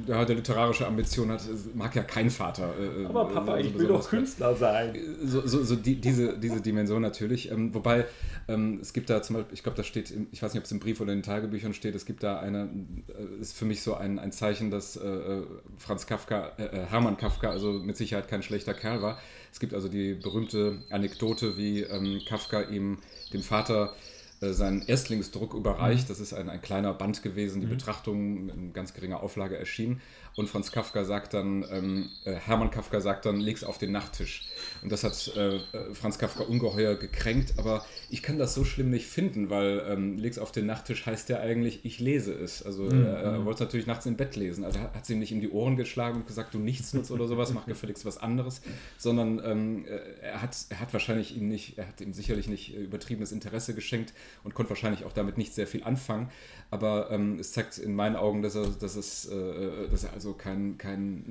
der 0.07 0.17
halt 0.17 0.29
literarische 0.29 0.87
Ambition 0.87 1.31
hat, 1.31 1.41
mag 1.73 1.95
ja 1.95 2.03
kein 2.03 2.29
Vater. 2.29 2.73
Äh, 2.79 3.05
Aber 3.05 3.25
Papa, 3.25 3.57
ich 3.57 3.77
will 3.77 3.87
doch 3.87 4.07
Künstler 4.07 4.55
sein. 4.55 4.97
So, 5.23 5.45
so, 5.45 5.63
so 5.63 5.75
die, 5.75 5.95
diese, 5.95 6.37
diese 6.37 6.61
Dimension 6.61 7.01
natürlich. 7.01 7.51
Ähm, 7.51 7.73
wobei 7.73 8.05
ähm, 8.47 8.79
es 8.81 8.93
gibt 8.93 9.09
da 9.09 9.21
zum 9.21 9.37
Beispiel, 9.37 9.53
ich 9.53 9.63
glaube, 9.63 9.77
da 9.77 9.83
steht, 9.83 10.13
ich 10.31 10.41
weiß 10.41 10.53
nicht, 10.53 10.61
ob 10.61 10.65
es 10.65 10.71
im 10.71 10.79
Brief 10.79 11.01
oder 11.01 11.11
in 11.11 11.19
den 11.19 11.23
Tagebüchern 11.23 11.73
steht, 11.73 11.95
es 11.95 12.05
gibt 12.05 12.23
da 12.23 12.39
eine, 12.39 12.69
äh, 13.07 13.41
ist 13.41 13.57
für 13.57 13.65
mich 13.65 13.81
so 13.81 13.95
ein, 13.95 14.19
ein 14.19 14.31
Zeichen, 14.31 14.71
dass 14.71 14.95
äh, 14.95 15.07
äh 15.07 15.43
Franz 15.77 16.07
Kafka, 16.07 16.51
äh, 16.57 16.63
äh, 16.63 16.85
Hermann 16.85 17.17
Kafka, 17.17 17.49
also 17.49 17.73
mit 17.73 17.97
Sicherheit 18.05 18.27
kein 18.27 18.43
schlechter 18.43 18.73
Kerl 18.73 19.01
war. 19.01 19.19
Es 19.51 19.59
gibt 19.59 19.73
also 19.73 19.89
die 19.89 20.13
berühmte 20.13 20.79
Anekdote, 20.89 21.57
wie 21.57 21.81
ähm, 21.81 22.21
Kafka 22.27 22.61
ihm, 22.61 22.99
dem 23.33 23.41
Vater, 23.41 23.95
äh, 24.41 24.51
seinen 24.51 24.81
Erstlingsdruck 24.87 25.53
überreicht. 25.53 26.03
Mhm. 26.03 26.07
Das 26.09 26.19
ist 26.19 26.33
ein, 26.33 26.49
ein 26.49 26.61
kleiner 26.61 26.93
Band 26.93 27.23
gewesen, 27.23 27.61
die 27.61 27.67
mhm. 27.67 27.71
Betrachtung 27.71 28.49
in 28.49 28.73
ganz 28.73 28.93
geringer 28.93 29.21
Auflage 29.23 29.57
erschien. 29.57 30.01
Und 30.35 30.49
Franz 30.49 30.71
Kafka 30.71 31.05
sagt 31.05 31.33
dann, 31.33 31.65
ähm, 31.71 32.09
äh, 32.25 32.33
Hermann 32.33 32.69
Kafka 32.69 32.99
sagt 32.99 33.25
dann, 33.25 33.39
leg's 33.39 33.63
auf 33.63 33.77
den 33.77 33.91
Nachttisch. 33.93 34.45
Und 34.83 34.91
das 34.91 35.03
hat 35.03 35.31
äh, 35.37 35.55
äh, 35.55 35.61
Franz 35.93 36.17
Kafka 36.17 36.43
ungeheuer 36.43 36.95
gekränkt, 36.95 37.53
aber 37.57 37.85
ich 38.09 38.21
kann 38.21 38.37
das 38.37 38.53
so 38.53 38.65
schlimm 38.65 38.89
nicht 38.89 39.07
finden, 39.07 39.49
weil 39.49 39.85
ähm, 39.87 40.17
leg's 40.17 40.37
auf 40.37 40.51
den 40.51 40.65
Nachttisch 40.65 41.05
heißt 41.05 41.29
ja 41.29 41.39
eigentlich, 41.39 41.85
ich 41.85 41.99
lese 41.99 42.33
es. 42.33 42.63
Also 42.63 42.83
mhm. 42.83 43.05
er 43.05 43.45
wollte 43.45 43.63
es 43.63 43.67
natürlich 43.67 43.87
nachts 43.87 44.05
im 44.05 44.17
Bett 44.17 44.35
lesen. 44.35 44.65
Also 44.65 44.79
hat 44.79 45.05
sie 45.05 45.13
ihm 45.13 45.19
nicht 45.19 45.31
in 45.31 45.39
die 45.39 45.49
Ohren 45.49 45.77
geschlagen 45.77 46.17
und 46.17 46.27
gesagt, 46.27 46.53
du 46.53 46.59
nichtsnutz 46.59 47.11
oder 47.11 47.27
sowas, 47.27 47.53
mach 47.53 47.65
gefälligst 47.65 48.05
was 48.05 48.17
anderes, 48.17 48.61
sondern 48.97 49.41
ähm, 49.45 49.85
er, 50.21 50.41
hat, 50.41 50.55
er 50.69 50.81
hat 50.81 50.91
wahrscheinlich 50.91 51.37
ihm 51.37 51.47
nicht, 51.47 51.77
er 51.77 51.87
hat 51.87 52.01
ihm 52.01 52.13
sicherlich 52.13 52.49
nicht 52.49 52.75
übertriebenes 52.75 53.31
Interesse 53.31 53.73
geschenkt 53.73 54.13
und 54.43 54.53
konnte 54.53 54.69
wahrscheinlich 54.71 55.05
auch 55.05 55.13
damit 55.13 55.37
nicht 55.37 55.53
sehr 55.53 55.67
viel 55.67 55.83
anfangen. 55.83 56.29
Aber 56.75 57.09
ähm, 57.09 57.39
es 57.39 57.53
zeigt 57.53 57.77
in 57.77 57.95
meinen 57.95 58.17
Augen, 58.17 58.41
dass 58.41 58.53
er, 58.53 58.67
dass 58.67 58.97
es, 58.97 59.27
äh, 59.27 59.87
dass 59.89 60.03
er 60.03 60.11
also 60.11 60.33
kein, 60.33 60.77
kein 60.77 61.23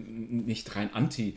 nicht 0.46 0.74
rein 0.74 0.88
anti 0.94 1.36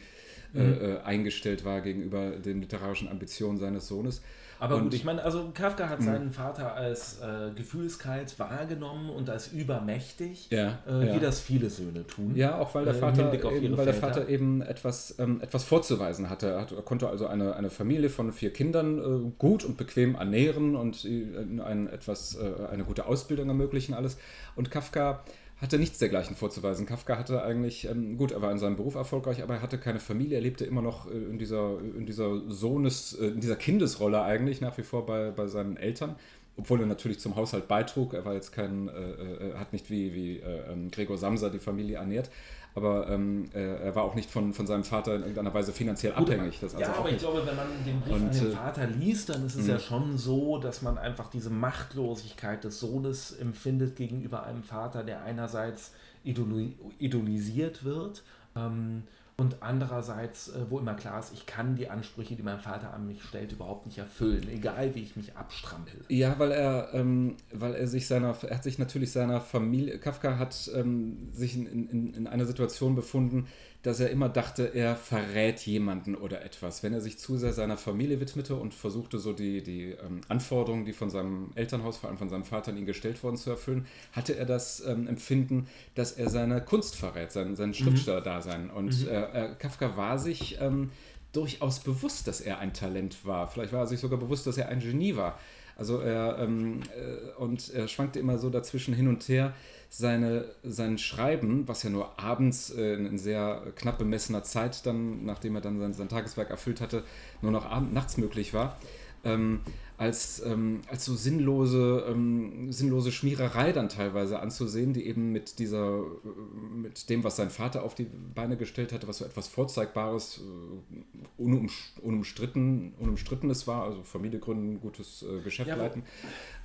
äh, 0.55 0.59
mhm. 0.59 0.81
äh, 0.81 0.97
eingestellt 0.99 1.65
war 1.65 1.81
gegenüber 1.81 2.29
den 2.29 2.61
literarischen 2.61 3.09
Ambitionen 3.09 3.57
seines 3.57 3.89
Sohnes. 3.89 4.21
Aber 4.59 4.75
und 4.75 4.83
gut, 4.83 4.93
ich 4.93 5.03
meine, 5.03 5.23
also 5.23 5.51
Kafka 5.53 5.89
hat 5.89 5.99
hm. 5.99 6.05
seinen 6.05 6.31
Vater 6.31 6.73
als 6.73 7.19
äh, 7.19 7.51
gefühlskalt 7.55 8.37
wahrgenommen 8.39 9.09
und 9.09 9.29
als 9.29 9.51
übermächtig, 9.51 10.49
ja, 10.49 10.79
äh, 10.87 11.07
ja. 11.07 11.15
wie 11.15 11.19
das 11.19 11.39
viele 11.39 11.69
Söhne 11.69 12.05
tun. 12.07 12.35
Ja, 12.35 12.57
auch 12.57 12.73
weil 12.75 12.85
der, 12.85 12.95
äh, 12.95 12.97
Vater, 12.97 13.33
eben, 13.33 13.77
weil 13.77 13.85
der 13.85 13.93
Vater 13.93 14.27
eben 14.29 14.61
etwas, 14.61 15.15
ähm, 15.19 15.41
etwas 15.41 15.63
vorzuweisen 15.63 16.29
hatte. 16.29 16.47
Er, 16.47 16.61
hat, 16.61 16.71
er, 16.71 16.81
konnte 16.81 17.09
also 17.09 17.27
eine, 17.27 17.55
eine 17.55 17.69
Familie 17.69 18.09
von 18.09 18.31
vier 18.31 18.51
Kindern 18.51 18.99
äh, 18.99 19.31
gut 19.37 19.63
und 19.63 19.77
bequem 19.77 20.15
ernähren 20.15 20.75
und 20.75 21.05
ein, 21.05 21.87
etwas, 21.91 22.35
äh, 22.35 22.67
eine 22.71 22.83
gute 22.83 23.05
Ausbildung 23.05 23.47
ermöglichen, 23.49 23.93
alles. 23.93 24.17
Und 24.55 24.71
Kafka 24.71 25.23
hatte 25.61 25.79
nichts 25.79 25.97
dergleichen 25.97 26.35
vorzuweisen. 26.35 26.85
Kafka 26.85 27.17
hatte 27.17 27.41
eigentlich, 27.41 27.89
ähm, 27.89 28.17
gut, 28.17 28.31
er 28.31 28.41
war 28.41 28.51
in 28.51 28.59
seinem 28.59 28.75
Beruf 28.75 28.95
erfolgreich, 28.95 29.41
aber 29.41 29.55
er 29.55 29.61
hatte 29.61 29.77
keine 29.77 29.99
Familie, 29.99 30.35
er 30.35 30.41
lebte 30.41 30.65
immer 30.65 30.81
noch 30.81 31.09
äh, 31.09 31.13
in 31.13 31.39
dieser, 31.39 31.79
in 31.79 32.05
dieser 32.05 32.49
Sohnes, 32.49 33.13
äh, 33.13 33.27
in 33.27 33.41
dieser 33.41 33.55
Kindesrolle 33.55 34.21
eigentlich, 34.21 34.61
nach 34.61 34.77
wie 34.77 34.83
vor 34.83 35.05
bei, 35.05 35.31
bei 35.31 35.47
seinen 35.47 35.77
Eltern. 35.77 36.15
Obwohl 36.57 36.79
er 36.79 36.87
natürlich 36.87 37.19
zum 37.19 37.35
Haushalt 37.35 37.67
beitrug, 37.67 38.13
er 38.13 38.25
war 38.25 38.33
jetzt 38.33 38.51
kein, 38.51 38.87
äh, 38.87 38.91
äh 38.91 39.53
hat 39.55 39.73
nicht 39.73 39.89
wie, 39.89 40.13
wie 40.13 40.37
äh, 40.37 40.71
ähm, 40.71 40.89
Gregor 40.91 41.17
Samsa 41.17 41.49
die 41.49 41.59
Familie 41.59 41.97
ernährt, 41.97 42.29
aber 42.78 43.09
ähm, 43.09 43.49
er 43.53 43.95
war 43.95 44.03
auch 44.03 44.13
nicht 44.13 44.30
von, 44.30 44.53
von 44.53 44.67
seinem 44.67 44.84
Vater 44.84 45.15
in 45.15 45.21
irgendeiner 45.21 45.53
Weise 45.53 45.73
finanziell 45.73 46.13
Gut, 46.13 46.30
abhängig. 46.30 46.59
Das 46.61 46.75
also 46.75 46.86
ja, 46.86 46.95
aber 46.95 47.09
ich 47.09 47.17
glaube, 47.17 47.43
wenn 47.43 47.55
man 47.55 47.67
den 47.84 47.99
Brief 48.01 48.13
und, 48.13 48.21
an 48.28 48.32
den 48.32 48.51
äh, 48.51 48.55
Vater 48.55 48.86
liest, 48.86 49.30
dann 49.30 49.45
ist 49.47 49.55
es 49.55 49.65
ja 49.65 49.80
schon 49.80 50.17
so, 50.17 50.59
dass 50.59 50.84
man 50.84 50.99
einfach 50.99 51.32
diese 51.32 51.49
Machtlosigkeit 51.49 52.63
des 52.63 52.80
Sohnes 52.80 53.32
empfindet 53.32 53.95
gegenüber 53.95 54.43
einem 54.43 54.61
Vater, 54.61 55.03
der 55.03 55.23
einerseits 55.23 55.91
idolisiert 56.23 57.84
wird. 57.84 58.23
Ähm, 58.55 59.03
und 59.39 59.57
andererseits, 59.61 60.49
äh, 60.49 60.65
wo 60.69 60.79
immer 60.79 60.95
klar 60.95 61.19
ist, 61.19 61.31
ich 61.31 61.45
kann 61.45 61.75
die 61.75 61.89
Ansprüche, 61.89 62.35
die 62.35 62.41
mein 62.41 62.59
Vater 62.59 62.91
an 62.91 63.05
mich 63.05 63.21
stellt, 63.21 63.51
überhaupt 63.51 63.85
nicht 63.85 63.99
erfüllen, 63.99 64.49
egal 64.49 64.95
wie 64.95 65.03
ich 65.03 65.15
mich 65.15 65.35
abstrampel. 65.35 66.03
Ja, 66.09 66.39
weil 66.39 66.51
er, 66.51 66.89
ähm, 66.93 67.35
weil 67.53 67.75
er 67.75 67.88
sich 67.88 68.07
seiner, 68.07 68.35
er 68.41 68.55
hat 68.55 68.63
sich 68.63 68.79
natürlich 68.79 69.11
seiner 69.11 69.39
Familie, 69.39 69.99
Kafka 69.99 70.39
hat 70.39 70.71
ähm, 70.73 71.29
sich 71.33 71.55
in, 71.55 71.67
in, 71.67 72.13
in 72.15 72.27
einer 72.27 72.47
Situation 72.47 72.95
befunden, 72.95 73.45
dass 73.88 74.01
er 74.01 74.09
immer 74.09 74.27
dachte, 74.27 74.65
er 74.65 74.97
verrät 74.97 75.61
jemanden 75.61 76.15
oder 76.15 76.43
etwas. 76.43 76.83
Wenn 76.83 76.91
er 76.91 76.99
sich 76.99 77.17
zu 77.19 77.38
sehr 77.38 77.53
seiner 77.53 77.77
Familie 77.77 78.19
widmete 78.19 78.55
und 78.55 78.73
versuchte, 78.73 79.17
so 79.17 79.31
die, 79.31 79.63
die 79.63 79.91
ähm, 79.91 80.19
Anforderungen, 80.27 80.83
die 80.83 80.91
von 80.91 81.09
seinem 81.09 81.51
Elternhaus, 81.55 81.95
vor 81.95 82.09
allem 82.09 82.17
von 82.17 82.27
seinem 82.27 82.43
Vater 82.43 82.71
an 82.71 82.77
ihn 82.77 82.85
gestellt 82.85 83.23
worden 83.23 83.38
zu 83.38 83.49
erfüllen, 83.49 83.85
hatte 84.11 84.35
er 84.35 84.45
das 84.45 84.83
ähm, 84.85 85.07
Empfinden, 85.07 85.67
dass 85.95 86.11
er 86.11 86.29
seine 86.29 86.59
Kunst 86.59 86.97
verrät, 86.97 87.31
sein, 87.31 87.55
sein 87.55 87.69
mhm. 87.69 87.75
Schriftsteller-Dasein. 87.75 88.69
Und 88.69 89.03
mhm. 89.03 89.07
äh, 89.07 89.45
äh, 89.45 89.55
Kafka 89.57 89.95
war 89.95 90.19
sich 90.19 90.57
ähm, 90.59 90.91
durchaus 91.31 91.79
bewusst, 91.79 92.27
dass 92.27 92.41
er 92.41 92.59
ein 92.59 92.73
Talent 92.73 93.25
war. 93.25 93.47
Vielleicht 93.47 93.71
war 93.71 93.83
er 93.83 93.88
sich 93.88 94.01
sogar 94.01 94.19
bewusst, 94.19 94.45
dass 94.47 94.57
er 94.57 94.67
ein 94.67 94.81
Genie 94.81 95.15
war. 95.15 95.39
Also 95.78 95.99
er, 95.99 96.39
ähm, 96.39 96.82
äh, 96.95 97.39
und 97.39 97.73
er 97.73 97.88
schwankte 97.88 98.19
immer 98.19 98.38
so 98.39 98.49
dazwischen 98.49 98.93
hin 98.93 99.07
und 99.07 99.28
her. 99.30 99.53
Seine, 99.89 100.45
sein 100.63 100.97
Schreiben, 100.97 101.67
was 101.67 101.84
ja 101.84 101.89
nur 101.89 102.19
abends 102.19 102.71
äh, 102.71 102.95
in 102.95 103.17
sehr 103.17 103.61
knapp 103.75 103.97
bemessener 103.99 104.43
Zeit 104.43 104.86
dann, 104.86 105.23
nachdem 105.23 105.55
er 105.55 105.61
dann 105.61 105.80
sein, 105.80 105.93
sein 105.93 106.09
Tageswerk 106.09 106.49
erfüllt 106.49 106.82
hatte, 106.82 107.03
nur 107.41 107.51
noch 107.51 107.65
abend, 107.65 107.93
nachts 107.93 108.17
möglich 108.17 108.53
war, 108.53 108.78
ähm, 109.23 109.61
als, 109.97 110.43
ähm, 110.45 110.81
als 110.87 111.05
so 111.05 111.15
sinnlose, 111.15 112.05
ähm, 112.07 112.71
sinnlose 112.71 113.11
Schmiererei 113.11 113.71
dann 113.71 113.89
teilweise 113.89 114.39
anzusehen, 114.39 114.93
die 114.93 115.07
eben 115.07 115.31
mit 115.31 115.57
dieser, 115.57 116.01
äh, 116.01 116.77
mit 116.77 117.09
dem, 117.09 117.23
was 117.23 117.35
sein 117.35 117.49
Vater 117.49 117.83
auf 117.83 117.95
die 117.95 118.05
Beine 118.35 118.57
gestellt 118.57 118.93
hatte, 118.93 119.07
was 119.07 119.17
so 119.17 119.25
etwas 119.25 119.47
Vorzeigbares, 119.47 120.39
äh, 120.39 121.41
unum, 121.41 121.69
unumstritten, 122.03 122.93
unumstrittenes 122.99 123.65
war, 123.65 123.85
also 123.85 124.03
Familie 124.03 124.39
gründen, 124.39 124.79
gutes 124.79 125.23
äh, 125.23 125.41
Geschäft 125.41 125.69
ja, 125.69 125.75
leiten. 125.75 126.03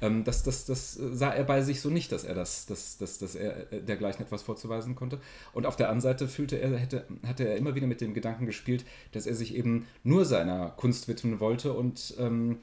Ähm, 0.02 0.24
das, 0.24 0.42
das, 0.42 0.66
das 0.66 0.92
sah 0.92 1.30
er 1.30 1.44
bei 1.44 1.62
sich 1.62 1.80
so 1.80 1.88
nicht, 1.88 2.12
dass 2.12 2.24
er 2.24 2.34
das, 2.34 2.66
dass, 2.66 2.98
dass, 2.98 3.18
dass 3.18 3.34
er 3.34 3.72
äh, 3.72 3.80
dergleichen 3.80 4.26
etwas 4.26 4.42
vorzuweisen 4.42 4.94
konnte. 4.94 5.18
Und 5.54 5.64
auf 5.64 5.76
der 5.76 5.88
anderen 5.88 6.02
Seite 6.02 6.28
fühlte 6.28 6.56
er, 6.56 6.76
hätte, 6.76 7.06
hatte 7.26 7.48
er 7.48 7.56
immer 7.56 7.74
wieder 7.74 7.86
mit 7.86 8.02
dem 8.02 8.12
Gedanken 8.12 8.44
gespielt, 8.44 8.84
dass 9.12 9.26
er 9.26 9.34
sich 9.34 9.54
eben 9.54 9.86
nur 10.04 10.26
seiner 10.26 10.68
Kunst 10.70 11.08
widmen 11.08 11.40
wollte 11.40 11.72
und 11.72 12.14
ähm, 12.18 12.58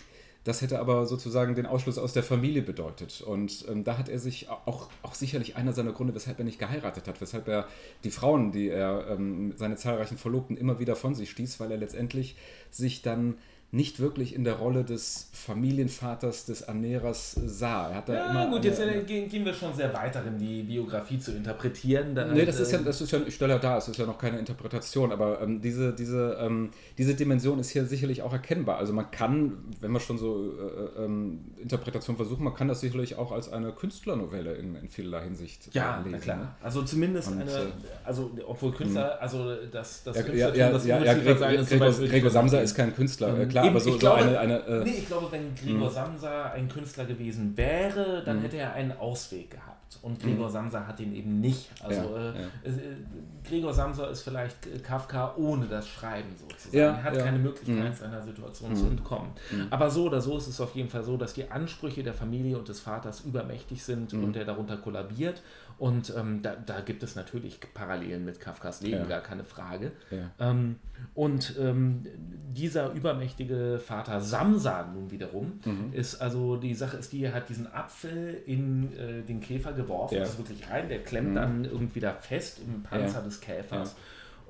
das 0.50 0.64
hätte 0.64 0.80
aber 0.80 1.06
sozusagen 1.06 1.54
den 1.54 1.68
Ausschluss 1.68 2.00
aus 2.00 2.14
der 2.14 2.24
Familie 2.24 2.64
bedeutet. 2.64 3.22
Und 3.22 3.66
ähm, 3.70 3.84
da 3.84 4.00
hat 4.00 4.10
er 4.10 4.18
sich 4.18 4.50
auch, 4.50 4.90
auch 5.04 5.14
sicherlich 5.14 5.56
einer 5.56 5.74
seiner 5.74 5.92
Gründe, 5.92 6.16
weshalb 6.16 6.40
er 6.40 6.44
nicht 6.44 6.58
geheiratet 6.58 7.08
hat, 7.08 7.22
weshalb 7.22 7.48
er 7.48 7.68
die 8.04 8.10
Frauen, 8.10 8.52
die 8.52 8.68
er, 8.68 9.10
ähm, 9.12 9.54
seine 9.58 9.76
zahlreichen 9.76 10.18
Verlobten 10.18 10.58
immer 10.58 10.80
wieder 10.80 10.96
von 10.96 11.14
sich 11.14 11.30
stieß, 11.30 11.60
weil 11.60 11.70
er 11.70 11.78
letztendlich 11.78 12.36
sich 12.72 13.04
dann 13.04 13.36
nicht 13.72 14.00
wirklich 14.00 14.34
in 14.34 14.44
der 14.44 14.56
Rolle 14.56 14.84
des 14.84 15.30
Familienvaters, 15.32 16.46
des 16.46 16.62
Ernährers 16.62 17.34
sah. 17.46 17.90
Er 17.90 17.98
hat 17.98 18.10
da 18.10 18.14
ja, 18.14 18.32
immer 18.32 18.50
gut, 18.50 18.66
jetzt 18.66 18.82
eine, 18.82 19.04
gehen, 19.04 19.46
wir 19.46 19.54
schon 19.54 19.76
sehr 19.76 19.94
weit 19.94 20.16
darin, 20.16 20.40
die 20.40 20.64
Biografie 20.64 21.20
zu 21.20 21.34
interpretieren. 21.34 22.16
Da, 22.16 22.26
nee, 22.26 22.46
das 22.46 22.60
ist 22.60 22.72
ja, 22.72 22.80
das 22.80 23.00
ist 23.00 23.12
ja, 23.12 23.20
ich 23.28 23.36
stelle 23.36 23.54
ja 23.54 23.60
da, 23.60 23.78
es 23.78 23.88
ist 23.88 23.98
ja 23.98 24.08
noch 24.08 24.18
keine 24.18 24.40
Interpretation, 24.40 25.12
aber 25.12 25.42
ähm, 25.42 25.62
diese, 25.62 25.94
diese, 25.94 26.38
ähm, 26.42 26.72
diese 26.98 27.14
Dimension 27.14 27.60
ist 27.60 27.70
hier 27.70 27.86
sicherlich 27.86 28.24
auch 28.24 28.34
erkennbar. 28.34 28.78
Also 28.78 28.92
man 28.92 29.12
kann, 29.12 29.60
wenn 29.82 29.92
wir 29.92 30.00
schon 30.00 30.18
so 30.18 30.52
äh, 30.52 31.04
ähm, 31.04 31.42
Interpretation 31.62 32.16
versuchen, 32.16 32.44
man 32.44 32.56
kann 32.56 32.68
das 32.68 32.82
sicherlich 32.82 33.18
auch 33.18 33.32
als 33.32 33.54
eine 33.54 33.72
Künstlernovelle 33.72 34.56
in, 34.56 34.76
in 34.76 34.90
vielerlei 34.90 35.26
Hinsicht 35.26 35.76
ja, 35.76 36.00
lesen. 36.00 36.12
Ja, 36.12 36.18
klar. 36.18 36.38
Ne? 36.38 36.48
Also 36.64 36.82
zumindest 36.82 37.28
Und, 37.28 37.42
eine, 37.42 37.52
äh, 37.52 37.66
also 38.04 38.32
obwohl 38.48 38.72
Künstler, 38.72 39.16
mhm. 39.16 39.22
also 39.22 39.56
das, 39.72 40.04
das 40.04 40.16
ja, 40.16 40.24
Künstlertum, 40.24 40.60
ja, 40.60 40.66
ja, 40.66 40.72
das 40.72 40.86
ja, 40.88 41.04
ja, 41.04 41.14
Gregor, 41.14 41.64
Gregor, 41.64 41.92
Gregor 41.92 42.30
Samsa 42.32 42.62
ist 42.62 42.74
kein 42.74 42.96
Künstler, 42.96 43.36
mhm. 43.36 43.48
klar 43.48 43.59
klar, 43.60 43.66
Eben, 43.66 43.76
aber 43.76 43.80
so, 43.84 43.90
ich 43.90 44.00
glaube, 44.00 44.22
so 44.24 44.28
eine. 44.28 44.40
eine 44.40 44.66
äh, 44.66 44.84
nee, 44.84 44.96
ich 45.00 45.08
glaube, 45.08 45.32
wenn 45.32 45.56
Gregor 45.56 45.88
mh. 45.88 45.94
Samsa 45.94 46.52
ein 46.52 46.70
Künstler 46.70 47.06
gewesen 47.06 47.56
wäre, 47.58 48.24
dann 48.24 48.38
mh. 48.38 48.44
hätte 48.44 48.58
er 48.58 48.74
einen 48.74 48.92
Ausweg 48.98 49.52
gehabt. 49.52 49.76
Und 50.02 50.22
Gregor 50.22 50.48
mh. 50.48 50.52
Samsa 50.52 50.88
hat 50.88 51.00
ihn 51.00 51.16
eben 51.16 51.40
nicht. 51.40 51.70
Also 51.84 52.02
ja, 52.02 52.32
äh, 52.32 52.42
ja. 52.42 52.48
Äh, 52.64 53.48
Gregor 53.48 53.74
Samsa 53.74 54.06
ist 54.08 54.22
vielleicht 54.22 54.84
Kafka 54.84 55.34
ohne 55.38 55.66
das 55.66 55.88
Schreiben 55.88 56.30
sozusagen. 56.38 56.78
Ja, 56.78 56.86
er 56.92 57.04
hat 57.04 57.18
keine 57.18 57.40
Möglichkeit, 57.40 57.98
seiner 57.98 58.22
Situation 58.22 58.76
zu 58.76 58.86
entkommen. 58.86 59.32
Aber 59.70 59.90
so 59.90 60.06
oder 60.06 60.22
so 60.22 60.38
ist 60.38 60.48
es 60.48 60.62
auf 60.62 60.76
jeden 60.76 60.90
Fall 60.90 61.04
so, 61.04 61.18
dass 61.18 61.34
die 61.34 61.50
Ansprüche 61.50 62.04
der 62.04 62.14
Familie 62.14 62.58
und 62.58 62.68
des 62.68 62.80
Vaters 62.80 63.22
übermächtig 63.22 63.84
sind 63.84 64.14
und 64.14 64.36
er 64.36 64.46
darunter 64.46 64.78
kollabiert. 64.78 65.42
Und 65.80 66.14
ähm, 66.16 66.42
da, 66.42 66.58
da, 66.58 66.82
gibt 66.82 67.04
es 67.04 67.16
natürlich 67.16 67.62
Parallelen 67.74 68.26
mit 68.26 68.42
Kafkas 68.42 68.82
Leben, 68.82 68.98
ja. 68.98 69.06
gar 69.06 69.22
keine 69.22 69.46
Frage. 69.46 69.94
Ja. 70.12 70.30
Ähm, 70.38 70.76
und 71.16 71.56
ähm, 71.58 72.06
dieser 72.50 72.92
übermächtige 72.92 73.80
Vater 73.80 74.20
Samsa 74.20 74.86
nun 74.94 75.10
wiederum 75.10 75.62
mhm. 75.64 75.94
ist 75.94 76.22
also 76.22 76.58
die 76.58 76.76
Sache 76.76 76.98
ist 76.98 77.14
die, 77.14 77.24
er 77.24 77.34
hat 77.34 77.48
diesen 77.48 77.74
Apfel 77.74 78.42
in 78.46 78.92
äh, 78.98 79.22
den 79.22 79.40
Käfer 79.40 79.72
geworfen, 79.72 80.16
ja. 80.16 80.20
das 80.20 80.32
ist 80.32 80.38
wirklich 80.38 80.70
rein, 80.70 80.90
der 80.90 81.02
klemmt 81.02 81.30
mhm. 81.30 81.36
dann 81.36 81.66
irgendwie 81.66 82.02
da 82.02 82.12
fest 82.14 82.60
im 82.60 82.84
Panzer 82.84 83.22
des 83.22 83.40
Käfers. 83.40 83.96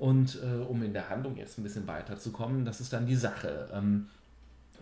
Und 0.00 0.40
äh, 0.42 0.64
um 0.64 0.82
in 0.82 0.94
der 0.94 1.10
Handlung 1.10 1.36
jetzt 1.36 1.58
ein 1.58 1.62
bisschen 1.62 1.86
weiterzukommen, 1.86 2.64
das 2.64 2.80
ist 2.80 2.92
dann 2.92 3.06
die 3.06 3.16
Sache. 3.16 3.68
Ähm, 3.72 4.08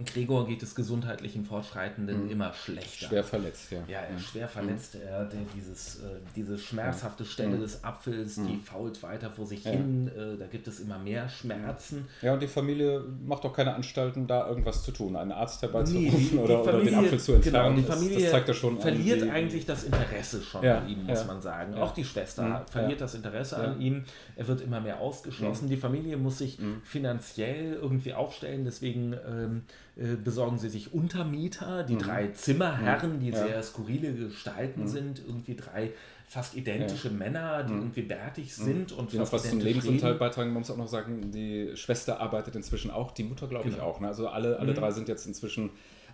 Gregor 0.07 0.46
geht 0.46 0.62
es 0.62 0.74
gesundheitlich 0.74 1.34
im 1.34 1.44
Fortschreitenden 1.44 2.24
mhm. 2.24 2.30
immer 2.30 2.53
schlechter. 2.53 3.09
Schwer 3.09 3.24
verletzt, 3.24 3.70
ja. 3.72 3.78
Ja, 3.88 4.01
er 4.01 4.16
ist 4.16 4.26
schwer 4.26 4.49
verletzt. 4.49 4.94
Mhm. 4.94 5.01
Er, 5.09 5.24
der, 5.24 5.40
dieses, 5.57 5.96
äh, 5.96 6.20
diese 6.36 6.57
schmerzhafte 6.57 7.24
Stelle 7.24 7.57
mhm. 7.57 7.61
des 7.61 7.82
Apfels, 7.82 8.36
die 8.36 8.40
mhm. 8.40 8.62
fault 8.62 9.03
weiter 9.03 9.30
vor 9.30 9.46
sich 9.46 9.64
ja. 9.64 9.72
hin. 9.72 10.09
Äh, 10.09 10.38
da 10.38 10.46
gibt 10.46 10.68
es 10.68 10.78
immer 10.78 10.99
mehr 10.99 11.28
Schmerzen. 11.28 12.07
Ja, 12.22 12.34
und 12.34 12.42
die 12.42 12.46
Familie 12.46 13.03
macht 13.26 13.44
doch 13.44 13.53
keine 13.53 13.74
Anstalten, 13.74 14.26
da 14.28 14.49
irgendwas 14.49 14.84
zu 14.84 14.92
tun. 14.92 15.16
Einen 15.16 15.32
Arzt 15.32 15.62
herbeizurufen 15.62 16.36
nee, 16.36 16.38
oder, 16.38 16.62
oder, 16.62 16.80
den 16.80 16.94
Apfel 16.94 17.18
zu 17.18 17.32
entfernen. 17.32 17.74
Genau, 17.74 17.88
die 17.88 17.92
Familie 17.92 18.20
das, 18.20 18.30
zeigt 18.30 18.49
ja 18.49 18.55
schon 18.55 18.80
verliert 18.80 19.22
an, 19.22 19.30
eigentlich 19.30 19.66
das 19.66 19.84
Interesse 19.84 20.42
schon 20.42 20.62
ja, 20.62 20.78
an 20.78 20.88
ihm, 20.88 21.07
muss 21.07 21.20
ja. 21.20 21.26
man 21.26 21.40
sagen. 21.40 21.74
Auch 21.74 21.92
die 21.92 22.05
Schwester 22.05 22.42
mhm. 22.42 22.70
verliert 22.70 23.01
das 23.01 23.14
Interesse 23.14 23.57
an 23.57 23.80
ihm. 23.80 24.05
Er 24.36 24.46
wird 24.46 24.61
immer 24.61 24.80
mehr 24.80 25.01
ausgeschlossen. 25.01 25.66
Mhm. 25.66 25.70
Die 25.70 25.76
Familie 25.76 26.16
muss 26.16 26.38
sich 26.38 26.59
finanziell 26.84 27.74
irgendwie 27.74 28.14
aufstellen. 28.14 28.64
Deswegen 28.64 29.14
ähm, 29.26 29.62
äh, 29.99 30.14
besorgen 30.16 30.59
sie 30.59 30.68
sich 30.68 30.94
Untermieter, 30.94 31.82
die 31.82 31.94
mhm. 31.94 31.99
drei 31.99 32.28
Zimmerherren, 32.28 33.18
die 33.18 33.30
ja. 33.30 33.36
sehr 33.36 33.62
skurrile 33.62 34.12
Gestalten 34.14 34.82
mhm. 34.82 34.88
sind, 34.88 35.22
irgendwie 35.26 35.57
drei 35.57 35.90
fast 36.28 36.55
identische 36.55 37.09
ja. 37.09 37.14
Männer, 37.14 37.64
die 37.64 37.72
mhm. 37.72 37.80
irgendwie 37.80 38.03
bärtig 38.03 38.57
mhm. 38.59 38.64
sind 38.64 38.92
und 38.92 39.12
die 39.12 39.16
fast 39.16 39.32
was 39.32 39.51
zum 39.51 39.61
Lebensunterhalt 39.61 40.18
beitragen. 40.18 40.51
Man 40.51 40.61
muss 40.61 40.70
auch 40.70 40.76
noch 40.76 40.88
sagen, 40.88 41.32
die 41.32 41.72
Schwester 41.74 42.20
arbeitet 42.20 42.55
inzwischen 42.55 42.90
auch, 42.90 43.11
die 43.12 43.24
Mutter 43.24 43.49
glaube 43.49 43.64
genau. 43.64 43.76
ich 43.76 43.82
auch. 43.82 44.01
Ne? 44.01 44.09
Also 44.09 44.28
alle, 44.28 44.59
alle 44.59 44.72
mhm. 44.72 44.76
drei 44.76 44.90
sind 44.92 45.09
jetzt 45.09 45.26
inzwischen 45.26 45.70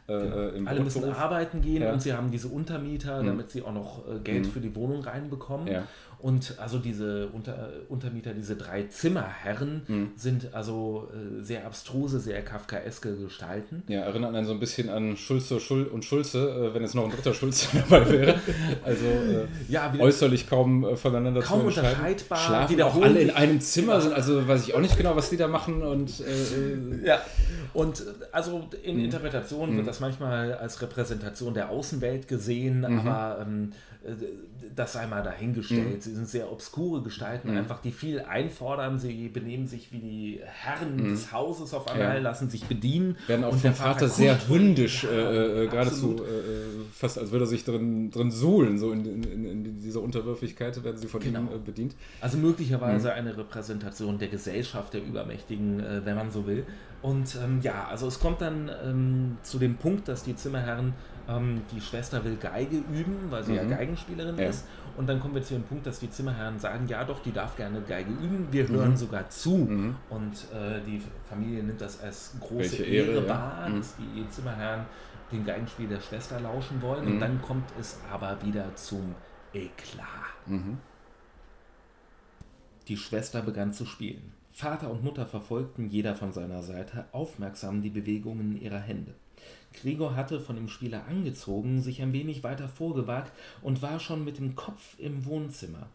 äh, 0.07 0.19
genau. 0.19 0.37
Äh, 0.37 0.67
Alle 0.67 0.81
müssen 0.81 1.05
arbeiten 1.05 1.63
gehen 1.63 1.83
ja. 1.83 1.93
und 1.93 2.03
sie 2.03 2.13
haben 2.13 2.31
diese 2.31 2.49
Untermieter, 2.49 3.23
mhm. 3.23 3.27
damit 3.27 3.51
sie 3.51 3.63
auch 3.63 3.73
noch 3.73 4.07
äh, 4.07 4.19
Geld 4.21 4.45
mhm. 4.45 4.51
für 4.51 4.61
die 4.61 4.75
Wohnung 4.75 5.03
reinbekommen. 5.03 5.67
Ja. 5.67 5.87
Und 6.25 6.55
also 6.59 6.79
diese 6.79 7.29
Unter, 7.35 7.69
Untermieter, 7.91 8.33
diese 8.33 8.57
drei 8.57 8.85
Zimmerherren 8.85 9.83
mhm. 9.87 10.13
sind 10.17 10.55
also 10.55 11.11
äh, 11.13 11.43
sehr 11.43 11.67
abstruse, 11.67 12.19
sehr 12.19 12.41
kafkaeske 12.41 13.15
Gestalten. 13.15 13.83
Ja, 13.89 14.01
erinnern 14.01 14.35
einen 14.35 14.47
so 14.47 14.55
ein 14.55 14.59
bisschen 14.59 14.89
an 14.89 15.19
Schulze 15.19 15.61
Schul 15.61 15.85
und 15.85 16.03
Schulze, 16.03 16.49
äh, 16.49 16.75
wenn 16.75 16.83
es 16.83 16.95
noch 16.95 17.05
ein 17.05 17.11
dritter 17.11 17.35
Schulze 17.35 17.69
dabei 17.91 18.11
wäre. 18.11 18.41
Also 18.83 19.05
äh, 19.05 19.49
ja, 19.69 19.93
äußerlich 19.99 20.49
kaum 20.49 20.85
äh, 20.85 20.97
voneinander 20.97 21.43
kaum 21.43 21.61
zu 21.61 21.67
unterscheiden. 21.67 21.91
unterscheidbar. 21.91 22.39
Schlafen 22.39 22.81
auch 22.81 23.03
alle 23.03 23.21
in 23.21 23.31
einem 23.31 23.61
Zimmer, 23.61 24.01
sind 24.01 24.15
also 24.15 24.49
weiß 24.49 24.67
ich 24.67 24.75
auch 24.75 24.81
nicht 24.81 24.97
genau, 24.97 25.17
was 25.17 25.29
die 25.29 25.37
da 25.37 25.47
machen. 25.47 25.83
Und, 25.83 26.23
ja, 27.05 27.21
und 27.75 28.03
also 28.33 28.67
in 28.83 28.97
mhm. 28.97 29.05
Interpretationen 29.05 29.75
wird 29.75 29.85
mhm. 29.85 29.89
das 29.89 30.01
manchmal 30.01 30.55
als 30.55 30.81
Repräsentation 30.81 31.53
der 31.53 31.69
Außenwelt 31.69 32.29
gesehen, 32.29 32.79
mhm. 32.79 33.01
aber 33.01 33.43
ähm, 33.43 33.73
das 34.75 34.93
sei 34.93 35.07
mal 35.07 35.23
dahingestellt. 35.23 35.97
Mhm. 35.97 36.01
Sie 36.01 36.15
sind 36.15 36.29
sehr 36.29 36.51
obskure 36.51 37.03
Gestalten, 37.03 37.53
mhm. 37.53 37.59
einfach 37.59 37.81
die 37.81 37.93
viel 37.93 38.21
einfordern. 38.21 38.99
Sie 38.99 39.29
benehmen 39.29 39.67
sich 39.67 39.93
wie 39.93 39.99
die 39.99 40.41
Herren 40.45 40.97
mhm. 40.97 41.11
des 41.11 41.33
Hauses 41.33 41.75
auf 41.75 41.89
einmal, 41.89 42.17
ja. 42.17 42.23
lassen 42.23 42.51
sich 42.51 42.65
bedienen. 42.65 43.17
Werden 43.27 43.45
auch 43.45 43.53
und 43.53 43.61
vom 43.61 43.75
Vater, 43.75 43.93
Vater 43.93 44.09
sehr 44.09 44.49
hündisch, 44.49 45.05
äh, 45.05 45.65
äh, 45.65 45.67
geradezu 45.69 46.17
äh, 46.17 46.85
fast 46.93 47.19
als 47.19 47.31
würde 47.31 47.45
er 47.45 47.49
sich 47.49 47.65
drin, 47.65 48.11
drin 48.11 48.31
suhlen, 48.31 48.79
so 48.79 48.93
in, 48.93 49.05
in, 49.05 49.45
in 49.45 49.81
dieser 49.81 50.03
Unterwürfigkeit 50.03 50.83
werden 50.83 50.97
sie 50.97 51.07
von 51.07 51.21
genau. 51.21 51.41
ihm 51.41 51.49
äh, 51.49 51.59
bedient. 51.59 51.95
Also 52.21 52.39
möglicherweise 52.39 53.09
mhm. 53.09 53.15
eine 53.15 53.37
Repräsentation 53.37 54.19
der 54.19 54.29
Gesellschaft, 54.29 54.95
der 54.95 55.05
Übermächtigen, 55.05 55.81
äh, 55.81 56.05
wenn 56.05 56.17
man 56.17 56.31
so 56.31 56.47
will. 56.47 56.65
Und 57.03 57.37
ähm, 57.43 57.61
ja, 57.63 57.87
also 57.89 58.07
es 58.09 58.19
kommt 58.19 58.41
dann 58.41 58.71
ähm, 58.83 59.37
zu 59.43 59.59
dem 59.59 59.77
Punkt, 59.77 60.09
dass 60.09 60.25
die 60.25 60.37
Zimmerherren 60.37 60.95
ähm, 61.29 61.63
die 61.73 61.81
Schwester 61.81 62.25
will 62.25 62.37
Geige 62.37 62.77
üben, 62.77 63.31
weil 63.31 63.43
sie 63.45 63.53
mhm. 63.53 63.71
ja 63.71 63.77
Geigenspielerin 63.77 64.39
ja. 64.39 64.49
ist. 64.49 64.67
Und 64.97 65.09
dann 65.09 65.21
kommen 65.21 65.35
wir 65.35 65.43
zu 65.43 65.55
dem 65.55 65.65
Punkt, 65.65 65.87
dass 65.87 65.99
die 65.99 66.11
Zimmerherren 66.11 66.59
sagen, 66.59 66.87
ja 66.87 67.05
doch, 67.05 67.21
die 67.21 67.33
darf 67.33 67.57
gerne 67.57 67.81
Geige 67.81 68.11
üben, 68.11 68.49
wir 68.51 68.69
hören 68.69 68.91
mhm. 68.91 68.97
sogar 68.97 69.29
zu. 69.29 69.57
Mhm. 69.57 69.97
Und 70.11 70.33
äh, 70.55 70.81
die 70.87 71.03
Familie 71.29 71.63
nimmt 71.63 71.81
das 71.81 72.01
als 72.01 72.37
große 72.41 72.59
Welche 72.79 72.85
Ehre, 72.85 73.13
Ehre 73.13 73.29
wahr, 73.29 73.69
ja. 73.69 73.77
dass 73.77 73.97
die 73.97 74.29
Zimmerherren 74.31 74.87
dem 75.33 75.45
Geigenspiel 75.45 75.89
der 75.89 76.01
Schwester 76.01 76.39
lauschen 76.41 76.81
wollen. 76.81 77.07
Und 77.07 77.17
mhm. 77.17 77.21
dann 77.21 77.43
kommt 77.43 77.71
es 77.81 77.99
aber 78.13 78.39
wieder 78.45 78.75
zum 78.77 79.15
Eklat. 79.53 80.07
Mhm. 80.47 80.79
Die 82.89 82.97
Schwester 82.97 83.43
begann 83.43 83.73
zu 83.73 83.87
spielen. 83.87 84.33
Vater 84.53 84.91
und 84.91 85.03
Mutter 85.03 85.27
verfolgten 85.27 85.89
jeder 85.89 86.15
von 86.15 86.33
seiner 86.33 86.63
Seite 86.63 87.07
aufmerksam 87.11 87.83
die 87.83 87.91
Bewegungen 87.91 88.61
ihrer 88.61 88.79
Hände. 88.79 89.15
Gregor 89.75 90.17
hatte, 90.17 90.41
von 90.41 90.57
dem 90.57 90.69
Spieler 90.69 91.07
angezogen, 91.07 91.83
sich 91.83 92.01
ein 92.01 92.13
wenig 92.13 92.43
weiter 92.43 92.69
vorgewagt 92.69 93.33
und 93.63 93.83
war 93.83 94.01
schon 94.01 94.25
mit 94.25 94.39
dem 94.39 94.57
Kopf 94.57 94.99
im 94.99 95.25
Wohnzimmer. 95.27 95.89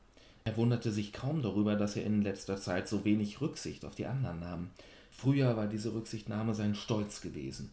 Er 0.45 0.57
wunderte 0.57 0.91
sich 0.91 1.13
kaum 1.13 1.41
darüber, 1.41 1.75
dass 1.75 1.95
er 1.95 2.05
in 2.05 2.21
letzter 2.21 2.57
Zeit 2.57 2.87
so 2.87 3.05
wenig 3.05 3.41
Rücksicht 3.41 3.85
auf 3.85 3.95
die 3.95 4.05
anderen 4.05 4.39
nahm. 4.39 4.69
Früher 5.11 5.57
war 5.57 5.67
diese 5.67 5.93
Rücksichtnahme 5.93 6.55
sein 6.55 6.75
Stolz 6.75 7.21
gewesen. 7.21 7.71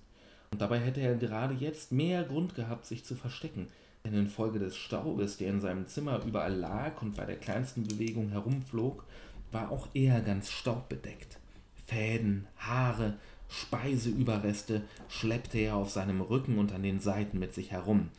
Und 0.51 0.61
dabei 0.61 0.79
hätte 0.79 1.01
er 1.01 1.17
gerade 1.17 1.55
jetzt 1.55 1.93
mehr 1.93 2.25
Grund 2.25 2.55
gehabt, 2.55 2.87
sich 2.87 3.05
zu 3.05 3.15
verstecken, 3.15 3.69
denn 4.05 4.15
infolge 4.15 4.59
des 4.59 4.77
Staubes, 4.77 5.37
der 5.37 5.49
in 5.49 5.61
seinem 5.61 5.87
Zimmer 5.87 6.23
überall 6.25 6.55
lag 6.55 7.03
und 7.03 7.17
bei 7.17 7.25
der 7.25 7.37
kleinsten 7.37 7.85
Bewegung 7.85 8.31
herumflog, 8.31 9.05
war 9.53 9.71
auch 9.71 9.89
er 9.95 10.21
ganz 10.21 10.51
staubbedeckt. 10.51 11.39
Fäden, 11.87 12.47
Haare, 12.57 13.15
Speiseüberreste 13.49 14.83
schleppte 15.09 15.59
er 15.59 15.77
auf 15.77 15.91
seinem 15.91 16.21
Rücken 16.21 16.59
und 16.59 16.73
an 16.73 16.83
den 16.83 17.01
Seiten 17.01 17.39
mit 17.39 17.55
sich 17.55 17.71
herum. 17.71 18.11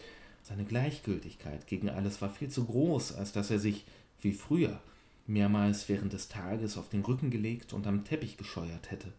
Seine 0.43 0.63
Gleichgültigkeit 0.63 1.67
gegen 1.67 1.89
alles 1.89 2.21
war 2.21 2.29
viel 2.29 2.49
zu 2.49 2.65
groß, 2.65 3.13
als 3.15 3.33
dass 3.33 3.51
er 3.51 3.59
sich, 3.59 3.85
wie 4.21 4.31
früher, 4.31 4.79
mehrmals 5.25 5.89
während 5.89 6.13
des 6.13 6.29
Tages 6.29 6.77
auf 6.77 6.89
den 6.89 7.01
Rücken 7.01 7.29
gelegt 7.29 7.73
und 7.73 7.85
am 7.85 8.05
Teppich 8.05 8.37
gescheuert 8.37 8.91
hätte. 8.91 9.11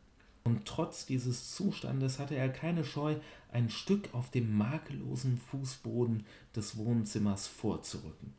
Und 0.44 0.64
trotz 0.64 1.04
dieses 1.04 1.54
Zustandes 1.54 2.18
hatte 2.18 2.34
er 2.34 2.48
keine 2.48 2.82
Scheu, 2.82 3.16
ein 3.52 3.68
Stück 3.68 4.08
auf 4.14 4.30
dem 4.30 4.56
makellosen 4.56 5.36
Fußboden 5.36 6.24
des 6.56 6.78
Wohnzimmers 6.78 7.46
vorzurücken. 7.46 8.32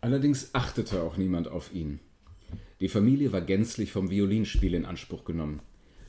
Allerdings 0.00 0.54
achtete 0.54 1.02
auch 1.02 1.16
niemand 1.16 1.46
auf 1.46 1.72
ihn. 1.72 2.00
Die 2.80 2.88
Familie 2.88 3.30
war 3.32 3.42
gänzlich 3.42 3.92
vom 3.92 4.10
Violinspiel 4.10 4.72
in 4.72 4.86
Anspruch 4.86 5.24
genommen. 5.24 5.60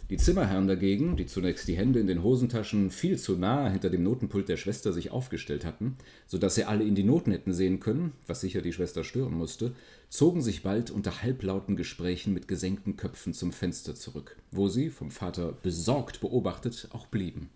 Die 0.09 0.17
Zimmerherren 0.17 0.67
dagegen, 0.67 1.17
die 1.17 1.25
zunächst 1.25 1.67
die 1.67 1.75
Hände 1.75 1.99
in 1.99 2.07
den 2.07 2.23
Hosentaschen 2.23 2.91
viel 2.91 3.17
zu 3.17 3.37
nah 3.37 3.69
hinter 3.69 3.89
dem 3.89 4.03
Notenpult 4.03 4.47
der 4.47 4.57
Schwester 4.57 4.93
sich 4.93 5.11
aufgestellt 5.11 5.65
hatten, 5.65 5.97
so 6.27 6.37
dass 6.37 6.55
sie 6.55 6.63
alle 6.63 6.83
in 6.85 6.95
die 6.95 7.03
Noten 7.03 7.31
hätten 7.31 7.53
sehen 7.53 7.81
können, 7.81 8.13
was 8.25 8.41
sicher 8.41 8.61
die 8.61 8.73
Schwester 8.73 9.03
stören 9.03 9.33
musste, 9.33 9.73
zogen 10.09 10.41
sich 10.41 10.63
bald 10.63 10.91
unter 10.91 11.21
halblauten 11.21 11.75
Gesprächen 11.75 12.33
mit 12.33 12.47
gesenkten 12.47 12.95
Köpfen 12.95 13.33
zum 13.33 13.51
Fenster 13.51 13.95
zurück, 13.95 14.37
wo 14.51 14.69
sie, 14.69 14.89
vom 14.89 15.11
Vater 15.11 15.53
besorgt 15.63 16.21
beobachtet, 16.21 16.87
auch 16.91 17.07
blieben. 17.07 17.49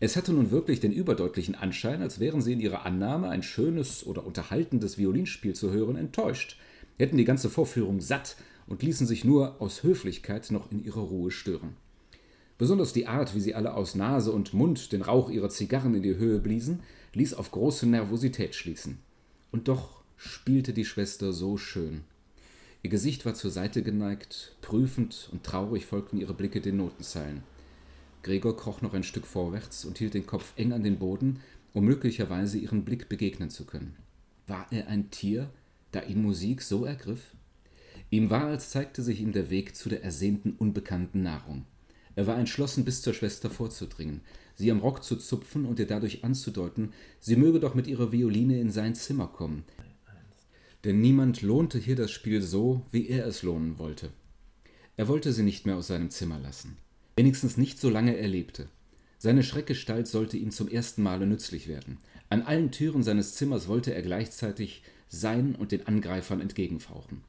Es 0.00 0.16
hatte 0.16 0.32
nun 0.32 0.50
wirklich 0.50 0.80
den 0.80 0.92
überdeutlichen 0.92 1.54
Anschein, 1.54 2.02
als 2.02 2.20
wären 2.20 2.40
sie 2.40 2.52
in 2.52 2.60
ihrer 2.60 2.86
Annahme, 2.86 3.30
ein 3.30 3.42
schönes 3.42 4.06
oder 4.06 4.24
unterhaltendes 4.24 4.96
Violinspiel 4.96 5.54
zu 5.54 5.72
hören, 5.72 5.96
enttäuscht, 5.96 6.56
hätten 6.98 7.16
die 7.16 7.24
ganze 7.24 7.48
Vorführung 7.48 8.00
satt 8.00 8.36
und 8.66 8.82
ließen 8.82 9.06
sich 9.06 9.24
nur 9.24 9.60
aus 9.60 9.82
Höflichkeit 9.82 10.50
noch 10.50 10.70
in 10.70 10.84
ihrer 10.84 11.00
Ruhe 11.00 11.30
stören. 11.30 11.76
Besonders 12.58 12.92
die 12.92 13.06
Art, 13.06 13.34
wie 13.34 13.40
sie 13.40 13.54
alle 13.54 13.74
aus 13.74 13.94
Nase 13.94 14.32
und 14.32 14.52
Mund 14.52 14.92
den 14.92 15.02
Rauch 15.02 15.30
ihrer 15.30 15.48
Zigarren 15.48 15.94
in 15.94 16.02
die 16.02 16.16
Höhe 16.16 16.40
bliesen, 16.40 16.80
ließ 17.14 17.34
auf 17.34 17.52
große 17.52 17.86
Nervosität 17.86 18.54
schließen. 18.54 18.98
Und 19.52 19.68
doch 19.68 20.02
spielte 20.16 20.72
die 20.72 20.84
Schwester 20.84 21.32
so 21.32 21.56
schön. 21.56 22.02
Ihr 22.82 22.90
Gesicht 22.90 23.24
war 23.24 23.34
zur 23.34 23.50
Seite 23.50 23.82
geneigt, 23.82 24.56
prüfend 24.60 25.28
und 25.32 25.44
traurig 25.44 25.86
folgten 25.86 26.18
ihre 26.18 26.34
Blicke 26.34 26.60
den 26.60 26.76
Notenzeilen. 26.76 27.42
Gregor 28.22 28.56
kroch 28.56 28.82
noch 28.82 28.94
ein 28.94 29.04
Stück 29.04 29.26
vorwärts 29.26 29.84
und 29.84 29.98
hielt 29.98 30.14
den 30.14 30.26
Kopf 30.26 30.52
eng 30.56 30.72
an 30.72 30.82
den 30.82 30.98
Boden, 30.98 31.40
um 31.72 31.84
möglicherweise 31.84 32.58
ihren 32.58 32.84
Blick 32.84 33.08
begegnen 33.08 33.50
zu 33.50 33.64
können. 33.64 33.96
War 34.46 34.66
er 34.70 34.88
ein 34.88 35.10
Tier, 35.10 35.48
da 35.98 36.06
ihn 36.06 36.22
Musik 36.22 36.62
so 36.62 36.84
ergriff? 36.84 37.34
Ihm 38.10 38.30
war, 38.30 38.46
als 38.46 38.70
zeigte 38.70 39.02
sich 39.02 39.20
ihm 39.20 39.32
der 39.32 39.50
Weg 39.50 39.74
zu 39.74 39.88
der 39.88 40.02
ersehnten 40.02 40.52
unbekannten 40.52 41.22
Nahrung. 41.22 41.64
Er 42.14 42.26
war 42.26 42.38
entschlossen, 42.38 42.84
bis 42.84 43.02
zur 43.02 43.14
Schwester 43.14 43.50
vorzudringen, 43.50 44.20
sie 44.54 44.70
am 44.70 44.78
Rock 44.78 45.04
zu 45.04 45.16
zupfen 45.16 45.64
und 45.64 45.78
ihr 45.78 45.86
dadurch 45.86 46.24
anzudeuten, 46.24 46.92
sie 47.20 47.36
möge 47.36 47.60
doch 47.60 47.74
mit 47.74 47.86
ihrer 47.86 48.12
Violine 48.12 48.60
in 48.60 48.70
sein 48.70 48.94
Zimmer 48.94 49.26
kommen. 49.26 49.64
Denn 50.84 51.00
niemand 51.00 51.42
lohnte 51.42 51.78
hier 51.78 51.96
das 51.96 52.10
Spiel 52.10 52.40
so, 52.42 52.82
wie 52.92 53.08
er 53.08 53.26
es 53.26 53.42
lohnen 53.42 53.78
wollte. 53.78 54.10
Er 54.96 55.08
wollte 55.08 55.32
sie 55.32 55.42
nicht 55.42 55.66
mehr 55.66 55.76
aus 55.76 55.88
seinem 55.88 56.10
Zimmer 56.10 56.38
lassen. 56.38 56.76
Wenigstens 57.16 57.56
nicht 57.56 57.80
solange 57.80 58.16
er 58.16 58.28
lebte. 58.28 58.68
Seine 59.18 59.42
Schreckgestalt 59.42 60.06
sollte 60.06 60.36
ihm 60.36 60.52
zum 60.52 60.68
ersten 60.68 61.02
Male 61.02 61.26
nützlich 61.26 61.66
werden. 61.66 61.98
An 62.30 62.42
allen 62.42 62.70
Türen 62.70 63.02
seines 63.02 63.34
Zimmers 63.34 63.66
wollte 63.66 63.92
er 63.92 64.02
gleichzeitig 64.02 64.82
sein 65.08 65.54
und 65.54 65.72
den 65.72 65.86
Angreifern 65.86 66.40
entgegenfauchen. 66.40 67.22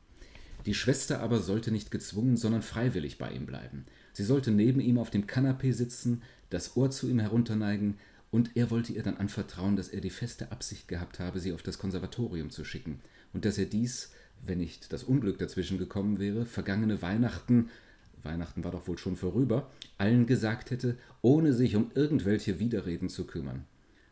Die 0.65 0.73
Schwester 0.73 1.21
aber 1.21 1.39
sollte 1.39 1.71
nicht 1.71 1.91
gezwungen, 1.91 2.37
sondern 2.37 2.61
freiwillig 2.61 3.17
bei 3.17 3.31
ihm 3.31 3.45
bleiben. 3.45 3.85
Sie 4.13 4.23
sollte 4.23 4.51
neben 4.51 4.81
ihm 4.81 4.97
auf 4.97 5.09
dem 5.09 5.25
Kanapee 5.25 5.71
sitzen, 5.71 6.21
das 6.49 6.75
Ohr 6.75 6.91
zu 6.91 7.09
ihm 7.09 7.19
herunterneigen, 7.19 7.97
und 8.31 8.55
er 8.55 8.69
wollte 8.69 8.93
ihr 8.93 9.01
dann 9.01 9.17
anvertrauen, 9.17 9.75
dass 9.75 9.87
er 9.87 10.01
die 10.01 10.11
feste 10.11 10.51
Absicht 10.51 10.87
gehabt 10.87 11.19
habe, 11.19 11.39
sie 11.39 11.51
auf 11.51 11.63
das 11.63 11.79
Konservatorium 11.79 12.51
zu 12.51 12.63
schicken, 12.63 12.99
und 13.33 13.45
dass 13.45 13.57
er 13.57 13.65
dies, 13.65 14.11
wenn 14.45 14.59
nicht 14.59 14.93
das 14.93 15.03
Unglück 15.03 15.39
dazwischen 15.39 15.77
gekommen 15.77 16.19
wäre, 16.19 16.45
vergangene 16.45 17.01
Weihnachten 17.01 17.69
Weihnachten 18.23 18.63
war 18.63 18.71
doch 18.71 18.87
wohl 18.87 18.97
schon 18.97 19.15
vorüber, 19.15 19.69
allen 19.97 20.25
gesagt 20.25 20.71
hätte, 20.71 20.97
ohne 21.21 21.53
sich 21.53 21.75
um 21.75 21.91
irgendwelche 21.93 22.59
Widerreden 22.59 23.09
zu 23.09 23.25
kümmern. 23.25 23.65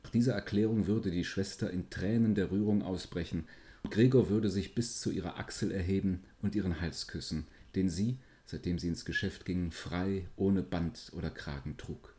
Nach 0.08 0.14
dieser 0.14 0.36
Erklärung 0.36 0.88
würde 0.88 1.12
die 1.12 1.26
Schwester 1.26 1.70
in 1.70 1.90
Tränen 1.90 2.34
der 2.34 2.50
Rührung 2.50 2.82
ausbrechen, 2.82 3.46
und 3.84 3.90
Gregor 3.90 4.30
würde 4.30 4.50
sich 4.50 4.74
bis 4.74 5.02
zu 5.02 5.12
ihrer 5.12 5.38
Achsel 5.38 5.70
erheben 5.70 6.24
und 6.42 6.56
ihren 6.56 6.80
Hals 6.80 7.08
küssen, 7.08 7.46
den 7.76 7.90
sie, 7.90 8.16
seitdem 8.46 8.80
sie 8.80 8.88
ins 8.88 9.04
Geschäft 9.04 9.44
ging, 9.44 9.70
frei, 9.70 10.26
ohne 10.38 10.64
Band 10.64 11.12
oder 11.12 11.30
Kragen 11.30 11.76
trug. 11.76 12.16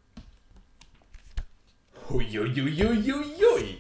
Huiuiuiuiui. 2.11 3.79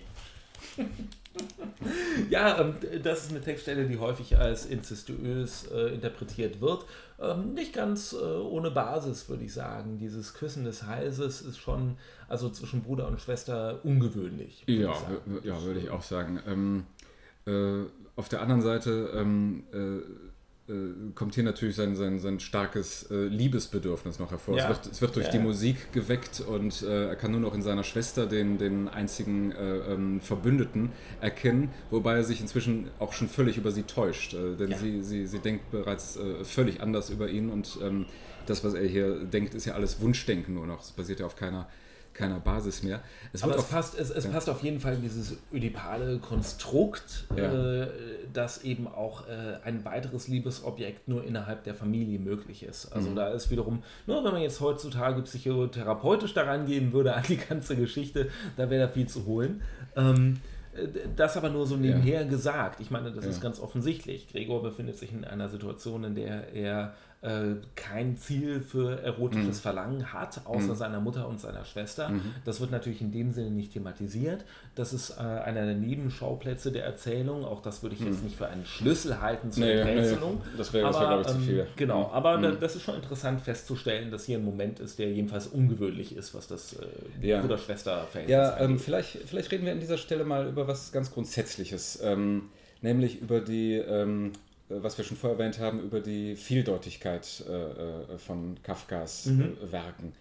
Ja, 2.30 2.60
ähm, 2.60 2.74
das 3.02 3.24
ist 3.24 3.30
eine 3.30 3.40
Textstelle, 3.40 3.86
die 3.86 3.98
häufig 3.98 4.36
als 4.38 4.66
incestuös 4.66 5.68
äh, 5.72 5.94
interpretiert 5.94 6.60
wird. 6.60 6.84
Ähm, 7.20 7.54
nicht 7.54 7.72
ganz 7.72 8.12
äh, 8.12 8.16
ohne 8.16 8.70
Basis, 8.70 9.28
würde 9.28 9.44
ich 9.44 9.52
sagen. 9.52 9.98
Dieses 9.98 10.34
Küssen 10.34 10.64
des 10.64 10.84
Halses 10.84 11.40
ist 11.40 11.58
schon, 11.58 11.96
also 12.28 12.48
zwischen 12.50 12.82
Bruder 12.82 13.08
und 13.08 13.20
Schwester, 13.20 13.80
ungewöhnlich. 13.84 14.64
Ja, 14.66 14.94
ja, 15.42 15.62
würde 15.62 15.80
ich 15.80 15.90
auch 15.90 16.02
sagen. 16.02 16.40
Ähm, 16.46 16.84
äh, 17.46 17.88
auf 18.16 18.28
der 18.28 18.42
anderen 18.42 18.62
Seite 18.62 19.10
ähm, 19.14 19.64
äh, 19.72 20.00
kommt 21.14 21.34
hier 21.34 21.44
natürlich 21.44 21.76
sein, 21.76 21.96
sein, 21.96 22.18
sein 22.18 22.40
starkes 22.40 23.10
äh, 23.10 23.24
Liebesbedürfnis 23.24 24.18
noch 24.18 24.30
hervor. 24.30 24.56
Ja. 24.56 24.64
Es, 24.64 24.68
wird, 24.68 24.92
es 24.92 25.00
wird 25.00 25.16
durch 25.16 25.26
ja. 25.26 25.32
die 25.32 25.38
Musik 25.38 25.92
geweckt 25.92 26.40
und 26.40 26.82
äh, 26.82 27.08
er 27.08 27.16
kann 27.16 27.30
nur 27.30 27.40
noch 27.40 27.54
in 27.54 27.62
seiner 27.62 27.84
Schwester 27.84 28.26
den, 28.26 28.58
den 28.58 28.88
einzigen 28.88 29.52
äh, 29.52 29.92
ähm, 29.92 30.20
Verbündeten 30.20 30.90
erkennen, 31.20 31.70
wobei 31.90 32.16
er 32.16 32.24
sich 32.24 32.40
inzwischen 32.40 32.90
auch 32.98 33.14
schon 33.14 33.28
völlig 33.28 33.56
über 33.56 33.70
sie 33.70 33.84
täuscht. 33.84 34.34
Äh, 34.34 34.56
denn 34.56 34.72
ja. 34.72 34.78
sie, 34.78 35.02
sie, 35.02 35.26
sie 35.26 35.38
denkt 35.38 35.70
bereits 35.70 36.16
äh, 36.16 36.44
völlig 36.44 36.82
anders 36.82 37.08
über 37.08 37.28
ihn 37.28 37.48
und 37.48 37.78
ähm, 37.82 38.06
das, 38.44 38.64
was 38.64 38.74
er 38.74 38.86
hier 38.86 39.24
denkt, 39.24 39.54
ist 39.54 39.64
ja 39.64 39.74
alles 39.74 40.00
Wunschdenken 40.00 40.54
nur 40.54 40.66
noch. 40.66 40.82
Es 40.82 40.92
basiert 40.92 41.20
ja 41.20 41.26
auf 41.26 41.36
keiner 41.36 41.68
keiner 42.18 42.40
Basis 42.40 42.82
mehr. 42.82 43.00
Es 43.32 43.42
Aber 43.42 43.56
es, 43.56 43.64
passt, 43.64 43.98
es, 43.98 44.10
es 44.10 44.24
ja. 44.24 44.30
passt 44.30 44.50
auf 44.50 44.62
jeden 44.62 44.80
Fall 44.80 44.94
in 44.94 45.02
dieses 45.02 45.36
ödipale 45.52 46.18
Konstrukt, 46.18 47.26
ja. 47.36 47.82
äh, 47.82 47.88
dass 48.32 48.64
eben 48.64 48.88
auch 48.88 49.26
äh, 49.28 49.58
ein 49.64 49.84
weiteres 49.84 50.28
Liebesobjekt 50.28 51.08
nur 51.08 51.24
innerhalb 51.24 51.64
der 51.64 51.74
Familie 51.74 52.18
möglich 52.18 52.62
ist. 52.64 52.92
Also 52.92 53.10
mhm. 53.10 53.16
da 53.16 53.28
ist 53.28 53.50
wiederum, 53.50 53.82
nur 54.06 54.24
wenn 54.24 54.32
man 54.32 54.42
jetzt 54.42 54.60
heutzutage 54.60 55.22
psychotherapeutisch 55.22 56.34
daran 56.34 56.66
gehen 56.66 56.92
würde 56.92 57.14
an 57.14 57.22
die 57.28 57.36
ganze 57.38 57.76
Geschichte, 57.76 58.28
da 58.56 58.68
wäre 58.68 58.86
da 58.86 58.92
viel 58.92 59.08
zu 59.08 59.24
holen. 59.24 59.62
Ähm, 59.96 60.38
das 61.16 61.36
aber 61.36 61.50
nur 61.50 61.66
so 61.66 61.76
nebenher 61.76 62.22
ja. 62.22 62.28
gesagt. 62.28 62.80
Ich 62.80 62.90
meine, 62.90 63.10
das 63.10 63.24
ja. 63.24 63.30
ist 63.30 63.40
ganz 63.40 63.60
offensichtlich. 63.60 64.28
Gregor 64.30 64.62
befindet 64.62 64.96
sich 64.96 65.12
in 65.12 65.24
einer 65.24 65.48
Situation, 65.48 66.04
in 66.04 66.14
der 66.14 66.52
er 66.52 66.94
äh, 67.20 67.56
kein 67.74 68.16
Ziel 68.16 68.60
für 68.60 69.02
erotisches 69.02 69.58
mhm. 69.58 69.62
Verlangen 69.62 70.12
hat, 70.12 70.42
außer 70.44 70.68
mhm. 70.68 70.76
seiner 70.76 71.00
Mutter 71.00 71.26
und 71.26 71.40
seiner 71.40 71.64
Schwester. 71.64 72.10
Mhm. 72.10 72.22
Das 72.44 72.60
wird 72.60 72.70
natürlich 72.70 73.00
in 73.00 73.10
dem 73.10 73.32
Sinne 73.32 73.50
nicht 73.50 73.72
thematisiert. 73.72 74.44
Das 74.76 74.92
ist 74.92 75.10
äh, 75.10 75.22
einer 75.22 75.66
der 75.66 75.74
Nebenschauplätze 75.74 76.70
der 76.70 76.84
Erzählung. 76.84 77.44
Auch 77.44 77.60
das 77.60 77.82
würde 77.82 77.96
ich 77.96 78.02
jetzt 78.02 78.18
mhm. 78.18 78.26
nicht 78.26 78.36
für 78.36 78.46
einen 78.46 78.64
Schlüssel 78.64 79.20
halten 79.20 79.50
zur 79.50 79.64
nee, 79.64 79.82
Rätselung. 79.82 80.34
Nee. 80.34 80.58
Das 80.58 80.72
wäre, 80.72 80.92
wär, 80.92 81.00
glaube 81.00 81.22
ich, 81.22 81.26
zu 81.26 81.38
viel. 81.38 81.60
Ähm, 81.60 81.66
genau, 81.74 82.08
aber 82.12 82.38
mhm. 82.38 82.60
das 82.60 82.76
ist 82.76 82.82
schon 82.82 82.94
interessant 82.94 83.40
festzustellen, 83.40 84.12
dass 84.12 84.24
hier 84.24 84.38
ein 84.38 84.44
Moment 84.44 84.78
ist, 84.78 85.00
der 85.00 85.10
jedenfalls 85.10 85.48
ungewöhnlich 85.48 86.14
ist, 86.14 86.34
was 86.34 86.46
das 86.46 86.74
äh, 86.74 87.26
ja. 87.26 87.40
Bruder-Schwester-Verhältnis 87.40 88.30
Ja, 88.30 88.58
ähm, 88.60 88.78
vielleicht, 88.78 89.18
vielleicht 89.26 89.50
reden 89.50 89.64
wir 89.64 89.72
an 89.72 89.80
dieser 89.80 89.98
Stelle 89.98 90.24
mal 90.24 90.46
über 90.46 90.68
was 90.68 90.92
ganz 90.92 91.12
Grundsätzliches. 91.12 91.98
Ähm, 92.00 92.50
nämlich 92.80 93.20
über 93.20 93.40
die 93.40 93.74
ähm, 93.74 94.26
äh, 94.28 94.47
was 94.68 94.98
wir 94.98 95.04
schon 95.04 95.16
vorher 95.16 95.38
erwähnt 95.38 95.58
haben, 95.58 95.80
über 95.80 96.00
die 96.00 96.36
Vieldeutigkeit 96.36 97.44
äh, 97.48 97.52
äh 97.52 98.18
von 98.18 98.56
Kafkas 98.62 99.26
äh, 99.26 99.30
mhm. 99.30 99.56
Werken. 99.70 100.12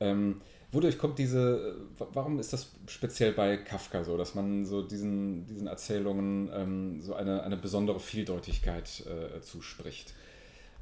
Ähm, 0.00 0.40
wodurch 0.72 0.98
kommt 0.98 1.18
diese, 1.18 1.76
warum 2.12 2.38
ist 2.38 2.52
das 2.52 2.72
speziell 2.86 3.32
bei 3.32 3.56
Kafka 3.56 4.04
so, 4.04 4.16
dass 4.16 4.34
man 4.34 4.64
so 4.64 4.82
diesen, 4.82 5.46
diesen 5.46 5.66
Erzählungen 5.66 6.50
ähm, 6.52 7.00
so 7.00 7.14
eine, 7.14 7.42
eine 7.42 7.56
besondere 7.56 8.00
Vieldeutigkeit 8.00 9.04
äh, 9.06 9.40
zuspricht? 9.40 10.12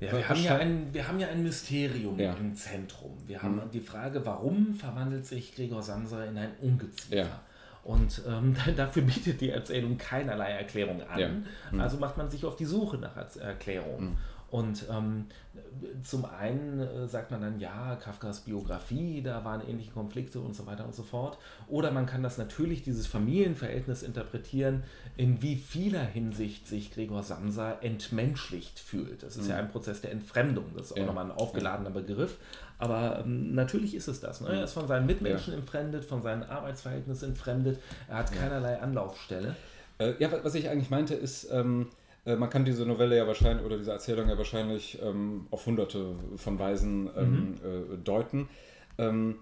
Ja, 0.00 0.12
wir, 0.12 0.28
haben 0.28 0.42
ja 0.42 0.56
ein, 0.56 0.92
wir 0.92 1.06
haben 1.06 1.20
ja 1.20 1.28
ein 1.28 1.42
Mysterium 1.42 2.18
ja. 2.18 2.34
im 2.34 2.54
Zentrum. 2.56 3.16
Wir 3.26 3.42
haben 3.42 3.56
mhm. 3.56 3.70
die 3.72 3.80
Frage, 3.80 4.26
warum 4.26 4.74
verwandelt 4.74 5.24
sich 5.24 5.54
Gregor 5.54 5.82
Samsa 5.82 6.24
in 6.24 6.36
ein 6.36 6.50
Ungeziefer? 6.60 7.16
Ja. 7.16 7.40
Und 7.84 8.22
ähm, 8.26 8.56
dafür 8.76 9.02
bietet 9.02 9.40
die 9.40 9.50
Erzählung 9.50 9.98
keinerlei 9.98 10.50
Erklärung 10.50 11.02
an. 11.02 11.18
Ja. 11.18 11.28
Mhm. 11.28 11.80
Also 11.80 11.98
macht 11.98 12.16
man 12.16 12.30
sich 12.30 12.44
auf 12.44 12.56
die 12.56 12.64
Suche 12.64 12.96
nach 12.96 13.16
Erklärungen. 13.36 14.10
Mhm. 14.10 14.16
Und 14.50 14.86
ähm, 14.90 15.26
zum 16.02 16.24
einen 16.24 16.80
äh, 16.80 17.06
sagt 17.06 17.30
man 17.30 17.40
dann, 17.40 17.60
ja, 17.60 17.96
Kafkas 17.96 18.40
Biografie, 18.40 19.22
da 19.22 19.44
waren 19.44 19.66
ähnliche 19.68 19.90
Konflikte 19.90 20.40
und 20.40 20.54
so 20.54 20.66
weiter 20.66 20.84
und 20.84 20.94
so 20.94 21.02
fort. 21.02 21.38
Oder 21.68 21.90
man 21.90 22.06
kann 22.06 22.22
das 22.22 22.38
natürlich, 22.38 22.82
dieses 22.82 23.06
Familienverhältnis 23.06 24.02
interpretieren, 24.02 24.82
in 25.16 25.42
wie 25.42 25.56
vieler 25.56 26.02
Hinsicht 26.02 26.66
sich 26.66 26.92
Gregor 26.92 27.22
Samsa 27.22 27.78
entmenschlicht 27.80 28.78
fühlt. 28.78 29.22
Das 29.22 29.36
ist 29.36 29.44
mhm. 29.44 29.50
ja 29.50 29.56
ein 29.56 29.70
Prozess 29.70 30.00
der 30.00 30.12
Entfremdung, 30.12 30.66
das 30.76 30.86
ist 30.86 30.92
auch 30.92 30.98
ja. 30.98 31.06
nochmal 31.06 31.26
ein 31.26 31.32
aufgeladener 31.32 31.90
Begriff. 31.90 32.38
Aber 32.78 33.20
ähm, 33.24 33.54
natürlich 33.54 33.94
ist 33.94 34.08
es 34.08 34.20
das. 34.20 34.40
Ne? 34.40 34.48
Er 34.48 34.64
ist 34.64 34.72
von 34.72 34.88
seinen 34.88 35.06
Mitmenschen 35.06 35.52
ja. 35.52 35.58
entfremdet, 35.58 36.04
von 36.04 36.22
seinen 36.22 36.42
Arbeitsverhältnissen 36.42 37.30
entfremdet. 37.30 37.80
Er 38.08 38.18
hat 38.18 38.32
keinerlei 38.32 38.80
Anlaufstelle. 38.80 39.54
Äh, 39.98 40.14
ja, 40.18 40.30
was 40.42 40.54
ich 40.54 40.68
eigentlich 40.68 40.90
meinte, 40.90 41.14
ist, 41.14 41.48
ähm, 41.52 41.88
äh, 42.24 42.36
man 42.36 42.50
kann 42.50 42.64
diese 42.64 42.86
Novelle 42.86 43.16
ja 43.16 43.26
wahrscheinlich 43.26 43.64
oder 43.64 43.76
diese 43.76 43.92
Erzählung 43.92 44.28
ja 44.28 44.38
wahrscheinlich 44.38 44.98
ähm, 45.02 45.46
auf 45.50 45.66
hunderte 45.66 46.14
von 46.36 46.58
Weisen 46.58 47.10
ähm, 47.16 47.30
mhm. 47.30 47.94
äh, 47.94 47.96
deuten. 47.98 48.48
Ähm, 48.98 49.36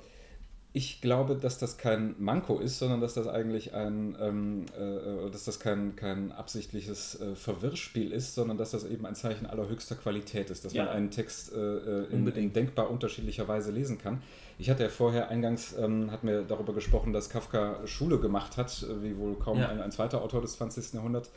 ich 0.75 1.03
glaube, 1.03 1.37
dass 1.37 1.59
das 1.59 1.77
kein 1.77 2.15
Manko 2.19 2.59
ist, 2.59 2.79
sondern 2.79 3.03
dass 3.03 3.13
das 3.13 3.27
eigentlich 3.27 3.75
ein, 3.75 4.17
ähm, 4.19 4.65
äh, 4.75 5.31
dass 5.31 5.45
das 5.45 5.61
kein, 5.61 5.97
kein 5.97 6.33
absichtliches 6.33 7.21
äh, 7.21 7.35
Verwirrspiel 7.35 8.11
ist, 8.11 8.35
sondern 8.35 8.57
dass 8.57 8.71
das 8.71 8.85
eben 8.85 9.05
ein 9.05 9.15
Zeichen 9.15 9.45
allerhöchster 9.45 9.97
Qualität 9.97 10.49
ist, 10.49 10.65
dass 10.65 10.73
ja. 10.73 10.87
man 10.87 10.95
einen 10.95 11.11
Text 11.11 11.53
äh, 11.53 12.05
in, 12.05 12.27
in, 12.27 12.55
denkbar 12.55 12.89
unterschiedlicher 12.89 13.47
Weise 13.49 13.71
lesen 13.71 13.99
kann. 13.99 14.23
Ich 14.59 14.71
hatte 14.71 14.83
ja 14.83 14.89
vorher 14.89 15.29
eingangs, 15.29 15.75
ähm, 15.79 16.11
hat 16.11 16.25
mir 16.25 16.43
darüber 16.43 16.73
gesprochen, 16.73 17.13
dass 17.13 17.29
Kafka 17.29 17.87
Schule 17.87 18.19
gemacht 18.19 18.57
hat, 18.57 18.87
wie 19.03 19.19
wohl 19.19 19.35
kaum 19.35 19.59
ja. 19.59 19.69
ein, 19.69 19.79
ein, 19.79 19.93
zweiter 19.93 20.23
Autor 20.23 20.41
des 20.41 20.55
20. 20.55 20.95
Jahrhunderts. 20.95 21.31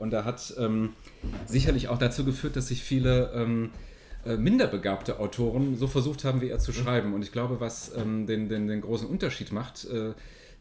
Und 0.00 0.12
er 0.14 0.24
hat 0.24 0.54
ähm, 0.58 0.94
sicherlich 1.46 1.88
auch 1.88 1.98
dazu 1.98 2.24
geführt, 2.24 2.56
dass 2.56 2.68
sich 2.68 2.82
viele 2.82 3.32
ähm, 3.34 3.70
äh, 4.24 4.36
minderbegabte 4.36 5.20
Autoren 5.20 5.76
so 5.76 5.86
versucht 5.86 6.24
haben, 6.24 6.40
wie 6.40 6.48
er 6.48 6.58
zu 6.58 6.72
mhm. 6.72 6.76
schreiben. 6.76 7.14
Und 7.14 7.22
ich 7.22 7.32
glaube, 7.32 7.60
was 7.60 7.92
ähm, 7.96 8.26
den, 8.26 8.48
den, 8.48 8.66
den 8.66 8.80
großen 8.80 9.06
Unterschied 9.06 9.52
macht, 9.52 9.84
äh, 9.84 10.14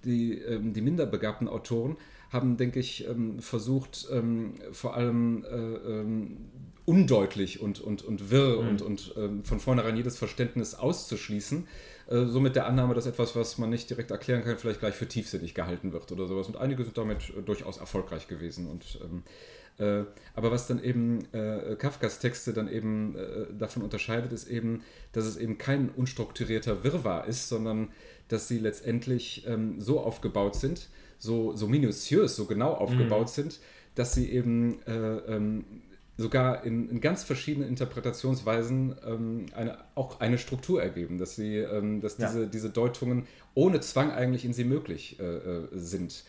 die, 0.04 0.34
ähm, 0.40 0.74
die 0.74 0.82
minderbegabten 0.82 1.48
Autoren 1.48 1.98
haben, 2.32 2.58
denke 2.58 2.80
ich, 2.80 3.08
ähm, 3.08 3.40
versucht, 3.40 4.08
ähm, 4.12 4.56
vor 4.72 4.96
allem 4.96 5.46
äh, 5.46 6.90
undeutlich 6.90 7.62
und, 7.62 7.80
und, 7.80 8.04
und 8.04 8.30
wirr 8.32 8.62
mhm. 8.62 8.68
und, 8.68 8.82
und 8.82 9.14
von 9.44 9.60
vornherein 9.60 9.96
jedes 9.96 10.18
Verständnis 10.18 10.76
auszuschließen. 10.76 11.68
Äh, 12.10 12.26
so 12.26 12.40
mit 12.40 12.56
der 12.56 12.66
Annahme, 12.66 12.94
dass 12.94 13.06
etwas, 13.06 13.36
was 13.36 13.58
man 13.58 13.70
nicht 13.70 13.90
direkt 13.90 14.12
erklären 14.12 14.44
kann, 14.44 14.58
vielleicht 14.58 14.80
gleich 14.80 14.96
für 14.96 15.08
tiefsinnig 15.08 15.54
gehalten 15.54 15.94
wird 15.94 16.12
oder 16.12 16.28
sowas. 16.28 16.48
Und 16.48 16.58
einige 16.58 16.84
sind 16.84 16.98
damit 16.98 17.30
äh, 17.30 17.42
durchaus 17.42 17.78
erfolgreich 17.78 18.28
gewesen. 18.28 18.68
Und 18.68 19.00
äh, 19.80 20.04
aber 20.36 20.52
was 20.52 20.68
dann 20.68 20.84
eben 20.84 21.34
äh, 21.34 21.76
Kafkas 21.78 22.20
Texte 22.20 22.52
dann 22.52 22.68
eben 22.68 23.16
äh, 23.16 23.46
davon 23.58 23.82
unterscheidet, 23.82 24.34
ist 24.34 24.50
eben, 24.50 24.84
dass 25.14 25.26
es 25.26 25.38
eben 25.38 25.58
kein 25.58 25.90
unstrukturierter 25.90 26.84
Wirrwarr 26.84 27.28
ist, 27.28 27.48
sondern 27.48 27.90
dass 28.28 28.48
sie 28.48 28.60
letztendlich 28.60 29.46
ähm, 29.48 29.80
so 29.80 30.02
aufgebaut 30.02 30.56
sind, 30.56 30.90
so, 31.18 31.56
so 31.56 31.68
minutiös, 31.68 32.36
so 32.36 32.46
genau 32.46 32.74
aufgebaut 32.74 33.28
mhm. 33.28 33.32
sind, 33.32 33.60
dass 33.96 34.14
sie 34.14 34.30
eben 34.32 34.82
äh, 34.86 35.18
ähm, 35.36 35.64
sogar 36.20 36.66
in, 36.66 36.90
in, 36.90 37.00
ganz 37.00 37.24
verschiedenen 37.24 37.70
Interpretationsweisen 37.70 38.96
ähm, 39.06 39.46
eine, 39.56 39.78
auch 39.96 40.20
eine 40.20 40.38
Struktur 40.38 40.84
ergeben, 40.84 41.18
dass, 41.18 41.36
sie, 41.36 41.58
ähm, 41.58 42.02
dass 42.02 42.18
diese, 42.18 42.42
ja. 42.42 42.46
diese 42.46 42.70
Deutungen 42.70 43.26
ohne 43.54 43.80
Zwang 43.80 44.12
eigentlich 44.12 44.44
in 44.44 44.54
sie 44.54 44.66
möglich 44.66 45.18
äh, 45.20 45.24
äh 45.24 45.68
sind. 45.72 46.26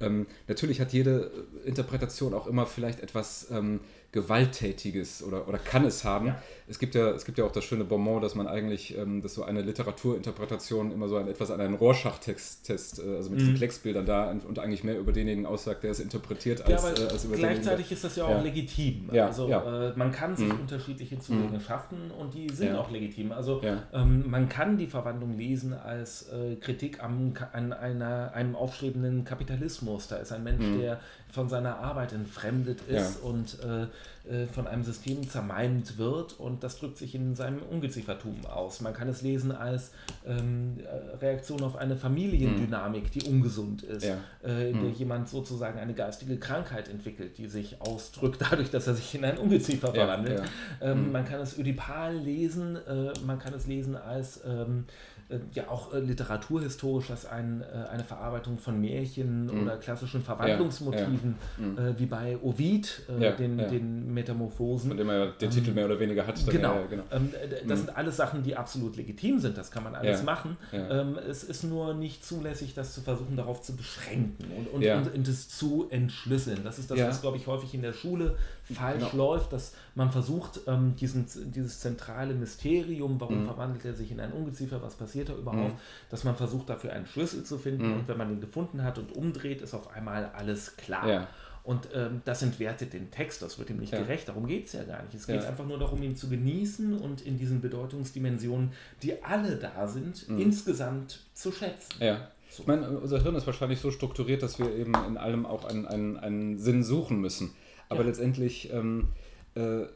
Ähm, 0.00 0.26
natürlich 0.48 0.80
hat 0.80 0.92
jede 0.92 1.30
Interpretation 1.64 2.32
auch 2.32 2.46
immer 2.46 2.64
vielleicht 2.64 3.00
etwas 3.00 3.48
ähm, 3.50 3.80
Gewalttätiges 4.14 5.24
oder, 5.24 5.48
oder 5.48 5.58
kann 5.58 5.84
es 5.84 6.04
haben. 6.04 6.28
Ja. 6.28 6.42
Es, 6.68 6.78
gibt 6.78 6.94
ja, 6.94 7.10
es 7.10 7.24
gibt 7.24 7.36
ja 7.36 7.44
auch 7.44 7.50
das 7.50 7.64
schöne 7.64 7.82
Bonbon, 7.82 8.22
dass 8.22 8.36
man 8.36 8.46
eigentlich, 8.46 8.96
ähm, 8.96 9.20
dass 9.20 9.34
so 9.34 9.42
eine 9.42 9.60
Literaturinterpretation 9.60 10.92
immer 10.92 11.08
so 11.08 11.16
ein, 11.16 11.26
etwas 11.26 11.50
an 11.50 11.60
einen 11.60 11.74
Rorschach-Test, 11.74 12.70
äh, 13.00 13.16
also 13.16 13.30
mit 13.30 13.40
mhm. 13.40 13.44
diesen 13.44 13.54
Klecksbildern 13.56 14.06
da 14.06 14.30
und, 14.30 14.44
und, 14.44 14.60
eigentlich 14.60 14.84
mehr 14.84 14.96
über 15.00 15.10
denjenigen 15.10 15.46
aussagt, 15.46 15.82
der 15.82 15.90
es 15.90 15.98
interpretiert, 15.98 16.62
als, 16.64 16.84
ja, 16.84 16.90
äh, 16.90 17.08
als 17.08 17.24
über 17.24 17.34
Gleichzeitig 17.34 17.90
ist 17.90 18.04
das 18.04 18.14
ja 18.14 18.24
auch 18.24 18.30
ja. 18.30 18.42
legitim. 18.42 19.10
Also 19.12 19.48
äh, 19.50 19.92
man 19.96 20.12
kann 20.12 20.36
sich 20.36 20.46
mhm. 20.46 20.60
unterschiedliche 20.60 21.18
Zugänge 21.18 21.58
mhm. 21.58 21.60
schaffen 21.60 22.12
und 22.12 22.34
die 22.34 22.48
sind 22.50 22.76
auch 22.76 22.92
legitim. 22.92 23.32
Also 23.32 23.60
ähm, 23.92 24.30
man 24.30 24.48
kann 24.48 24.78
die 24.78 24.86
Verwandlung 24.86 25.36
lesen 25.36 25.72
als 25.72 26.28
äh, 26.28 26.54
Kritik 26.54 27.02
am, 27.02 27.34
an 27.52 27.72
einer, 27.72 28.32
einem 28.32 28.54
aufstrebenden 28.54 29.24
Kapitalismus. 29.24 30.06
Da 30.06 30.16
ist 30.16 30.30
ein 30.30 30.44
Mensch, 30.44 30.64
mhm. 30.64 30.78
der 30.78 31.00
von 31.34 31.48
seiner 31.48 31.78
Arbeit 31.78 32.12
entfremdet 32.12 32.80
ist 32.88 33.18
ja. 33.20 33.28
und 33.28 33.58
äh, 33.60 33.86
äh, 34.32 34.46
von 34.46 34.66
einem 34.66 34.84
System 34.84 35.28
zermalmt 35.28 35.98
wird 35.98 36.38
und 36.38 36.62
das 36.62 36.78
drückt 36.78 36.96
sich 36.96 37.14
in 37.14 37.34
seinem 37.34 37.60
Ungeziefertum 37.62 38.46
aus. 38.46 38.80
Man 38.80 38.94
kann 38.94 39.08
es 39.08 39.20
lesen 39.20 39.52
als 39.52 39.90
ähm, 40.26 40.78
äh, 40.78 41.16
Reaktion 41.16 41.62
auf 41.62 41.76
eine 41.76 41.96
Familiendynamik, 41.96 43.10
die 43.10 43.22
ungesund 43.24 43.82
ist, 43.82 44.04
ja. 44.04 44.16
äh, 44.42 44.70
in 44.70 44.80
der 44.80 44.90
mhm. 44.90 44.96
jemand 44.96 45.28
sozusagen 45.28 45.78
eine 45.78 45.92
geistige 45.92 46.38
Krankheit 46.38 46.88
entwickelt, 46.88 47.36
die 47.36 47.48
sich 47.48 47.80
ausdrückt 47.80 48.40
dadurch, 48.40 48.70
dass 48.70 48.86
er 48.86 48.94
sich 48.94 49.14
in 49.14 49.24
ein 49.24 49.36
Ungeziefer 49.36 49.92
verwandelt. 49.92 50.40
Ja, 50.80 50.92
ähm, 50.92 51.06
mhm. 51.06 51.12
Man 51.12 51.24
kann 51.24 51.40
es 51.40 51.58
ödipal 51.58 52.16
lesen, 52.16 52.76
äh, 52.76 53.12
man 53.26 53.38
kann 53.38 53.52
es 53.52 53.66
lesen 53.66 53.96
als 53.96 54.40
ähm, 54.46 54.84
äh, 54.86 55.13
ja 55.52 55.68
auch 55.68 55.92
äh, 55.92 56.00
literaturhistorisch 56.00 57.10
als 57.10 57.26
ein, 57.26 57.62
äh, 57.62 57.88
eine 57.88 58.04
Verarbeitung 58.04 58.58
von 58.58 58.80
Märchen 58.80 59.46
mhm. 59.46 59.62
oder 59.62 59.76
klassischen 59.76 60.22
Verwandlungsmotiven, 60.22 61.36
ja, 61.58 61.64
ja. 61.64 61.90
Mhm. 61.90 61.98
wie 61.98 62.06
bei 62.06 62.38
Ovid, 62.42 63.02
ja, 63.18 63.32
den, 63.32 63.58
den 63.58 64.12
Metamorphosen. 64.12 64.88
Von 64.90 64.96
dem 64.96 65.08
er 65.08 65.32
den 65.32 65.50
Titel 65.50 65.70
ähm, 65.70 65.74
mehr 65.76 65.86
oder 65.86 65.98
weniger 65.98 66.26
hat. 66.26 66.44
Genau. 66.46 66.76
genau. 66.88 67.04
Ähm, 67.10 67.32
das 67.66 67.78
mhm. 67.78 67.86
sind 67.86 67.96
alles 67.96 68.16
Sachen, 68.16 68.42
die 68.42 68.56
absolut 68.56 68.96
legitim 68.96 69.38
sind, 69.38 69.56
das 69.56 69.70
kann 69.70 69.84
man 69.84 69.94
alles 69.94 70.22
machen. 70.22 70.56
Ähm, 70.72 71.18
es 71.28 71.44
ist 71.44 71.64
nur 71.64 71.94
nicht 71.94 72.24
zulässig, 72.24 72.74
das 72.74 72.94
zu 72.94 73.00
versuchen, 73.00 73.36
darauf 73.36 73.62
zu 73.62 73.76
beschränken 73.76 74.50
und, 74.56 74.68
und, 74.68 74.86
und, 74.86 75.14
und 75.14 75.28
das 75.28 75.48
zu 75.48 75.88
entschlüsseln. 75.90 76.60
Das 76.64 76.78
ist 76.78 76.90
das, 76.90 77.00
was, 77.00 77.20
glaube 77.20 77.36
ich, 77.36 77.46
häufig 77.46 77.74
in 77.74 77.82
der 77.82 77.92
Schule 77.92 78.36
falsch 78.72 79.10
genau. 79.10 79.32
läuft, 79.32 79.52
dass 79.52 79.74
man 79.94 80.10
versucht, 80.10 80.60
ähm, 80.66 80.96
diesen, 80.96 81.26
dieses 81.52 81.80
zentrale 81.80 82.34
Mysterium, 82.34 83.20
warum 83.20 83.42
mhm. 83.42 83.46
verwandelt 83.46 83.84
er 83.84 83.94
sich 83.94 84.10
in 84.10 84.20
ein 84.20 84.32
Ungeziefer, 84.32 84.82
was 84.82 84.94
passiert 84.94 85.28
da 85.28 85.34
überhaupt, 85.34 85.74
mhm. 85.74 85.78
dass 86.10 86.24
man 86.24 86.36
versucht, 86.36 86.70
dafür 86.70 86.92
einen 86.92 87.06
Schlüssel 87.06 87.44
zu 87.44 87.58
finden 87.58 87.88
mhm. 87.88 87.94
und 87.94 88.08
wenn 88.08 88.16
man 88.16 88.30
ihn 88.30 88.40
gefunden 88.40 88.82
hat 88.82 88.98
und 88.98 89.14
umdreht, 89.14 89.60
ist 89.60 89.74
auf 89.74 89.94
einmal 89.94 90.30
alles 90.34 90.76
klar. 90.76 91.08
Ja. 91.08 91.28
Und 91.64 91.88
ähm, 91.94 92.20
das 92.26 92.42
entwertet 92.42 92.92
den 92.92 93.10
Text, 93.10 93.40
das 93.40 93.58
wird 93.58 93.70
ihm 93.70 93.78
nicht 93.78 93.92
ja. 93.92 94.00
gerecht, 94.00 94.28
darum 94.28 94.46
geht 94.46 94.66
es 94.66 94.74
ja 94.74 94.84
gar 94.84 95.02
nicht. 95.02 95.14
Es 95.14 95.26
geht 95.26 95.42
ja. 95.42 95.48
einfach 95.48 95.64
nur 95.64 95.78
darum, 95.78 96.02
ihn 96.02 96.14
zu 96.14 96.28
genießen 96.28 96.98
und 96.98 97.22
in 97.22 97.38
diesen 97.38 97.62
Bedeutungsdimensionen, 97.62 98.72
die 99.02 99.22
alle 99.22 99.56
da 99.56 99.88
sind, 99.88 100.28
mhm. 100.28 100.38
insgesamt 100.38 101.20
zu 101.32 101.52
schätzen. 101.52 101.94
Ja. 102.00 102.28
So. 102.50 102.62
Ich 102.62 102.66
meine, 102.68 102.88
unser 102.98 103.22
Hirn 103.22 103.34
ist 103.34 103.46
wahrscheinlich 103.46 103.80
so 103.80 103.90
strukturiert, 103.90 104.42
dass 104.42 104.58
wir 104.58 104.72
eben 104.76 104.92
in 105.08 105.16
allem 105.16 105.46
auch 105.46 105.64
einen, 105.64 105.86
einen, 105.86 106.18
einen 106.18 106.58
Sinn 106.58 106.84
suchen 106.84 107.20
müssen. 107.20 107.52
Aber 107.88 108.00
ja. 108.00 108.08
letztendlich 108.08 108.72
ähm, 108.72 109.08
äh, 109.54 109.86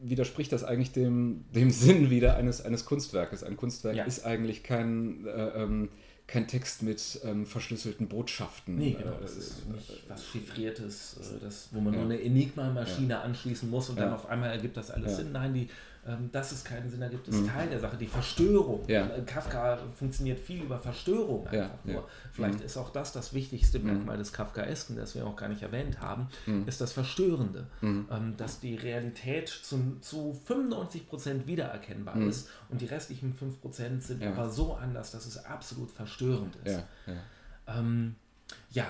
widerspricht 0.00 0.52
das 0.52 0.64
eigentlich 0.64 0.92
dem, 0.92 1.44
dem 1.54 1.70
Sinn 1.70 2.10
wieder 2.10 2.36
eines, 2.36 2.64
eines 2.64 2.84
Kunstwerkes. 2.84 3.42
Ein 3.42 3.56
Kunstwerk 3.56 3.96
ja. 3.96 4.04
ist 4.04 4.24
eigentlich 4.24 4.62
kein, 4.62 5.26
äh, 5.26 5.62
ähm, 5.62 5.88
kein 6.26 6.48
Text 6.48 6.82
mit 6.82 7.20
ähm, 7.24 7.44
verschlüsselten 7.44 8.08
Botschaften. 8.08 8.76
Nee, 8.76 8.96
genau. 8.98 9.18
Es 9.22 9.36
äh, 9.36 9.38
ist 9.38 9.68
nicht 9.68 10.04
was 10.08 10.26
Chiffriertes, 10.26 11.18
äh, 11.18 11.44
das, 11.44 11.68
wo 11.72 11.80
man 11.80 11.92
ja. 11.92 12.00
nur 12.00 12.10
eine 12.10 12.22
Enigma-Maschine 12.22 13.20
anschließen 13.20 13.68
muss 13.68 13.90
und 13.90 13.98
dann 13.98 14.12
auf 14.12 14.26
einmal 14.28 14.50
ergibt 14.50 14.76
das 14.76 14.90
alles 14.90 15.16
Sinn. 15.16 15.32
Nein, 15.32 15.52
die 15.54 15.68
ähm, 16.06 16.30
dass 16.32 16.52
es 16.52 16.64
keinen 16.64 16.90
Sinn 16.90 17.00
ergibt, 17.00 17.28
ist 17.28 17.40
mhm. 17.40 17.48
Teil 17.48 17.68
der 17.68 17.80
Sache. 17.80 17.96
Die 17.96 18.06
Verstörung. 18.06 18.84
Ja. 18.88 19.06
Äh, 19.08 19.22
Kafka 19.22 19.78
funktioniert 19.94 20.38
viel 20.38 20.62
über 20.62 20.78
Verstörung 20.78 21.46
einfach 21.46 21.58
ja, 21.58 21.78
nur. 21.84 21.94
Ja. 21.94 22.04
Vielleicht 22.32 22.60
mhm. 22.60 22.66
ist 22.66 22.76
auch 22.76 22.90
das 22.90 23.12
das 23.12 23.32
wichtigste 23.32 23.78
mhm. 23.78 23.86
Merkmal 23.86 24.18
des 24.18 24.32
Kafkaesken, 24.32 24.96
das 24.96 25.14
wir 25.14 25.26
auch 25.26 25.36
gar 25.36 25.48
nicht 25.48 25.62
erwähnt 25.62 26.00
haben, 26.00 26.28
mhm. 26.46 26.68
ist 26.68 26.80
das 26.80 26.92
Verstörende. 26.92 27.66
Mhm. 27.80 28.06
Ähm, 28.10 28.34
dass 28.36 28.60
die 28.60 28.74
Realität 28.74 29.48
zu, 29.48 29.96
zu 30.00 30.34
95 30.44 31.08
Prozent 31.08 31.46
wiedererkennbar 31.46 32.16
ist 32.16 32.50
und 32.68 32.80
die 32.80 32.86
restlichen 32.86 33.34
5% 33.34 34.00
sind 34.00 34.22
aber 34.22 34.50
so 34.50 34.74
anders, 34.74 35.10
dass 35.10 35.26
es 35.26 35.44
absolut 35.44 35.90
verstörend 35.90 36.56
ist. 36.64 36.82
Ja, 37.06 37.78
ähm, 37.78 38.14
ja 38.70 38.86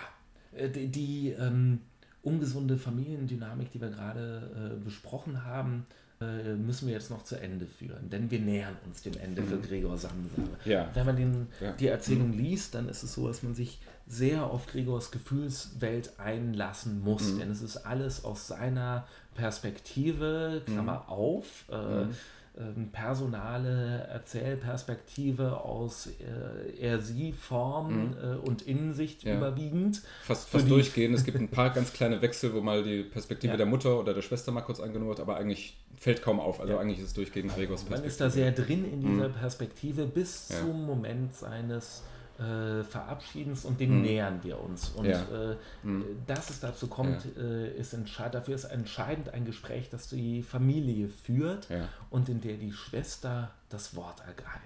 äh, 0.53 0.69
die, 0.69 0.89
die 0.89 1.31
ähm, 1.31 1.81
ungesunde 2.23 2.79
Familiendynamik, 2.79 3.71
die 3.71 3.81
wir 3.81 3.91
gerade 3.91 4.75
äh, 4.75 4.85
besprochen 4.85 5.45
haben, 5.45 5.87
äh, 6.25 6.55
müssen 6.55 6.87
wir 6.87 6.95
jetzt 6.95 7.11
noch 7.11 7.25
zu 7.25 7.37
Ende 7.37 7.67
führen, 7.67 8.11
denn 8.11 8.31
wir 8.31 8.41
nähern 8.41 8.77
uns 8.87 9.03
dem 9.03 9.17
Ende 9.17 9.43
mhm. 9.43 9.49
für 9.49 9.59
Gregor 9.59 9.97
Samsa. 9.99 10.43
Ja. 10.65 10.91
Wenn 10.95 11.07
man 11.07 11.17
den, 11.17 11.47
ja. 11.61 11.73
die 11.73 11.89
Erzählung 11.89 12.33
mhm. 12.33 12.39
liest, 12.39 12.75
dann 12.75 12.89
ist 12.89 13.03
es 13.03 13.15
so, 13.15 13.29
dass 13.29 13.43
man 13.43 13.55
sich 13.55 13.81
sehr 14.07 14.45
auf 14.45 14.67
Gregors 14.67 15.11
Gefühlswelt 15.11 16.19
einlassen 16.19 17.03
muss, 17.03 17.33
mhm. 17.33 17.39
denn 17.39 17.51
es 17.51 17.63
ist 17.63 17.79
alles 17.79 18.25
aus 18.25 18.47
seiner 18.47 19.07
Perspektive, 19.35 20.63
Klammer 20.67 21.05
mhm. 21.07 21.13
auf, 21.13 21.65
äh, 21.71 22.05
mhm 22.05 22.15
ähm, 22.57 22.91
personale 22.93 24.07
Erzählperspektive 24.13 25.61
aus 25.61 26.07
äh, 26.07 26.81
Er-Sie-Form 26.81 28.11
mhm. 28.11 28.17
äh, 28.23 28.49
und 28.49 28.63
Innensicht 28.63 29.25
ja. 29.25 29.37
überwiegend. 29.37 30.03
Fast, 30.23 30.49
fast 30.49 30.71
durchgehend. 30.71 31.17
Es 31.17 31.25
gibt 31.25 31.39
ein 31.39 31.49
paar 31.49 31.71
ganz 31.75 31.93
kleine 31.93 32.23
Wechsel, 32.23 32.55
wo 32.55 32.61
mal 32.61 32.85
die 32.85 33.03
Perspektive 33.03 33.55
ja. 33.55 33.57
der 33.57 33.67
Mutter 33.67 33.99
oder 33.99 34.15
der 34.15 34.23
Schwester 34.23 34.53
mal 34.53 34.61
kurz 34.61 34.79
angenommen 34.79 35.09
wird, 35.09 35.21
aber 35.21 35.37
eigentlich 35.37 35.77
fällt 35.97 36.23
kaum 36.23 36.39
auf. 36.39 36.61
Also 36.61 36.75
ja. 36.75 36.79
eigentlich 36.79 37.01
ist 37.01 37.07
es 37.07 37.15
durchgehend 37.15 37.55
Gregors 37.55 37.83
Perspektive. 37.83 38.01
Man 38.01 38.09
ist 38.09 38.21
da 38.21 38.31
sehr 38.31 38.53
drin 38.53 38.85
in 38.85 39.01
dieser 39.01 39.31
mhm. 39.31 39.35
Perspektive 39.35 40.07
bis 40.07 40.49
zum 40.49 40.87
Moment 40.87 41.35
seines 41.35 42.05
äh, 42.39 42.83
Verabschiedens 42.83 43.65
und 43.65 43.81
dem 43.81 43.97
mhm. 43.97 44.03
nähern 44.03 44.41
wir 44.43 44.61
uns. 44.61 44.91
Und 44.91 45.07
ja. 45.07 45.23
äh, 45.23 45.57
mhm. 45.83 46.05
dass 46.27 46.51
es 46.51 46.61
dazu 46.61 46.89
kommt, 46.89 47.25
ja. 47.37 47.43
äh, 47.43 47.77
ist 47.77 47.93
entscheidend. 47.93 48.35
Dafür 48.35 48.55
ist 48.55 48.65
entscheidend 48.65 49.29
ein 49.31 49.45
Gespräch, 49.45 49.89
das 49.91 50.09
die 50.09 50.43
Familie 50.43 51.09
führt 51.09 51.69
ja. 51.71 51.89
und 52.11 52.29
in 52.29 52.41
der 52.41 52.57
die 52.57 52.73
Schwester 52.73 53.51
das 53.69 53.95
Wort 53.95 54.21
ergreift. 54.27 54.61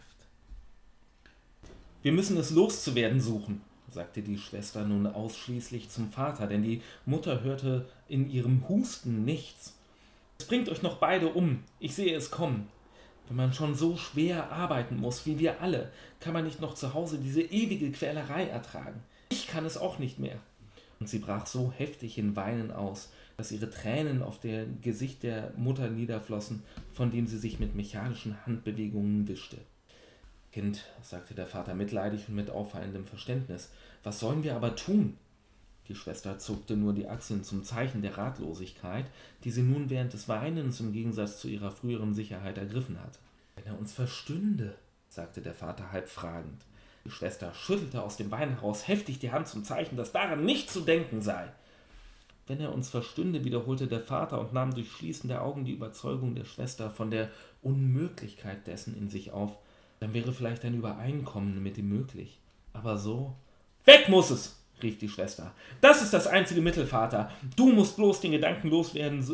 Wir 2.02 2.12
müssen 2.12 2.36
es 2.38 2.50
loszuwerden 2.50 3.20
suchen, 3.20 3.60
sagte 3.90 4.22
die 4.22 4.38
Schwester 4.38 4.84
nun 4.84 5.06
ausschließlich 5.06 5.90
zum 5.90 6.10
Vater, 6.10 6.46
denn 6.46 6.62
die 6.62 6.82
Mutter 7.04 7.42
hörte 7.42 7.86
in 8.08 8.30
ihrem 8.30 8.68
Husten 8.68 9.24
nichts. 9.24 9.74
Es 10.38 10.46
bringt 10.46 10.68
euch 10.68 10.82
noch 10.82 10.98
beide 10.98 11.28
um, 11.28 11.64
ich 11.80 11.94
sehe 11.94 12.16
es 12.16 12.30
kommen. 12.30 12.68
Wenn 13.28 13.36
man 13.36 13.52
schon 13.52 13.74
so 13.74 13.96
schwer 13.96 14.50
arbeiten 14.50 14.96
muss, 14.96 15.26
wie 15.26 15.38
wir 15.38 15.60
alle, 15.60 15.92
kann 16.18 16.32
man 16.32 16.44
nicht 16.44 16.60
noch 16.60 16.74
zu 16.74 16.94
Hause 16.94 17.18
diese 17.18 17.42
ewige 17.42 17.92
Quälerei 17.92 18.46
ertragen. 18.46 19.02
Ich 19.28 19.46
kann 19.46 19.66
es 19.66 19.76
auch 19.76 19.98
nicht 19.98 20.18
mehr. 20.18 20.38
Und 20.98 21.08
sie 21.08 21.18
brach 21.18 21.46
so 21.46 21.70
heftig 21.76 22.16
in 22.16 22.36
Weinen 22.36 22.70
aus, 22.70 23.10
dass 23.36 23.52
ihre 23.52 23.70
Tränen 23.70 24.22
auf 24.22 24.40
dem 24.40 24.80
Gesicht 24.80 25.22
der 25.22 25.52
Mutter 25.56 25.90
niederflossen, 25.90 26.62
von 26.92 27.10
dem 27.10 27.26
sie 27.26 27.38
sich 27.38 27.60
mit 27.60 27.74
mechanischen 27.74 28.36
Handbewegungen 28.46 29.28
wischte. 29.28 29.58
Kind, 30.50 30.84
sagte 31.02 31.34
der 31.34 31.46
Vater 31.46 31.74
mitleidig 31.74 32.28
und 32.28 32.34
mit 32.34 32.50
auffallendem 32.50 33.06
Verständnis, 33.06 33.70
was 34.02 34.18
sollen 34.18 34.42
wir 34.42 34.56
aber 34.56 34.74
tun? 34.74 35.18
Die 35.88 35.94
Schwester 35.94 36.38
zuckte 36.38 36.76
nur 36.76 36.92
die 36.92 37.08
Achseln 37.08 37.44
zum 37.44 37.64
Zeichen 37.64 38.02
der 38.02 38.18
Ratlosigkeit, 38.18 39.06
die 39.44 39.50
sie 39.50 39.62
nun 39.62 39.88
während 39.88 40.12
des 40.12 40.28
Weinens 40.28 40.80
im 40.80 40.92
Gegensatz 40.92 41.40
zu 41.40 41.48
ihrer 41.48 41.70
früheren 41.70 42.12
Sicherheit 42.12 42.58
ergriffen 42.58 43.00
hatte. 43.00 43.18
Wenn 43.56 43.66
er 43.66 43.78
uns 43.78 43.92
verstünde, 43.92 44.76
sagte 45.08 45.40
der 45.40 45.54
Vater 45.54 45.90
halb 45.90 46.08
fragend. 46.08 46.62
Die 47.04 47.10
Schwester 47.10 47.54
schüttelte 47.54 48.02
aus 48.02 48.18
dem 48.18 48.30
Wein 48.30 48.50
heraus 48.50 48.86
heftig 48.86 49.18
die 49.18 49.32
Hand 49.32 49.48
zum 49.48 49.64
Zeichen, 49.64 49.96
dass 49.96 50.12
daran 50.12 50.44
nicht 50.44 50.70
zu 50.70 50.82
denken 50.82 51.22
sei. 51.22 51.50
Wenn 52.46 52.60
er 52.60 52.74
uns 52.74 52.90
verstünde, 52.90 53.44
wiederholte 53.44 53.86
der 53.86 54.00
Vater 54.00 54.40
und 54.40 54.52
nahm 54.52 54.74
durch 54.74 54.90
Schließen 54.92 55.28
der 55.28 55.42
Augen 55.42 55.64
die 55.64 55.72
Überzeugung 55.72 56.34
der 56.34 56.44
Schwester 56.44 56.90
von 56.90 57.10
der 57.10 57.30
Unmöglichkeit 57.62 58.66
dessen 58.66 58.96
in 58.96 59.08
sich 59.08 59.32
auf, 59.32 59.56
dann 60.00 60.12
wäre 60.12 60.32
vielleicht 60.32 60.64
ein 60.64 60.74
Übereinkommen 60.74 61.62
mit 61.62 61.78
ihm 61.78 61.88
möglich. 61.88 62.40
Aber 62.72 62.98
so. 62.98 63.34
Weg 63.84 64.08
muss 64.08 64.30
es! 64.30 64.58
Rief 64.82 64.98
die 64.98 65.08
Schwester. 65.08 65.52
Das 65.80 66.02
ist 66.02 66.12
das 66.12 66.26
einzige 66.26 66.60
Mittel, 66.60 66.86
Vater. 66.86 67.30
Du 67.56 67.72
musst 67.72 67.96
bloß 67.96 68.20
den 68.20 68.32
Gedanken 68.32 68.68
loswerden, 68.68 69.24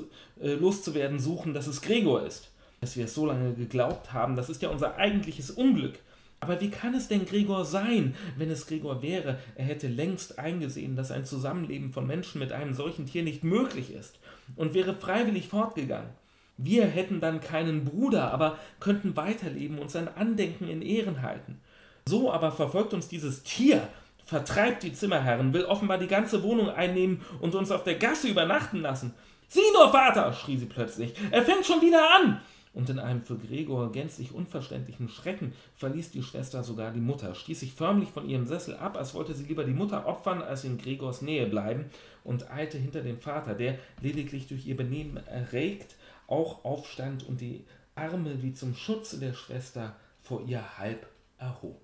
äh, 0.41 0.55
loszuwerden 0.55 1.19
suchen, 1.19 1.55
dass 1.55 1.67
es 1.67 1.83
Gregor 1.83 2.27
ist. 2.27 2.51
Dass 2.81 2.97
wir 2.97 3.07
es 3.07 3.15
so 3.15 3.27
lange 3.27 3.55
geglaubt 3.55 4.13
haben, 4.13 4.37
das 4.37 4.51
ist 4.51 4.61
ja 4.61 4.69
unser 4.69 4.97
eigentliches 4.97 5.51
Unglück. 5.51 5.99
Aber 6.41 6.61
wie 6.61 6.69
kann 6.69 6.93
es 6.93 7.09
denn 7.09 7.25
Gregor 7.25 7.65
sein? 7.65 8.15
Wenn 8.37 8.51
es 8.51 8.67
Gregor 8.67 9.01
wäre, 9.01 9.39
er 9.55 9.65
hätte 9.65 9.89
längst 9.89 10.39
eingesehen, 10.39 10.95
dass 10.95 11.11
ein 11.11 11.25
Zusammenleben 11.25 11.91
von 11.91 12.07
Menschen 12.07 12.39
mit 12.39 12.53
einem 12.53 12.75
solchen 12.75 13.07
Tier 13.07 13.23
nicht 13.23 13.45
möglich 13.45 13.95
ist 13.95 14.19
und 14.55 14.75
wäre 14.75 14.95
freiwillig 14.95 15.49
fortgegangen. 15.49 16.11
Wir 16.59 16.85
hätten 16.85 17.21
dann 17.21 17.41
keinen 17.41 17.85
Bruder, 17.85 18.31
aber 18.31 18.59
könnten 18.79 19.17
weiterleben 19.17 19.79
und 19.79 19.91
sein 19.91 20.07
Andenken 20.07 20.69
in 20.69 20.83
Ehren 20.83 21.23
halten. 21.23 21.61
So 22.07 22.31
aber 22.31 22.53
verfolgt 22.53 22.93
uns 22.93 23.09
dieses 23.09 23.43
Tier 23.43 23.89
vertreibt 24.25 24.83
die 24.83 24.93
Zimmerherren, 24.93 25.53
will 25.53 25.65
offenbar 25.65 25.99
die 25.99 26.07
ganze 26.07 26.43
Wohnung 26.43 26.71
einnehmen 26.71 27.23
und 27.41 27.55
uns 27.55 27.71
auf 27.71 27.85
der 27.85 27.97
Gasse 27.97 28.29
übernachten 28.29 28.81
lassen. 28.81 29.15
Sieh 29.49 29.61
nur, 29.73 29.91
Vater, 29.91 30.33
schrie 30.33 30.57
sie 30.57 30.67
plötzlich, 30.67 31.15
er 31.31 31.43
fängt 31.43 31.67
schon 31.67 31.83
wieder 31.83 32.03
an. 32.17 32.41
Und 32.73 32.91
in 32.91 32.99
einem 32.99 33.23
für 33.23 33.39
Gregor 33.39 33.93
gänzlich 33.93 34.33
unverständlichen 34.33 35.09
Schrecken 35.09 35.53
verließ 35.77 36.11
die 36.11 36.25
Schwester 36.25 36.65
sogar 36.65 36.91
die 36.91 37.01
Mutter, 37.01 37.37
stieß 37.37 37.61
sich 37.61 37.73
förmlich 37.73 38.09
von 38.09 38.29
ihrem 38.29 38.47
Sessel 38.47 38.75
ab, 38.77 38.97
als 38.97 39.15
wollte 39.15 39.33
sie 39.33 39.45
lieber 39.45 39.63
die 39.63 39.73
Mutter 39.73 40.07
opfern, 40.07 40.43
als 40.43 40.65
in 40.65 40.77
Gregors 40.77 41.23
Nähe 41.23 41.47
bleiben, 41.47 41.85
und 42.25 42.51
eilte 42.51 42.77
hinter 42.77 43.03
dem 43.03 43.21
Vater, 43.21 43.55
der 43.55 43.79
lediglich 44.01 44.49
durch 44.49 44.67
ihr 44.67 44.77
Benehmen 44.77 45.19
erregt 45.29 45.95
auch 46.27 46.65
aufstand 46.65 47.27
und 47.29 47.41
die 47.41 47.65
Arme 47.95 48.43
wie 48.43 48.55
zum 48.55 48.75
Schutze 48.75 49.19
der 49.19 49.35
Schwester 49.35 49.97
vor 50.23 50.43
ihr 50.47 50.79
halb 50.79 51.07
erhob. 51.39 51.84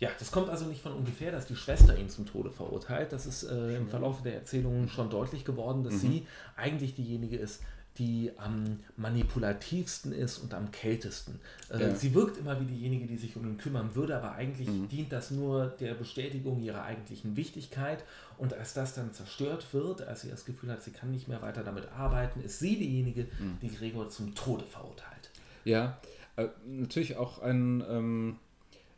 Ja, 0.00 0.10
das 0.18 0.30
kommt 0.30 0.48
also 0.48 0.66
nicht 0.66 0.80
von 0.80 0.92
ungefähr, 0.92 1.32
dass 1.32 1.46
die 1.46 1.56
Schwester 1.56 1.98
ihn 1.98 2.08
zum 2.08 2.24
Tode 2.24 2.50
verurteilt. 2.50 3.12
Das 3.12 3.26
ist 3.26 3.42
äh, 3.42 3.76
im 3.76 3.88
Verlauf 3.88 4.22
der 4.22 4.34
Erzählung 4.34 4.88
schon 4.88 5.10
deutlich 5.10 5.44
geworden, 5.44 5.82
dass 5.82 5.94
mhm. 5.94 5.98
sie 5.98 6.26
eigentlich 6.56 6.94
diejenige 6.94 7.36
ist, 7.36 7.62
die 7.98 8.30
am 8.36 8.78
manipulativsten 8.96 10.12
ist 10.12 10.38
und 10.38 10.54
am 10.54 10.70
kältesten. 10.70 11.40
Äh, 11.68 11.80
ja. 11.80 11.94
Sie 11.96 12.14
wirkt 12.14 12.36
immer 12.36 12.60
wie 12.60 12.66
diejenige, 12.66 13.08
die 13.08 13.16
sich 13.16 13.34
um 13.36 13.44
ihn 13.44 13.58
kümmern 13.58 13.96
würde, 13.96 14.16
aber 14.16 14.32
eigentlich 14.32 14.68
mhm. 14.68 14.88
dient 14.88 15.10
das 15.10 15.32
nur 15.32 15.66
der 15.66 15.94
Bestätigung 15.94 16.62
ihrer 16.62 16.84
eigentlichen 16.84 17.36
Wichtigkeit. 17.36 18.04
Und 18.36 18.54
als 18.54 18.74
das 18.74 18.94
dann 18.94 19.12
zerstört 19.12 19.66
wird, 19.74 20.02
als 20.02 20.20
sie 20.20 20.30
das 20.30 20.44
Gefühl 20.44 20.70
hat, 20.70 20.82
sie 20.84 20.92
kann 20.92 21.10
nicht 21.10 21.26
mehr 21.26 21.42
weiter 21.42 21.64
damit 21.64 21.88
arbeiten, 21.88 22.40
ist 22.40 22.60
sie 22.60 22.76
diejenige, 22.76 23.24
mhm. 23.40 23.58
die 23.62 23.74
Gregor 23.74 24.08
zum 24.10 24.36
Tode 24.36 24.64
verurteilt. 24.64 25.30
Ja, 25.64 25.98
äh, 26.36 26.46
natürlich 26.66 27.16
auch 27.16 27.42
ein. 27.42 27.82
Ähm 27.88 28.38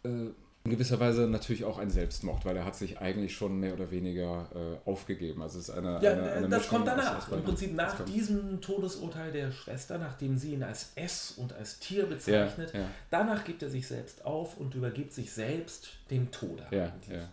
äh, 0.02 0.31
in 0.62 0.70
gewisser 0.73 1.01
Weise 1.01 1.23
natürlich 1.23 1.65
auch 1.65 1.78
ein 1.78 1.89
Selbstmord, 1.89 2.45
weil 2.45 2.55
er 2.57 2.66
hat 2.66 2.77
sich 2.77 2.99
eigentlich 3.01 3.35
schon 3.35 3.59
mehr 3.61 3.73
oder 3.73 3.91
weniger 3.91 4.47
äh, 4.55 4.89
aufgegeben. 4.89 5.41
Also 5.41 5.59
es 5.59 5.70
ist 5.70 5.74
eine, 5.74 5.99
ja, 6.03 6.12
eine, 6.12 6.32
eine 6.32 6.49
das 6.51 6.61
Mischung 6.65 6.77
kommt 6.78 6.89
danach. 6.89 7.27
aus 7.28 7.32
Im. 7.35 7.43
Prinzip 7.45 7.74
nach 7.74 8.05
diesem 8.05 8.61
Todesurteil 8.61 9.32
der 9.32 9.53
Schwester, 9.53 9.97
nachdem 9.97 10.37
sie 10.37 10.53
ihn 10.53 10.62
als 10.62 10.93
S 10.97 11.32
und 11.39 11.55
als 11.55 11.78
Tier 11.78 12.05
bezeichnet, 12.05 12.74
Ja, 12.74 12.81
ja. 12.81 12.87
danach 13.11 13.45
gibt 13.45 13.62
er 13.62 13.70
sich 13.70 13.87
selbst 13.89 14.24
auf 14.27 14.59
und 14.59 14.74
übergibt 14.74 15.15
sich 15.15 15.32
selbst 15.32 15.89
dem 16.11 16.31
Tode. 16.31 16.66
Ja, 16.70 16.85
eigentlich. 16.85 17.16
ja. 17.16 17.28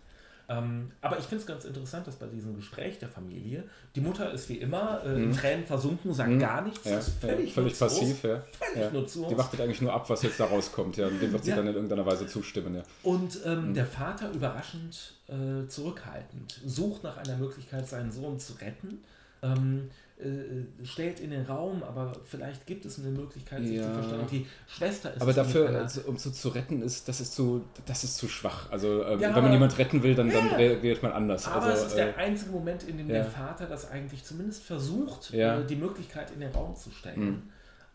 Ähm, 0.50 0.90
aber 1.02 1.18
ich 1.18 1.26
finde 1.26 1.42
es 1.42 1.46
ganz 1.46 1.64
interessant, 1.66 2.06
dass 2.06 2.16
bei 2.16 2.26
diesem 2.26 2.56
Gespräch 2.56 2.98
der 2.98 3.08
Familie, 3.10 3.64
die 3.94 4.00
Mutter 4.00 4.32
ist 4.32 4.48
wie 4.48 4.56
immer 4.56 5.02
äh, 5.04 5.22
in 5.22 5.32
Tränen 5.32 5.66
versunken, 5.66 6.14
sagt 6.14 6.38
gar 6.40 6.62
nichts, 6.62 6.84
Mhm. 6.86 6.90
Ja, 6.92 6.98
ist 6.98 7.08
ja, 7.22 7.28
völlig, 7.28 7.52
völlig 7.52 7.72
nutzlos, 7.80 8.00
passiv, 8.00 8.22
ja. 8.24 8.40
völlig 8.58 8.76
ja. 8.80 8.90
nutzlos. 8.90 9.28
Die 9.28 9.36
wartet 9.36 9.60
eigentlich 9.60 9.82
nur 9.82 9.92
ab, 9.92 10.08
was 10.08 10.22
jetzt 10.22 10.40
da 10.40 10.46
rauskommt, 10.46 10.96
ja. 10.96 11.06
Und 11.06 11.20
dem 11.20 11.32
wird 11.32 11.44
sie 11.44 11.50
Ja. 11.50 11.56
dann 11.56 11.66
in 11.66 11.74
irgendeiner 11.74 12.06
Weise 12.06 12.26
zustimmen, 12.26 12.76
ja. 12.76 12.82
Und 13.02 13.38
ähm, 13.44 13.68
Mhm. 13.70 13.74
der 13.74 13.84
Vater 13.86 14.30
überraschend 14.32 15.14
äh, 15.28 15.68
zurückhaltend, 15.68 16.60
sucht 16.64 17.02
nach 17.04 17.18
einer 17.18 17.36
Möglichkeit, 17.36 17.86
seinen 17.86 18.10
Sohn 18.10 18.38
zu 18.40 18.54
retten, 18.54 19.04
ähm, 19.42 19.90
äh, 20.20 20.84
stellt 20.84 21.20
in 21.20 21.30
den 21.30 21.44
Raum, 21.46 21.82
aber 21.82 22.12
vielleicht 22.24 22.66
gibt 22.66 22.84
es 22.84 22.98
eine 22.98 23.10
Möglichkeit, 23.10 23.64
sich 23.64 23.76
Ja. 23.76 23.84
zu 23.84 23.90
verstehen. 23.92 24.20
Und 24.20 24.30
die 24.30 24.46
Schwester 24.66 25.14
ist 25.14 25.22
Aber 25.22 25.32
dafür, 25.32 25.68
also, 25.78 26.00
um 26.02 26.16
so 26.18 26.30
zu 26.30 26.48
retten, 26.48 26.82
ist 26.82 27.08
das 27.08 27.20
ist 27.20 27.34
zu, 27.34 27.64
das 27.86 28.04
ist 28.04 28.16
zu 28.16 28.28
schwach. 28.28 28.70
Also 28.70 29.04
ähm, 29.04 29.20
Ja, 29.20 29.34
wenn 29.36 29.44
man 29.44 29.52
jemand 29.52 29.78
retten 29.78 30.02
will, 30.02 30.14
dann, 30.14 30.30
dann 30.30 30.46
Ja. 30.50 30.56
reagiert 30.56 31.02
man 31.02 31.12
anders. 31.12 31.46
Aber 31.46 31.66
also, 31.66 31.84
es 31.84 31.92
ist 31.92 31.98
äh, 31.98 32.06
der 32.06 32.16
einzige 32.18 32.50
Moment, 32.50 32.82
in 32.82 32.98
dem 32.98 33.08
der 33.08 33.24
Vater 33.24 33.66
das 33.66 33.90
eigentlich 33.90 34.24
zumindest 34.24 34.64
versucht, 34.64 35.32
äh, 35.32 35.64
die 35.64 35.76
Möglichkeit 35.76 36.30
in 36.32 36.40
den 36.40 36.50
Raum 36.52 36.74
zu 36.74 36.90
stellen. 36.90 37.20
Mhm. 37.20 37.42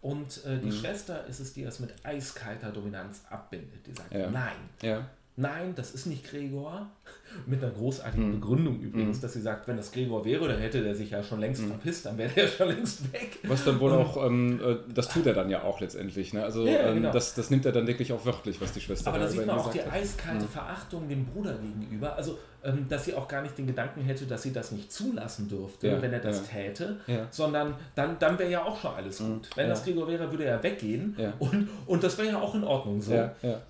Und 0.02 0.46
äh, 0.46 0.60
die 0.60 0.72
Schwester 0.72 1.26
ist 1.28 1.40
es, 1.40 1.54
die 1.54 1.64
das 1.64 1.80
mit 1.80 1.94
eiskalter 2.04 2.72
Dominanz 2.72 3.22
abbindet. 3.30 3.86
Die 3.88 3.94
sagt, 3.94 4.12
nein, 4.14 4.56
ja. 4.82 5.08
Nein, 5.36 5.74
das 5.76 5.92
ist 5.92 6.06
nicht 6.06 6.30
Gregor. 6.30 6.88
Mit 7.48 7.64
einer 7.64 7.72
großartigen 7.74 8.28
Mhm. 8.30 8.40
Begründung 8.40 8.80
übrigens, 8.80 9.20
dass 9.20 9.34
sie 9.34 9.42
sagt, 9.42 9.68
wenn 9.68 9.76
das 9.76 9.92
Gregor 9.92 10.24
wäre, 10.24 10.48
dann 10.48 10.60
hätte 10.60 10.84
der 10.84 10.94
sich 10.94 11.10
ja 11.10 11.24
schon 11.24 11.40
längst 11.40 11.64
verpisst, 11.64 12.06
dann 12.06 12.16
wäre 12.20 12.30
der 12.30 12.48
schon 12.48 12.68
längst 12.68 13.12
weg. 13.12 13.40
Was 13.46 13.64
dann 13.66 13.80
wohl 13.80 13.92
auch, 13.94 14.24
ähm, 14.24 14.62
äh, 14.64 14.76
das 14.94 15.10
tut 15.10 15.26
er 15.26 15.34
dann 15.34 15.50
ja 15.50 15.64
auch 15.64 15.80
letztendlich. 15.82 16.32
Ne? 16.34 16.44
Also 16.44 16.64
Ja, 16.68 16.90
ähm, 16.90 16.96
genau. 16.98 17.12
das, 17.12 17.34
das 17.34 17.50
nimmt 17.50 17.66
er 17.66 17.72
dann 17.72 17.88
wirklich 17.88 18.14
auch 18.14 18.24
wörtlich, 18.24 18.62
was 18.62 18.72
die 18.74 18.82
Schwester 18.82 19.10
Aber 19.10 19.18
da 19.18 19.28
sieht 19.28 19.48
man 19.48 19.58
auch 19.58 19.72
die 19.72 19.82
hat. 19.82 19.92
eiskalte 19.92 20.46
Verachtung 20.46 21.10
dem 21.10 21.26
Bruder 21.26 21.56
gegenüber. 21.58 22.16
Also, 22.16 22.38
ähm, 22.64 22.86
dass 22.88 23.06
sie 23.06 23.16
auch 23.16 23.28
gar 23.28 23.42
nicht 23.42 23.58
den 23.58 23.66
Gedanken 23.68 24.02
hätte, 24.02 24.26
dass 24.26 24.44
sie 24.44 24.54
das 24.54 24.72
nicht 24.72 24.92
zulassen 24.92 25.50
dürfte, 25.50 25.88
Ja, 25.88 26.02
wenn 26.04 26.14
er 26.14 26.20
das 26.20 26.44
ja. 26.54 26.62
täte, 26.62 26.98
sondern 27.32 27.74
dann, 27.96 28.18
dann 28.20 28.38
wäre 28.40 28.52
ja 28.52 28.64
auch 28.64 28.80
schon 28.80 28.92
alles 28.94 29.18
gut. 29.18 29.50
Wenn 29.56 29.68
das 29.70 29.84
Gregor 29.84 30.08
wäre, 30.08 30.30
würde 30.32 30.46
er 30.46 30.62
weggehen 30.62 31.18
und, 31.40 31.68
und 31.88 32.04
das 32.04 32.18
wäre 32.20 32.28
ja 32.30 32.40
auch 32.40 32.54
in 32.56 32.64
Ordnung 32.64 33.02
so. 33.02 33.12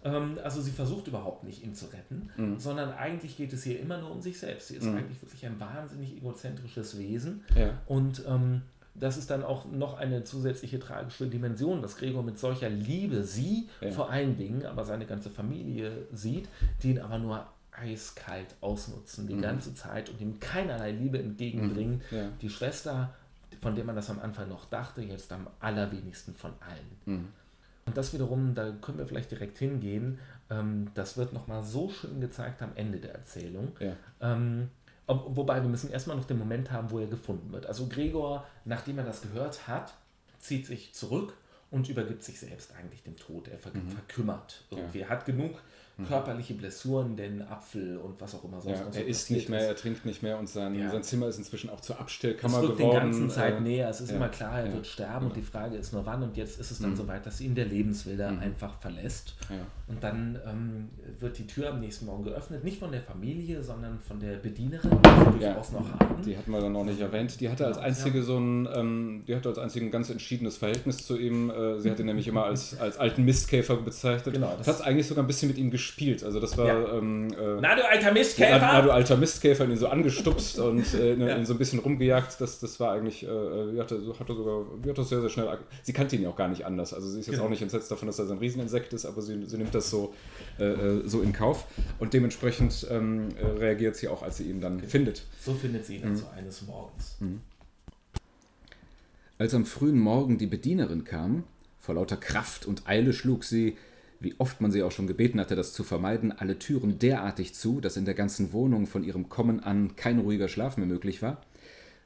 Ähm, 0.04 0.38
also 0.44 0.62
sie 0.62 0.72
versucht 0.72 1.08
überhaupt 1.08 1.44
nicht, 1.46 1.53
ihn 1.62 1.76
zu 1.76 1.88
retten, 1.88 2.30
Mhm. 2.38 2.58
sondern 2.60 2.92
eigentlich 2.94 3.38
geht 3.38 3.54
es 3.54 3.64
hier 3.64 3.80
immer 3.80 3.98
nur 4.00 4.10
um 4.12 4.22
sich 4.22 4.40
selbst. 4.40 4.70
Sie 4.70 4.76
ist 4.78 4.88
eigentlich 4.88 5.22
wirklich 5.22 5.46
ein 5.46 5.60
wahnsinnig 5.60 6.16
egozentrisches 6.18 6.98
Wesen. 6.98 7.44
Ja. 7.56 7.78
Und 7.86 8.24
ähm, 8.28 8.62
das 8.96 9.18
ist 9.18 9.30
dann 9.30 9.44
auch 9.44 9.66
noch 9.66 9.98
eine 9.98 10.24
zusätzliche 10.24 10.80
tragische 10.80 11.28
Dimension, 11.28 11.82
dass 11.82 11.98
Gregor 11.98 12.24
mit 12.24 12.40
solcher 12.40 12.70
Liebe 12.70 13.24
sie 13.24 13.68
Ja. 13.82 13.92
vor 13.92 14.10
allen 14.10 14.38
Dingen, 14.38 14.66
aber 14.66 14.86
seine 14.86 15.06
ganze 15.06 15.30
Familie 15.30 16.08
sieht, 16.14 16.48
die 16.82 16.92
ihn 16.92 17.00
aber 17.00 17.18
nur 17.20 17.46
eiskalt 17.72 18.56
ausnutzen 18.62 19.28
die 19.28 19.38
ganze 19.38 19.74
Zeit 19.74 20.10
und 20.10 20.22
ihm 20.22 20.40
keinerlei 20.40 20.92
Liebe 20.92 21.18
entgegenbringen. 21.20 22.02
Mhm. 22.12 22.18
Ja. 22.18 22.30
Die 22.42 22.50
Schwester, 22.50 23.14
von 23.62 23.76
der 23.76 23.84
man 23.84 23.96
das 23.96 24.10
am 24.12 24.20
Anfang 24.20 24.48
noch 24.50 24.66
dachte, 24.66 25.02
jetzt 25.02 25.32
am 25.34 25.48
allerwenigsten 25.60 26.36
von 26.36 26.52
allen. 26.60 27.18
Mhm. 27.20 27.28
Und 27.86 27.98
das 27.98 28.14
wiederum, 28.14 28.54
da 28.56 28.72
können 28.80 28.98
wir 29.00 29.06
vielleicht 29.08 29.32
direkt 29.32 29.58
hingehen, 29.58 30.20
ähm, 30.50 30.92
das 30.94 31.18
wird 31.18 31.34
nochmal 31.34 31.64
so 31.64 31.90
schön 31.90 32.22
gezeigt 32.22 32.62
am 32.62 32.72
Ende 32.76 33.00
der 33.00 33.14
Erzählung. 33.14 33.74
Ja. 33.80 33.96
Ähm, 34.22 34.70
ob, 35.08 35.36
wobei 35.36 35.62
wir 35.62 35.70
müssen 35.70 35.92
erstmal 35.92 36.16
noch 36.16 36.26
den 36.26 36.40
Moment 36.40 36.72
haben, 36.72 36.92
wo 36.92 37.00
er 37.00 37.08
gefunden 37.08 37.52
wird. 37.52 37.66
Also 37.66 37.88
Gregor, 37.88 38.46
nachdem 38.66 38.98
er 38.98 39.04
das 39.04 39.22
gehört 39.22 39.68
hat, 39.68 39.94
zieht 40.40 40.66
sich 40.66 40.94
zurück 40.94 41.34
und 41.72 41.90
übergibt 41.90 42.24
sich 42.24 42.40
selbst 42.40 42.74
eigentlich 42.76 43.04
dem 43.04 43.18
Tod. 43.18 43.48
Er 43.48 43.58
ver 43.58 43.72
verkümmert 43.72 44.64
irgendwie. 44.70 45.02
Er 45.02 45.10
hat 45.10 45.26
genug 45.26 45.60
körperliche 46.08 46.56
Blessuren, 46.56 47.16
den 47.16 47.42
Apfel 47.44 47.98
und 47.98 48.20
was 48.20 48.34
auch 48.36 48.44
immer 48.44 48.60
sonst 48.60 48.80
Ja, 48.80 48.86
noch 48.86 48.94
so 48.94 49.00
er 49.00 49.06
isst 49.06 49.30
nicht 49.30 49.48
mehr, 49.48 49.60
ist. 49.62 49.68
er 49.68 49.76
trinkt 49.76 50.06
nicht 50.06 50.24
mehr 50.24 50.40
und 50.40 50.50
sein, 50.50 50.74
Ja. 50.74 50.90
sein 50.90 51.04
Zimmer 51.04 51.28
ist 51.28 51.38
inzwischen 51.38 51.70
auch 51.70 51.82
zur 51.82 51.96
Es 51.96 52.02
Abstellkammer 52.02 52.62
rückt 52.64 52.80
den 52.80 52.88
geworden. 52.88 52.96
ganzen 53.12 53.30
Zeit 53.30 53.58
äh, 53.58 53.62
näher. 53.62 53.90
Es 53.90 54.02
ist 54.02 54.10
ja, 54.10 54.16
immer 54.18 54.30
klar, 54.30 54.62
er 54.62 54.74
wird 54.74 54.88
sterben 54.88 55.28
und 55.28 55.36
die 55.36 55.42
Frage 55.44 55.78
ist 55.78 55.94
nur 55.94 56.06
wann. 56.06 56.24
Und 56.24 56.36
jetzt 56.36 56.60
ist 56.60 56.72
es 56.72 56.80
dann 56.80 56.92
Mhm. 56.92 56.96
soweit, 56.96 57.26
dass 57.26 57.40
ihn 57.42 57.54
der 57.56 57.66
Lebenswilder 57.66 58.30
einfach 58.40 58.74
verlässt. 58.80 59.36
Und 59.88 60.04
dann 60.04 60.40
ähm, 60.48 60.90
wird 61.20 61.38
die 61.38 61.46
Tür 61.46 61.70
am 61.70 61.80
nächsten 61.80 62.06
Morgen 62.08 62.24
geöffnet, 62.24 62.64
nicht 62.64 62.80
von 62.80 62.92
der 62.92 63.02
Familie, 63.02 63.62
sondern 63.62 64.00
von 64.00 64.20
der 64.20 64.38
Bedienerin, 64.38 64.90
die 64.90 64.96
wir 65.40 65.42
Ja, 65.48 65.54
durchaus 65.54 65.72
noch 65.74 65.88
haben. 66.00 66.22
Die 66.24 66.36
hatten 66.38 66.52
wir 66.52 66.60
dann 66.62 66.72
noch 66.74 66.86
nicht 66.86 67.00
erwähnt. 67.02 67.40
Die 67.40 67.50
hatte 67.50 67.68
als 67.68 67.78
Ja. 67.78 67.84
einzige 67.84 68.24
so 68.24 68.38
ein, 68.40 68.68
ähm, 68.74 69.24
die 69.28 69.36
hatte 69.36 69.50
als 69.50 69.60
einzige 69.60 69.86
ein 69.86 69.92
ganz 69.92 70.10
entschiedenes 70.10 70.58
Verhältnis 70.58 71.06
zu 71.06 71.18
ihm. 71.20 71.50
Äh, 71.52 71.80
sie 71.80 71.92
hat 71.92 72.00
ihn 72.00 72.06
nämlich 72.08 72.28
immer 72.28 72.46
als, 72.46 72.80
als 72.80 72.98
alten 72.98 73.24
Mistkäfer 73.26 73.76
bezeichnet. 73.76 74.34
Genau, 74.34 74.56
das 74.58 74.66
das- 74.66 74.80
hat 74.80 74.88
eigentlich 74.88 75.08
sogar 75.08 75.24
ein 75.24 75.28
bisschen 75.28 75.50
mit 75.50 75.58
ihm 75.58 75.70
gespielt. 75.84 76.24
Also 76.24 76.40
das 76.40 76.58
war 76.58 76.68
Ja. 76.68 76.98
ähm, 76.98 77.28
äh, 77.34 77.60
Na, 77.62 77.76
du 77.76 77.88
alter 77.88 78.08
na, 78.08 78.12
Mistkäfer! 78.14 78.58
na, 78.60 78.82
du 78.82 78.92
alter 78.92 79.18
Mistkäfer, 79.18 79.66
ihn 79.66 79.76
so 79.78 79.88
angestupst 79.88 80.60
und 80.60 80.94
äh, 80.94 81.14
ihn, 81.14 81.22
Ja. 81.28 81.38
ihn 81.38 81.46
so 81.46 81.54
ein 81.54 81.58
bisschen 81.58 81.80
rumgejagt. 81.80 82.40
Das, 82.40 82.60
das 82.60 82.80
war 82.80 82.94
eigentlich, 82.94 83.24
äh, 83.24 83.28
hatte, 83.80 84.02
so- 84.02 84.18
hatte 84.20 84.34
sogar, 84.36 84.66
die 84.84 84.90
hat 84.90 84.98
das 84.98 85.10
sehr, 85.10 85.22
sehr 85.22 85.30
schnell. 85.30 85.48
Sie 85.84 85.94
kannte 85.94 86.16
ihn 86.16 86.24
ja 86.24 86.30
auch 86.30 86.36
gar 86.36 86.48
nicht 86.48 86.66
anders. 86.66 86.94
Also 86.94 87.10
sie 87.10 87.20
ist 87.20 87.28
jetzt 87.28 87.36
Genau. 87.36 87.46
auch 87.46 87.50
nicht 87.50 87.62
entsetzt 87.62 87.92
davon, 87.92 88.08
dass 88.08 88.18
er 88.20 88.26
so 88.26 88.34
ein 88.34 88.40
Rieseninsekt 88.40 88.94
ist, 88.94 89.06
aber 89.06 89.22
sie, 89.22 89.46
sie 89.46 89.58
nimmt 89.58 89.76
das 89.76 89.90
so, 89.90 90.14
äh, 90.60 90.64
äh, 90.66 91.02
so 91.08 91.22
in 91.22 91.34
Kauf. 91.34 91.66
Und 92.00 92.14
dementsprechend 92.14 92.88
ähm, 92.90 93.30
äh, 93.42 93.46
reagiert 93.46 93.96
sie 93.96 94.08
auch, 94.08 94.24
als 94.24 94.38
sie 94.38 94.46
ihn 94.50 94.62
dann 94.62 94.80
findet. 94.82 95.24
So 95.42 95.54
findet 95.54 95.86
sie 95.86 95.98
ihn 95.98 96.04
Mhm. 96.06 96.12
also 96.12 96.26
eines 96.38 96.62
Morgens. 96.64 97.18
Als 99.38 99.54
am 99.54 99.66
frühen 99.66 100.00
Morgen 100.00 100.38
die 100.38 100.48
Bedienerin 100.48 101.04
kam, 101.04 101.44
vor 101.80 101.96
lauter 101.96 102.18
Kraft 102.18 102.66
und 102.66 102.88
Eile 102.88 103.12
schlug 103.14 103.44
sie, 103.44 103.76
wie 104.24 104.36
oft 104.40 104.62
man 104.62 104.72
sie 104.72 104.84
auch 104.84 104.92
schon 104.92 105.08
gebeten 105.08 105.40
hatte, 105.40 105.56
das 105.56 105.74
zu 105.74 105.84
vermeiden, 105.84 106.32
alle 106.32 106.58
Türen 106.58 106.98
derartig 106.98 107.54
zu, 107.54 107.82
dass 107.82 107.98
in 107.98 108.06
der 108.06 108.14
ganzen 108.14 108.54
Wohnung 108.54 108.88
von 108.88 109.04
ihrem 109.04 109.30
Kommen 109.30 109.60
an 109.60 109.96
kein 109.96 110.20
ruhiger 110.20 110.48
Schlaf 110.48 110.78
mehr 110.78 110.88
möglich 110.88 111.22
war, 111.22 111.42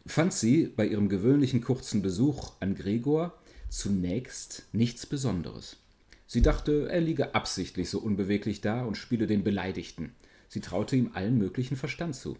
fand 0.05 0.33
sie 0.33 0.67
bei 0.75 0.87
ihrem 0.87 1.09
gewöhnlichen 1.09 1.61
kurzen 1.61 2.01
Besuch 2.01 2.53
an 2.59 2.75
Gregor 2.75 3.33
zunächst 3.69 4.65
nichts 4.71 5.05
Besonderes. 5.05 5.77
Sie 6.25 6.41
dachte, 6.41 6.89
er 6.89 7.01
liege 7.01 7.35
absichtlich 7.35 7.89
so 7.89 7.99
unbeweglich 7.99 8.61
da 8.61 8.83
und 8.83 8.97
spiele 8.97 9.27
den 9.27 9.43
Beleidigten. 9.43 10.11
Sie 10.49 10.61
traute 10.61 10.95
ihm 10.95 11.11
allen 11.13 11.37
möglichen 11.37 11.77
Verstand 11.77 12.15
zu. 12.15 12.37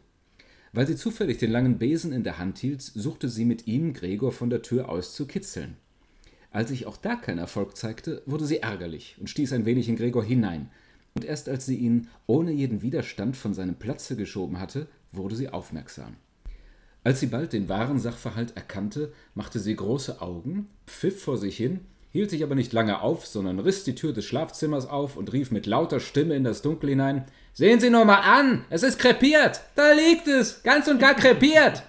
Weil 0.73 0.87
sie 0.87 0.95
zufällig 0.95 1.37
den 1.37 1.51
langen 1.51 1.77
Besen 1.77 2.11
in 2.11 2.23
der 2.23 2.37
Hand 2.37 2.57
hielt, 2.57 2.81
suchte 2.81 3.29
sie 3.29 3.45
mit 3.45 3.67
ihm 3.67 3.93
Gregor 3.93 4.31
von 4.31 4.49
der 4.49 4.61
Tür 4.61 4.89
aus 4.89 5.13
zu 5.13 5.25
kitzeln. 5.25 5.77
Als 6.57 6.69
sich 6.69 6.87
auch 6.87 6.97
da 6.97 7.15
kein 7.15 7.37
Erfolg 7.37 7.77
zeigte, 7.77 8.23
wurde 8.25 8.47
sie 8.47 8.63
ärgerlich 8.63 9.15
und 9.19 9.29
stieß 9.29 9.53
ein 9.53 9.65
wenig 9.65 9.89
in 9.89 9.95
Gregor 9.95 10.23
hinein. 10.23 10.71
Und 11.13 11.23
erst 11.23 11.49
als 11.49 11.67
sie 11.67 11.75
ihn 11.75 12.07
ohne 12.25 12.51
jeden 12.51 12.81
Widerstand 12.81 13.37
von 13.37 13.53
seinem 13.53 13.75
Platze 13.75 14.15
geschoben 14.15 14.59
hatte, 14.59 14.87
wurde 15.11 15.35
sie 15.35 15.49
aufmerksam. 15.49 16.15
Als 17.03 17.19
sie 17.19 17.27
bald 17.27 17.53
den 17.53 17.69
wahren 17.69 17.99
Sachverhalt 17.99 18.57
erkannte, 18.57 19.13
machte 19.35 19.59
sie 19.59 19.75
große 19.75 20.19
Augen, 20.19 20.65
pfiff 20.87 21.21
vor 21.21 21.37
sich 21.37 21.55
hin, 21.55 21.81
hielt 22.09 22.31
sich 22.31 22.41
aber 22.41 22.55
nicht 22.55 22.73
lange 22.73 23.01
auf, 23.01 23.27
sondern 23.27 23.59
riss 23.59 23.83
die 23.83 23.93
Tür 23.93 24.11
des 24.11 24.25
Schlafzimmers 24.25 24.89
auf 24.89 25.15
und 25.15 25.31
rief 25.33 25.51
mit 25.51 25.67
lauter 25.67 25.99
Stimme 25.99 26.33
in 26.33 26.43
das 26.43 26.63
Dunkel 26.63 26.89
hinein: 26.89 27.25
Sehen 27.53 27.79
Sie 27.79 27.91
nur 27.91 28.05
mal 28.05 28.21
an, 28.21 28.65
es 28.71 28.81
ist 28.81 28.97
krepiert! 28.97 29.61
Da 29.75 29.91
liegt 29.91 30.27
es, 30.27 30.63
ganz 30.63 30.87
und 30.87 30.97
gar 30.97 31.13
krepiert! 31.13 31.83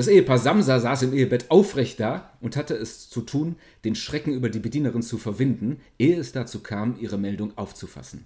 Das 0.00 0.08
Ehepaar 0.08 0.38
Samsa 0.38 0.80
saß 0.80 1.02
im 1.02 1.12
Ehebett 1.12 1.50
aufrecht 1.50 2.00
da 2.00 2.32
und 2.40 2.56
hatte 2.56 2.74
es 2.74 3.10
zu 3.10 3.20
tun, 3.20 3.56
den 3.84 3.94
Schrecken 3.94 4.32
über 4.32 4.48
die 4.48 4.58
Bedienerin 4.58 5.02
zu 5.02 5.18
verwinden, 5.18 5.78
ehe 5.98 6.18
es 6.18 6.32
dazu 6.32 6.60
kam, 6.60 6.98
ihre 6.98 7.18
Meldung 7.18 7.58
aufzufassen. 7.58 8.24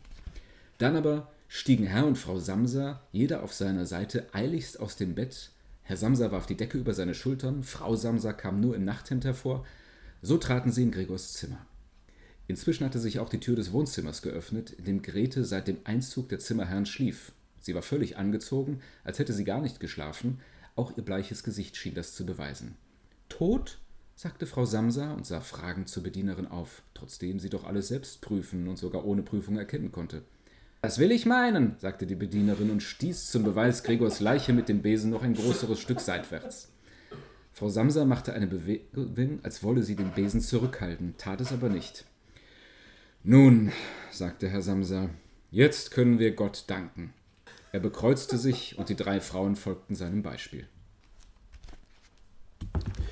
Dann 0.79 0.95
aber 0.95 1.33
stiegen 1.49 1.85
Herr 1.85 2.07
und 2.07 2.17
Frau 2.17 2.39
Samsa, 2.39 3.03
jeder 3.11 3.43
auf 3.43 3.53
seiner 3.53 3.87
Seite, 3.87 4.29
eiligst 4.33 4.79
aus 4.79 4.95
dem 4.95 5.17
Bett. 5.17 5.51
Herr 5.83 5.97
Samsa 5.97 6.31
warf 6.31 6.47
die 6.47 6.57
Decke 6.57 6.79
über 6.79 6.95
seine 6.95 7.13
Schultern, 7.13 7.65
Frau 7.65 7.97
Samsa 7.97 8.33
kam 8.33 8.61
nur 8.61 8.77
im 8.77 8.85
Nachthemd 8.85 9.25
hervor. 9.25 9.67
So 10.23 10.39
traten 10.39 10.71
sie 10.71 10.85
in 10.85 10.93
Gregors 10.93 11.33
Zimmer. 11.33 11.67
Inzwischen 12.47 12.85
hatte 12.85 13.01
sich 13.01 13.19
auch 13.19 13.31
die 13.31 13.41
Tür 13.41 13.57
des 13.57 13.73
Wohnzimmers 13.73 14.23
geöffnet, 14.23 14.71
in 14.71 14.85
dem 14.85 15.03
Grete 15.03 15.45
seit 15.45 15.67
dem 15.67 15.79
Einzug 15.83 16.29
der 16.29 16.39
Zimmerherrn 16.39 16.87
schlief. 16.87 17.33
Sie 17.61 17.75
war 17.75 17.83
völlig 17.83 18.17
angezogen, 18.17 18.79
als 19.03 19.19
hätte 19.19 19.33
sie 19.33 19.43
gar 19.43 19.61
nicht 19.61 19.81
geschlafen, 19.81 20.39
auch 20.77 20.97
ihr 20.97 21.05
bleiches 21.05 21.43
Gesicht 21.45 21.77
schien 21.77 21.95
das 21.95 22.15
zu 22.15 22.27
beweisen. 22.27 22.77
Tot? 23.29 23.79
sagte 24.17 24.47
Frau 24.47 24.65
Samsa 24.65 25.13
und 25.13 25.27
sah 25.27 25.41
fragend 25.41 25.89
zur 25.89 26.03
Bedienerin 26.03 26.47
auf, 26.47 26.83
trotzdem 26.95 27.41
sie 27.41 27.51
doch 27.51 27.65
alles 27.65 27.89
selbst 27.89 28.21
prüfen 28.21 28.69
und 28.69 28.79
sogar 28.79 29.05
ohne 29.05 29.23
Prüfung 29.23 29.57
erkennen 29.57 29.91
konnte. 29.91 30.23
Das 30.83 30.99
will 30.99 31.11
ich 31.11 31.27
meinen, 31.27 31.77
sagte 31.79 32.07
die 32.07 32.15
Bedienerin 32.15 32.71
und 32.71 32.83
stieß 32.83 33.31
zum 33.31 33.43
Beweis 33.43 33.83
Gregors 33.83 34.21
Leiche 34.21 34.53
mit 34.53 34.69
dem 34.69 34.83
Besen 34.83 35.11
noch 35.11 35.23
ein 35.23 35.35
größeres 35.35 35.81
Stück 35.81 36.01
seitwärts. 36.01 36.69
Frau 37.55 37.69
Samsa 37.69 38.05
machte 38.05 38.35
eine 38.35 38.47
Bewegung, 38.47 39.41
als 39.43 39.63
wolle 39.63 39.83
sie 39.83 39.97
den 39.97 40.11
Besen 40.11 40.41
zurückhalten, 40.41 41.15
tat 41.17 41.41
es 41.41 41.53
aber 41.53 41.69
nicht. 41.69 42.05
Nun, 43.23 43.73
sagte 44.11 44.49
Herr 44.49 44.61
Samsa, 44.61 45.09
jetzt 45.51 45.91
können 45.91 46.19
wir 46.19 46.33
Gott 46.33 46.65
danken. 46.67 47.15
Er 47.75 47.81
bekreuzte 47.81 48.39
sich 48.39 48.79
und 48.79 48.89
die 48.89 48.95
drei 48.95 49.21
Frauen 49.21 49.57
folgten 49.57 49.97
seinem 49.97 50.23
Beispiel. 50.23 50.69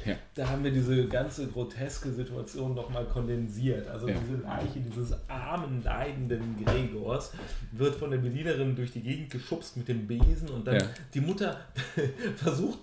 Ja. 0.04 0.16
Da 0.34 0.48
haben 0.48 0.64
wir 0.64 0.70
diese 0.70 1.06
ganze 1.08 1.46
groteske 1.46 2.10
Situation 2.10 2.74
nochmal 2.74 3.04
kondensiert. 3.04 3.86
Also 3.88 4.08
ja. 4.08 4.14
diese 4.14 4.42
Leiche 4.42 4.80
dieses 4.80 5.14
armen, 5.28 5.82
leidenden 5.84 6.56
Gregors 6.64 7.32
wird 7.72 7.96
von 7.96 8.10
der 8.10 8.16
Berlinerin 8.16 8.74
durch 8.74 8.92
die 8.92 9.02
Gegend 9.02 9.30
geschubst 9.30 9.76
mit 9.76 9.88
dem 9.88 10.06
Besen 10.06 10.48
und 10.48 10.66
dann 10.66 10.76
ja. 10.76 10.86
die 11.12 11.20
Mutter 11.20 11.60
versucht, 12.36 12.78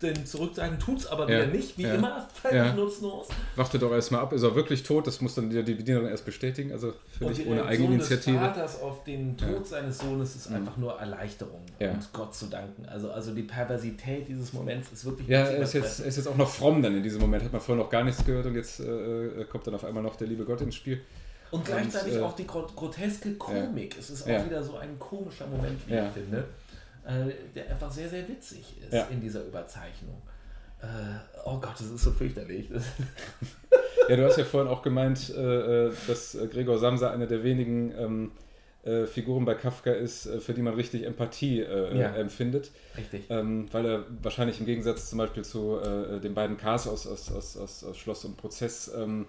den 0.00 0.26
zurückzuhalten, 0.26 0.78
tut 0.78 0.98
es 0.98 1.06
aber 1.08 1.26
wieder 1.26 1.46
nicht, 1.46 1.76
wie 1.76 1.84
immer, 1.84 2.28
völlig 2.32 2.74
nutzlos. 2.76 3.28
Wachte 3.56 3.80
doch 3.80 3.90
erstmal 3.90 4.20
ab, 4.20 4.32
ist 4.32 4.44
er 4.44 4.54
wirklich 4.54 4.84
tot? 4.84 5.08
Das 5.08 5.20
muss 5.20 5.34
dann 5.34 5.50
die 5.50 5.60
Berlinerin 5.60 6.06
erst 6.06 6.24
bestätigen, 6.24 6.70
also 6.70 6.94
völlig 7.18 7.44
ohne 7.46 7.64
Eigeninitiative. 7.64 8.36
Die 8.36 8.38
Vaters 8.38 8.80
auf 8.80 9.02
den 9.02 9.36
Tod 9.36 9.66
seines 9.66 9.98
Sohnes 9.98 10.36
ist 10.36 10.50
mhm. 10.50 10.56
einfach 10.56 10.76
nur 10.76 11.00
Erleichterung 11.00 11.62
und 11.80 12.12
Gott 12.12 12.32
zu 12.32 12.46
danken. 12.46 12.86
Also, 12.86 13.10
also 13.10 13.34
die 13.34 13.42
Perversität 13.42 14.28
dieses 14.28 14.52
Moments 14.52 14.92
ist 14.92 15.04
wirklich 15.04 15.26
Ja, 15.26 15.40
er 15.40 15.58
ist, 15.58 15.72
jetzt, 15.72 15.98
ist 15.98 16.16
jetzt 16.16 16.28
auch 16.28 16.36
noch 16.36 16.48
fromm 16.48 16.75
dann 16.82 16.96
in 16.96 17.02
diesem 17.02 17.20
Moment. 17.20 17.44
Hat 17.44 17.52
man 17.52 17.60
vorher 17.60 17.84
noch 17.84 17.90
gar 17.90 18.04
nichts 18.04 18.24
gehört 18.24 18.46
und 18.46 18.54
jetzt 18.54 18.80
äh, 18.80 19.44
kommt 19.50 19.66
dann 19.66 19.74
auf 19.74 19.84
einmal 19.84 20.02
noch 20.02 20.16
der 20.16 20.26
liebe 20.26 20.44
Gott 20.44 20.60
ins 20.60 20.74
Spiel. 20.74 21.00
Und 21.50 21.64
gleichzeitig 21.64 22.14
und, 22.14 22.20
äh, 22.20 22.24
auch 22.24 22.34
die 22.34 22.46
groteske 22.46 23.34
Komik. 23.34 23.94
Ja. 23.94 24.00
Es 24.00 24.10
ist 24.10 24.24
auch 24.24 24.28
ja. 24.28 24.44
wieder 24.44 24.62
so 24.62 24.76
ein 24.76 24.98
komischer 24.98 25.46
Moment, 25.46 25.78
wie 25.86 25.94
ja. 25.94 26.06
ich 26.06 26.12
finde, 26.12 26.44
äh, 27.06 27.32
der 27.54 27.70
einfach 27.70 27.90
sehr, 27.90 28.08
sehr 28.08 28.28
witzig 28.28 28.76
ist 28.82 29.10
in 29.10 29.20
dieser 29.20 29.44
Überzeichnung. 29.44 30.20
Äh, 30.82 30.86
oh 31.44 31.58
Gott, 31.58 31.74
das 31.74 31.86
ist 31.86 32.02
so 32.02 32.10
fürchterlich. 32.10 32.68
ja, 34.08 34.16
du 34.16 34.24
hast 34.24 34.36
ja 34.36 34.44
vorhin 34.44 34.70
auch 34.70 34.82
gemeint, 34.82 35.30
äh, 35.30 35.86
äh, 35.86 35.92
dass 36.06 36.36
Gregor 36.50 36.78
Samsa 36.78 37.10
einer 37.10 37.26
der 37.26 37.42
wenigen 37.42 37.92
ähm, 37.96 38.32
äh, 38.86 39.06
Figuren 39.06 39.44
bei 39.44 39.54
Kafka 39.54 39.90
ist, 39.90 40.26
äh, 40.26 40.40
für 40.40 40.54
die 40.54 40.62
man 40.62 40.74
richtig 40.74 41.04
Empathie 41.04 41.60
äh, 41.60 41.98
ja. 41.98 42.14
empfindet. 42.14 42.70
Richtig. 42.96 43.24
Ähm, 43.30 43.66
weil 43.72 43.84
er 43.84 44.04
wahrscheinlich 44.22 44.60
im 44.60 44.66
Gegensatz 44.66 45.10
zum 45.10 45.18
Beispiel 45.18 45.44
zu 45.44 45.78
äh, 45.78 46.20
den 46.20 46.34
beiden 46.34 46.56
Cars 46.56 46.86
aus, 46.86 47.06
aus, 47.06 47.32
aus, 47.32 47.56
aus, 47.56 47.96
Schloss 47.96 48.24
und 48.24 48.36
Prozess 48.36 48.92
ähm, 48.96 49.26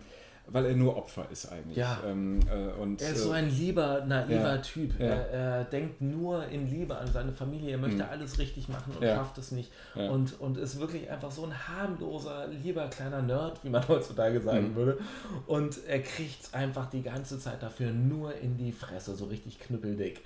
weil 0.49 0.65
er 0.65 0.75
nur 0.75 0.95
Opfer 0.95 1.27
ist 1.29 1.51
eigentlich. 1.51 1.77
Ja. 1.77 1.99
Ähm, 2.05 2.39
äh, 2.49 2.81
und, 2.81 3.01
er 3.01 3.11
ist 3.11 3.23
so 3.23 3.31
äh, 3.31 3.37
ein 3.37 3.49
lieber, 3.49 4.05
naiver 4.05 4.55
ja, 4.55 4.57
Typ. 4.57 4.99
Ja. 4.99 5.05
Er, 5.05 5.29
er, 5.29 5.63
denkt 5.65 6.01
nur 6.01 6.45
in 6.47 6.69
Liebe 6.69 6.97
an 6.97 7.11
seine 7.11 7.33
Familie. 7.33 7.71
Er 7.71 7.77
möchte 7.77 8.03
mhm. 8.03 8.09
alles 8.09 8.39
richtig 8.39 8.69
machen 8.69 8.93
und 8.95 9.03
ja. 9.03 9.15
schafft 9.15 9.37
es 9.37 9.51
nicht. 9.51 9.71
Und, 9.95 10.39
und 10.39 10.57
ist 10.57 10.79
wirklich 10.79 11.09
einfach 11.09 11.31
so 11.31 11.45
ein 11.45 11.67
harmloser, 11.67 12.47
lieber 12.47 12.87
kleiner 12.87 13.21
Nerd, 13.21 13.63
wie 13.63 13.69
man 13.69 13.85
heutzutage 13.87 14.39
sagen 14.41 14.69
mhm. 14.69 14.75
würde. 14.75 14.99
Und 15.47 15.79
er 15.87 16.01
kriegt 16.01 16.43
es 16.43 16.53
einfach 16.53 16.89
die 16.89 17.01
ganze 17.01 17.39
Zeit 17.39 17.61
dafür 17.61 17.91
nur 17.91 18.35
in 18.35 18.57
die 18.57 18.71
Fresse, 18.71 19.15
so 19.15 19.25
richtig 19.25 19.59
knüppeldick. 19.59 20.21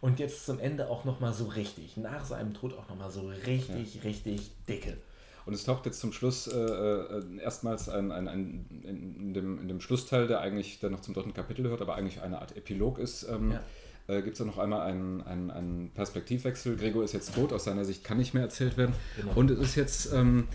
Und 0.00 0.18
jetzt 0.18 0.44
zum 0.44 0.58
Ende 0.58 0.90
auch 0.90 1.06
nochmal 1.06 1.32
so 1.32 1.46
richtig, 1.46 1.96
nach 1.96 2.24
seinem 2.26 2.52
Tod 2.52 2.74
auch 2.76 2.88
nochmal 2.90 3.10
so 3.10 3.22
richtig, 3.46 4.04
richtig 4.04 4.50
dicke. 4.68 4.98
Und 5.46 5.52
es 5.52 5.64
taucht 5.64 5.84
jetzt 5.86 6.00
zum 6.00 6.12
Schluss 6.12 6.46
äh, 6.46 6.58
äh, 6.58 7.22
erstmals 7.40 7.88
ein, 7.88 8.12
ein, 8.12 8.28
ein, 8.28 8.66
in, 8.82 9.34
dem, 9.34 9.60
in 9.60 9.68
dem 9.68 9.80
Schlussteil, 9.80 10.26
der 10.26 10.40
eigentlich 10.40 10.80
dann 10.80 10.92
noch 10.92 11.00
zum 11.00 11.14
dritten 11.14 11.34
Kapitel 11.34 11.62
gehört, 11.62 11.82
aber 11.82 11.96
eigentlich 11.96 12.22
eine 12.22 12.40
Art 12.40 12.56
Epilog 12.56 12.98
ist. 12.98 13.28
Ähm, 13.28 13.52
ja. 13.52 13.62
Äh, 14.06 14.22
Gibt 14.22 14.38
es 14.38 14.44
noch 14.44 14.58
einmal 14.58 14.82
einen, 14.82 15.22
einen, 15.22 15.50
einen, 15.50 15.90
Perspektivwechsel? 15.90 16.76
Gregor 16.76 17.04
ist 17.04 17.12
jetzt 17.12 17.34
tot, 17.34 17.52
aus 17.52 17.64
seiner 17.64 17.84
Sicht 17.84 18.04
kann 18.04 18.18
nicht 18.18 18.34
mehr 18.34 18.42
erzählt 18.42 18.76
werden. 18.76 18.94
Genau. 19.16 19.32
Und 19.34 19.50
es 19.50 19.58
ist 19.58 19.74
jetzt, 19.76 20.12
ähm, 20.12 20.48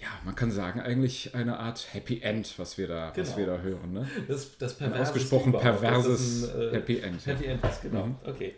ja, 0.00 0.08
man 0.24 0.34
kann 0.34 0.50
sagen, 0.50 0.80
eigentlich 0.80 1.34
eine 1.34 1.58
Art 1.58 1.92
Happy 1.92 2.20
End, 2.20 2.58
was 2.58 2.78
wir 2.78 2.88
da, 2.88 3.10
genau. 3.10 3.26
was 3.26 3.36
wir 3.36 3.46
da 3.46 3.58
hören. 3.58 3.92
Ne? 3.92 4.08
Das, 4.28 4.58
das 4.58 4.80
ein 4.80 4.92
ausgesprochen 4.92 5.52
perverses 5.52 6.52
ein, 6.52 6.60
äh, 6.60 6.70
Happy 6.72 6.98
End. 6.98 7.24
Happy 7.26 7.44
End 7.46 7.64
ist, 7.64 7.82
genau. 7.82 8.06
Mhm. 8.06 8.16
Okay. 8.24 8.54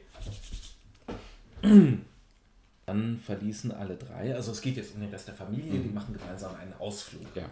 Dann 2.89 3.21
verließen 3.23 3.71
alle 3.71 3.97
drei, 3.97 4.35
also 4.35 4.51
es 4.51 4.63
geht 4.63 4.79
jetzt 4.79 4.95
um 4.95 5.03
den 5.03 5.11
Rest 5.11 5.29
der 5.29 5.35
Familie, 5.35 5.75
mhm. 5.75 5.83
die 5.83 5.89
machen 5.91 6.17
gemeinsam 6.19 6.57
einen 6.57 6.73
Ausflug. 6.79 7.27
Ja. 7.35 7.45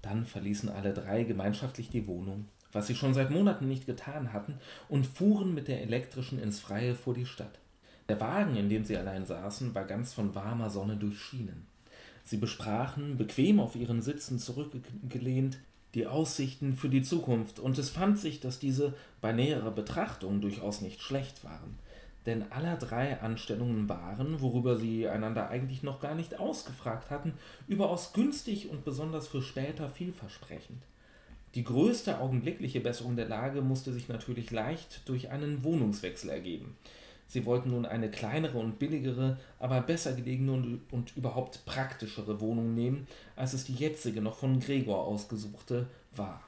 Dann 0.00 0.24
verließen 0.24 0.70
alle 0.70 0.94
drei 0.94 1.24
gemeinschaftlich 1.24 1.90
die 1.90 2.06
Wohnung, 2.06 2.46
was 2.72 2.86
sie 2.86 2.94
schon 2.94 3.12
seit 3.12 3.30
Monaten 3.30 3.68
nicht 3.68 3.84
getan 3.84 4.32
hatten, 4.32 4.54
und 4.88 5.06
fuhren 5.06 5.52
mit 5.52 5.68
der 5.68 5.82
elektrischen 5.82 6.38
ins 6.38 6.60
Freie 6.60 6.94
vor 6.94 7.12
die 7.12 7.26
Stadt. 7.26 7.58
Der 8.08 8.18
Wagen, 8.22 8.56
in 8.56 8.70
dem 8.70 8.86
sie 8.86 8.96
allein 8.96 9.26
saßen, 9.26 9.74
war 9.74 9.84
ganz 9.84 10.14
von 10.14 10.34
warmer 10.34 10.70
Sonne 10.70 10.96
durchschienen. 10.96 11.66
Sie 12.24 12.38
besprachen, 12.38 13.18
bequem 13.18 13.60
auf 13.60 13.76
ihren 13.76 14.00
Sitzen 14.00 14.38
zurückgelehnt, 14.38 15.58
die 15.92 16.06
Aussichten 16.06 16.74
für 16.74 16.88
die 16.88 17.02
Zukunft, 17.02 17.58
und 17.58 17.76
es 17.76 17.90
fand 17.90 18.18
sich, 18.18 18.40
dass 18.40 18.58
diese 18.58 18.94
bei 19.20 19.32
näherer 19.32 19.72
Betrachtung 19.72 20.40
durchaus 20.40 20.80
nicht 20.80 21.02
schlecht 21.02 21.44
waren 21.44 21.76
denn 22.30 22.50
aller 22.50 22.76
drei 22.76 23.20
Anstellungen 23.20 23.88
waren, 23.88 24.40
worüber 24.40 24.76
sie 24.76 25.08
einander 25.08 25.50
eigentlich 25.50 25.82
noch 25.82 26.00
gar 26.00 26.14
nicht 26.14 26.38
ausgefragt 26.38 27.10
hatten, 27.10 27.34
überaus 27.66 28.12
günstig 28.12 28.70
und 28.70 28.84
besonders 28.84 29.26
für 29.26 29.42
später 29.42 29.88
vielversprechend. 29.88 30.82
Die 31.56 31.64
größte 31.64 32.20
augenblickliche 32.20 32.80
Besserung 32.80 33.16
der 33.16 33.28
Lage 33.28 33.60
musste 33.60 33.92
sich 33.92 34.08
natürlich 34.08 34.52
leicht 34.52 35.08
durch 35.08 35.30
einen 35.30 35.64
Wohnungswechsel 35.64 36.30
ergeben. 36.30 36.76
Sie 37.26 37.44
wollten 37.44 37.70
nun 37.70 37.86
eine 37.86 38.10
kleinere 38.10 38.58
und 38.58 38.78
billigere, 38.78 39.36
aber 39.58 39.80
besser 39.80 40.12
gelegene 40.12 40.52
und, 40.52 40.80
und 40.92 41.16
überhaupt 41.16 41.64
praktischere 41.64 42.40
Wohnung 42.40 42.74
nehmen, 42.74 43.08
als 43.34 43.52
es 43.52 43.64
die 43.64 43.74
jetzige 43.74 44.20
noch 44.20 44.36
von 44.36 44.60
Gregor 44.60 45.04
ausgesuchte 45.04 45.86
war. 46.14 46.42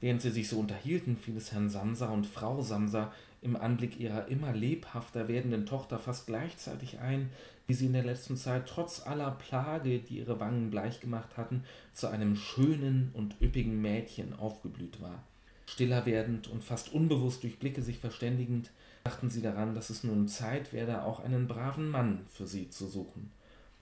Während 0.00 0.22
sie 0.22 0.30
sich 0.30 0.48
so 0.48 0.58
unterhielten, 0.58 1.16
fiel 1.16 1.36
es 1.36 1.52
Herrn 1.52 1.70
Samsa 1.70 2.10
und 2.10 2.26
Frau 2.26 2.62
Samsa 2.62 3.12
im 3.44 3.56
Anblick 3.56 4.00
ihrer 4.00 4.28
immer 4.28 4.52
lebhafter 4.52 5.28
werdenden 5.28 5.66
Tochter 5.66 5.98
fast 5.98 6.26
gleichzeitig 6.26 6.98
ein, 7.00 7.30
wie 7.66 7.74
sie 7.74 7.86
in 7.86 7.92
der 7.92 8.02
letzten 8.02 8.36
Zeit 8.36 8.66
trotz 8.66 9.06
aller 9.06 9.30
Plage, 9.32 9.98
die 9.98 10.18
ihre 10.18 10.40
Wangen 10.40 10.70
bleich 10.70 11.00
gemacht 11.00 11.36
hatten, 11.36 11.64
zu 11.92 12.08
einem 12.08 12.36
schönen 12.36 13.10
und 13.12 13.36
üppigen 13.42 13.80
Mädchen 13.80 14.34
aufgeblüht 14.34 15.00
war. 15.02 15.22
Stiller 15.66 16.06
werdend 16.06 16.48
und 16.48 16.64
fast 16.64 16.92
unbewusst 16.92 17.42
durch 17.42 17.58
Blicke 17.58 17.82
sich 17.82 17.98
verständigend, 17.98 18.70
dachten 19.04 19.28
sie 19.28 19.42
daran, 19.42 19.74
dass 19.74 19.90
es 19.90 20.04
nun 20.04 20.26
Zeit 20.26 20.72
werde, 20.72 21.02
auch 21.02 21.20
einen 21.20 21.46
braven 21.46 21.90
Mann 21.90 22.20
für 22.28 22.46
sie 22.46 22.70
zu 22.70 22.86
suchen. 22.86 23.30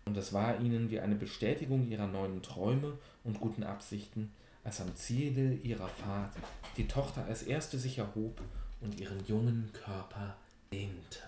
Und 0.04 0.16
es 0.16 0.32
war 0.32 0.60
ihnen 0.60 0.90
wie 0.90 0.98
eine 0.98 1.14
Bestätigung 1.14 1.88
ihrer 1.88 2.08
neuen 2.08 2.42
Träume 2.42 2.98
und 3.22 3.40
guten 3.40 3.62
Absichten, 3.62 4.32
als 4.64 4.80
am 4.80 4.94
Ziele 4.96 5.54
ihrer 5.54 5.88
Fahrt 5.88 6.34
die 6.76 6.88
Tochter 6.88 7.24
als 7.26 7.44
erste 7.44 7.78
sich 7.78 7.98
erhob 7.98 8.40
und 8.82 9.00
ihren 9.00 9.24
jungen 9.26 9.70
Körper 9.72 10.36
dehnte. 10.72 11.18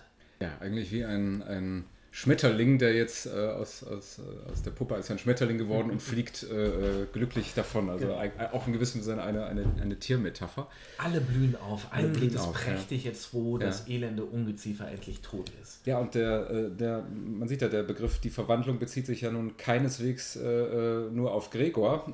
Ja, 0.41 0.57
eigentlich 0.59 0.91
wie 0.91 1.05
ein, 1.05 1.41
ein 1.43 1.85
Schmetterling, 2.15 2.77
der 2.77 2.93
jetzt 2.93 3.25
äh, 3.25 3.29
aus, 3.31 3.83
aus, 3.83 4.19
äh, 4.19 4.49
aus 4.49 4.63
der 4.63 4.71
Puppe 4.71 4.95
ist 4.95 5.11
ein 5.11 5.19
Schmetterling 5.19 5.57
geworden 5.57 5.91
und 5.91 6.01
fliegt 6.01 6.43
äh, 6.43 7.01
äh 7.01 7.07
glücklich 7.11 7.53
davon. 7.53 7.89
Also 7.89 8.07
genau. 8.07 8.21
auch 8.53 8.67
in 8.67 8.71
gewissem 8.71 9.01
Sinne 9.01 9.21
eine, 9.21 9.45
eine, 9.45 9.65
eine 9.81 9.99
Tiermetapher. 9.99 10.69
Alle 10.97 11.19
blühen 11.19 11.57
auf. 11.57 11.87
Alle 11.91 12.07
blühen 12.07 12.37
auf, 12.37 12.53
prächtig 12.53 13.03
ja. 13.03 13.11
jetzt, 13.11 13.33
wo 13.33 13.57
ja. 13.57 13.65
das 13.65 13.89
elende 13.89 14.23
Ungeziefer 14.23 14.89
endlich 14.89 15.19
tot 15.19 15.51
ist. 15.61 15.85
Ja, 15.85 15.99
und 15.99 16.15
der, 16.15 16.49
äh, 16.49 16.69
der, 16.71 17.03
man 17.03 17.49
sieht 17.49 17.61
ja, 17.61 17.67
der 17.67 17.83
Begriff, 17.83 18.19
die 18.19 18.29
Verwandlung 18.29 18.79
bezieht 18.79 19.07
sich 19.07 19.19
ja 19.19 19.29
nun 19.29 19.57
keineswegs 19.57 20.37
äh, 20.37 21.09
nur 21.11 21.33
auf 21.33 21.49
Gregor. 21.49 22.05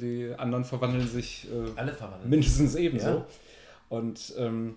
die 0.00 0.34
anderen 0.36 0.64
verwandeln 0.64 1.06
sich 1.06 1.46
Alle 1.76 1.92
verwandeln. 1.92 2.28
mindestens 2.28 2.74
ebenso. 2.74 3.06
Ja. 3.06 3.26
Und 3.94 4.34
ähm, 4.36 4.76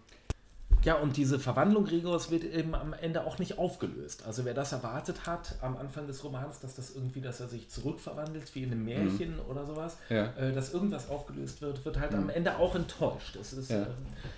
ja, 0.84 0.96
und 0.96 1.18
diese 1.18 1.40
Verwandlung 1.40 1.86
Gregors 1.86 2.30
wird 2.30 2.44
eben 2.44 2.76
am 2.76 2.94
Ende 2.94 3.26
auch 3.26 3.40
nicht 3.40 3.58
aufgelöst. 3.58 4.24
Also 4.26 4.46
wer 4.46 4.54
das 4.54 4.72
erwartet 4.72 5.26
hat 5.26 5.56
am 5.62 5.76
Anfang 5.76 6.06
des 6.06 6.24
Romans, 6.24 6.60
dass 6.60 6.76
das 6.76 6.96
irgendwie, 6.96 7.20
dass 7.20 7.40
er 7.40 7.48
sich 7.48 7.68
zurückverwandelt 7.68 8.54
wie 8.54 8.64
in 8.64 8.72
einem 8.72 8.86
Märchen 8.86 9.34
mhm. 9.34 9.50
oder 9.50 9.66
sowas, 9.66 9.98
ja. 10.10 10.28
äh, 10.38 10.54
dass 10.54 10.74
irgendwas 10.74 11.10
aufgelöst 11.10 11.62
wird, 11.62 11.84
wird 11.84 12.00
halt 12.00 12.12
mhm. 12.12 12.20
am 12.20 12.30
Ende 12.30 12.58
auch 12.58 12.76
enttäuscht. 12.76 13.36
Das, 13.36 13.54
ist, 13.54 13.72
ja. 13.72 13.82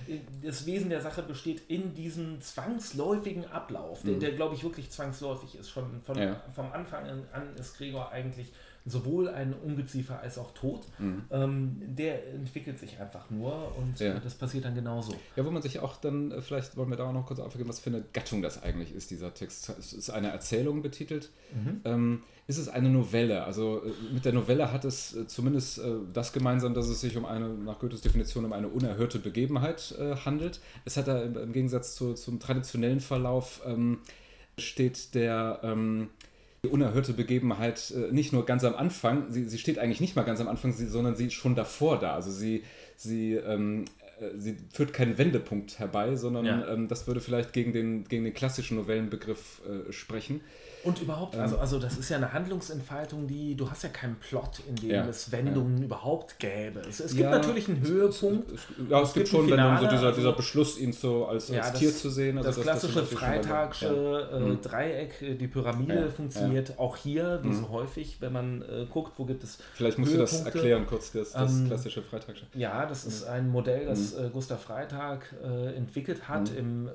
äh, 0.08 0.20
das 0.42 0.66
Wesen 0.66 0.90
der 0.90 1.02
Sache 1.02 1.24
besteht 1.24 1.62
in 1.68 1.94
diesem 1.94 2.42
zwangsläufigen 2.42 3.46
Ablauf, 3.52 4.02
der, 4.04 4.14
mhm. 4.14 4.20
der 4.22 4.32
glaube 4.32 4.56
ich, 4.56 4.64
wirklich 4.64 4.90
zwangsläufig 4.90 5.56
ist. 5.56 5.70
Schon 5.70 6.02
von, 6.02 6.18
ja. 6.18 6.42
vom 6.56 6.72
Anfang 6.72 7.06
an 7.34 7.56
ist 7.58 7.78
Gregor 7.78 8.12
eigentlich 8.12 8.54
sowohl 8.86 9.30
ein 9.30 9.54
Ungeziefer 9.54 10.20
als 10.20 10.38
auch 10.38 10.52
Tod, 10.52 10.82
mhm. 10.98 11.24
ähm, 11.32 11.82
der 11.82 12.34
entwickelt 12.34 12.80
sich 12.80 13.00
einfach 13.00 13.30
nur 13.30 13.76
und 13.78 14.00
ja. 14.00 14.20
das 14.20 14.36
passiert 14.36 14.66
dann 14.66 14.76
genauso. 14.76 15.14
Ja, 15.36 15.46
wo 15.46 15.52
man 15.52 15.62
sich 15.62 15.80
auch 15.80 15.98
dann, 15.98 16.32
äh, 16.32 16.42
vielleicht 16.42 16.78
wollen 16.78 16.90
wir 16.90 16.98
da 16.98 17.08
auch 17.08 17.14
noch 17.14 17.26
kurz 17.26 17.40
aufgeben, 17.40 17.70
was 17.70 17.80
für 17.80 17.90
eine 17.90 18.04
Gattung 18.14 18.42
das 18.42 18.62
eigentlich 18.64 18.94
ist, 18.94 19.12
dieser 19.12 19.34
Text. 19.34 19.70
Es 19.78 19.94
ist 19.94 20.10
eine 20.10 20.30
Erzählung 20.30 20.82
betitelt. 20.82 21.30
Mhm. 21.54 21.82
Ähm, 21.86 22.24
ist 22.48 22.58
es 22.58 22.68
eine 22.68 22.90
Novelle? 22.90 23.44
Also 23.44 23.84
äh, 23.84 24.14
mit 24.14 24.26
der 24.26 24.34
Novelle 24.34 24.72
hat 24.72 24.84
es 24.84 25.16
äh, 25.16 25.28
zumindest 25.28 25.78
äh, 25.78 25.98
das 26.12 26.34
gemeinsam, 26.34 26.74
dass 26.74 26.88
es 26.88 27.00
sich 27.00 27.16
um 27.16 27.26
eine, 27.26 27.50
nach 27.50 27.78
Goethes 27.78 28.02
Definition, 28.02 28.44
um 28.44 28.54
eine 28.54 28.70
unerhörte 28.70 29.20
Begebenheit 29.20 29.96
äh, 30.00 30.16
handelt. 30.16 30.60
Es 30.84 30.98
hat 30.98 31.08
da 31.08 31.22
im, 31.22 31.38
im 31.38 31.54
Gegensatz 31.54 31.94
zu, 31.94 32.16
zum 32.16 32.40
traditionellen 32.40 33.02
Verlauf 33.02 33.62
ähm, 33.66 34.00
steht 34.58 35.14
der 35.14 35.60
ähm, 35.64 36.10
die 36.64 36.70
unerhörte 36.70 37.14
Begebenheit 37.14 37.92
äh, 37.92 38.12
nicht 38.12 38.34
nur 38.34 38.46
ganz 38.46 38.64
am 38.64 38.76
Anfang, 38.76 39.32
sie, 39.32 39.46
sie 39.46 39.58
steht 39.58 39.80
eigentlich 39.80 40.02
nicht 40.02 40.16
mal 40.16 40.24
ganz 40.24 40.42
am 40.42 40.48
Anfang, 40.48 40.74
sondern 40.74 41.16
sie 41.16 41.28
ist 41.28 41.34
schon 41.34 41.56
davor 41.56 42.00
da. 42.00 42.16
Also 42.16 42.32
sie, 42.32 42.64
sie 42.96 43.36
ähm, 43.36 43.86
äh, 43.99 43.99
sie 44.38 44.58
führt 44.74 44.94
keinen 44.94 45.18
Wendepunkt 45.18 45.80
herbei, 45.80 46.16
sondern 46.16 46.46
Ja. 46.46 46.68
ähm, 46.74 46.88
das 46.88 47.08
würde 47.08 47.22
vielleicht 47.22 47.54
gegen 47.54 47.74
den, 47.74 48.04
gegen 48.06 48.24
den 48.24 48.34
klassischen 48.34 48.78
Novellenbegriff 48.78 49.62
äh, 49.68 49.92
sprechen. 49.92 50.42
Und 50.82 51.02
überhaupt, 51.02 51.36
also, 51.36 51.58
also 51.58 51.78
das 51.78 51.98
ist 51.98 52.08
ja 52.10 52.16
eine 52.16 52.32
Handlungsentfaltung, 52.32 53.28
die, 53.28 53.56
du 53.56 53.70
hast 53.70 53.84
ja 53.84 53.90
keinen 53.90 54.16
Plot, 54.16 54.62
in 54.70 54.76
dem 54.78 54.90
Ja, 54.92 55.06
es 55.10 55.30
Wendungen 55.30 55.84
überhaupt 55.84 56.40
gäbe. 56.40 56.80
Es, 56.88 57.02
es 57.02 57.12
gibt 57.12 57.24
Ja. 57.24 57.32
natürlich 57.32 57.68
einen 57.68 57.82
Höhepunkt. 57.86 58.50
Es, 58.50 58.62
ja, 58.90 59.02
es, 59.02 59.14
gibt 59.14 59.26
gibt 59.26 59.28
schon, 59.28 59.50
dann 59.50 59.78
so 59.78 59.88
dieser, 59.90 60.08
also- 60.08 60.16
dieser 60.22 60.32
Beschluss, 60.32 60.80
ihn 60.80 60.94
so 60.94 61.26
als, 61.26 61.50
Ja, 61.50 61.64
als 61.64 61.72
das- 61.72 61.80
Tier 61.82 61.92
zu 61.94 62.10
sehen. 62.10 62.38
also 62.38 62.50
das 62.52 62.62
klassische 62.62 62.94
sind 62.94 62.96
natürlich 63.04 63.20
schon 63.20 63.28
freitagsche 63.44 64.30
Wendungen. 64.32 64.58
äh, 64.58 64.62
Dreieck, 64.62 65.22
äh, 65.22 65.36
die 65.36 65.48
Pyramide 65.50 65.96
Ja, 65.96 66.10
funktioniert 66.10 66.80
auch 66.80 66.96
hier, 66.96 67.40
wie 67.44 67.54
so 67.54 67.68
häufig, 67.70 68.18
wenn 68.22 68.32
man 68.32 68.62
äh, 68.62 68.86
guckt, 68.90 69.14
wo 69.20 69.26
gibt 69.26 69.44
es 69.44 69.58
Vielleicht 69.74 69.98
musst 69.98 70.14
du 70.14 70.18
das 70.18 70.42
erklären 70.46 70.86
kurz, 70.88 71.12
das, 71.12 71.34
das 71.34 71.52
Ähm, 71.60 71.68
klassische 71.68 72.02
Freitagsche. 72.02 72.46
Ja, 72.54 72.86
das 72.86 73.04
ist 73.04 73.26
ein 73.26 73.50
Modell, 73.50 73.86
das 73.86 74.09
äh, 74.14 74.30
Gustav 74.32 74.62
Freitag 74.62 75.34
äh, 75.44 75.74
entwickelt 75.76 76.28
hat 76.28 76.52
im 76.56 76.88
äh, 76.88 76.92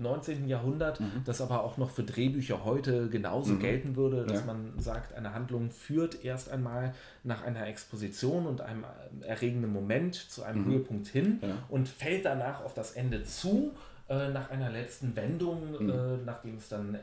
19. 0.00 0.46
Jahrhundert, 0.48 1.00
das 1.24 1.40
aber 1.40 1.64
auch 1.64 1.76
noch 1.76 1.90
für 1.90 2.04
Drehbücher 2.04 2.64
heute 2.64 3.08
genauso 3.08 3.56
gelten 3.56 3.96
würde, 3.96 4.24
dass 4.26 4.40
Ja. 4.40 4.46
man 4.46 4.72
sagt, 4.78 5.14
eine 5.14 5.34
Handlung 5.34 5.70
führt 5.70 6.24
erst 6.24 6.50
einmal 6.50 6.94
nach 7.24 7.42
einer 7.42 7.66
Exposition 7.66 8.46
und 8.46 8.60
einem 8.60 8.84
äh, 8.84 9.26
erregenden 9.26 9.72
Moment 9.72 10.14
zu 10.14 10.42
einem 10.44 10.64
Höhepunkt 10.66 11.08
hin 11.08 11.38
Ja. 11.42 11.48
und 11.68 11.88
fällt 11.88 12.24
danach 12.24 12.64
auf 12.64 12.74
das 12.74 12.92
Ende 12.92 13.24
zu, 13.24 13.72
äh, 14.08 14.28
nach 14.30 14.50
einer 14.50 14.70
letzten 14.70 15.16
Wendung, 15.16 15.74
äh, 15.88 16.16
nachdem 16.24 16.56
es 16.58 16.68
dann 16.68 16.94
äh, 16.94 16.98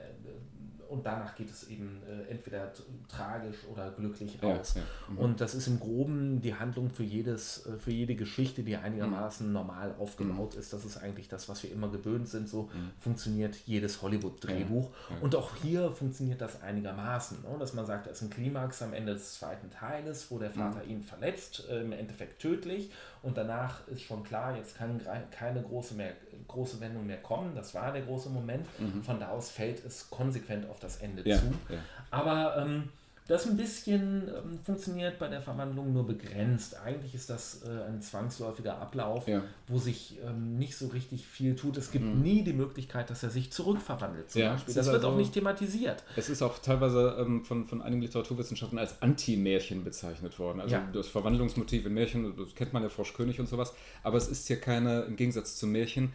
und 0.96 1.06
danach 1.06 1.36
geht 1.36 1.50
es 1.50 1.68
eben 1.68 2.02
äh, 2.08 2.32
entweder 2.32 2.72
tragisch 3.10 3.58
oder 3.72 3.92
glücklich 3.92 4.38
Ja, 4.42 4.58
aus. 4.60 4.76
ja, 4.76 4.82
mhm. 5.10 5.18
Und 5.18 5.42
das 5.42 5.54
ist 5.54 5.68
im 5.68 5.80
Groben 5.80 6.42
die 6.42 6.56
Handlung 6.56 6.90
für, 6.90 7.04
jedes, 7.04 7.66
äh, 7.66 7.78
für 7.78 7.92
jede 7.92 8.16
Geschichte, 8.16 8.64
die 8.64 8.78
einigermaßen 8.78 9.52
normal 9.52 9.94
aufgebaut 10.00 10.56
ist. 10.56 10.72
Das 10.74 10.86
ist 10.86 10.98
eigentlich 10.98 11.28
das, 11.28 11.50
was 11.50 11.62
wir 11.64 11.72
immer 11.72 11.90
gewöhnt 11.90 12.28
sind. 12.30 12.48
So 12.48 12.70
funktioniert 13.00 13.56
jedes 13.66 14.02
Hollywood-Drehbuch. 14.02 14.90
Und 15.22 15.36
auch 15.36 15.56
hier 15.62 15.92
funktioniert 15.92 16.40
das 16.42 16.62
einigermaßen. 16.62 17.42
Ne? 17.42 17.58
Dass 17.60 17.74
man 17.74 17.86
sagt, 17.86 18.08
da 18.08 18.12
ist 18.12 18.22
ein 18.22 18.30
Klimax 18.30 18.82
am 18.82 18.94
Ende 18.94 19.14
des 19.14 19.36
zweiten 19.36 19.70
Teiles, 19.70 20.32
wo 20.32 20.40
der 20.40 20.52
Vater 20.52 20.84
ihn 20.86 21.04
verletzt, 21.04 21.64
äh, 21.70 21.82
im 21.82 21.92
Endeffekt 21.92 22.42
tödlich. 22.42 22.92
Und 23.26 23.36
danach 23.38 23.88
ist 23.88 24.04
schon 24.04 24.24
klar, 24.24 24.56
jetzt 24.56 24.78
kann 24.78 25.02
keine 25.32 25.62
große, 25.62 25.96
mehr, 25.96 26.12
große 26.48 26.80
Wendung 26.80 27.06
mehr 27.08 27.18
kommen. 27.18 27.56
Das 27.56 27.74
war 27.74 27.92
der 27.92 28.04
große 28.04 28.30
Moment. 28.30 28.66
Von 29.04 29.20
da 29.20 29.30
aus 29.30 29.50
fällt 29.50 29.84
es 29.84 30.10
konsequent 30.12 30.70
auf 30.70 30.80
das 30.80 30.98
Ende 30.98 31.28
Ja, 31.28 31.38
zu. 31.38 31.46
ja. 31.70 31.80
Aber 32.12 32.56
ähm, 32.58 32.90
das 33.28 33.48
ein 33.48 33.58
bisschen 33.58 34.28
ähm, 34.28 34.60
funktioniert 34.64 35.18
bei 35.18 35.28
der 35.28 35.42
Verwandlung 35.42 35.94
nur 35.94 36.06
begrenzt. 36.06 36.78
Eigentlich 36.80 37.16
ist 37.16 37.30
das 37.30 37.64
äh, 37.64 37.70
ein 37.88 38.00
zwangsläufiger 38.02 38.78
Ablauf, 38.80 39.28
Ja. 39.28 39.42
wo 39.68 39.80
sich 39.80 40.20
ähm, 40.24 40.58
nicht 40.58 40.78
so 40.78 40.88
richtig 40.88 41.26
viel 41.26 41.56
tut. 41.56 41.76
Es 41.78 41.92
gibt 41.92 42.06
nie 42.06 42.44
die 42.44 42.54
Möglichkeit, 42.54 43.10
dass 43.10 43.24
er 43.24 43.32
sich 43.32 43.52
zurückverwandelt 43.52 44.30
zum 44.30 44.42
Ja, 44.42 44.52
Beispiel. 44.54 44.76
Das 44.76 44.86
wird 44.86 44.98
also- 44.98 45.08
auch 45.10 45.18
nicht 45.18 45.34
thematisiert. 45.34 46.04
Es 46.16 46.30
ist 46.30 46.42
auch 46.44 46.60
teilweise 46.60 47.16
ähm, 47.20 47.44
von, 47.44 47.66
von 47.66 47.82
einigen 47.82 48.04
Literaturwissenschaften 48.04 48.78
als 48.78 49.02
Anti-Märchen 49.02 49.84
bezeichnet 49.84 50.38
worden. 50.38 50.60
Also 50.62 50.76
Ja. 50.76 50.88
das 50.94 51.08
Verwandlungsmotiv 51.08 51.86
in 51.88 51.94
Märchen, 51.96 52.36
das 52.38 52.54
kennt 52.54 52.74
man 52.74 52.84
ja 52.84 52.90
Frosch 52.90 53.14
König 53.14 53.40
und 53.40 53.48
sowas. 53.48 53.74
Aber 54.04 54.18
es 54.18 54.28
ist 54.28 54.48
hier 54.48 54.60
keine, 54.62 55.02
im 55.02 55.16
Gegensatz 55.16 55.56
zu 55.58 55.66
Märchen, 55.66 56.14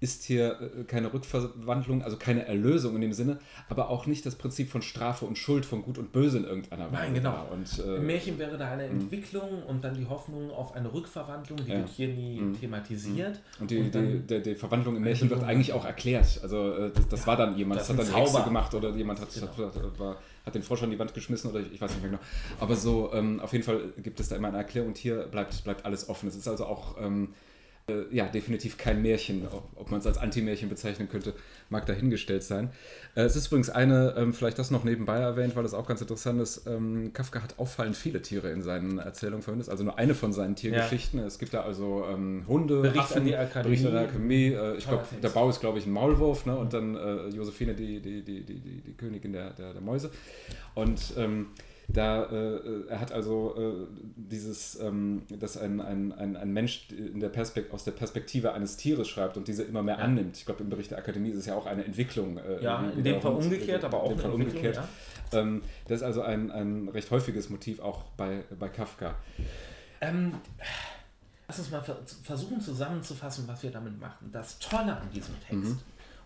ist 0.00 0.24
hier 0.24 0.58
äh, 0.60 0.84
keine 0.84 1.12
Rückverwandlung, 1.12 2.02
also 2.02 2.16
keine 2.16 2.46
Erlösung 2.46 2.94
in 2.94 3.02
dem 3.02 3.12
Sinne, 3.12 3.38
aber 3.68 3.90
auch 3.90 4.06
nicht 4.06 4.24
das 4.24 4.34
Prinzip 4.34 4.70
von 4.70 4.80
Strafe 4.80 5.26
und 5.26 5.36
Schuld, 5.36 5.66
von 5.66 5.82
Gut 5.82 5.98
und 5.98 6.10
Böse 6.12 6.38
in 6.38 6.44
irgendeiner 6.44 6.86
Weise. 6.86 6.94
Nein, 7.02 7.14
genau. 7.14 7.46
Und, 7.52 7.78
äh, 7.78 7.96
Im 7.96 8.06
Märchen 8.06 8.38
wäre 8.38 8.56
da 8.56 8.70
eine 8.70 8.84
Entwicklung 8.84 9.62
und 9.64 9.84
dann 9.84 9.94
die 9.94 10.06
Hoffnung 10.06 10.50
auf 10.50 10.74
eine 10.74 10.92
Rückverwandlung, 10.92 11.58
die 11.64 11.70
Ja. 11.72 11.78
wird 11.78 11.88
hier 11.90 12.08
nie 12.08 12.40
thematisiert. 12.58 13.40
und 13.60 13.70
die, 13.70 13.78
Und 13.78 13.94
die, 13.94 14.20
der, 14.20 14.40
die 14.40 14.54
Verwandlung 14.54 14.96
im 14.96 15.02
Märchen 15.02 15.28
wird 15.28 15.44
eigentlich 15.44 15.72
auch 15.74 15.84
erklärt. 15.84 16.40
Also 16.42 16.72
äh, 16.74 16.90
das, 16.94 17.08
das 17.08 17.26
war 17.26 17.36
dann 17.36 17.56
jemand, 17.56 17.80
das 17.80 17.88
das, 17.88 17.98
hat 17.98 18.08
dann 18.08 18.14
Hexe 18.22 18.42
gemacht 18.42 18.74
oder 18.74 18.90
jemand 18.96 19.20
hat, 19.20 19.28
Genau. 19.34 19.46
hat, 19.48 19.98
war, 19.98 20.16
hat 20.46 20.54
den 20.54 20.62
Frosch 20.62 20.82
an 20.82 20.90
die 20.90 20.98
Wand 20.98 21.12
geschmissen 21.12 21.50
oder 21.50 21.60
ich, 21.60 21.72
ich 21.74 21.80
weiß 21.80 21.90
nicht 21.90 22.00
mehr 22.02 22.10
genau. 22.12 22.22
Aber 22.58 22.74
so, 22.74 23.10
ähm, 23.12 23.38
auf 23.40 23.52
jeden 23.52 23.64
Fall 23.64 23.92
gibt 24.02 24.18
es 24.18 24.28
da 24.30 24.36
immer 24.36 24.48
eine 24.48 24.56
Erklärung 24.56 24.88
und 24.88 24.96
hier 24.98 25.24
bleibt, 25.24 25.62
bleibt 25.64 25.84
alles 25.84 26.08
offen. 26.08 26.26
Es 26.28 26.36
ist 26.36 26.48
also 26.48 26.64
auch 26.64 26.96
ähm, 27.00 27.34
äh, 27.88 28.14
ja, 28.14 28.26
definitiv 28.26 28.78
kein 28.78 29.02
Märchen. 29.02 29.46
Ob, 29.50 29.68
ob 29.76 29.90
man 29.90 30.00
es 30.00 30.06
als 30.06 30.18
Anti-Märchen 30.18 30.68
bezeichnen 30.68 31.08
könnte, 31.08 31.34
mag 31.68 31.86
dahingestellt 31.86 32.42
sein. 32.42 32.70
Äh, 33.14 33.22
es 33.22 33.36
ist 33.36 33.48
übrigens 33.48 33.70
eine, 33.70 34.14
ähm, 34.16 34.32
vielleicht 34.34 34.58
das 34.58 34.70
noch 34.70 34.84
nebenbei 34.84 35.18
erwähnt, 35.18 35.56
weil 35.56 35.62
das 35.62 35.74
auch 35.74 35.86
ganz 35.86 36.00
interessant 36.00 36.40
ist. 36.40 36.66
Ähm, 36.66 37.12
Kafka 37.12 37.42
hat 37.42 37.58
auffallend 37.58 37.96
viele 37.96 38.22
Tiere 38.22 38.50
in 38.50 38.62
seinen 38.62 38.98
Erzählungen 38.98 39.42
verwendet. 39.42 39.68
Also 39.68 39.84
nur 39.84 39.98
eine 39.98 40.14
von 40.14 40.32
seinen 40.32 40.56
Tiergeschichten. 40.56 41.20
Es 41.20 41.38
gibt 41.38 41.54
da 41.54 41.62
also 41.62 42.04
ähm, 42.10 42.44
Hunde, 42.46 42.80
Bericht 42.80 43.16
an 43.16 43.24
die 43.24 43.36
Akademie. 43.36 43.76
Bericht 43.76 43.86
an 43.86 43.92
die 43.92 43.98
Akademie. 43.98 44.46
Äh, 44.52 44.76
ich 44.76 44.86
glaube, 44.86 45.04
der 45.22 45.28
Bau 45.30 45.48
ist, 45.48 45.60
glaube 45.60 45.78
ich, 45.78 45.86
ein 45.86 45.92
Maulwurf. 45.92 46.46
Ne? 46.46 46.56
Und 46.56 46.72
dann 46.72 46.96
äh, 46.96 47.28
Josephine, 47.28 47.74
die, 47.74 48.00
die, 48.00 48.22
die, 48.22 48.42
die, 48.42 48.60
die, 48.60 48.80
die 48.80 48.94
Königin 48.94 49.32
der, 49.32 49.50
der, 49.50 49.72
der 49.72 49.82
Mäuse. 49.82 50.10
Und 50.74 51.14
ähm, 51.16 51.46
da, 51.92 52.24
äh, 52.24 52.86
er 52.88 53.00
hat 53.00 53.12
also 53.12 53.54
äh, 53.56 53.86
dieses, 54.16 54.78
ähm, 54.80 55.22
dass 55.28 55.56
ein, 55.56 55.80
ein, 55.80 56.12
ein, 56.12 56.36
ein 56.36 56.52
Mensch 56.52 56.88
in 56.90 57.20
der 57.20 57.28
Perspekt 57.30 57.72
aus 57.72 57.84
der 57.84 57.92
Perspektive 57.92 58.52
eines 58.52 58.76
Tieres 58.76 59.08
schreibt 59.08 59.36
und 59.36 59.48
diese 59.48 59.62
immer 59.64 59.82
mehr 59.82 59.98
annimmt. 59.98 60.36
Ich 60.36 60.44
glaube, 60.46 60.62
im 60.62 60.70
Bericht 60.70 60.90
der 60.90 60.98
Akademie 60.98 61.30
ist 61.30 61.38
es 61.38 61.46
ja 61.46 61.54
auch 61.54 61.66
eine 61.66 61.84
Entwicklung. 61.84 62.38
äh, 62.38 62.62
Ja, 62.62 62.88
in 62.90 63.02
dem 63.04 63.20
Fall 63.20 63.32
Hund- 63.34 63.44
umgekehrt, 63.44 63.84
aber 63.84 64.02
auch 64.02 64.10
in 64.10 64.16
dem 64.16 64.22
Fall 64.22 64.30
umgekehrt. 64.32 64.80
Ähm, 65.32 65.62
das 65.88 65.98
ist 65.98 66.02
also 66.04 66.22
ein, 66.22 66.50
ein 66.50 66.88
recht 66.88 67.10
häufiges 67.10 67.50
Motiv 67.50 67.80
auch 67.80 68.02
bei, 68.16 68.44
bei 68.58 68.68
Kafka. 68.68 69.14
Ähm, 70.00 70.34
lass 71.46 71.58
uns 71.58 71.70
mal 71.70 71.82
ver 71.82 71.98
versuchen 72.22 72.60
zusammenzufassen, 72.60 73.46
was 73.46 73.62
wir 73.62 73.70
damit 73.70 73.98
machen. 74.00 74.30
Das 74.32 74.58
Tolle 74.58 74.96
an 74.96 75.10
diesem 75.14 75.34
Text 75.48 75.76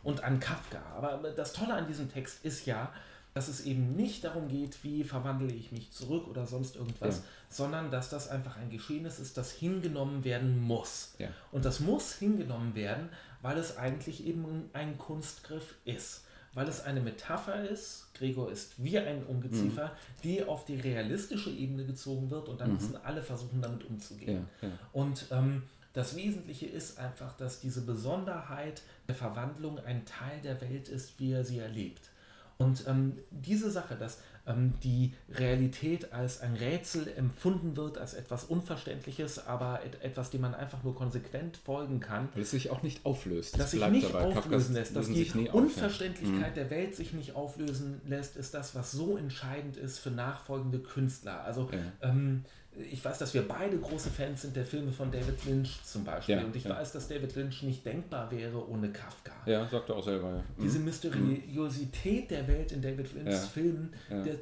und 0.02 0.22
an 0.22 0.38
Kafka, 0.40 0.78
aber 0.96 1.30
das 1.30 1.52
Tolle 1.52 1.74
an 1.74 1.86
diesem 1.86 2.10
Text 2.12 2.44
ist 2.44 2.66
ja, 2.66 2.92
dass 3.34 3.48
es 3.48 3.66
eben 3.66 3.96
nicht 3.96 4.22
darum 4.24 4.48
geht, 4.48 4.82
wie 4.84 5.02
verwandle 5.04 5.52
ich 5.52 5.72
mich 5.72 5.90
zurück 5.90 6.28
oder 6.28 6.46
sonst 6.46 6.76
irgendwas, 6.76 7.16
Ja. 7.18 7.22
sondern 7.48 7.90
dass 7.90 8.08
das 8.08 8.28
einfach 8.28 8.56
ein 8.56 8.70
Geschehnis 8.70 9.18
ist, 9.18 9.36
das 9.36 9.50
hingenommen 9.50 10.24
werden 10.24 10.58
muss. 10.60 11.14
Ja. 11.18 11.28
Und 11.52 11.64
das 11.64 11.80
muss 11.80 12.14
hingenommen 12.14 12.74
werden, 12.76 13.08
weil 13.42 13.58
es 13.58 13.76
eigentlich 13.76 14.24
eben 14.24 14.70
ein 14.72 14.96
Kunstgriff 14.98 15.74
ist. 15.84 16.22
Weil 16.54 16.68
es 16.68 16.84
eine 16.84 17.00
Metapher 17.00 17.68
ist, 17.68 18.06
Gregor 18.14 18.52
ist 18.52 18.74
wie 18.76 18.96
ein 18.96 19.24
Ungeziefer, 19.24 19.90
die 20.22 20.44
auf 20.44 20.64
die 20.64 20.76
realistische 20.76 21.50
Ebene 21.50 21.84
gezogen 21.84 22.30
wird 22.30 22.48
und 22.48 22.60
dann 22.60 22.74
müssen 22.74 22.96
alle 23.04 23.24
versuchen, 23.24 23.60
damit 23.60 23.82
umzugehen. 23.84 24.46
Ja. 24.62 24.68
Und 24.92 25.26
ähm, 25.32 25.64
das 25.94 26.14
Wesentliche 26.14 26.66
ist 26.66 27.00
einfach, 27.00 27.36
dass 27.36 27.58
diese 27.60 27.80
Besonderheit 27.80 28.82
der 29.08 29.16
Verwandlung 29.16 29.80
ein 29.80 30.04
Teil 30.06 30.40
der 30.42 30.60
Welt 30.60 30.88
ist, 30.88 31.18
wie 31.18 31.32
er 31.32 31.44
sie 31.44 31.58
erlebt. 31.58 32.10
Und 32.56 32.84
ähm, 32.86 33.18
diese 33.30 33.70
Sache, 33.70 33.96
dass 33.96 34.18
ähm, 34.46 34.74
die 34.82 35.12
Realität 35.32 36.12
als 36.12 36.40
ein 36.40 36.54
Rätsel 36.54 37.08
empfunden 37.16 37.76
wird, 37.76 37.98
als 37.98 38.14
etwas 38.14 38.44
Unverständliches, 38.44 39.46
aber 39.46 39.80
et 39.84 40.02
etwas, 40.02 40.30
dem 40.30 40.42
man 40.42 40.54
einfach 40.54 40.82
nur 40.84 40.94
konsequent 40.94 41.56
folgen 41.56 42.00
kann, 42.00 42.28
Weil 42.34 42.42
es 42.42 42.50
sich 42.52 42.70
auch 42.70 42.82
nicht 42.82 43.04
auflöst. 43.06 43.58
dass 43.58 43.70
sich 43.72 43.84
nicht 43.88 44.08
dabei. 44.14 44.36
auflösen 44.36 44.74
lässt, 44.74 44.94
dass 44.94 45.06
die 45.08 45.14
sich 45.14 45.34
nie 45.34 45.48
auf. 45.50 45.54
Mhm. 45.56 45.66
Unverständlichkeit 45.66 46.56
der 46.56 46.70
Welt 46.70 46.94
sich 46.94 47.12
nicht 47.12 47.34
auflösen 47.34 48.00
lässt, 48.06 48.36
ist 48.36 48.54
das, 48.54 48.74
was 48.74 48.92
so 48.92 49.16
entscheidend 49.16 49.76
ist 49.76 49.98
für 49.98 50.10
nachfolgende 50.10 50.78
Künstler. 50.78 51.42
Also 51.44 51.68
Ja. 51.72 52.08
ähm, 52.10 52.44
ich 52.90 53.04
weiß, 53.04 53.18
dass 53.18 53.34
wir 53.34 53.46
beide 53.46 53.76
große 53.78 54.10
Fans 54.10 54.42
sind 54.42 54.56
der 54.56 54.64
Filme 54.64 54.90
von 54.90 55.10
David 55.10 55.44
Lynch 55.44 55.78
zum 55.84 56.04
Beispiel. 56.04 56.36
Ja, 56.36 56.44
und 56.44 56.54
ich 56.56 56.64
ja. 56.64 56.70
weiß, 56.70 56.92
dass 56.92 57.08
David 57.08 57.34
Lynch 57.36 57.62
nicht 57.62 57.84
denkbar 57.86 58.30
wäre 58.30 58.68
ohne 58.68 58.90
Kafka. 58.90 59.32
Ja, 59.46 59.66
sagt 59.68 59.88
er 59.90 59.96
auch 59.96 60.04
selber. 60.04 60.30
Ja. 60.30 60.36
Mhm. 60.56 60.62
Diese 60.62 60.78
Mysteriosität 60.80 62.30
der 62.30 62.48
Welt 62.48 62.72
in 62.72 62.82
David 62.82 63.12
Lynchs. 63.14 63.46
Filmen, 63.48 63.92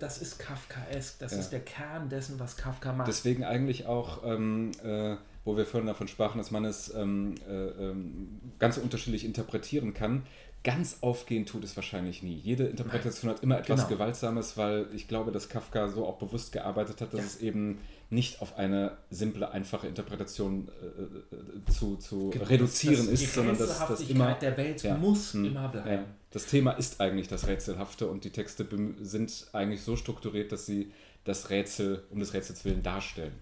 das 0.01 0.23
ist 0.23 0.39
Kafkaesk, 0.39 1.19
das 1.19 1.33
ist 1.33 1.51
der 1.51 1.61
Kern 1.61 2.09
dessen, 2.09 2.39
was 2.39 2.57
Kafka 2.57 2.93
macht. 2.93 3.09
Deswegen 3.09 3.45
eigentlich 3.45 3.87
auch, 3.87 4.25
ähm, 4.25 4.71
äh, 4.83 5.17
wo 5.45 5.57
wir 5.57 5.67
vorhin 5.67 5.87
davon 5.87 6.09
sprachen, 6.09 6.39
dass 6.39 6.51
man 6.51 6.65
es 6.65 6.95
ähm, 6.95 7.35
äh, 7.49 7.53
ähm, 7.53 8.41
ganz 8.59 8.77
unterschiedlich 8.79 9.25
interpretieren 9.25 9.93
kann. 9.95 10.23
Ganz 10.65 10.99
aufgehen 11.01 11.45
tut 11.45 11.65
es 11.65 11.75
wahrscheinlich 11.75 12.23
nie. 12.23 12.37
Jede 12.37 12.67
Interpretation 12.67 13.29
hat 13.33 13.43
immer 13.43 13.59
etwas 13.59 13.81
Genau. 13.81 13.89
Gewaltsames, 13.97 14.57
weil 14.57 14.87
ich 14.95 15.09
glaube, 15.09 15.33
dass 15.33 15.49
Kafka 15.49 15.89
so 15.89 16.07
auch 16.07 16.19
bewusst 16.19 16.53
gearbeitet 16.53 17.01
hat, 17.01 17.13
dass 17.13 17.21
Ja. 17.21 17.27
es 17.27 17.41
eben 17.41 17.79
nicht 18.11 18.41
auf 18.41 18.57
eine 18.57 18.97
simple, 19.11 19.51
einfache 19.51 19.89
Interpretation 19.89 20.69
äh, 20.81 21.35
äh, 21.35 21.73
zu, 21.73 21.97
zu 21.97 22.31
Genau, 22.31 22.45
reduzieren 22.45 22.95
das- 23.11 23.21
ist, 23.23 23.35
sondern 23.35 23.59
dass 23.59 23.67
das 23.71 23.81
Rätselhaftigkeit 23.81 24.17
immer 24.17 24.35
der 24.35 24.57
Welt 24.57 24.83
Ja. 24.85 24.97
muss 24.97 25.33
Hm. 25.35 25.47
immer 25.47 25.69
bleiben. 25.69 25.91
ja, 25.91 26.05
das 26.31 26.47
Thema 26.47 26.73
ist 26.73 27.01
eigentlich 27.01 27.27
das 27.27 27.49
Rätselhafte 27.49 28.07
und 28.07 28.23
die 28.23 28.31
Texte 28.31 28.65
sind 29.01 29.49
eigentlich 29.53 29.83
so 29.83 29.97
strukturiert, 29.97 30.53
dass 30.53 30.67
sie 30.67 30.93
das 31.25 31.51
Rätsel 31.51 32.05
um 32.11 32.21
des 32.21 32.35
Rätsels 32.35 32.65
willen 32.65 32.85
darstellen. 32.85 33.33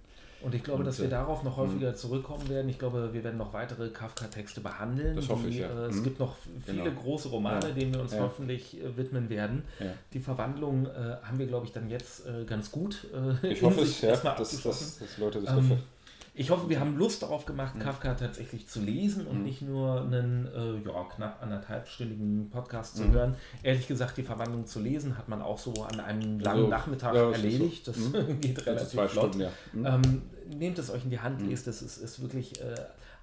Und 0.43 0.55
ich 0.55 0.63
glaube, 0.63 0.81
Und, 0.81 0.87
dass 0.87 0.99
wir 0.99 1.07
äh, 1.07 1.11
darauf 1.11 1.43
noch 1.43 1.57
häufiger 1.57 1.95
zurückkommen 1.95 2.49
werden. 2.49 2.69
Ich 2.71 2.79
glaube, 2.79 3.13
wir 3.13 3.23
werden 3.25 3.37
noch 3.37 3.53
weitere 3.53 3.89
Kafka-Texte 3.91 4.61
behandeln. 4.61 5.15
Das 5.17 5.29
hoffe 5.29 5.49
ich, 5.49 5.57
die, 5.57 5.61
ja. 5.61 5.69
äh, 5.69 5.89
Es 5.89 5.97
Mhm. 5.97 6.05
gibt 6.05 6.19
noch 6.19 6.37
viele 6.65 6.83
Genau. 6.85 7.01
große 7.03 7.29
Romane, 7.29 7.69
Ja. 7.69 7.75
denen 7.75 7.93
wir 7.95 8.01
uns 8.01 8.13
Ja. 8.13 8.21
hoffentlich 8.21 8.81
äh, 8.83 8.97
widmen 8.97 9.29
werden. 9.29 9.65
Die 10.13 10.21
Verwandlung 10.21 10.87
äh, 10.87 11.17
haben 11.23 11.39
wir, 11.39 11.47
glaube 11.47 11.67
ich, 11.67 11.73
dann 11.73 11.91
jetzt 11.91 12.27
äh, 12.27 12.45
ganz 12.45 12.71
gut 12.71 13.07
äh, 13.43 13.49
Ich 13.49 13.63
hoffe 13.63 13.83
es, 13.83 14.01
ja, 14.01 14.11
erstmal 14.11 14.37
dass, 14.37 14.63
dass, 14.63 14.99
dass 14.99 15.19
Leute 15.19 15.41
sich 15.41 15.51
Ähm, 15.51 15.57
dafür. 15.57 15.77
Ich 16.35 16.51
hoffe, 16.51 16.69
wir 16.69 16.81
haben 16.81 16.97
Lust 16.97 17.23
darauf 17.23 17.45
gemacht, 17.47 17.79
Kafka 17.81 18.15
tatsächlich 18.15 18.69
zu 18.69 18.81
lesen 18.81 19.27
und 19.27 19.43
nicht 19.43 19.63
nur 19.63 20.03
einen 20.03 20.47
äh, 20.47 20.89
ja, 20.89 21.05
knapp 21.15 21.43
anderthalbstündigen 21.43 22.51
Podcast 22.51 22.97
zu 22.97 23.11
hören. 23.11 23.35
Ehrlich 23.63 23.89
gesagt, 23.89 24.17
die 24.17 24.23
Verwandlung 24.23 24.67
zu 24.67 24.81
lesen 24.81 25.19
hat 25.19 25.29
man 25.29 25.43
auch 25.43 25.59
so 25.59 25.73
an 25.85 26.01
einem 26.01 26.41
langen 26.41 26.59
Also, 26.61 26.69
Nachmittag 26.69 27.15
ja, 27.15 27.31
erledigt. 27.31 27.89
Das 27.89 27.97
geht 28.41 28.65
relativ 28.67 28.89
zwei 28.91 29.09
flott. 29.09 29.35
Stunden, 29.35 29.41
ja. 29.41 29.51
Mhm. 29.73 29.87
Ähm, 29.87 30.23
nehmt 30.59 30.79
es 30.79 30.91
euch 30.91 31.05
in 31.05 31.11
die 31.11 31.21
Hand, 31.21 31.43
lest 31.49 31.67
es. 31.67 31.83
Es 31.83 31.99
ist 31.99 32.23
wirklich, 32.23 32.61
äh, 32.61 32.75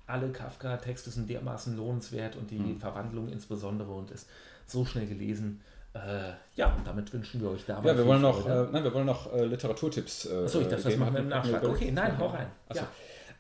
alle 0.06 0.30
Kafka-Texte 0.30 1.10
sind 1.10 1.30
dermaßen 1.30 1.76
lohnenswert 1.76 2.36
und 2.36 2.52
die 2.52 2.60
Mhm. 2.60 2.80
Verwandlung 2.80 3.30
insbesondere 3.30 3.92
und 3.92 4.12
ist 4.12 4.28
so 4.66 4.86
schnell 4.86 5.08
gelesen. 5.08 5.62
Äh, 5.94 6.34
ja, 6.56 6.74
und 6.76 6.86
damit 6.86 7.12
wünschen 7.12 7.42
wir 7.42 7.52
euch 7.52 7.66
dabei 7.66 7.90
Ja, 7.90 7.98
wir 7.98 8.06
wollen 8.06 8.22
noch, 8.22 8.48
äh, 8.48 8.68
nein, 8.72 8.84
wir 8.84 8.94
wollen 8.94 9.06
noch 9.06 9.34
äh, 9.34 9.46
Literaturtipps. 9.46 10.26
Äh, 10.26 10.44
Achso, 10.44 10.62
ich 10.62 10.68
dachte, 10.68 10.84
das 10.84 10.98
machen 10.98 11.14
wir 11.14 11.22
im 11.22 11.30
Nachschlag. 11.30 11.64
Okay, 11.64 11.92
nein, 11.92 12.18
hau 12.20 12.28
rein. 12.28 12.48
Achso. 12.70 12.84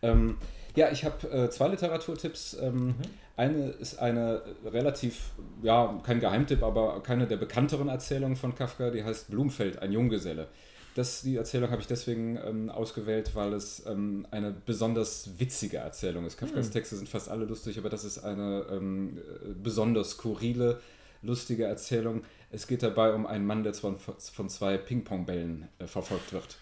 Ja. 0.01 0.09
Ähm, 0.09 0.37
ja, 0.75 0.89
ich 0.91 1.05
habe 1.05 1.27
äh, 1.29 1.49
zwei 1.49 1.67
Literaturtipps. 1.69 2.57
Ähm, 2.61 2.87
Mhm. 2.87 2.95
Eine 3.35 3.69
ist 3.69 3.99
eine 3.99 4.41
relativ, 4.65 5.31
ja, 5.61 6.01
kein 6.03 6.19
Geheimtipp, 6.19 6.63
aber 6.63 7.03
keine 7.03 7.27
der 7.27 7.37
bekannteren 7.37 7.87
Erzählungen 7.87 8.35
von 8.35 8.55
Kafka, 8.55 8.89
die 8.89 9.03
heißt 9.03 9.29
Blumfeld, 9.29 9.79
ein 9.79 9.91
Junggeselle. 9.91 10.47
Das, 10.95 11.21
die 11.21 11.35
Erzählung 11.35 11.69
habe 11.69 11.79
ich 11.79 11.87
deswegen 11.87 12.39
ähm, 12.43 12.71
ausgewählt, 12.71 13.35
weil 13.35 13.53
es 13.53 13.85
ähm, 13.85 14.25
eine 14.31 14.51
besonders 14.51 15.29
witzige 15.37 15.77
Erzählung 15.77 16.25
ist. 16.25 16.39
Kafkas 16.39 16.71
Texte 16.71 16.95
sind 16.95 17.07
fast 17.07 17.29
alle 17.29 17.45
lustig, 17.45 17.77
aber 17.77 17.89
das 17.89 18.03
ist 18.03 18.23
eine 18.23 18.65
ähm, 18.71 19.19
äh, 19.19 19.53
besonders 19.53 20.11
skurrile, 20.11 20.79
lustige 21.21 21.65
Erzählung. 21.65 22.23
Es 22.49 22.67
geht 22.67 22.81
dabei 22.81 23.13
um 23.13 23.25
einen 23.25 23.45
Mann, 23.45 23.63
der 23.63 23.73
von, 23.73 23.97
von 23.97 24.49
zwei 24.49 24.77
Ping-Pong-Bällen 24.77 25.67
äh, 25.79 25.87
verfolgt 25.87 26.31
wird. 26.31 26.57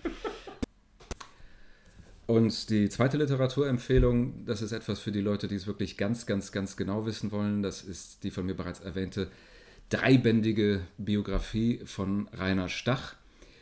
Und 2.27 2.71
die 2.71 2.89
zweite 2.89 3.17
Literaturempfehlung, 3.17 4.45
das 4.45 4.63
ist 4.63 4.71
etwas 4.71 4.99
für 4.99 5.11
die 5.11 5.21
Leute, 5.21 5.47
die 5.47 5.55
es 5.55 5.67
wirklich 5.67 5.95
ganz, 5.95 6.25
ganz, 6.25 6.51
ganz 6.51 6.75
genau 6.75 7.05
wissen 7.05 7.31
wollen. 7.31 7.61
Das 7.61 7.83
ist 7.83 8.23
die 8.23 8.31
von 8.31 8.47
mir 8.47 8.55
bereits 8.55 8.79
erwähnte 8.79 9.29
dreibändige 9.89 10.81
Biografie 10.97 11.81
von 11.85 12.27
Rainer 12.33 12.69
Stach. 12.69 13.13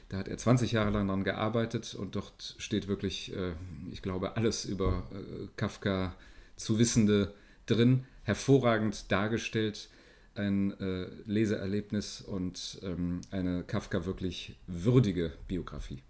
Da 0.07 0.17
hat 0.17 0.29
er 0.29 0.37
20 0.37 0.71
Jahre 0.71 0.91
lang 0.91 1.07
dran 1.07 1.25
gearbeitet 1.25 1.93
und 1.95 2.15
dort 2.15 2.55
steht 2.57 2.87
wirklich, 2.87 3.35
äh, 3.35 3.53
ich 3.91 4.01
glaube, 4.01 4.37
alles 4.37 4.63
über 4.63 5.03
äh, 5.11 5.47
Kafka 5.57 6.15
zu 6.55 6.79
Wissende 6.79 7.33
drin. 7.65 8.05
Hervorragend 8.23 9.11
dargestellt, 9.11 9.89
ein 10.35 10.79
äh, 10.79 11.07
Leseerlebnis 11.25 12.21
und 12.21 12.79
ähm, 12.83 13.21
eine 13.31 13.63
Kafka 13.63 14.05
wirklich 14.05 14.57
würdige 14.67 15.31
Biografie. 15.47 16.01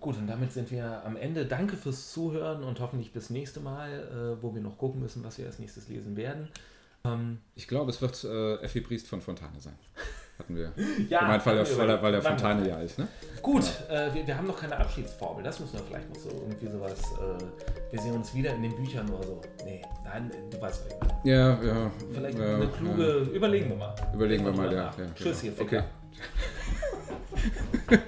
Gut, 0.00 0.16
und 0.16 0.26
damit 0.26 0.52
sind 0.52 0.70
wir 0.70 1.04
am 1.04 1.16
Ende. 1.16 1.46
Danke 1.46 1.76
fürs 1.76 2.12
Zuhören 2.12 2.64
und 2.64 2.80
hoffentlich 2.80 3.12
bis 3.12 3.30
nächste 3.30 3.60
Mal, 3.60 4.36
äh, 4.38 4.42
wo 4.42 4.54
wir 4.54 4.60
noch 4.60 4.76
gucken 4.76 5.00
müssen, 5.00 5.22
was 5.22 5.38
wir 5.38 5.46
als 5.46 5.58
nächstes 5.60 5.88
lesen 5.88 6.16
werden. 6.16 6.48
Ähm, 7.04 7.38
Ich 7.54 7.68
glaube, 7.68 7.90
es 7.90 8.02
wird 8.02 8.24
äh, 8.24 8.56
Effi 8.62 8.80
Briest 8.80 9.06
von 9.06 9.20
Fontane 9.20 9.60
sein. 9.60 9.78
Hatten 10.42 10.56
wir. 10.56 10.72
Ja, 11.08 11.20
hatten 11.28 11.44
wir 11.44 11.78
weil, 11.78 11.90
er, 11.90 12.02
weil 12.02 12.14
er 12.14 12.20
überlegt. 12.20 12.40
Fontane 12.40 12.68
ja 12.68 12.80
ist. 12.80 12.98
Ne? 12.98 13.06
gut, 13.42 13.64
äh, 13.88 14.12
wir, 14.12 14.26
wir 14.26 14.36
haben 14.36 14.46
noch 14.48 14.60
keine 14.60 14.76
Abschiedsformel. 14.76 15.44
Das 15.44 15.60
müssen 15.60 15.74
wir 15.74 15.84
vielleicht 15.84 16.08
noch 16.08 16.16
so 16.16 16.30
irgendwie 16.30 16.68
sowas. 16.68 17.00
Äh, 17.00 17.92
wir 17.92 18.00
sehen 18.00 18.14
uns 18.14 18.34
wieder 18.34 18.54
in 18.54 18.62
den 18.62 18.74
Büchern 18.74 19.08
oder 19.08 19.24
so. 19.24 19.40
Nee, 19.64 19.82
nein, 20.04 20.32
du 20.50 20.60
weißt, 20.60 20.84
was 20.84 20.92
ich 20.92 21.00
meine. 21.00 21.20
Ja, 21.24 21.62
ja. 21.62 21.90
Vielleicht 22.12 22.38
ja, 22.38 22.54
eine 22.56 22.68
kluge. 22.68 23.12
Überlegen 23.32 23.68
wir 23.70 23.76
mal. 23.76 23.94
Ja. 23.96 24.14
Überlegen 24.14 24.44
wir 24.44 24.52
mal, 24.52 24.72
ja. 24.72 24.82
ja 24.82 25.06
Tschüss, 25.14 25.40
genau. 25.40 25.40
hier, 25.40 25.52
Ficker. 25.52 25.84
Okay. 27.86 28.00